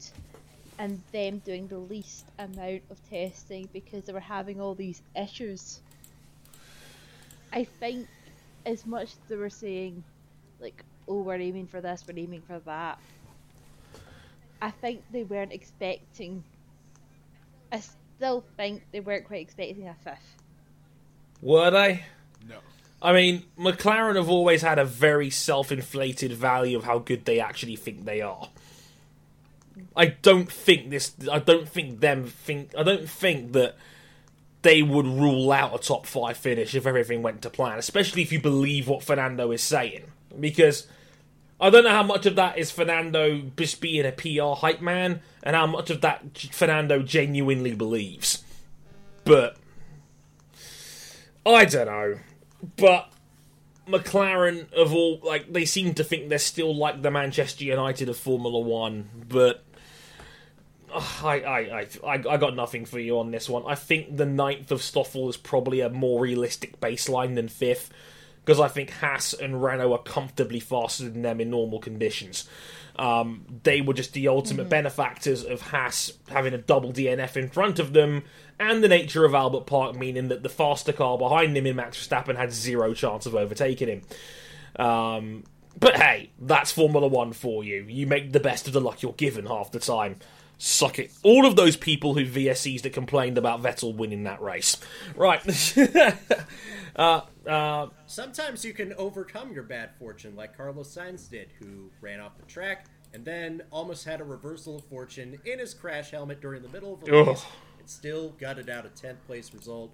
and 0.80 1.02
them 1.12 1.40
doing 1.40 1.68
the 1.68 1.78
least 1.78 2.26
amount 2.40 2.82
of 2.90 2.98
testing 3.10 3.70
because 3.74 4.06
they 4.06 4.14
were 4.14 4.20
having 4.20 4.60
all 4.60 4.76
these 4.76 5.02
issues. 5.16 5.80
I 7.52 7.66
think, 7.66 8.08
as 8.66 8.86
much 8.86 9.04
as 9.04 9.18
they 9.30 9.36
were 9.36 9.50
saying, 9.50 10.04
like, 10.60 10.84
oh, 11.08 11.22
we're 11.22 11.36
aiming 11.36 11.68
for 11.68 11.82
this, 11.82 12.04
we're 12.08 12.18
aiming 12.18 12.42
for 12.42 12.60
that, 12.60 13.00
I 14.62 14.72
think 14.72 15.04
they 15.12 15.24
weren't 15.24 15.52
expecting. 15.52 16.44
I 17.72 17.82
still 18.18 18.44
think 18.56 18.84
they 18.92 19.02
weren't 19.02 19.26
quite 19.26 19.42
expecting 19.42 19.88
a 19.88 19.96
fifth. 20.04 20.38
were 21.42 21.70
they? 21.70 22.04
No. 22.48 22.58
I 23.02 23.12
mean, 23.12 23.44
McLaren 23.60 24.16
have 24.16 24.30
always 24.30 24.62
had 24.62 24.80
a 24.80 24.86
very 24.86 25.30
self-inflated 25.30 26.32
value 26.32 26.78
of 26.78 26.86
how 26.86 27.00
good 27.00 27.26
they 27.26 27.42
actually 27.42 27.76
think 27.76 28.06
they 28.06 28.22
are. 28.22 28.48
I 29.96 30.08
don't 30.08 30.52
think 30.52 30.90
this. 30.90 31.14
I 31.32 31.40
don't 31.40 31.68
think 31.68 32.00
them 32.00 32.26
think. 32.26 32.74
I 32.78 32.84
don't 32.84 33.10
think 33.10 33.54
that 33.54 33.76
they 34.62 34.82
would 34.82 35.06
rule 35.06 35.52
out 35.52 35.76
a 35.76 35.78
top 35.78 36.06
five 36.06 36.38
finish 36.38 36.74
if 36.74 36.86
everything 36.86 37.22
went 37.22 37.42
to 37.44 37.50
plan. 37.50 37.78
Especially 37.80 38.22
if 38.22 38.32
you 38.32 38.40
believe 38.40 38.88
what 38.88 39.04
Fernando 39.04 39.52
is 39.52 39.62
saying, 39.62 40.06
because 40.40 40.88
I 41.60 41.70
don't 41.70 41.84
know 41.84 41.92
how 41.92 42.04
much 42.04 42.26
of 42.26 42.36
that 42.36 42.58
is 42.58 42.72
Fernando 42.72 43.42
just 43.58 43.82
being 43.82 44.06
a 44.06 44.12
PR 44.12 44.60
hype 44.60 44.82
man, 44.82 45.22
and 45.44 45.56
how 45.56 45.68
much 45.68 45.90
of 45.90 46.02
that 46.02 46.38
Fernando 46.52 47.02
genuinely 47.02 47.74
believes. 47.74 48.44
But 49.26 49.58
I 51.46 51.66
don't 51.66 51.86
know. 51.86 52.20
But 52.78 53.13
McLaren 53.88 54.72
of 54.74 54.94
all 54.94 55.20
like 55.24 55.52
they 55.52 55.66
seem 55.66 55.94
to 55.96 56.04
think 56.04 56.30
they're 56.30 56.40
still 56.40 56.76
like 56.76 57.02
the 57.02 57.12
Manchester 57.12 57.66
United 57.66 58.10
of 58.10 58.18
Formula 58.18 58.60
One, 58.60 59.10
but 59.28 59.64
I, 60.94 61.40
I, 61.42 61.88
I, 62.06 62.24
I 62.30 62.38
got 62.38 62.56
nothing 62.56 62.86
for 62.86 63.00
you 63.00 63.20
on 63.20 63.32
this 63.32 63.50
one. 63.50 63.64
I 63.68 63.76
think 63.76 64.16
the 64.16 64.26
ninth 64.26 64.72
of 64.72 64.82
Stoffel 64.82 65.28
is 65.28 65.38
probably 65.38 65.82
a 65.82 65.90
more 65.90 66.22
realistic 66.22 66.80
baseline 66.80 67.36
than 67.36 67.48
fifth, 67.48 67.90
because 68.46 68.60
I 68.60 68.68
think 68.68 68.92
Haas 68.92 69.34
and 69.34 69.64
Renault 69.64 69.92
are 69.92 70.04
comfortably 70.04 70.60
faster 70.60 71.10
than 71.10 71.24
them 71.24 71.42
in 71.42 71.50
normal 71.50 71.80
conditions. 71.80 72.48
Um, 72.96 73.46
they 73.64 73.82
were 73.82 73.94
just 73.94 74.14
the 74.14 74.28
ultimate 74.28 74.70
benefactors 74.70 75.44
of 75.44 75.62
Haas 75.62 76.14
having 76.30 76.54
a 76.54 76.58
double 76.58 76.94
DNF 76.94 77.36
in 77.38 77.50
front 77.50 77.80
of 77.80 77.94
them, 77.94 78.24
and 78.60 78.84
the 78.84 78.88
nature 78.88 79.26
of 79.26 79.34
Albert 79.34 79.66
Park 79.66 79.96
meaning 79.96 80.28
that 80.28 80.44
the 80.44 80.50
faster 80.50 80.94
car 80.94 81.18
behind 81.18 81.58
him 81.58 81.66
in 81.66 81.76
Max 81.76 81.98
Verstappen 81.98 82.36
had 82.36 82.52
zero 82.54 82.94
chance 82.94 83.26
of 83.26 83.36
overtaking 83.36 83.88
him. 83.88 84.02
Um, 84.86 85.44
but 85.80 85.96
hey, 85.96 86.32
that's 86.40 86.72
Formula 86.72 87.08
One 87.08 87.34
for 87.34 87.64
you. 87.64 87.86
You 87.88 88.06
make 88.06 88.32
the 88.32 88.40
best 88.40 88.68
of 88.68 88.74
the 88.74 88.82
luck 88.82 89.02
you're 89.02 89.14
given 89.14 89.48
half 89.48 89.72
the 89.72 89.80
time. 89.80 90.18
Suck 90.60 91.00
it. 91.00 91.12
All 91.24 91.46
of 91.46 91.56
those 91.56 91.76
people 91.76 92.14
who 92.14 92.26
VSCs 92.26 92.84
that 92.84 92.94
complained 92.94 93.38
about 93.38 93.62
Vettel 93.62 93.96
winning 93.96 94.24
that 94.24 94.42
race. 94.42 94.78
Right. 95.16 95.42
uh, 96.96 97.22
uh, 97.48 97.88
Sometimes 98.06 98.64
you 98.64 98.74
can 98.74 98.94
overcome 98.94 99.52
your 99.52 99.64
bad 99.64 99.92
fortune, 99.98 100.36
like 100.36 100.56
Carlos 100.56 100.96
Sainz 100.96 101.30
did, 101.30 101.50
who 101.60 101.90
ran 102.02 102.20
off 102.20 102.38
the 102.38 102.46
track 102.46 102.86
and 103.14 103.24
then 103.24 103.62
almost 103.72 104.06
had 104.06 104.20
a 104.20 104.24
reversal 104.24 104.78
of 104.78 104.86
fortune 104.86 105.40
in 105.46 105.60
his 105.60 105.74
crash 105.74 106.12
helmet 106.12 106.42
during 106.42 106.64
the 106.64 106.70
middle 106.70 106.96
of 106.96 107.08
a 107.08 107.16
Ugh. 107.16 107.28
race. 107.28 107.46
And 107.80 107.90
still 107.90 108.30
gutted 108.40 108.70
out 108.70 108.86
a 108.86 108.90
10th 108.90 109.18
place 109.28 109.54
result 109.54 109.92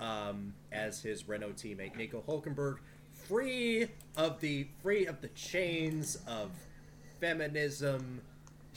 um, 0.00 0.54
as 0.72 1.02
his 1.02 1.28
Renault 1.28 1.52
teammate 1.52 1.96
Nico 1.96 2.22
Hulkenberg, 2.26 2.78
free 3.12 3.88
of 4.16 4.40
the 4.40 4.66
free 4.82 5.06
of 5.06 5.20
the 5.20 5.28
chains 5.28 6.18
of 6.26 6.50
feminism, 7.20 8.20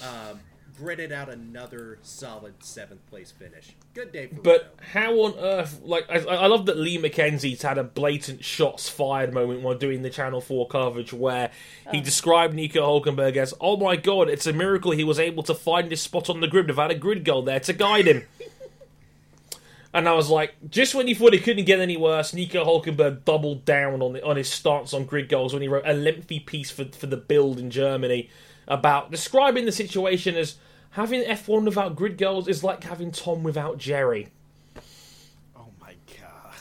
um, 0.01 0.39
gritted 0.77 1.11
out 1.11 1.29
another 1.29 1.97
solid 2.01 2.63
seventh 2.63 3.05
place 3.09 3.31
finish. 3.31 3.75
Good 3.93 4.11
day 4.11 4.27
for 4.27 4.35
But 4.35 4.75
Renault. 4.79 4.91
how 4.91 5.13
on 5.13 5.33
earth? 5.39 5.81
Like, 5.83 6.05
I, 6.09 6.19
I 6.19 6.47
love 6.47 6.67
that 6.67 6.77
Lee 6.77 6.97
McKenzie's 6.97 7.63
had 7.63 7.77
a 7.77 7.83
blatant 7.83 8.43
shots 8.43 8.87
fired 8.87 9.33
moment 9.33 9.61
while 9.61 9.75
doing 9.75 10.03
the 10.03 10.09
Channel 10.09 10.41
Four 10.41 10.67
coverage, 10.67 11.11
where 11.11 11.51
he 11.91 11.99
oh. 11.99 12.03
described 12.03 12.53
Nico 12.53 12.81
Hulkenberg 12.81 13.35
as, 13.37 13.53
"Oh 13.59 13.77
my 13.77 13.95
god, 13.95 14.29
it's 14.29 14.47
a 14.47 14.53
miracle 14.53 14.91
he 14.91 15.03
was 15.03 15.19
able 15.19 15.43
to 15.43 15.55
find 15.55 15.89
his 15.89 16.01
spot 16.01 16.29
on 16.29 16.41
the 16.41 16.47
grid 16.47 16.67
without 16.67 16.91
a 16.91 16.95
grid 16.95 17.25
girl 17.25 17.41
there 17.41 17.59
to 17.61 17.73
guide 17.73 18.07
him." 18.07 18.23
and 19.93 20.07
I 20.07 20.13
was 20.13 20.29
like, 20.29 20.53
just 20.69 20.93
when 20.93 21.07
you 21.07 21.15
thought 21.15 21.33
it 21.33 21.43
couldn't 21.43 21.65
get 21.65 21.79
any 21.79 21.97
worse, 21.97 22.33
Nico 22.33 22.63
Hulkenberg 22.63 23.25
doubled 23.25 23.65
down 23.65 24.01
on 24.01 24.13
the, 24.13 24.23
on 24.23 24.37
his 24.37 24.49
stance 24.49 24.93
on 24.93 25.05
grid 25.05 25.27
goals 25.27 25.53
when 25.53 25.61
he 25.61 25.67
wrote 25.67 25.87
a 25.87 25.93
lengthy 25.93 26.39
piece 26.39 26.69
for 26.69 26.85
for 26.85 27.07
the 27.07 27.17
Bild 27.17 27.57
in 27.57 27.71
Germany 27.71 28.29
about 28.67 29.11
describing 29.11 29.65
the 29.65 29.71
situation 29.71 30.35
as 30.35 30.57
having 30.91 31.21
F1 31.23 31.65
without 31.65 31.95
grid 31.95 32.17
girls 32.17 32.47
is 32.47 32.63
like 32.63 32.83
having 32.83 33.11
Tom 33.11 33.43
without 33.43 33.77
Jerry. 33.77 34.29
Oh 35.55 35.67
my 35.79 35.93
god. 36.19 36.53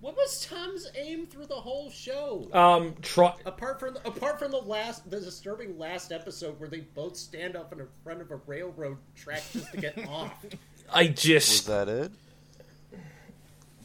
What 0.00 0.16
was 0.16 0.46
Tom's 0.46 0.86
aim 0.96 1.26
through 1.26 1.46
the 1.46 1.54
whole 1.54 1.90
show? 1.90 2.48
Um, 2.52 2.94
try. 3.02 3.34
apart 3.44 3.80
from 3.80 3.96
apart 4.04 4.38
from 4.38 4.50
the 4.52 4.58
last 4.58 5.10
the 5.10 5.20
disturbing 5.20 5.78
last 5.78 6.12
episode 6.12 6.58
where 6.60 6.68
they 6.68 6.80
both 6.80 7.16
stand 7.16 7.56
up 7.56 7.72
in 7.72 7.80
front 8.04 8.20
of 8.20 8.30
a 8.30 8.36
railroad 8.46 8.98
track 9.16 9.42
just 9.52 9.70
to 9.72 9.78
get 9.80 9.98
off. 10.08 10.32
I 10.92 11.06
Was 11.08 11.20
just. 11.22 11.66
that 11.66 11.88
it? 11.88 12.12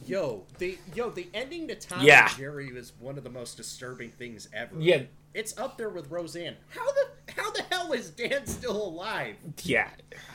Yo, 0.04 0.44
the 0.58 0.78
yo 0.94 1.10
the 1.10 1.28
ending 1.32 1.68
to 1.68 1.74
Tom 1.76 2.02
Yeah. 2.04 2.28
and 2.28 2.36
Jerry 2.36 2.72
was 2.72 2.92
one 2.98 3.16
of 3.18 3.24
the 3.24 3.30
most 3.30 3.56
disturbing 3.56 4.10
things 4.10 4.48
ever. 4.52 4.74
Yeah, 4.78 5.02
It's 5.34 5.56
up 5.58 5.78
there 5.78 5.88
with 5.88 6.10
Roseanne. 6.10 6.56
How 6.68 6.84
the 6.92 7.06
how 7.36 7.50
the 7.52 7.62
hell 7.70 7.92
is 7.92 8.10
Dan 8.10 8.46
still 8.46 8.86
alive? 8.88 9.36
yeah. 9.62 9.88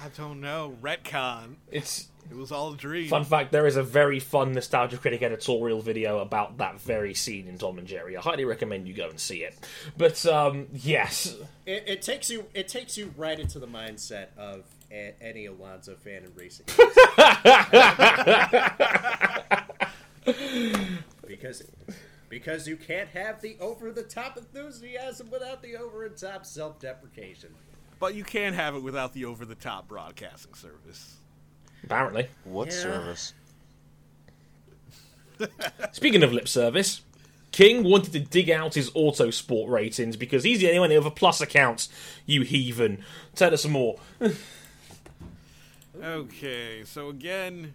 I 0.04 0.08
don't 0.18 0.42
know. 0.42 0.76
Retcon. 0.82 1.56
It's 1.72 2.08
It 2.32 2.36
was 2.36 2.52
all 2.52 2.74
a 2.74 2.78
dream. 2.78 3.08
fun 3.08 3.24
fact. 3.24 3.52
There 3.52 3.68
is 3.68 3.76
a 3.78 3.84
very 3.84 4.20
fun 4.20 4.54
nostalgia 4.54 4.98
critic 4.98 5.22
editorial 5.22 5.82
video 5.82 6.18
about 6.20 6.58
that 6.58 6.82
very 6.82 7.14
scene 7.14 7.48
in 7.48 7.58
Tom 7.60 7.78
and 7.78 7.86
Jerry. 7.88 8.18
I 8.18 8.22
highly 8.22 8.46
recommend 8.46 8.88
you 8.88 8.94
go 8.96 9.08
and 9.10 9.20
see 9.20 9.44
it. 9.44 9.56
But 9.98 10.26
um, 10.26 10.66
yes, 10.74 11.36
It, 11.68 11.84
it 11.88 12.02
takes 12.02 12.30
you 12.32 12.46
it 12.56 12.68
takes 12.68 12.98
you 12.98 13.14
right 13.18 13.40
into 13.40 13.60
the 13.60 13.68
mindset 13.68 14.28
of 14.38 14.64
a, 14.92 15.14
any 15.22 15.46
Alonso 15.46 15.96
fan 15.96 16.24
in 16.24 16.32
racing. 16.36 16.66
because 21.28 21.64
because 22.30 22.68
you 22.68 22.76
can't 22.78 23.10
have 23.10 23.42
the 23.42 23.58
over 23.60 23.92
the 23.92 24.04
top 24.04 24.38
enthusiasm 24.38 25.30
without 25.32 25.62
the 25.62 25.76
over 25.78 26.08
the 26.10 26.16
top 26.16 26.46
self 26.46 26.80
deprecation. 26.80 27.50
But 28.00 28.14
you 28.16 28.24
can't 28.24 28.56
have 28.56 28.76
it 28.76 28.84
without 28.84 29.14
the 29.14 29.26
over 29.26 29.44
the 29.46 29.56
top 29.56 29.88
broadcasting 29.88 30.54
service. 30.54 31.16
apparently. 31.84 32.28
What 32.44 32.68
Yeah. 32.68 32.74
service? 32.74 33.34
Speaking 35.92 36.24
of 36.24 36.34
lip 36.34 36.48
service, 36.48 37.02
King 37.52 37.84
wanted 37.84 38.12
to 38.14 38.20
dig 38.20 38.50
out 38.50 38.74
his 38.76 38.90
Autosport 38.92 39.70
ratings 39.70 40.16
because 40.16 40.44
he's 40.44 40.60
the 40.60 40.68
only 40.68 40.80
one 40.80 40.90
who 40.92 40.98
with 40.98 41.08
a 41.08 41.12
plus 41.12 41.42
account, 41.42 41.88
You 42.26 42.42
heathen. 42.42 43.04
Tell 43.36 43.54
us 43.54 43.64
some 43.64 43.72
more. 43.72 43.98
Okay, 46.04 46.84
so 46.86 47.10
again, 47.10 47.74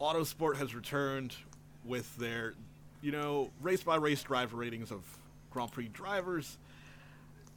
Autosport 0.00 0.56
has 0.56 0.72
returned 0.72 1.34
with 1.84 2.16
their, 2.16 2.54
you 3.04 3.12
know, 3.12 3.50
race 3.60 3.82
by 3.82 3.96
race 3.96 4.22
driver 4.22 4.56
ratings 4.56 4.90
of 4.90 5.02
Grand 5.50 5.70
Prix 5.70 5.88
drivers. 5.88 6.56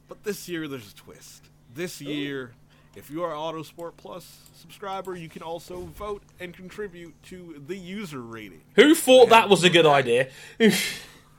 But 0.06 0.22
this 0.22 0.46
year 0.46 0.68
there's 0.68 0.92
a 0.92 0.94
twist. 0.94 1.46
This 1.74 2.02
year, 2.02 2.52
if 2.94 3.10
you 3.10 3.24
are 3.24 3.32
an 3.32 3.38
Autosport 3.38 3.92
Plus 3.96 4.40
subscriber, 4.54 5.16
you 5.16 5.28
can 5.30 5.42
also 5.42 5.80
vote 5.80 6.22
and 6.38 6.52
contribute 6.54 7.14
to 7.24 7.62
the 7.66 7.76
user 7.76 8.20
rating. 8.20 8.60
Who 8.74 8.94
thought 8.94 9.30
that 9.30 9.48
was 9.48 9.64
a 9.64 9.70
good 9.70 9.86
idea? 9.86 10.28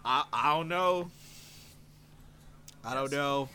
I, 0.03 0.23
I 0.33 0.55
don't 0.55 0.67
know. 0.67 1.11
I 2.83 2.95
don't 2.95 3.11
know. 3.11 3.49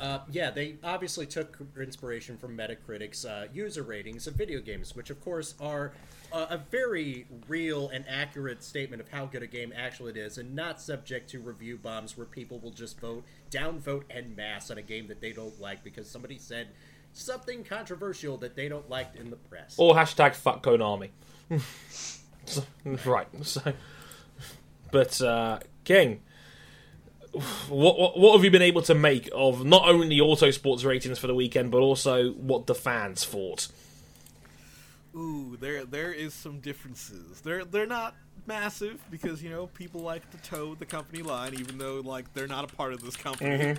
Uh, 0.00 0.20
yeah, 0.30 0.50
they 0.50 0.76
obviously 0.82 1.26
took 1.26 1.58
inspiration 1.78 2.38
from 2.38 2.56
Metacritic's 2.56 3.26
uh, 3.26 3.48
user 3.52 3.82
ratings 3.82 4.26
of 4.26 4.34
video 4.34 4.60
games, 4.60 4.96
which 4.96 5.10
of 5.10 5.22
course 5.22 5.54
are 5.60 5.92
uh, 6.34 6.46
a 6.50 6.58
very 6.58 7.26
real 7.46 7.88
and 7.88 8.04
accurate 8.08 8.64
statement 8.64 9.00
of 9.00 9.08
how 9.08 9.24
good 9.24 9.42
a 9.42 9.46
game 9.46 9.72
actually 9.74 10.20
is, 10.20 10.36
and 10.36 10.54
not 10.54 10.80
subject 10.80 11.30
to 11.30 11.38
review 11.38 11.78
bombs 11.80 12.18
where 12.18 12.26
people 12.26 12.58
will 12.58 12.72
just 12.72 12.98
vote 13.00 13.24
downvote 13.50 14.02
en 14.10 14.34
masse 14.36 14.68
on 14.70 14.76
a 14.76 14.82
game 14.82 15.06
that 15.06 15.20
they 15.20 15.32
don't 15.32 15.60
like 15.60 15.84
because 15.84 16.10
somebody 16.10 16.36
said 16.36 16.66
something 17.12 17.62
controversial 17.62 18.36
that 18.36 18.56
they 18.56 18.68
don't 18.68 18.90
like 18.90 19.14
in 19.14 19.30
the 19.30 19.36
press. 19.36 19.76
Or 19.78 19.94
hashtag 19.94 20.34
fuck 20.34 20.62
Konami. 20.62 21.10
Right. 23.06 23.26
So, 23.42 23.72
but 24.90 25.18
uh, 25.22 25.60
King, 25.84 26.20
what, 27.70 27.98
what 27.98 28.18
what 28.18 28.36
have 28.36 28.44
you 28.44 28.50
been 28.50 28.60
able 28.60 28.82
to 28.82 28.94
make 28.94 29.30
of 29.34 29.64
not 29.64 29.88
only 29.88 30.18
Autosport's 30.18 30.84
ratings 30.84 31.18
for 31.18 31.26
the 31.26 31.34
weekend, 31.34 31.70
but 31.70 31.78
also 31.78 32.32
what 32.32 32.66
the 32.66 32.74
fans 32.74 33.24
thought? 33.24 33.68
Ooh, 35.16 35.56
there 35.60 35.84
there 35.84 36.12
is 36.12 36.34
some 36.34 36.58
differences. 36.60 37.40
They're 37.40 37.64
they're 37.64 37.86
not 37.86 38.14
massive 38.46 39.00
because 39.10 39.42
you 39.42 39.50
know 39.50 39.68
people 39.68 40.00
like 40.00 40.28
to 40.30 40.36
toe 40.38 40.74
the 40.74 40.86
company 40.86 41.22
line, 41.22 41.54
even 41.54 41.78
though 41.78 42.00
like 42.04 42.32
they're 42.34 42.48
not 42.48 42.70
a 42.70 42.74
part 42.76 42.92
of 42.92 43.02
this 43.02 43.16
company. 43.16 43.50
Mhm. 43.50 43.78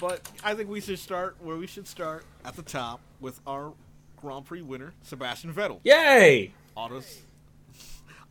But 0.00 0.20
I 0.44 0.54
think 0.54 0.68
we 0.68 0.80
should 0.80 0.98
start 0.98 1.36
where 1.40 1.56
we 1.56 1.66
should 1.66 1.86
start 1.86 2.24
at 2.44 2.54
the 2.56 2.62
top 2.62 3.00
with 3.20 3.40
our 3.46 3.72
Grand 4.20 4.44
Prix 4.44 4.62
winner, 4.62 4.92
Sebastian 5.02 5.52
Vettel. 5.54 5.80
Yay! 5.84 6.52
Autos, 6.74 7.20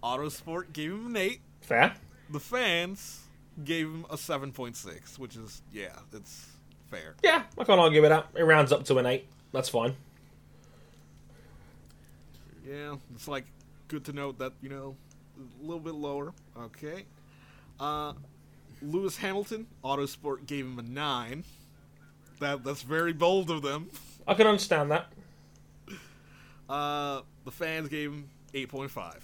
Autosport 0.04 0.74
gave 0.74 0.92
him 0.92 1.08
an 1.08 1.18
eight. 1.18 1.40
Fair. 1.62 1.96
The 2.30 2.40
fans 2.40 3.22
gave 3.64 3.88
him 3.88 4.06
a 4.10 4.18
seven 4.18 4.52
point 4.52 4.76
six, 4.76 5.18
which 5.18 5.36
is 5.36 5.62
yeah, 5.72 5.98
it's 6.14 6.48
fair. 6.92 7.16
Yeah, 7.24 7.44
I 7.58 7.64
can't 7.64 7.80
argue 7.80 8.02
with 8.02 8.10
that. 8.12 8.28
It 8.36 8.44
rounds 8.44 8.72
up 8.72 8.86
to 8.86 8.98
an 8.98 9.06
eight. 9.06 9.28
That's 9.52 9.70
fine. 9.70 9.96
Yeah, 12.68 12.96
it's 13.14 13.28
like 13.28 13.46
good 13.88 14.06
to 14.06 14.14
note 14.14 14.40
that 14.40 14.54
you 14.62 14.70
know 14.70 14.96
a 15.38 15.64
little 15.64 15.80
bit 15.80 15.94
lower. 15.94 16.34
Okay, 16.58 17.06
uh, 17.80 18.14
Lewis 18.82 19.18
Hamilton, 19.18 19.68
Autosport 19.84 20.46
gave 20.48 20.66
him 20.66 20.80
a 20.80 20.84
nine. 20.84 21.44
That 22.40 22.64
that's 22.64 22.82
very 22.82 23.14
bold 23.14 23.50
of 23.52 23.62
them. 23.62 23.90
I 24.28 24.34
can 24.34 24.48
understand 24.48 24.92
that. 24.92 25.12
Uh, 26.68 27.22
the 27.44 27.52
fans 27.52 27.90
gave 27.90 28.12
him 28.12 28.30
eight 28.54 28.70
point 28.70 28.90
five. 28.90 29.24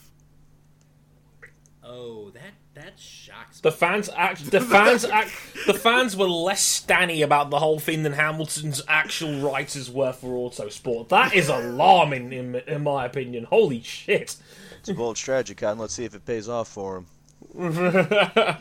Oh, 1.84 2.30
that 2.32 2.54
that 2.76 3.00
shocks 3.00 3.58
me. 3.58 3.62
The 3.70 3.72
fans 3.72 4.10
act. 4.16 4.46
The 4.52 4.62
fans 4.62 5.04
act. 5.04 5.32
The 5.66 5.74
fans 5.74 6.16
were 6.16 6.28
less 6.28 6.62
stanny 6.62 7.22
about 7.22 7.50
the 7.50 7.60
whole 7.60 7.80
thing 7.80 8.04
than 8.04 8.14
Hamilton's 8.14 8.82
actual 8.88 9.42
writers 9.42 9.90
were 9.90 10.14
for 10.14 10.50
Autosport. 10.50 11.10
That 11.10 11.34
is 11.34 11.50
alarming, 11.50 12.32
in 12.34 12.56
in 12.56 12.84
my 12.84 13.06
opinion. 13.06 13.46
Holy 13.46 13.82
shit! 13.82 14.36
It's 14.80 14.90
a 14.90 14.94
bold 14.94 15.18
strategy, 15.18 15.56
Cotton. 15.56 15.80
Let's 15.80 15.94
see 15.94 16.06
if 16.06 16.14
it 16.14 16.26
pays 16.26 16.48
off 16.48 16.68
for 16.68 16.98
him. 16.98 17.06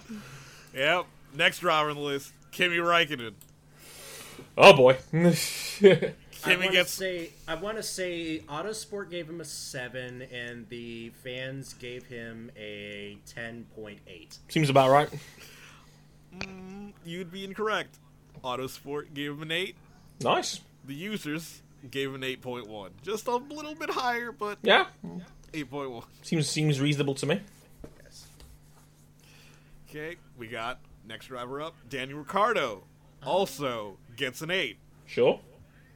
Yep. 0.75 1.07
Next 1.35 1.59
driver 1.59 1.91
on 1.91 1.97
the 1.97 2.03
list, 2.03 2.33
Kimi 2.53 2.77
Raikkonen. 2.77 3.35
Oh 4.57 4.73
boy. 4.73 4.97
I 6.45 6.51
want 6.57 6.63
to 6.63 6.73
gets 6.73 6.91
say 6.93 7.31
I 7.49 7.55
want 7.55 7.77
to 7.77 7.83
say 7.83 8.41
Autosport 8.49 9.11
gave 9.11 9.29
him 9.29 9.41
a 9.41 9.45
seven, 9.45 10.23
and 10.33 10.69
the 10.69 11.11
fans 11.23 11.75
gave 11.75 12.07
him 12.07 12.51
a 12.57 13.19
ten 13.27 13.67
point 13.77 13.99
eight. 14.07 14.39
Seems 14.49 14.71
about 14.71 14.91
right. 14.91 15.09
Mm, 16.39 16.93
you'd 17.05 17.31
be 17.31 17.45
incorrect. 17.45 17.99
Autosport 18.45 19.13
gave 19.15 19.33
him 19.33 19.43
an 19.43 19.53
eight. 19.53 19.77
Nice. 20.23 20.61
The 20.87 20.95
users 20.95 21.61
gave 21.91 22.09
him 22.11 22.17
an 22.17 22.25
eight 22.25 22.41
point 22.41 22.69
one, 22.69 22.91
just 23.03 23.27
a 23.27 23.37
little 23.37 23.75
bit 23.75 23.91
higher, 23.91 24.33
but 24.33 24.59
Yeah. 24.63 24.87
eight 25.53 25.71
point 25.71 25.91
one. 25.91 26.05
Seems 26.23 26.49
seems 26.49 26.81
reasonable 26.81 27.15
to 27.17 27.27
me. 27.27 27.41
Yes. 28.03 28.27
Okay, 29.89 30.17
we 30.39 30.47
got 30.47 30.79
next 31.07 31.27
driver 31.27 31.61
up, 31.61 31.75
Daniel 31.89 32.21
Ricciardo. 32.21 32.85
Also 33.25 33.99
gets 34.17 34.41
an 34.41 34.51
eight. 34.51 34.79
Sure. 35.07 35.41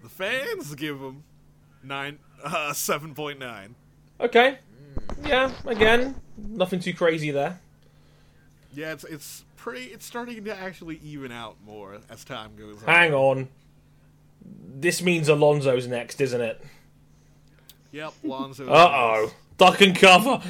The 0.05 0.11
fans 0.11 0.75
give 0.75 1.01
him 1.01 1.25
nine, 1.83 2.19
uh, 2.45 2.75
seven 2.75 3.15
point 3.15 3.39
nine. 3.39 3.75
Okay. 4.21 4.59
Yeah. 5.25 5.51
Again, 5.65 6.15
nothing 6.37 6.81
too 6.81 6.93
crazy 6.93 7.31
there. 7.31 7.59
Yeah, 8.75 8.93
it's 8.93 9.05
it's 9.05 9.45
pretty. 9.57 9.85
It's 9.85 10.05
starting 10.05 10.45
to 10.45 10.55
actually 10.55 11.01
even 11.03 11.33
out 11.33 11.57
more 11.65 11.97
as 12.11 12.23
time 12.23 12.55
goes 12.55 12.83
on. 12.83 12.85
Hang 12.85 13.15
on. 13.15 13.49
This 14.77 15.01
means 15.01 15.31
Alonso's 15.31 15.87
next, 15.87 16.21
isn't 16.21 16.41
it? 16.43 16.63
Yep, 17.93 18.13
Lonzo. 18.25 18.69
Uh 18.69 18.89
oh. 18.93 19.33
Duck 19.57 19.81
and 19.81 19.97
cover. 19.97 20.43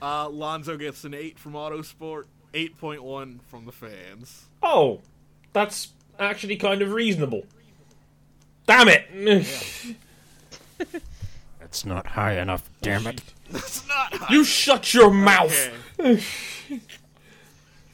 Uh, 0.00 0.28
Lonzo 0.28 0.76
gets 0.76 1.02
an 1.02 1.14
eight 1.14 1.36
from 1.36 1.54
Autosport, 1.54 2.24
eight 2.54 2.78
point 2.78 3.02
one 3.02 3.40
from 3.48 3.64
the 3.64 3.72
fans. 3.72 4.44
oh, 4.62 5.00
that's 5.52 5.88
actually 6.20 6.56
kind 6.56 6.80
of 6.80 6.92
reasonable. 6.92 7.42
Damn 8.66 8.88
it! 8.88 9.06
That's 11.60 11.84
not 11.84 12.06
high 12.08 12.38
enough, 12.38 12.68
damn 12.80 13.06
it. 13.06 13.22
That's 13.50 13.86
not. 13.88 14.14
High. 14.14 14.34
You 14.34 14.44
shut 14.44 14.92
your 14.94 15.10
mouth. 15.10 15.70
Okay. 15.98 16.22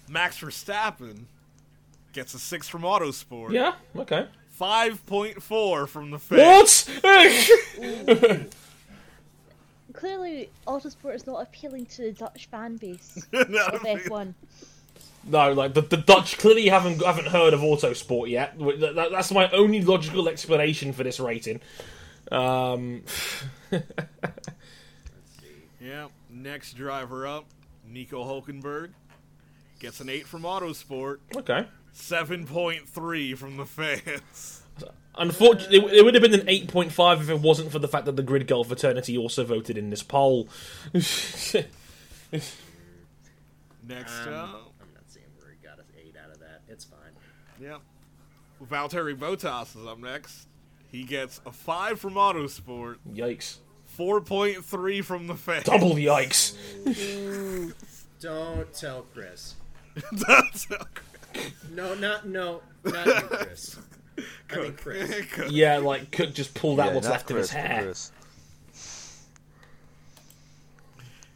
Max 0.09 0.39
Verstappen 0.41 1.25
gets 2.13 2.35
a 2.35 2.39
six 2.39 2.69
from 2.69 2.83
Autosport. 2.83 3.53
Yeah. 3.53 3.75
Okay. 3.97 4.27
Five 4.51 5.05
point 5.07 5.43
four 5.43 5.87
from 5.87 6.11
the 6.11 6.19
fans. 6.19 6.89
What? 7.03 8.47
Clearly, 9.93 10.51
Autosport 10.67 11.15
is 11.15 11.27
not 11.27 11.43
appealing 11.43 11.87
to 11.87 12.03
the 12.03 12.13
Dutch 12.13 12.47
fan 12.51 12.77
base 12.77 13.27
What? 13.31 13.75
of 13.75 13.83
F1. 13.83 14.35
No, 15.25 15.53
like 15.53 15.75
the, 15.75 15.83
the 15.83 15.97
Dutch 15.97 16.39
clearly 16.39 16.69
haven't 16.69 17.03
haven't 17.05 17.29
heard 17.29 17.53
of 17.55 17.61
Autosport 17.61 18.29
yet. 18.31 18.59
That- 18.59 18.95
that- 18.95 19.11
that's 19.11 19.31
my 19.33 19.51
only 19.51 19.83
logical 19.83 20.29
explanation 20.29 20.93
for 20.93 21.03
this 21.05 21.19
rating. 21.21 21.61
Um, 22.31 23.03
Yeah. 25.81 26.09
Next 26.31 26.75
driver 26.75 27.27
up, 27.27 27.47
Nico 27.87 28.23
Hulkenberg 28.25 28.91
gets 29.81 30.01
an 30.01 30.09
eight 30.09 30.27
from 30.27 30.43
Autosport. 30.43 31.19
okay. 31.37 31.67
Seven 31.93 32.45
point 32.47 32.89
three 32.89 33.35
from 33.35 33.57
the 33.57 33.65
fans. 33.65 34.63
Unfortunately, 35.17 35.79
it, 35.79 35.95
it 35.99 36.05
would 36.05 36.15
have 36.15 36.23
been 36.23 36.35
an 36.39 36.47
8.5 36.47 37.21
if 37.23 37.29
it 37.31 37.41
wasn't 37.41 37.73
for 37.73 37.81
the 37.81 37.89
fact 37.89 38.05
that 38.07 38.15
the 38.15 38.23
Grid 38.23 38.47
Girl 38.47 38.63
fraternity 38.63 39.19
also 39.19 39.43
voted 39.45 39.77
in 39.77 39.91
this 39.91 40.03
poll. 40.05 40.49
Next 40.93 41.65
Um, 44.27 44.35
up, 44.35 44.73
I'm 44.81 44.93
not 44.95 45.03
seeing 45.09 45.25
where 45.39 45.51
he 45.51 45.57
got 45.67 45.79
an 45.79 45.87
eight 45.99 46.15
out 46.23 46.31
of 46.31 46.39
that. 46.41 46.63
It's 46.69 46.85
fine. 46.85 46.99
Yep. 47.61 47.81
Valtteri 48.65 49.17
Bottas 49.17 49.77
is 49.81 49.87
up 49.87 49.99
next. 49.99 50.47
He 50.91 51.05
gets 51.05 51.41
a 51.47 51.53
five 51.53 52.01
from 52.01 52.15
Autosport, 52.15 52.97
Yikes. 53.13 53.59
four 53.85 54.21
point 54.21 54.65
three 54.65 55.03
from 55.03 55.27
the 55.27 55.35
fans. 55.35 55.65
Double 55.65 55.95
yikes. 55.95 56.55
Don't 58.21 58.73
tell 58.73 59.03
Chris. 59.15 59.55
That's 60.13 60.67
No, 61.73 61.95
not 61.95 62.27
no, 62.27 62.63
not 62.85 63.07
you, 63.07 63.13
Chris. 63.29 63.77
I 64.51 64.57
mean 64.57 64.73
Chris. 64.77 65.53
Yeah, 65.53 65.77
like 65.79 66.11
Cook 66.11 66.33
just 66.35 66.55
pulled 66.55 66.81
out 66.81 66.89
Yeah, 66.89 66.95
what's 66.95 67.07
not 67.07 67.13
left 67.13 67.31
of 67.31 67.37
his 67.37 67.51
Chris, 67.51 67.63
hair. 67.63 67.83
Chris. 67.85 68.11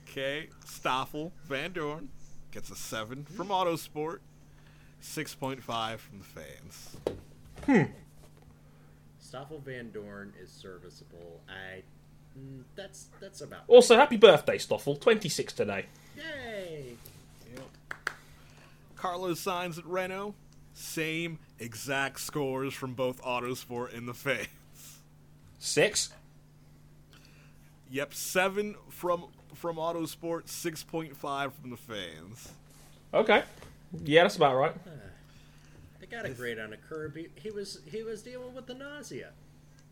Okay, 0.08 0.48
Stoffel 0.64 1.32
Vandoorne 1.48 2.08
gets 2.50 2.70
a 2.70 2.74
seven 2.76 3.24
from 3.24 3.48
Autosport, 3.48 4.18
six 5.02 5.34
point 5.34 5.62
five 5.62 6.00
from 6.00 6.18
the 6.20 6.24
fans. 6.24 6.96
Hmm. 7.66 7.92
Stoffel 9.18 9.60
Van 9.60 9.90
Dorn 9.90 10.32
is 10.42 10.50
serviceable. 10.50 11.40
I. 11.48 11.82
mm, 12.38 12.62
That's 12.76 13.06
that's 13.20 13.40
about. 13.42 13.64
Also, 13.68 13.96
happy 13.96 14.16
birthday, 14.16 14.56
Stoffel. 14.58 14.96
26 14.96 15.52
today. 15.52 15.86
Yay! 16.16 16.96
Carlos 18.96 19.40
Sainz 19.44 19.78
at 19.78 19.84
Renault, 19.86 20.34
same 20.74 21.38
exact 21.58 22.20
scores 22.20 22.72
from 22.72 22.94
both 22.94 23.20
Autosport 23.22 23.96
and 23.96 24.06
the 24.06 24.14
fans. 24.14 24.46
Six? 25.58 26.10
Yep, 27.90 28.14
seven 28.14 28.76
from 28.90 29.26
from 29.54 29.76
Autosport, 29.76 30.48
six 30.48 30.82
point 30.84 31.16
five 31.16 31.52
from 31.54 31.70
the 31.70 31.76
fans. 31.76 32.52
Okay. 33.12 33.42
Yeah, 34.04 34.22
that's 34.22 34.36
about 34.36 34.56
right. 34.56 34.74
I 36.00 36.06
got 36.06 36.24
a 36.24 36.30
grade 36.30 36.58
on 36.58 36.72
a 36.72 36.76
curb. 36.76 37.16
He, 37.16 37.28
he 37.34 37.50
was 37.50 37.80
he 37.90 38.02
was 38.02 38.22
dealing 38.22 38.54
with 38.54 38.66
the 38.66 38.74
nausea. 38.74 39.30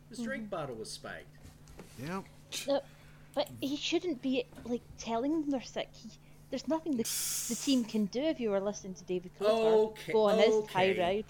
His 0.08 0.18
drink 0.18 0.50
bottle 0.50 0.74
was 0.74 0.90
spiked. 0.90 1.26
Yep. 2.02 2.24
No, 2.66 2.80
but 3.34 3.48
he 3.60 3.76
shouldn't 3.76 4.20
be 4.22 4.44
like 4.64 4.82
telling 4.98 5.32
them 5.40 5.50
they're 5.50 5.62
sick. 5.62 5.88
He, 5.92 6.10
there's 6.50 6.66
nothing 6.66 6.96
the, 6.96 7.04
the 7.48 7.54
team 7.54 7.84
can 7.84 8.06
do 8.06 8.20
if 8.20 8.40
you 8.40 8.50
were 8.50 8.60
listening 8.60 8.94
to 8.94 9.04
David 9.04 9.30
Coulthard 9.38 9.90
Okay, 9.90 10.12
go 10.12 10.24
on 10.24 10.40
okay. 10.40 10.72
high 10.72 11.00
ride. 11.00 11.24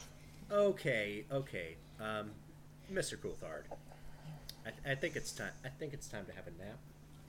Okay, 0.50 1.24
okay, 1.30 1.76
um, 2.00 2.30
Mr. 2.92 3.16
Coulthard. 3.16 3.64
I, 4.66 4.92
I 4.92 4.94
think 4.94 5.14
it's 5.14 5.32
time. 5.32 5.52
I 5.64 5.68
think 5.68 5.92
it's 5.92 6.08
time 6.08 6.24
to 6.26 6.32
have 6.32 6.46
a 6.46 6.50
nap. 6.62 6.78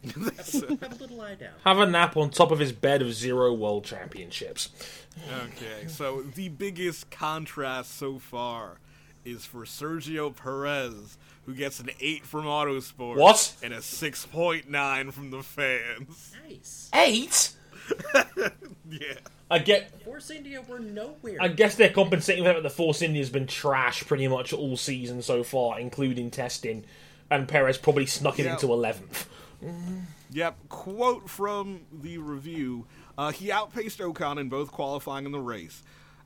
Have 0.04 0.18
a, 0.18 0.68
have 0.86 0.92
a 0.94 0.96
little 0.96 1.18
lie 1.18 1.36
down. 1.36 1.52
Have 1.64 1.78
a 1.80 1.86
nap 1.86 2.18
on 2.18 2.30
top 2.32 2.52
of 2.52 2.60
his 2.60 2.72
bed 2.72 3.02
of 3.02 3.14
zero 3.14 3.54
world 3.54 3.86
championships. 3.86 4.70
Okay, 5.32 5.88
so 5.88 6.24
the 6.24 6.50
biggest 6.50 7.12
contrast 7.12 7.96
so 7.98 8.18
far 8.18 8.80
is 9.24 9.46
for 9.46 9.62
Sergio 9.66 10.36
Perez, 10.36 11.18
who 11.46 11.54
gets 11.54 11.80
an 11.80 11.90
8 12.00 12.26
from 12.26 12.46
Autosport. 12.46 13.18
What? 13.18 13.54
And 13.62 13.74
a 13.74 13.78
6.9 13.78 15.14
from 15.14 15.30
the 15.32 15.44
fans. 15.44 16.34
Nice. 16.48 16.90
Eight? 16.96 17.52
Yeah. 18.90 19.14
I 19.50 19.60
get. 19.60 20.04
Force 20.04 20.30
India 20.32 20.62
were 20.68 20.80
nowhere. 20.80 21.38
I 21.40 21.48
guess 21.48 21.76
they're 21.76 21.90
compensating 21.90 22.44
for 22.44 22.50
the 22.50 22.54
fact 22.56 22.64
that 22.64 22.70
the 22.70 22.76
Force 22.76 23.02
India's 23.02 23.30
been 23.30 23.48
trash 23.48 24.04
pretty 24.06 24.28
much 24.28 24.52
all 24.54 24.76
season 24.76 25.22
so 25.22 25.44
far, 25.44 25.80
including 25.80 26.30
testing, 26.30 26.84
and 27.30 27.48
Perez 27.48 27.78
probably 27.78 28.06
snuck 28.06 28.38
it 28.40 28.46
Yeah. 28.46 28.54
into 28.54 28.68
eleventh. 29.62 30.08
Yep, 30.32 30.56
quote 30.70 31.30
from 31.30 31.82
the 31.92 32.18
review. 32.18 32.86
Uh, 33.18 33.32
he 33.32 33.52
outpaced 33.52 34.00
Ocon 34.00 34.40
in 34.40 34.50
both 34.50 34.72
qualifying 34.72 35.26
and 35.26 35.34
the 35.34 35.40
race, 35.40 35.84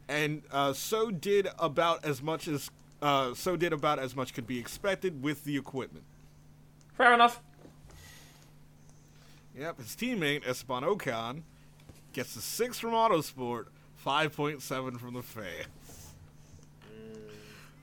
and 0.07 0.43
uh, 0.51 0.73
so 0.73 1.09
did 1.11 1.47
about 1.57 2.05
as 2.05 2.21
much 2.21 2.47
as 2.47 2.69
uh, 3.01 3.33
so 3.33 3.55
did 3.55 3.73
about 3.73 3.99
as 3.99 4.15
much 4.15 4.33
could 4.33 4.47
be 4.47 4.59
expected 4.59 5.23
with 5.23 5.43
the 5.43 5.57
equipment. 5.57 6.05
Fair 6.95 7.13
enough. 7.13 7.41
Yep, 9.57 9.77
his 9.77 9.95
teammate 9.95 10.47
Esteban 10.47 10.83
Ocon 10.83 11.41
gets 12.13 12.35
a 12.35 12.41
six 12.41 12.79
from 12.79 12.91
Autosport, 12.91 13.65
five 13.95 14.35
point 14.35 14.61
seven 14.61 14.97
from 14.97 15.15
the 15.15 15.23
fans. 15.23 16.13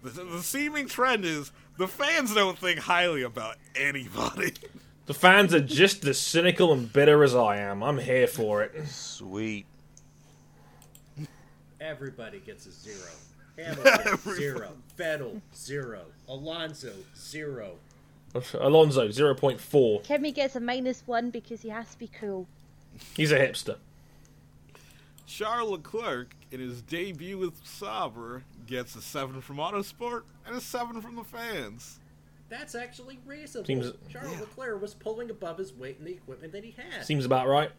The, 0.02 0.10
the 0.10 0.42
seeming 0.42 0.86
trend 0.88 1.24
is 1.24 1.52
the 1.78 1.88
fans 1.88 2.34
don't 2.34 2.58
think 2.58 2.80
highly 2.80 3.22
about 3.22 3.56
anybody. 3.74 4.52
The 5.06 5.14
fans 5.14 5.52
are 5.52 5.60
just 5.60 6.04
as 6.04 6.18
cynical 6.18 6.72
and 6.72 6.92
bitter 6.92 7.24
as 7.24 7.34
I 7.34 7.56
am. 7.56 7.82
I'm 7.82 7.98
here 7.98 8.26
for 8.28 8.62
it. 8.62 8.86
Sweet. 8.86 9.66
Everybody 11.80 12.38
gets 12.38 12.66
a 12.66 12.70
zero. 12.70 13.10
Hamilton 13.58 14.34
zero. 14.34 14.72
Vettel 14.96 15.40
zero. 15.54 16.02
Alonso 16.28 16.92
zero. 17.16 17.74
Alonso, 18.34 19.08
0.4. 19.08 20.04
Kimi 20.04 20.32
gets 20.32 20.56
a 20.56 20.60
minus 20.60 21.02
one 21.06 21.28
because 21.30 21.60
he 21.60 21.68
has 21.68 21.90
to 21.90 21.98
be 21.98 22.08
cool. 22.08 22.46
He's 23.14 23.30
a 23.30 23.38
hipster. 23.38 23.76
Charles 25.26 25.70
Leclerc, 25.70 26.34
in 26.50 26.60
his 26.60 26.80
debut 26.82 27.38
with 27.38 27.60
Sauber, 27.64 28.44
gets 28.66 28.94
a 28.96 29.02
7 29.02 29.40
from 29.40 29.56
Autosport 29.56 30.22
and 30.46 30.56
a 30.56 30.60
7 30.60 31.00
from 31.02 31.16
the 31.16 31.24
fans. 31.24 31.98
That's 32.52 32.74
actually 32.74 33.18
reasonable. 33.24 33.64
Seems- 33.66 33.92
Charles 34.10 34.38
Leclerc 34.38 34.82
was 34.82 34.92
pulling 34.92 35.30
above 35.30 35.56
his 35.56 35.72
weight 35.72 35.96
in 35.98 36.04
the 36.04 36.12
equipment 36.12 36.52
that 36.52 36.62
he 36.62 36.72
had. 36.72 37.06
Seems 37.06 37.24
about 37.24 37.48
right. 37.48 37.70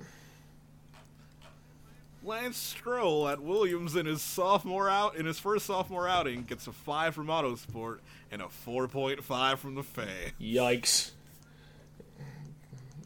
Lance 2.23 2.57
Stroll 2.57 3.29
at 3.29 3.39
Williams 3.39 3.95
in 3.95 4.07
his 4.07 4.23
sophomore 4.23 4.89
out 4.89 5.15
in 5.15 5.27
his 5.27 5.37
first 5.37 5.67
sophomore 5.67 6.07
outing 6.07 6.41
gets 6.45 6.65
a 6.65 6.71
5 6.71 7.13
from 7.13 7.27
Autosport 7.27 7.99
and 8.31 8.41
a 8.41 8.45
4.5 8.45 9.59
from 9.59 9.75
the 9.75 9.83
fans. 9.83 10.31
Yikes. 10.41 11.11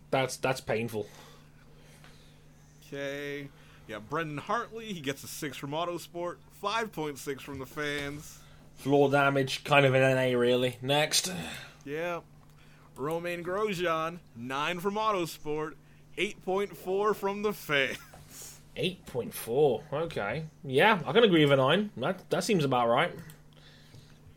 That's 0.09 0.37
that's 0.37 0.61
painful. 0.61 1.05
Okay. 2.87 3.49
Yeah, 3.89 3.99
Brendon 3.99 4.37
Hartley, 4.37 4.93
he 4.93 5.01
gets 5.01 5.21
a 5.25 5.27
6 5.27 5.57
from 5.57 5.71
Autosport, 5.71 6.37
5.6 6.63 7.41
from 7.41 7.59
the 7.59 7.65
fans. 7.65 8.39
Floor 8.77 9.09
damage, 9.09 9.63
kind 9.63 9.85
of 9.85 9.93
an 9.93 10.01
NA 10.15 10.37
really. 10.37 10.77
Next. 10.81 11.31
Yeah. 11.85 12.21
Romain 12.95 13.43
Grosjean, 13.43 14.19
9 14.35 14.79
from 14.79 14.95
Autosport, 14.95 15.73
8.4 16.17 17.15
from 17.15 17.41
the 17.43 17.53
fans. 17.53 17.97
8.4. 18.75 19.81
Okay. 19.93 20.45
Yeah, 20.63 20.99
I 21.05 21.11
can 21.11 21.23
agree 21.23 21.43
with 21.45 21.53
a 21.53 21.57
9. 21.57 21.91
That, 21.97 22.29
that 22.29 22.43
seems 22.43 22.63
about 22.63 22.87
right. 22.89 23.11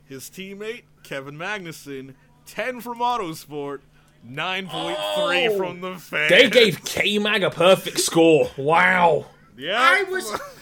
His 0.06 0.24
teammate, 0.30 0.82
Kevin 1.02 1.36
Magnussen, 1.36 2.14
10 2.46 2.80
from 2.80 2.98
Autosport, 2.98 3.80
9.3 4.26 4.94
Oh! 4.98 5.56
from 5.56 5.80
the 5.80 5.94
fans. 5.96 6.30
They 6.30 6.50
gave 6.50 6.84
K 6.84 7.18
Mag 7.18 7.42
a 7.42 7.50
perfect 7.50 8.00
score. 8.00 8.50
Wow. 8.56 9.26
Yeah. 9.56 9.76
I 9.78 10.02
was. 10.04 10.38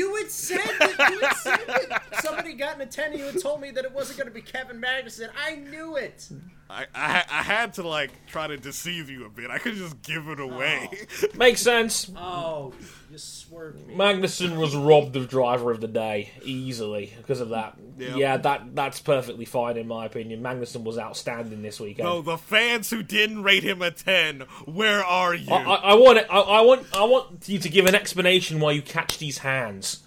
You 0.00 0.14
had 0.14 0.30
said 0.30 0.60
that. 0.78 2.02
Somebody 2.22 2.54
got 2.54 2.76
in 2.76 2.80
a 2.80 2.86
ten 2.86 3.10
and 3.10 3.20
you 3.20 3.26
had 3.26 3.38
told 3.38 3.60
me 3.60 3.70
that 3.72 3.84
it 3.84 3.92
wasn't 3.92 4.16
going 4.16 4.28
to 4.28 4.34
be 4.34 4.40
Kevin 4.40 4.80
Magnussen. 4.80 5.28
I 5.46 5.56
knew 5.56 5.96
it. 5.96 6.26
I, 6.70 6.86
I, 6.94 7.24
I 7.30 7.42
had 7.42 7.74
to, 7.74 7.82
like, 7.86 8.10
try 8.26 8.46
to 8.46 8.56
deceive 8.56 9.10
you 9.10 9.26
a 9.26 9.28
bit. 9.28 9.50
I 9.50 9.58
could 9.58 9.74
just 9.74 10.00
give 10.02 10.28
it 10.28 10.38
away. 10.38 10.88
Makes 11.34 11.62
sense. 11.62 12.10
Oh, 12.16 12.72
you 13.10 13.18
swerved 13.18 13.86
me. 13.88 13.94
Magnussen 13.94 14.56
was 14.56 14.76
robbed 14.76 15.16
of 15.16 15.28
driver 15.28 15.72
of 15.72 15.80
the 15.80 15.88
day 15.88 16.30
easily 16.44 17.12
because 17.16 17.40
of 17.40 17.48
that. 17.48 17.76
Yep. 17.98 18.16
Yeah, 18.16 18.36
that 18.38 18.74
that's 18.74 19.00
perfectly 19.00 19.44
fine 19.44 19.76
in 19.76 19.86
my 19.88 20.06
opinion. 20.06 20.42
Magnussen 20.42 20.84
was 20.84 20.96
outstanding 20.96 21.60
this 21.60 21.80
weekend. 21.80 22.08
no, 22.08 22.22
the 22.22 22.38
fans 22.38 22.88
who 22.88 23.02
didn't 23.02 23.42
rate 23.42 23.62
him 23.64 23.82
a 23.82 23.90
10, 23.90 24.42
where 24.64 25.04
are 25.04 25.34
you? 25.34 25.52
I, 25.52 25.58
I, 25.62 25.74
I 25.74 25.94
want 25.94 26.18
it. 26.18 26.26
I, 26.30 26.38
I 26.38 26.60
want. 26.62 26.86
I 26.94 27.04
want 27.04 27.48
you 27.48 27.58
to 27.58 27.68
give 27.68 27.86
an 27.86 27.94
explanation 27.96 28.60
why 28.60 28.72
you 28.72 28.80
catch 28.82 29.18
these 29.18 29.38
hands. 29.38 30.02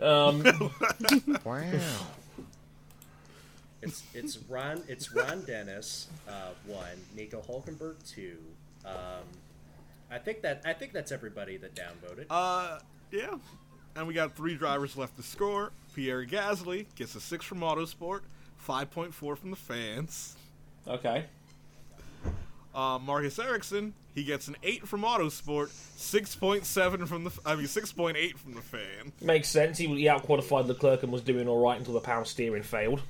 Um, 0.00 0.42
Wow. 1.44 1.80
It's 3.86 4.02
it's 4.14 4.38
Ron 4.48 4.82
it's 4.88 5.12
Ron 5.12 5.42
Dennis 5.44 6.08
uh, 6.28 6.50
one, 6.66 6.98
Nico 7.14 7.40
Hulkenberg 7.40 7.94
two. 8.08 8.36
Um, 8.84 9.24
I 10.10 10.18
think 10.18 10.42
that 10.42 10.62
I 10.64 10.72
think 10.72 10.92
that's 10.92 11.12
everybody 11.12 11.56
that 11.58 11.74
downvoted. 11.74 12.26
Uh, 12.30 12.80
yeah. 13.10 13.34
And 13.94 14.06
we 14.06 14.12
got 14.12 14.36
three 14.36 14.56
drivers 14.56 14.96
left 14.96 15.16
to 15.16 15.22
score. 15.22 15.72
Pierre 15.94 16.26
Gasly 16.26 16.84
gets 16.96 17.14
a 17.14 17.20
6 17.20 17.44
from 17.46 17.60
Autosport, 17.60 18.20
5.4 18.68 19.38
from 19.38 19.50
the 19.50 19.56
fans. 19.56 20.36
okay. 20.86 21.24
Uh, 22.74 22.98
Marcus 22.98 23.38
Ericsson, 23.38 23.94
he 24.14 24.22
gets 24.22 24.48
an 24.48 24.56
8 24.62 24.86
from 24.86 25.00
Autosport, 25.00 25.68
6.7 25.96 27.08
from 27.08 27.24
the, 27.24 27.30
I 27.46 27.56
mean, 27.56 27.64
6.8 27.64 28.36
from 28.36 28.52
the 28.52 28.60
fan. 28.60 29.12
Makes 29.22 29.48
sense. 29.48 29.78
He, 29.78 29.86
he 29.86 30.04
outqualified 30.04 30.66
Leclerc 30.66 31.02
and 31.02 31.10
was 31.10 31.22
doing 31.22 31.48
all 31.48 31.58
right 31.58 31.78
until 31.78 31.94
the 31.94 32.00
power 32.00 32.26
steering 32.26 32.62
failed. 32.62 33.00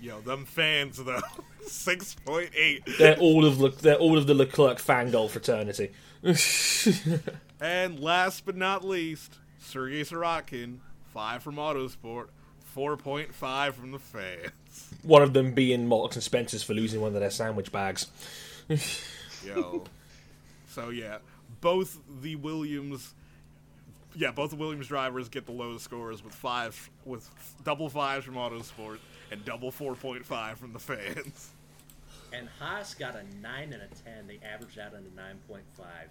Yo, 0.00 0.20
them 0.20 0.44
fans 0.44 0.96
though, 0.98 1.20
6.8. 1.64 2.98
They're 2.98 3.16
all 3.18 3.44
of 3.44 3.60
Le, 3.60 3.70
they're 3.70 3.96
all 3.96 4.16
of 4.16 4.26
the 4.26 4.34
Leclerc 4.34 4.78
fangirl 4.78 5.28
fraternity. 5.28 5.90
And 7.60 7.98
last 7.98 8.46
but 8.46 8.56
not 8.56 8.84
least, 8.84 9.38
Sergey 9.58 10.02
Sirotkin, 10.02 10.78
5 11.12 11.42
from 11.42 11.56
Autosport, 11.56 12.28
4.5 12.76 13.72
from 13.72 13.90
the 13.90 13.98
fans. 13.98 14.52
One 15.02 15.22
of 15.22 15.32
them 15.32 15.52
being 15.52 15.88
Marks 15.88 16.14
and 16.14 16.22
Spencers 16.22 16.62
for 16.62 16.74
losing 16.74 17.00
one 17.00 17.14
of 17.14 17.20
their 17.20 17.30
sandwich 17.30 17.72
bags. 17.72 18.06
Yo. 19.44 19.84
so 20.68 20.90
yeah, 20.90 21.18
both 21.60 21.98
the 22.22 22.36
Williams 22.36 23.14
yeah, 24.14 24.30
both 24.30 24.50
the 24.50 24.56
Williams 24.56 24.88
drivers 24.88 25.28
get 25.28 25.46
the 25.46 25.52
lowest 25.52 25.84
scores 25.84 26.22
with 26.24 26.34
five 26.34 26.90
with 27.04 27.28
double 27.64 27.88
fives 27.88 28.24
from 28.24 28.34
Autosport 28.34 28.98
and 29.30 29.44
double 29.44 29.70
4.5 29.70 30.56
from 30.56 30.72
the 30.72 30.78
fans. 30.78 31.50
And 32.32 32.48
Haas 32.58 32.94
got 32.94 33.14
a 33.16 33.22
nine 33.40 33.72
and 33.72 33.82
a 33.82 33.88
ten. 34.04 34.26
They 34.26 34.38
averaged 34.46 34.78
out 34.78 34.94
on 34.94 35.04
a 35.10 35.16
nine 35.16 35.38
point 35.48 35.64
five. 35.76 36.08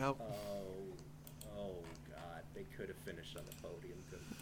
Yep. 0.00 0.16
Oh, 0.20 1.56
oh 1.56 1.74
God! 2.10 2.42
They 2.54 2.64
could 2.76 2.88
have 2.88 2.96
finished 2.96 3.36
on 3.36 3.44
the 3.48 3.54
podium, 3.62 3.98
couldn't 4.10 4.36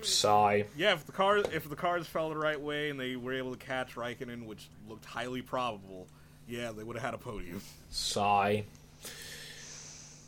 they? 0.00 0.02
Sigh. 0.04 0.64
Yeah, 0.76 0.94
if 0.94 1.06
the 1.06 1.12
car 1.12 1.38
if 1.38 1.68
the 1.68 1.76
cars 1.76 2.06
fell 2.06 2.30
the 2.30 2.36
right 2.36 2.60
way 2.60 2.90
and 2.90 2.98
they 2.98 3.16
were 3.16 3.32
able 3.32 3.52
to 3.52 3.58
catch 3.58 3.94
Raikkonen, 3.94 4.46
which 4.46 4.68
looked 4.88 5.04
highly 5.04 5.42
probable, 5.42 6.08
yeah, 6.48 6.72
they 6.72 6.82
would 6.82 6.96
have 6.96 7.04
had 7.04 7.14
a 7.14 7.18
podium. 7.18 7.60
Sigh. 7.90 8.64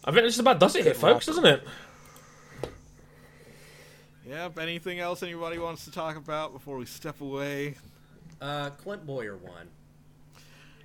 I 0.05 0.11
think 0.11 0.23
this 0.25 0.35
is 0.35 0.41
about 0.41 0.61
does 0.61 0.77
it 0.77 0.85
here, 0.85 0.95
folks, 0.95 1.27
doesn't 1.27 1.47
it? 1.47 1.67
Yep. 4.29 4.59
Anything 4.59 5.01
else 5.01 5.23
anybody 5.23 5.59
wants 5.59 5.85
to 5.85 5.91
talk 5.91 6.17
about 6.17 6.53
before 6.53 6.77
we 6.79 6.87
step 6.87 7.21
away? 7.21 7.75
Uh, 8.41 8.71
Clint 8.71 9.07
Bowyer 9.07 9.37
won. 9.37 9.69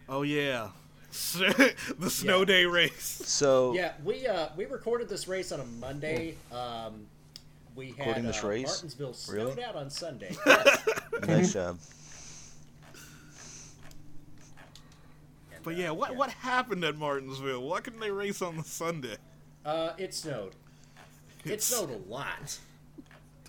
Oh 0.08 0.24
yeah, 0.24 0.70
the 1.12 2.10
snow 2.10 2.40
Yeah. 2.40 2.46
day 2.46 2.66
race. 2.66 3.22
So 3.26 3.74
Yeah, 3.76 3.94
we 4.04 4.28
uh 4.28 4.50
we 4.58 4.66
recorded 4.66 5.08
this 5.08 5.28
race 5.28 5.52
on 5.52 5.60
a 5.60 5.66
Monday. 5.66 6.36
Um, 6.52 7.06
we 7.76 7.90
had 7.92 8.00
Recording 8.00 8.24
this 8.26 8.44
uh, 8.44 8.48
race? 8.48 8.68
Martinsville 8.68 9.14
snowed 9.14 9.36
Really? 9.50 9.64
out 9.64 9.76
on 9.76 9.90
Sunday. 9.90 10.36
nice 11.28 11.54
job. 11.54 11.78
And 15.54 15.64
But 15.64 15.78
yeah, 15.78 15.92
what 15.92 16.16
what 16.16 16.30
happened 16.32 16.84
at 16.84 16.98
Martinsville? 16.98 17.62
Why 17.62 17.80
couldn't 17.82 18.00
they 18.00 18.12
race 18.12 18.42
on 18.42 18.58
the 18.58 18.64
Sunday? 18.64 19.18
Uh, 19.66 19.92
it 19.98 20.14
snowed. 20.14 20.54
It 21.46 21.52
It's- 21.52 21.64
snowed 21.66 21.92
a 21.92 22.10
lot. 22.12 22.58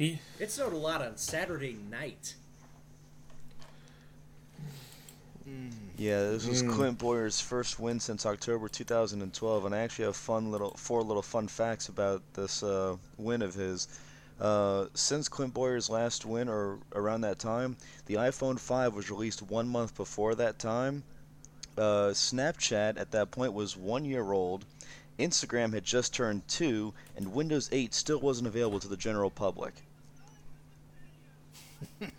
The- 0.01 0.17
It 0.39 0.51
snowed 0.51 0.73
a 0.73 0.79
lot 0.79 1.03
on 1.03 1.19
Saturday 1.19 1.75
night. 1.75 2.35
Yeah, 5.99 6.31
this 6.31 6.47
was 6.47 6.63
Clint 6.63 6.97
Bowyer's 6.97 7.39
first 7.39 7.79
win 7.79 8.01
since 8.01 8.25
October 8.25 8.71
2012, 8.71 9.67
and 9.67 9.75
I 9.75 9.81
actually 9.81 10.07
have 10.07 10.17
fun 10.17 10.51
little 10.51 10.71
four 10.71 11.03
little 11.03 11.21
fun 11.21 11.49
facts 11.49 11.91
about 11.91 12.23
this 12.33 12.63
uh, 12.63 12.97
win 13.19 13.43
of 13.43 13.53
his. 13.53 13.89
Uh, 14.41 14.87
since 14.95 15.29
Clint 15.29 15.53
Bowyer's 15.53 15.91
last 15.91 16.25
win, 16.25 16.49
or 16.49 16.79
around 16.95 17.21
that 17.21 17.39
time, 17.39 17.77
the 18.07 18.15
iPhone 18.15 18.59
5 18.59 18.95
was 18.95 19.11
released 19.11 19.43
one 19.43 19.69
month 19.69 19.95
before 19.95 20.35
that 20.37 20.59
time. 20.59 21.03
Uh, 21.77 22.13
Snapchat 22.15 22.99
at 22.99 23.11
that 23.11 23.31
point 23.33 23.53
was 23.53 23.77
one 23.77 24.07
year 24.07 24.33
old. 24.33 24.65
Instagram 25.19 25.75
had 25.75 25.85
just 25.85 26.15
turned 26.15 26.49
two, 26.49 26.95
and 27.19 27.35
Windows 27.35 27.69
8 27.71 27.93
still 27.93 28.19
wasn't 28.21 28.49
available 28.49 28.81
to 28.81 28.89
the 28.89 28.97
general 28.97 29.29
public. 29.31 29.75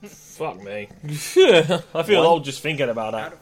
Fuck 0.04 0.64
me. 0.64 0.90
I 1.04 2.04
feel 2.04 2.20
One- 2.20 2.28
old 2.28 2.44
just 2.46 2.62
thinking 2.62 2.90
about 2.90 3.14
that. 3.14 3.38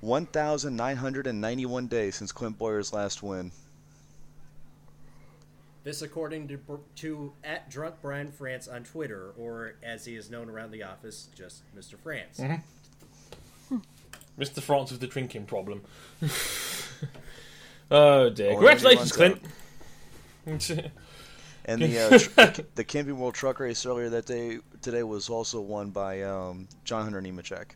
1,991 0.00 1.86
days 1.86 2.16
since 2.16 2.30
Clint 2.30 2.58
Bowyer's 2.58 2.92
last 2.92 3.22
win. 3.22 3.52
This, 5.82 6.02
according 6.02 6.48
to, 6.48 6.58
to 6.96 7.32
at 7.42 7.70
Drunk 7.70 7.96
Brian 8.02 8.30
France 8.30 8.68
on 8.68 8.84
Twitter, 8.84 9.32
or 9.38 9.74
as 9.82 10.04
he 10.04 10.14
is 10.14 10.30
known 10.30 10.48
around 10.48 10.70
the 10.72 10.82
office, 10.82 11.28
just 11.34 11.62
Mr. 11.76 11.98
France. 11.98 12.38
Mm-hmm. 12.38 12.56
Hmm. 13.68 13.78
Mr. 14.38 14.62
France 14.62 14.90
with 14.90 15.00
the 15.00 15.06
drinking 15.06 15.46
problem. 15.46 15.82
oh 17.90 18.30
dear. 18.30 18.52
Congratulations, 18.52 19.12
everyone's 19.12 20.66
Clint. 20.66 20.90
And 21.66 21.80
the 21.80 21.98
uh, 21.98 22.18
tr- 22.18 22.30
the, 22.60 22.66
the 22.74 22.84
Camping 22.84 23.18
World 23.18 23.34
Truck 23.34 23.58
Race 23.60 23.86
earlier 23.86 24.08
that 24.10 24.26
day 24.26 24.58
today 24.82 25.02
was 25.02 25.28
also 25.30 25.60
won 25.60 25.90
by 25.90 26.22
um, 26.22 26.68
John 26.84 27.04
Hunter 27.04 27.22
Nemechek. 27.22 27.66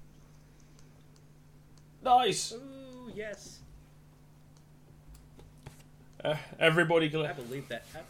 nice. 2.03 2.53
Ooh, 2.53 3.11
yes. 3.15 3.59
Uh, 6.23 6.37
everybody, 6.59 7.07
I 7.07 7.33
believe 7.33 7.69
that 7.69 7.85
that- 7.93 8.05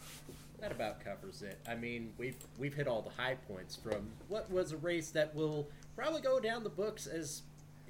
that 0.60 0.72
about 0.72 0.98
covers 1.04 1.42
it. 1.42 1.56
I 1.68 1.76
mean, 1.76 2.12
we've 2.18 2.34
we've 2.58 2.74
hit 2.74 2.88
all 2.88 3.00
the 3.00 3.10
high 3.22 3.36
points 3.46 3.76
from 3.76 4.08
what 4.26 4.50
was 4.50 4.72
a 4.72 4.76
race 4.78 5.10
that 5.10 5.32
will 5.32 5.68
probably 5.94 6.20
go 6.20 6.40
down 6.40 6.64
the 6.64 6.68
books 6.68 7.06
as 7.06 7.42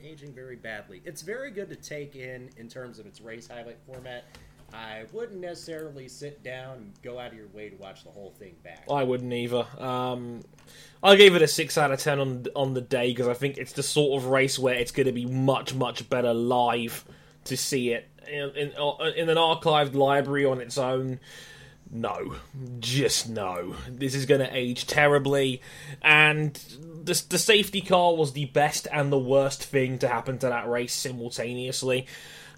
aging 0.05 0.35
very 0.35 0.57
badly. 0.57 1.01
It's 1.07 1.23
very 1.23 1.51
good 1.51 1.71
to 1.71 1.77
take 1.77 2.15
in 2.15 2.51
in 2.59 2.69
terms 2.69 2.99
of 2.99 3.07
its 3.07 3.23
race 3.23 3.49
highlight 3.49 3.79
format. 3.87 4.25
I 4.73 5.05
wouldn't 5.13 5.41
necessarily 5.41 6.09
sit 6.09 6.43
down 6.43 6.77
and 6.77 6.93
go 7.03 7.19
out 7.19 7.33
of 7.33 7.39
your 7.39 7.49
way 7.49 7.71
to 7.71 7.77
watch 7.77 8.05
the 8.05 8.11
whole 8.11 8.35
thing 8.39 8.55
back. 8.63 8.85
I 8.91 9.03
wouldn't 9.03 9.33
either. 9.33 9.67
Um, 9.79 10.43
I 11.03 11.17
gave 11.17 11.35
it 11.35 11.43
a 11.43 11.49
six 11.49 11.79
out 11.79 11.91
of 11.91 12.01
ten 12.01 12.19
on 12.19 12.47
on 12.55 12.75
the 12.75 12.81
day 12.81 13.09
because 13.09 13.29
I 13.29 13.35
think 13.35 13.57
it's 13.57 13.73
the 13.73 13.83
sort 13.83 14.21
of 14.21 14.29
race 14.29 14.59
where 14.59 14.75
it's 14.75 14.91
going 14.91 15.07
to 15.07 15.13
be 15.13 15.25
much 15.25 15.75
much 15.75 16.09
better 16.11 16.35
live 16.35 17.05
to 17.45 17.57
see 17.57 17.93
it 17.93 18.09
in, 18.27 18.51
in 18.51 18.69
in 19.17 19.29
an 19.29 19.37
archived 19.37 19.95
library 19.95 20.45
on 20.45 20.61
its 20.61 20.77
own. 20.77 21.21
No, 21.91 22.37
just 22.81 23.31
no. 23.31 23.75
This 23.89 24.15
is 24.15 24.27
going 24.27 24.43
to 24.43 24.55
age 24.55 24.87
terribly, 24.87 25.63
and 26.03 26.55
the 26.83 27.23
the 27.31 27.39
safety 27.39 27.81
car 27.81 28.15
was 28.15 28.35
the 28.35 28.45
best 28.47 28.87
and 28.93 29.11
the 29.11 29.19
worst 29.19 29.65
thing 29.65 29.99
to 30.01 30.09
happen 30.09 30.39
to 30.39 30.49
that 30.49 30.69
race 30.69 30.93
simultaneously. 30.93 32.07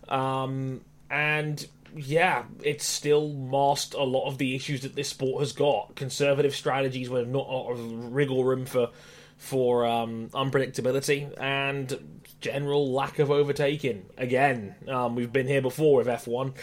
Um, 0.08 0.80
and 1.08 1.64
yeah, 1.94 2.44
it's 2.62 2.84
still 2.84 3.28
masked 3.28 3.94
a 3.94 4.02
lot 4.02 4.26
of 4.26 4.38
the 4.38 4.54
issues 4.54 4.82
that 4.82 4.94
this 4.94 5.08
sport 5.08 5.40
has 5.40 5.52
got. 5.52 5.94
Conservative 5.96 6.54
strategies 6.54 7.08
with 7.08 7.28
not 7.28 7.46
a 7.46 7.50
lot 7.50 7.70
of 7.72 8.12
wriggle 8.12 8.44
room 8.44 8.66
for 8.66 8.90
for 9.36 9.86
um, 9.86 10.28
unpredictability 10.30 11.32
and 11.40 12.22
general 12.40 12.92
lack 12.92 13.18
of 13.18 13.30
overtaking. 13.30 14.04
Again, 14.18 14.74
um, 14.86 15.14
we've 15.14 15.32
been 15.32 15.46
here 15.46 15.62
before 15.62 15.96
with 15.96 16.06
F1. 16.06 16.54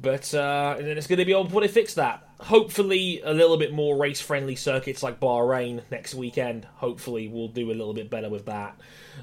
But 0.00 0.34
uh, 0.34 0.76
and 0.78 0.86
then 0.86 0.98
it's 0.98 1.06
going 1.06 1.18
to 1.18 1.24
be 1.24 1.34
on 1.34 1.46
before 1.46 1.60
they 1.60 1.68
fix 1.68 1.94
that. 1.94 2.26
Hopefully, 2.40 3.20
a 3.22 3.32
little 3.32 3.56
bit 3.56 3.72
more 3.72 3.96
race 3.96 4.20
friendly 4.20 4.56
circuits 4.56 5.02
like 5.02 5.20
Bahrain 5.20 5.82
next 5.90 6.14
weekend. 6.14 6.66
Hopefully, 6.76 7.28
we'll 7.28 7.48
do 7.48 7.70
a 7.70 7.74
little 7.74 7.94
bit 7.94 8.10
better 8.10 8.28
with 8.30 8.46
that 8.46 8.78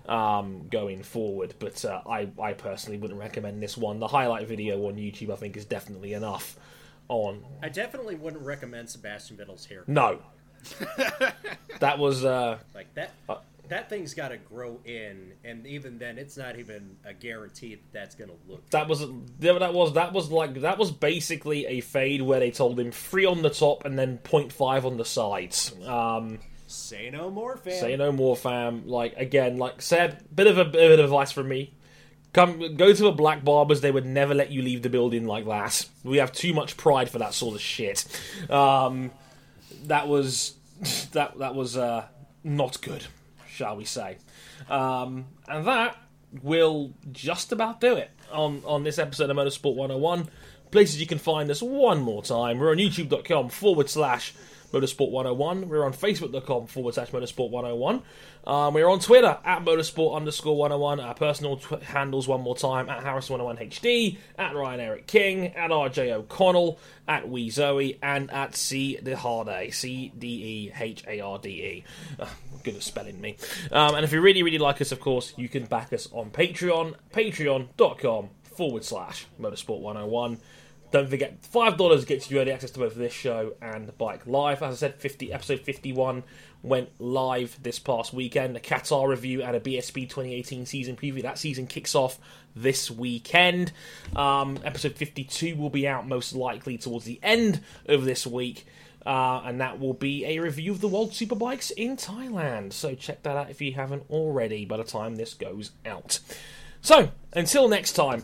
um, 0.08 0.68
going 0.70 1.04
forward. 1.04 1.56
But 1.60 1.84
uh, 1.84 2.02
I, 2.08 2.30
I 2.42 2.54
personally 2.54 2.98
wouldn't 2.98 3.20
recommend 3.20 3.62
this 3.62 3.76
one. 3.78 4.00
The 4.00 4.08
highlight 4.08 4.48
video 4.48 4.88
on 4.88 4.96
YouTube, 4.96 5.32
I 5.32 5.36
think, 5.36 5.58
is 5.58 5.66
definitely 5.66 6.14
enough. 6.14 6.58
On 7.10 7.44
I 7.64 7.70
definitely 7.70 8.16
wouldn't 8.16 8.44
recommend 8.44 8.90
Sebastian 8.90 9.38
Vettel's 9.38 9.66
hair. 9.66 9.84
no, 9.88 10.20
that 11.80 11.98
was 11.98 12.26
uh, 12.26 12.58
Like 12.76 12.94
that. 12.96 13.14
That 13.70 13.90
thing's 13.90 14.14
got 14.14 14.30
to 14.30 14.38
grow 14.38 14.80
in, 14.86 15.34
and 15.44 15.66
even 15.68 15.98
then, 15.98 16.18
it's 16.18 16.38
not 16.38 16.58
even 16.60 16.98
a 17.06 17.14
guarantee 17.14 17.76
that 17.76 17.94
that's 17.94 18.16
going 18.16 18.30
to 18.30 18.36
look. 18.48 18.70
that 18.72 18.88
was 18.88 19.06
that 19.40 19.74
was 19.74 19.94
that 19.94 20.14
was 20.14 20.32
like 20.32 20.62
that 20.62 20.78
was 20.78 20.92
basically 20.92 21.66
a 21.66 21.82
fade 21.82 22.22
where 22.22 22.40
they 22.40 22.52
told 22.52 22.80
him 22.80 22.92
three 22.92 23.26
on 23.26 23.42
the 23.42 23.50
top 23.50 23.86
and 23.86 23.98
then 23.98 24.20
0.5 24.24 24.84
on 24.84 24.98
the 24.98 25.06
sides. 25.06 25.74
Um, 25.86 26.40
Say 26.68 27.10
no 27.10 27.32
more, 27.32 27.56
fam. 27.56 27.80
Say 27.80 27.96
no 27.96 28.12
more, 28.12 28.36
fam. 28.36 28.88
Like 28.88 29.16
again, 29.16 29.58
like 29.58 29.82
Seb, 29.82 30.18
bit 30.36 30.48
of 30.48 30.58
a 30.58 30.66
bit 30.66 30.92
of 30.92 31.06
advice 31.06 31.32
from 31.32 31.48
me. 31.48 31.74
Come, 32.34 32.76
go 32.76 32.94
to 32.94 33.08
a 33.08 33.12
black 33.14 33.44
barbers. 33.44 33.80
They 33.82 33.90
would 33.90 34.06
never 34.06 34.34
let 34.36 34.52
you 34.52 34.62
leave 34.62 34.82
the 34.82 34.90
building 34.90 35.26
like 35.26 35.46
that. 35.46 35.88
We 36.04 36.18
have 36.18 36.34
too 36.34 36.54
much 36.54 36.76
pride 36.76 37.10
for 37.10 37.20
that 37.20 37.34
sort 37.34 37.56
of 37.56 37.62
shit. 37.62 38.06
Um, 38.50 39.12
that 39.86 40.08
was 40.10 40.56
that 41.14 41.40
that 41.40 41.56
was 41.56 41.78
uh, 41.78 42.06
not 42.44 42.82
good, 42.82 43.06
shall 43.58 43.76
we 43.76 43.86
say? 43.86 44.18
Um, 44.70 45.26
and 45.48 45.66
that 45.66 45.98
will 46.44 46.94
just 47.12 47.52
about 47.52 47.82
do 47.82 47.96
it 47.96 48.12
on 48.32 48.62
on 48.66 48.84
this 48.84 49.00
episode 49.00 49.30
of 49.30 49.38
Motorsport 49.38 49.76
101. 49.76 50.30
Places 50.70 51.00
you 51.00 51.08
can 51.08 51.18
find 51.18 51.50
us 51.50 51.62
one 51.62 52.02
more 52.02 52.22
time. 52.22 52.60
We're 52.60 52.72
on 52.72 52.78
YouTube.com 52.78 53.50
forward 53.50 53.90
slash 53.90 54.34
Motorsport 54.74 55.12
101. 55.12 55.70
We're 55.70 55.86
on 55.86 55.94
Facebook.com 55.94 56.68
forward 56.68 56.94
slash 56.94 57.12
Motorsport 57.12 57.50
101. 57.52 58.02
Um, 58.46 58.74
we're 58.74 58.90
on 58.90 59.00
Twitter 59.00 59.38
at 59.44 59.64
Motorsport 59.64 60.16
underscore 60.16 60.58
101. 60.58 61.00
Our 61.00 61.14
personal 61.14 61.58
tw- 61.58 61.82
handles 61.84 62.28
one 62.28 62.42
more 62.42 62.56
time 62.56 62.90
at 62.90 63.04
Harrison101HD, 63.04 64.18
at 64.38 64.56
Ryan 64.56 64.80
Eric 64.80 65.08
King, 65.08 65.48
at 65.56 65.72
RJ 65.72 66.12
O'Connell, 66.12 66.80
at 67.08 67.30
Wee 67.30 67.50
Zoe, 67.50 67.98
and 68.02 68.30
at 68.32 68.56
C 68.56 68.98
D 69.02 69.12
Harday. 69.12 69.74
C 69.74 70.12
D 70.18 70.28
E 70.28 70.74
H 70.78 71.04
A 71.08 71.20
R 71.22 71.40
D 71.40 71.50
E. 71.50 71.84
Ah, 72.20 72.34
Good 72.64 72.76
at 72.76 72.84
spelling 72.84 73.22
me. 73.22 73.38
Um, 73.72 73.96
and 73.96 74.04
if 74.04 74.12
you 74.12 74.20
really, 74.20 74.44
really 74.44 74.58
like 74.58 74.82
us, 74.82 74.92
of 74.92 75.00
course, 75.00 75.34
you 75.38 75.48
can 75.48 75.66
back 75.66 75.94
us 75.94 76.10
on 76.12 76.32
Patreon, 76.32 76.96
patreon.com 77.14 78.30
forward 78.56 78.84
slash 78.84 79.28
Motorsport 79.40 79.80
101. 79.80 80.40
Don't 80.90 81.10
forget, 81.10 81.46
five 81.46 81.78
dollars 81.78 82.06
gets 82.06 82.32
you 82.32 82.40
early 82.40 82.52
access 82.52 82.72
to 82.72 82.80
both 82.80 82.96
this 82.96 83.12
show 83.12 83.54
and 83.62 83.96
Bike 83.98 84.26
Live. 84.26 84.64
As 84.64 84.76
I 84.76 84.78
said, 84.78 84.96
fifty 84.96 85.34
episode 85.34 85.60
fifty-one 85.60 86.24
went 86.64 86.90
live 87.00 87.62
this 87.62 87.78
past 87.78 88.14
weekend. 88.14 88.56
A 88.56 88.62
Qatar 88.62 89.08
review 89.08 89.44
and 89.44 89.56
a 89.56 89.60
BSB 89.60 90.10
2018 90.10 90.66
season 90.66 90.96
preview. 90.96 91.22
That 91.22 91.38
season 91.38 91.68
kicks 91.68 91.94
off 91.94 92.20
this 92.56 92.90
weekend. 92.90 93.74
Um, 94.16 94.60
episode 94.64 94.96
fifty-two 94.96 95.58
will 95.58 95.70
be 95.70 95.88
out 95.88 96.08
most 96.08 96.34
likely 96.34 96.78
towards 96.78 97.04
the 97.04 97.20
end 97.22 97.62
of 97.88 98.06
this 98.06 98.26
week. 98.26 98.66
Uh, 99.06 99.42
and 99.46 99.62
that 99.62 99.80
will 99.80 99.94
be 99.94 100.26
a 100.26 100.40
review 100.40 100.72
of 100.72 100.82
the 100.82 100.88
World 100.88 101.12
Superbikes 101.12 101.72
in 101.72 101.96
Thailand. 101.96 102.74
So 102.74 102.94
check 102.94 103.24
that 103.24 103.38
out 103.38 103.50
if 103.50 103.62
you 103.62 103.74
haven't 103.74 104.04
already 104.10 104.66
by 104.66 104.78
the 104.78 104.84
time 104.84 105.16
this 105.16 105.34
goes 105.34 105.72
out. 105.86 106.20
So, 106.82 107.12
until 107.34 107.70
next 107.70 107.94
time, 107.94 108.24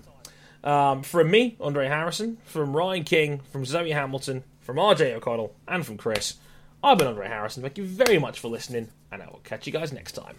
um, 0.63 1.03
from 1.03 1.29
me, 1.29 1.57
Andre 1.59 1.87
Harrison, 1.87 2.37
from 2.45 2.75
Ryan 2.75 3.03
King, 3.03 3.41
from 3.51 3.65
Zoe 3.65 3.91
Hamilton, 3.91 4.43
from 4.61 4.77
RJ 4.77 5.13
O'Connell, 5.13 5.53
and 5.67 5.85
from 5.85 5.97
Chris, 5.97 6.35
I've 6.83 6.97
been 6.97 7.07
Andre 7.07 7.27
Harrison. 7.27 7.63
Thank 7.63 7.77
you 7.77 7.85
very 7.85 8.19
much 8.19 8.39
for 8.39 8.49
listening, 8.49 8.89
and 9.11 9.21
I 9.21 9.27
will 9.27 9.41
catch 9.43 9.67
you 9.67 9.73
guys 9.73 9.91
next 9.91 10.13
time. 10.13 10.35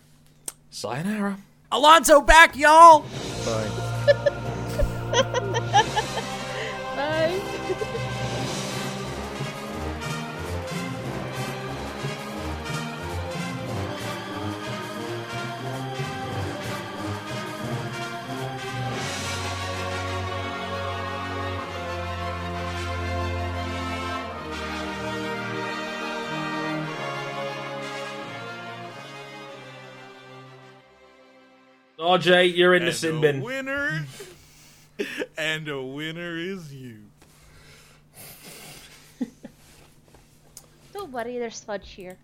Sayonara. 0.70 1.38
Alonso 1.72 2.20
back, 2.20 2.56
y'all! 2.56 3.05
Bye. 3.44 5.51
RJ, 32.19 32.57
you're 32.57 32.74
in 32.74 32.82
the 32.82 32.89
And 32.89 32.97
sin 32.97 33.15
the 33.16 33.20
bin. 33.20 33.41
winner 33.43 34.07
and 35.39 35.66
the 35.66 35.81
winner 35.82 36.36
is 36.36 36.73
you. 36.73 36.99
Don't 40.93 41.11
worry, 41.11 41.39
there's 41.39 41.61
fudge 41.61 41.91
here. 41.91 42.16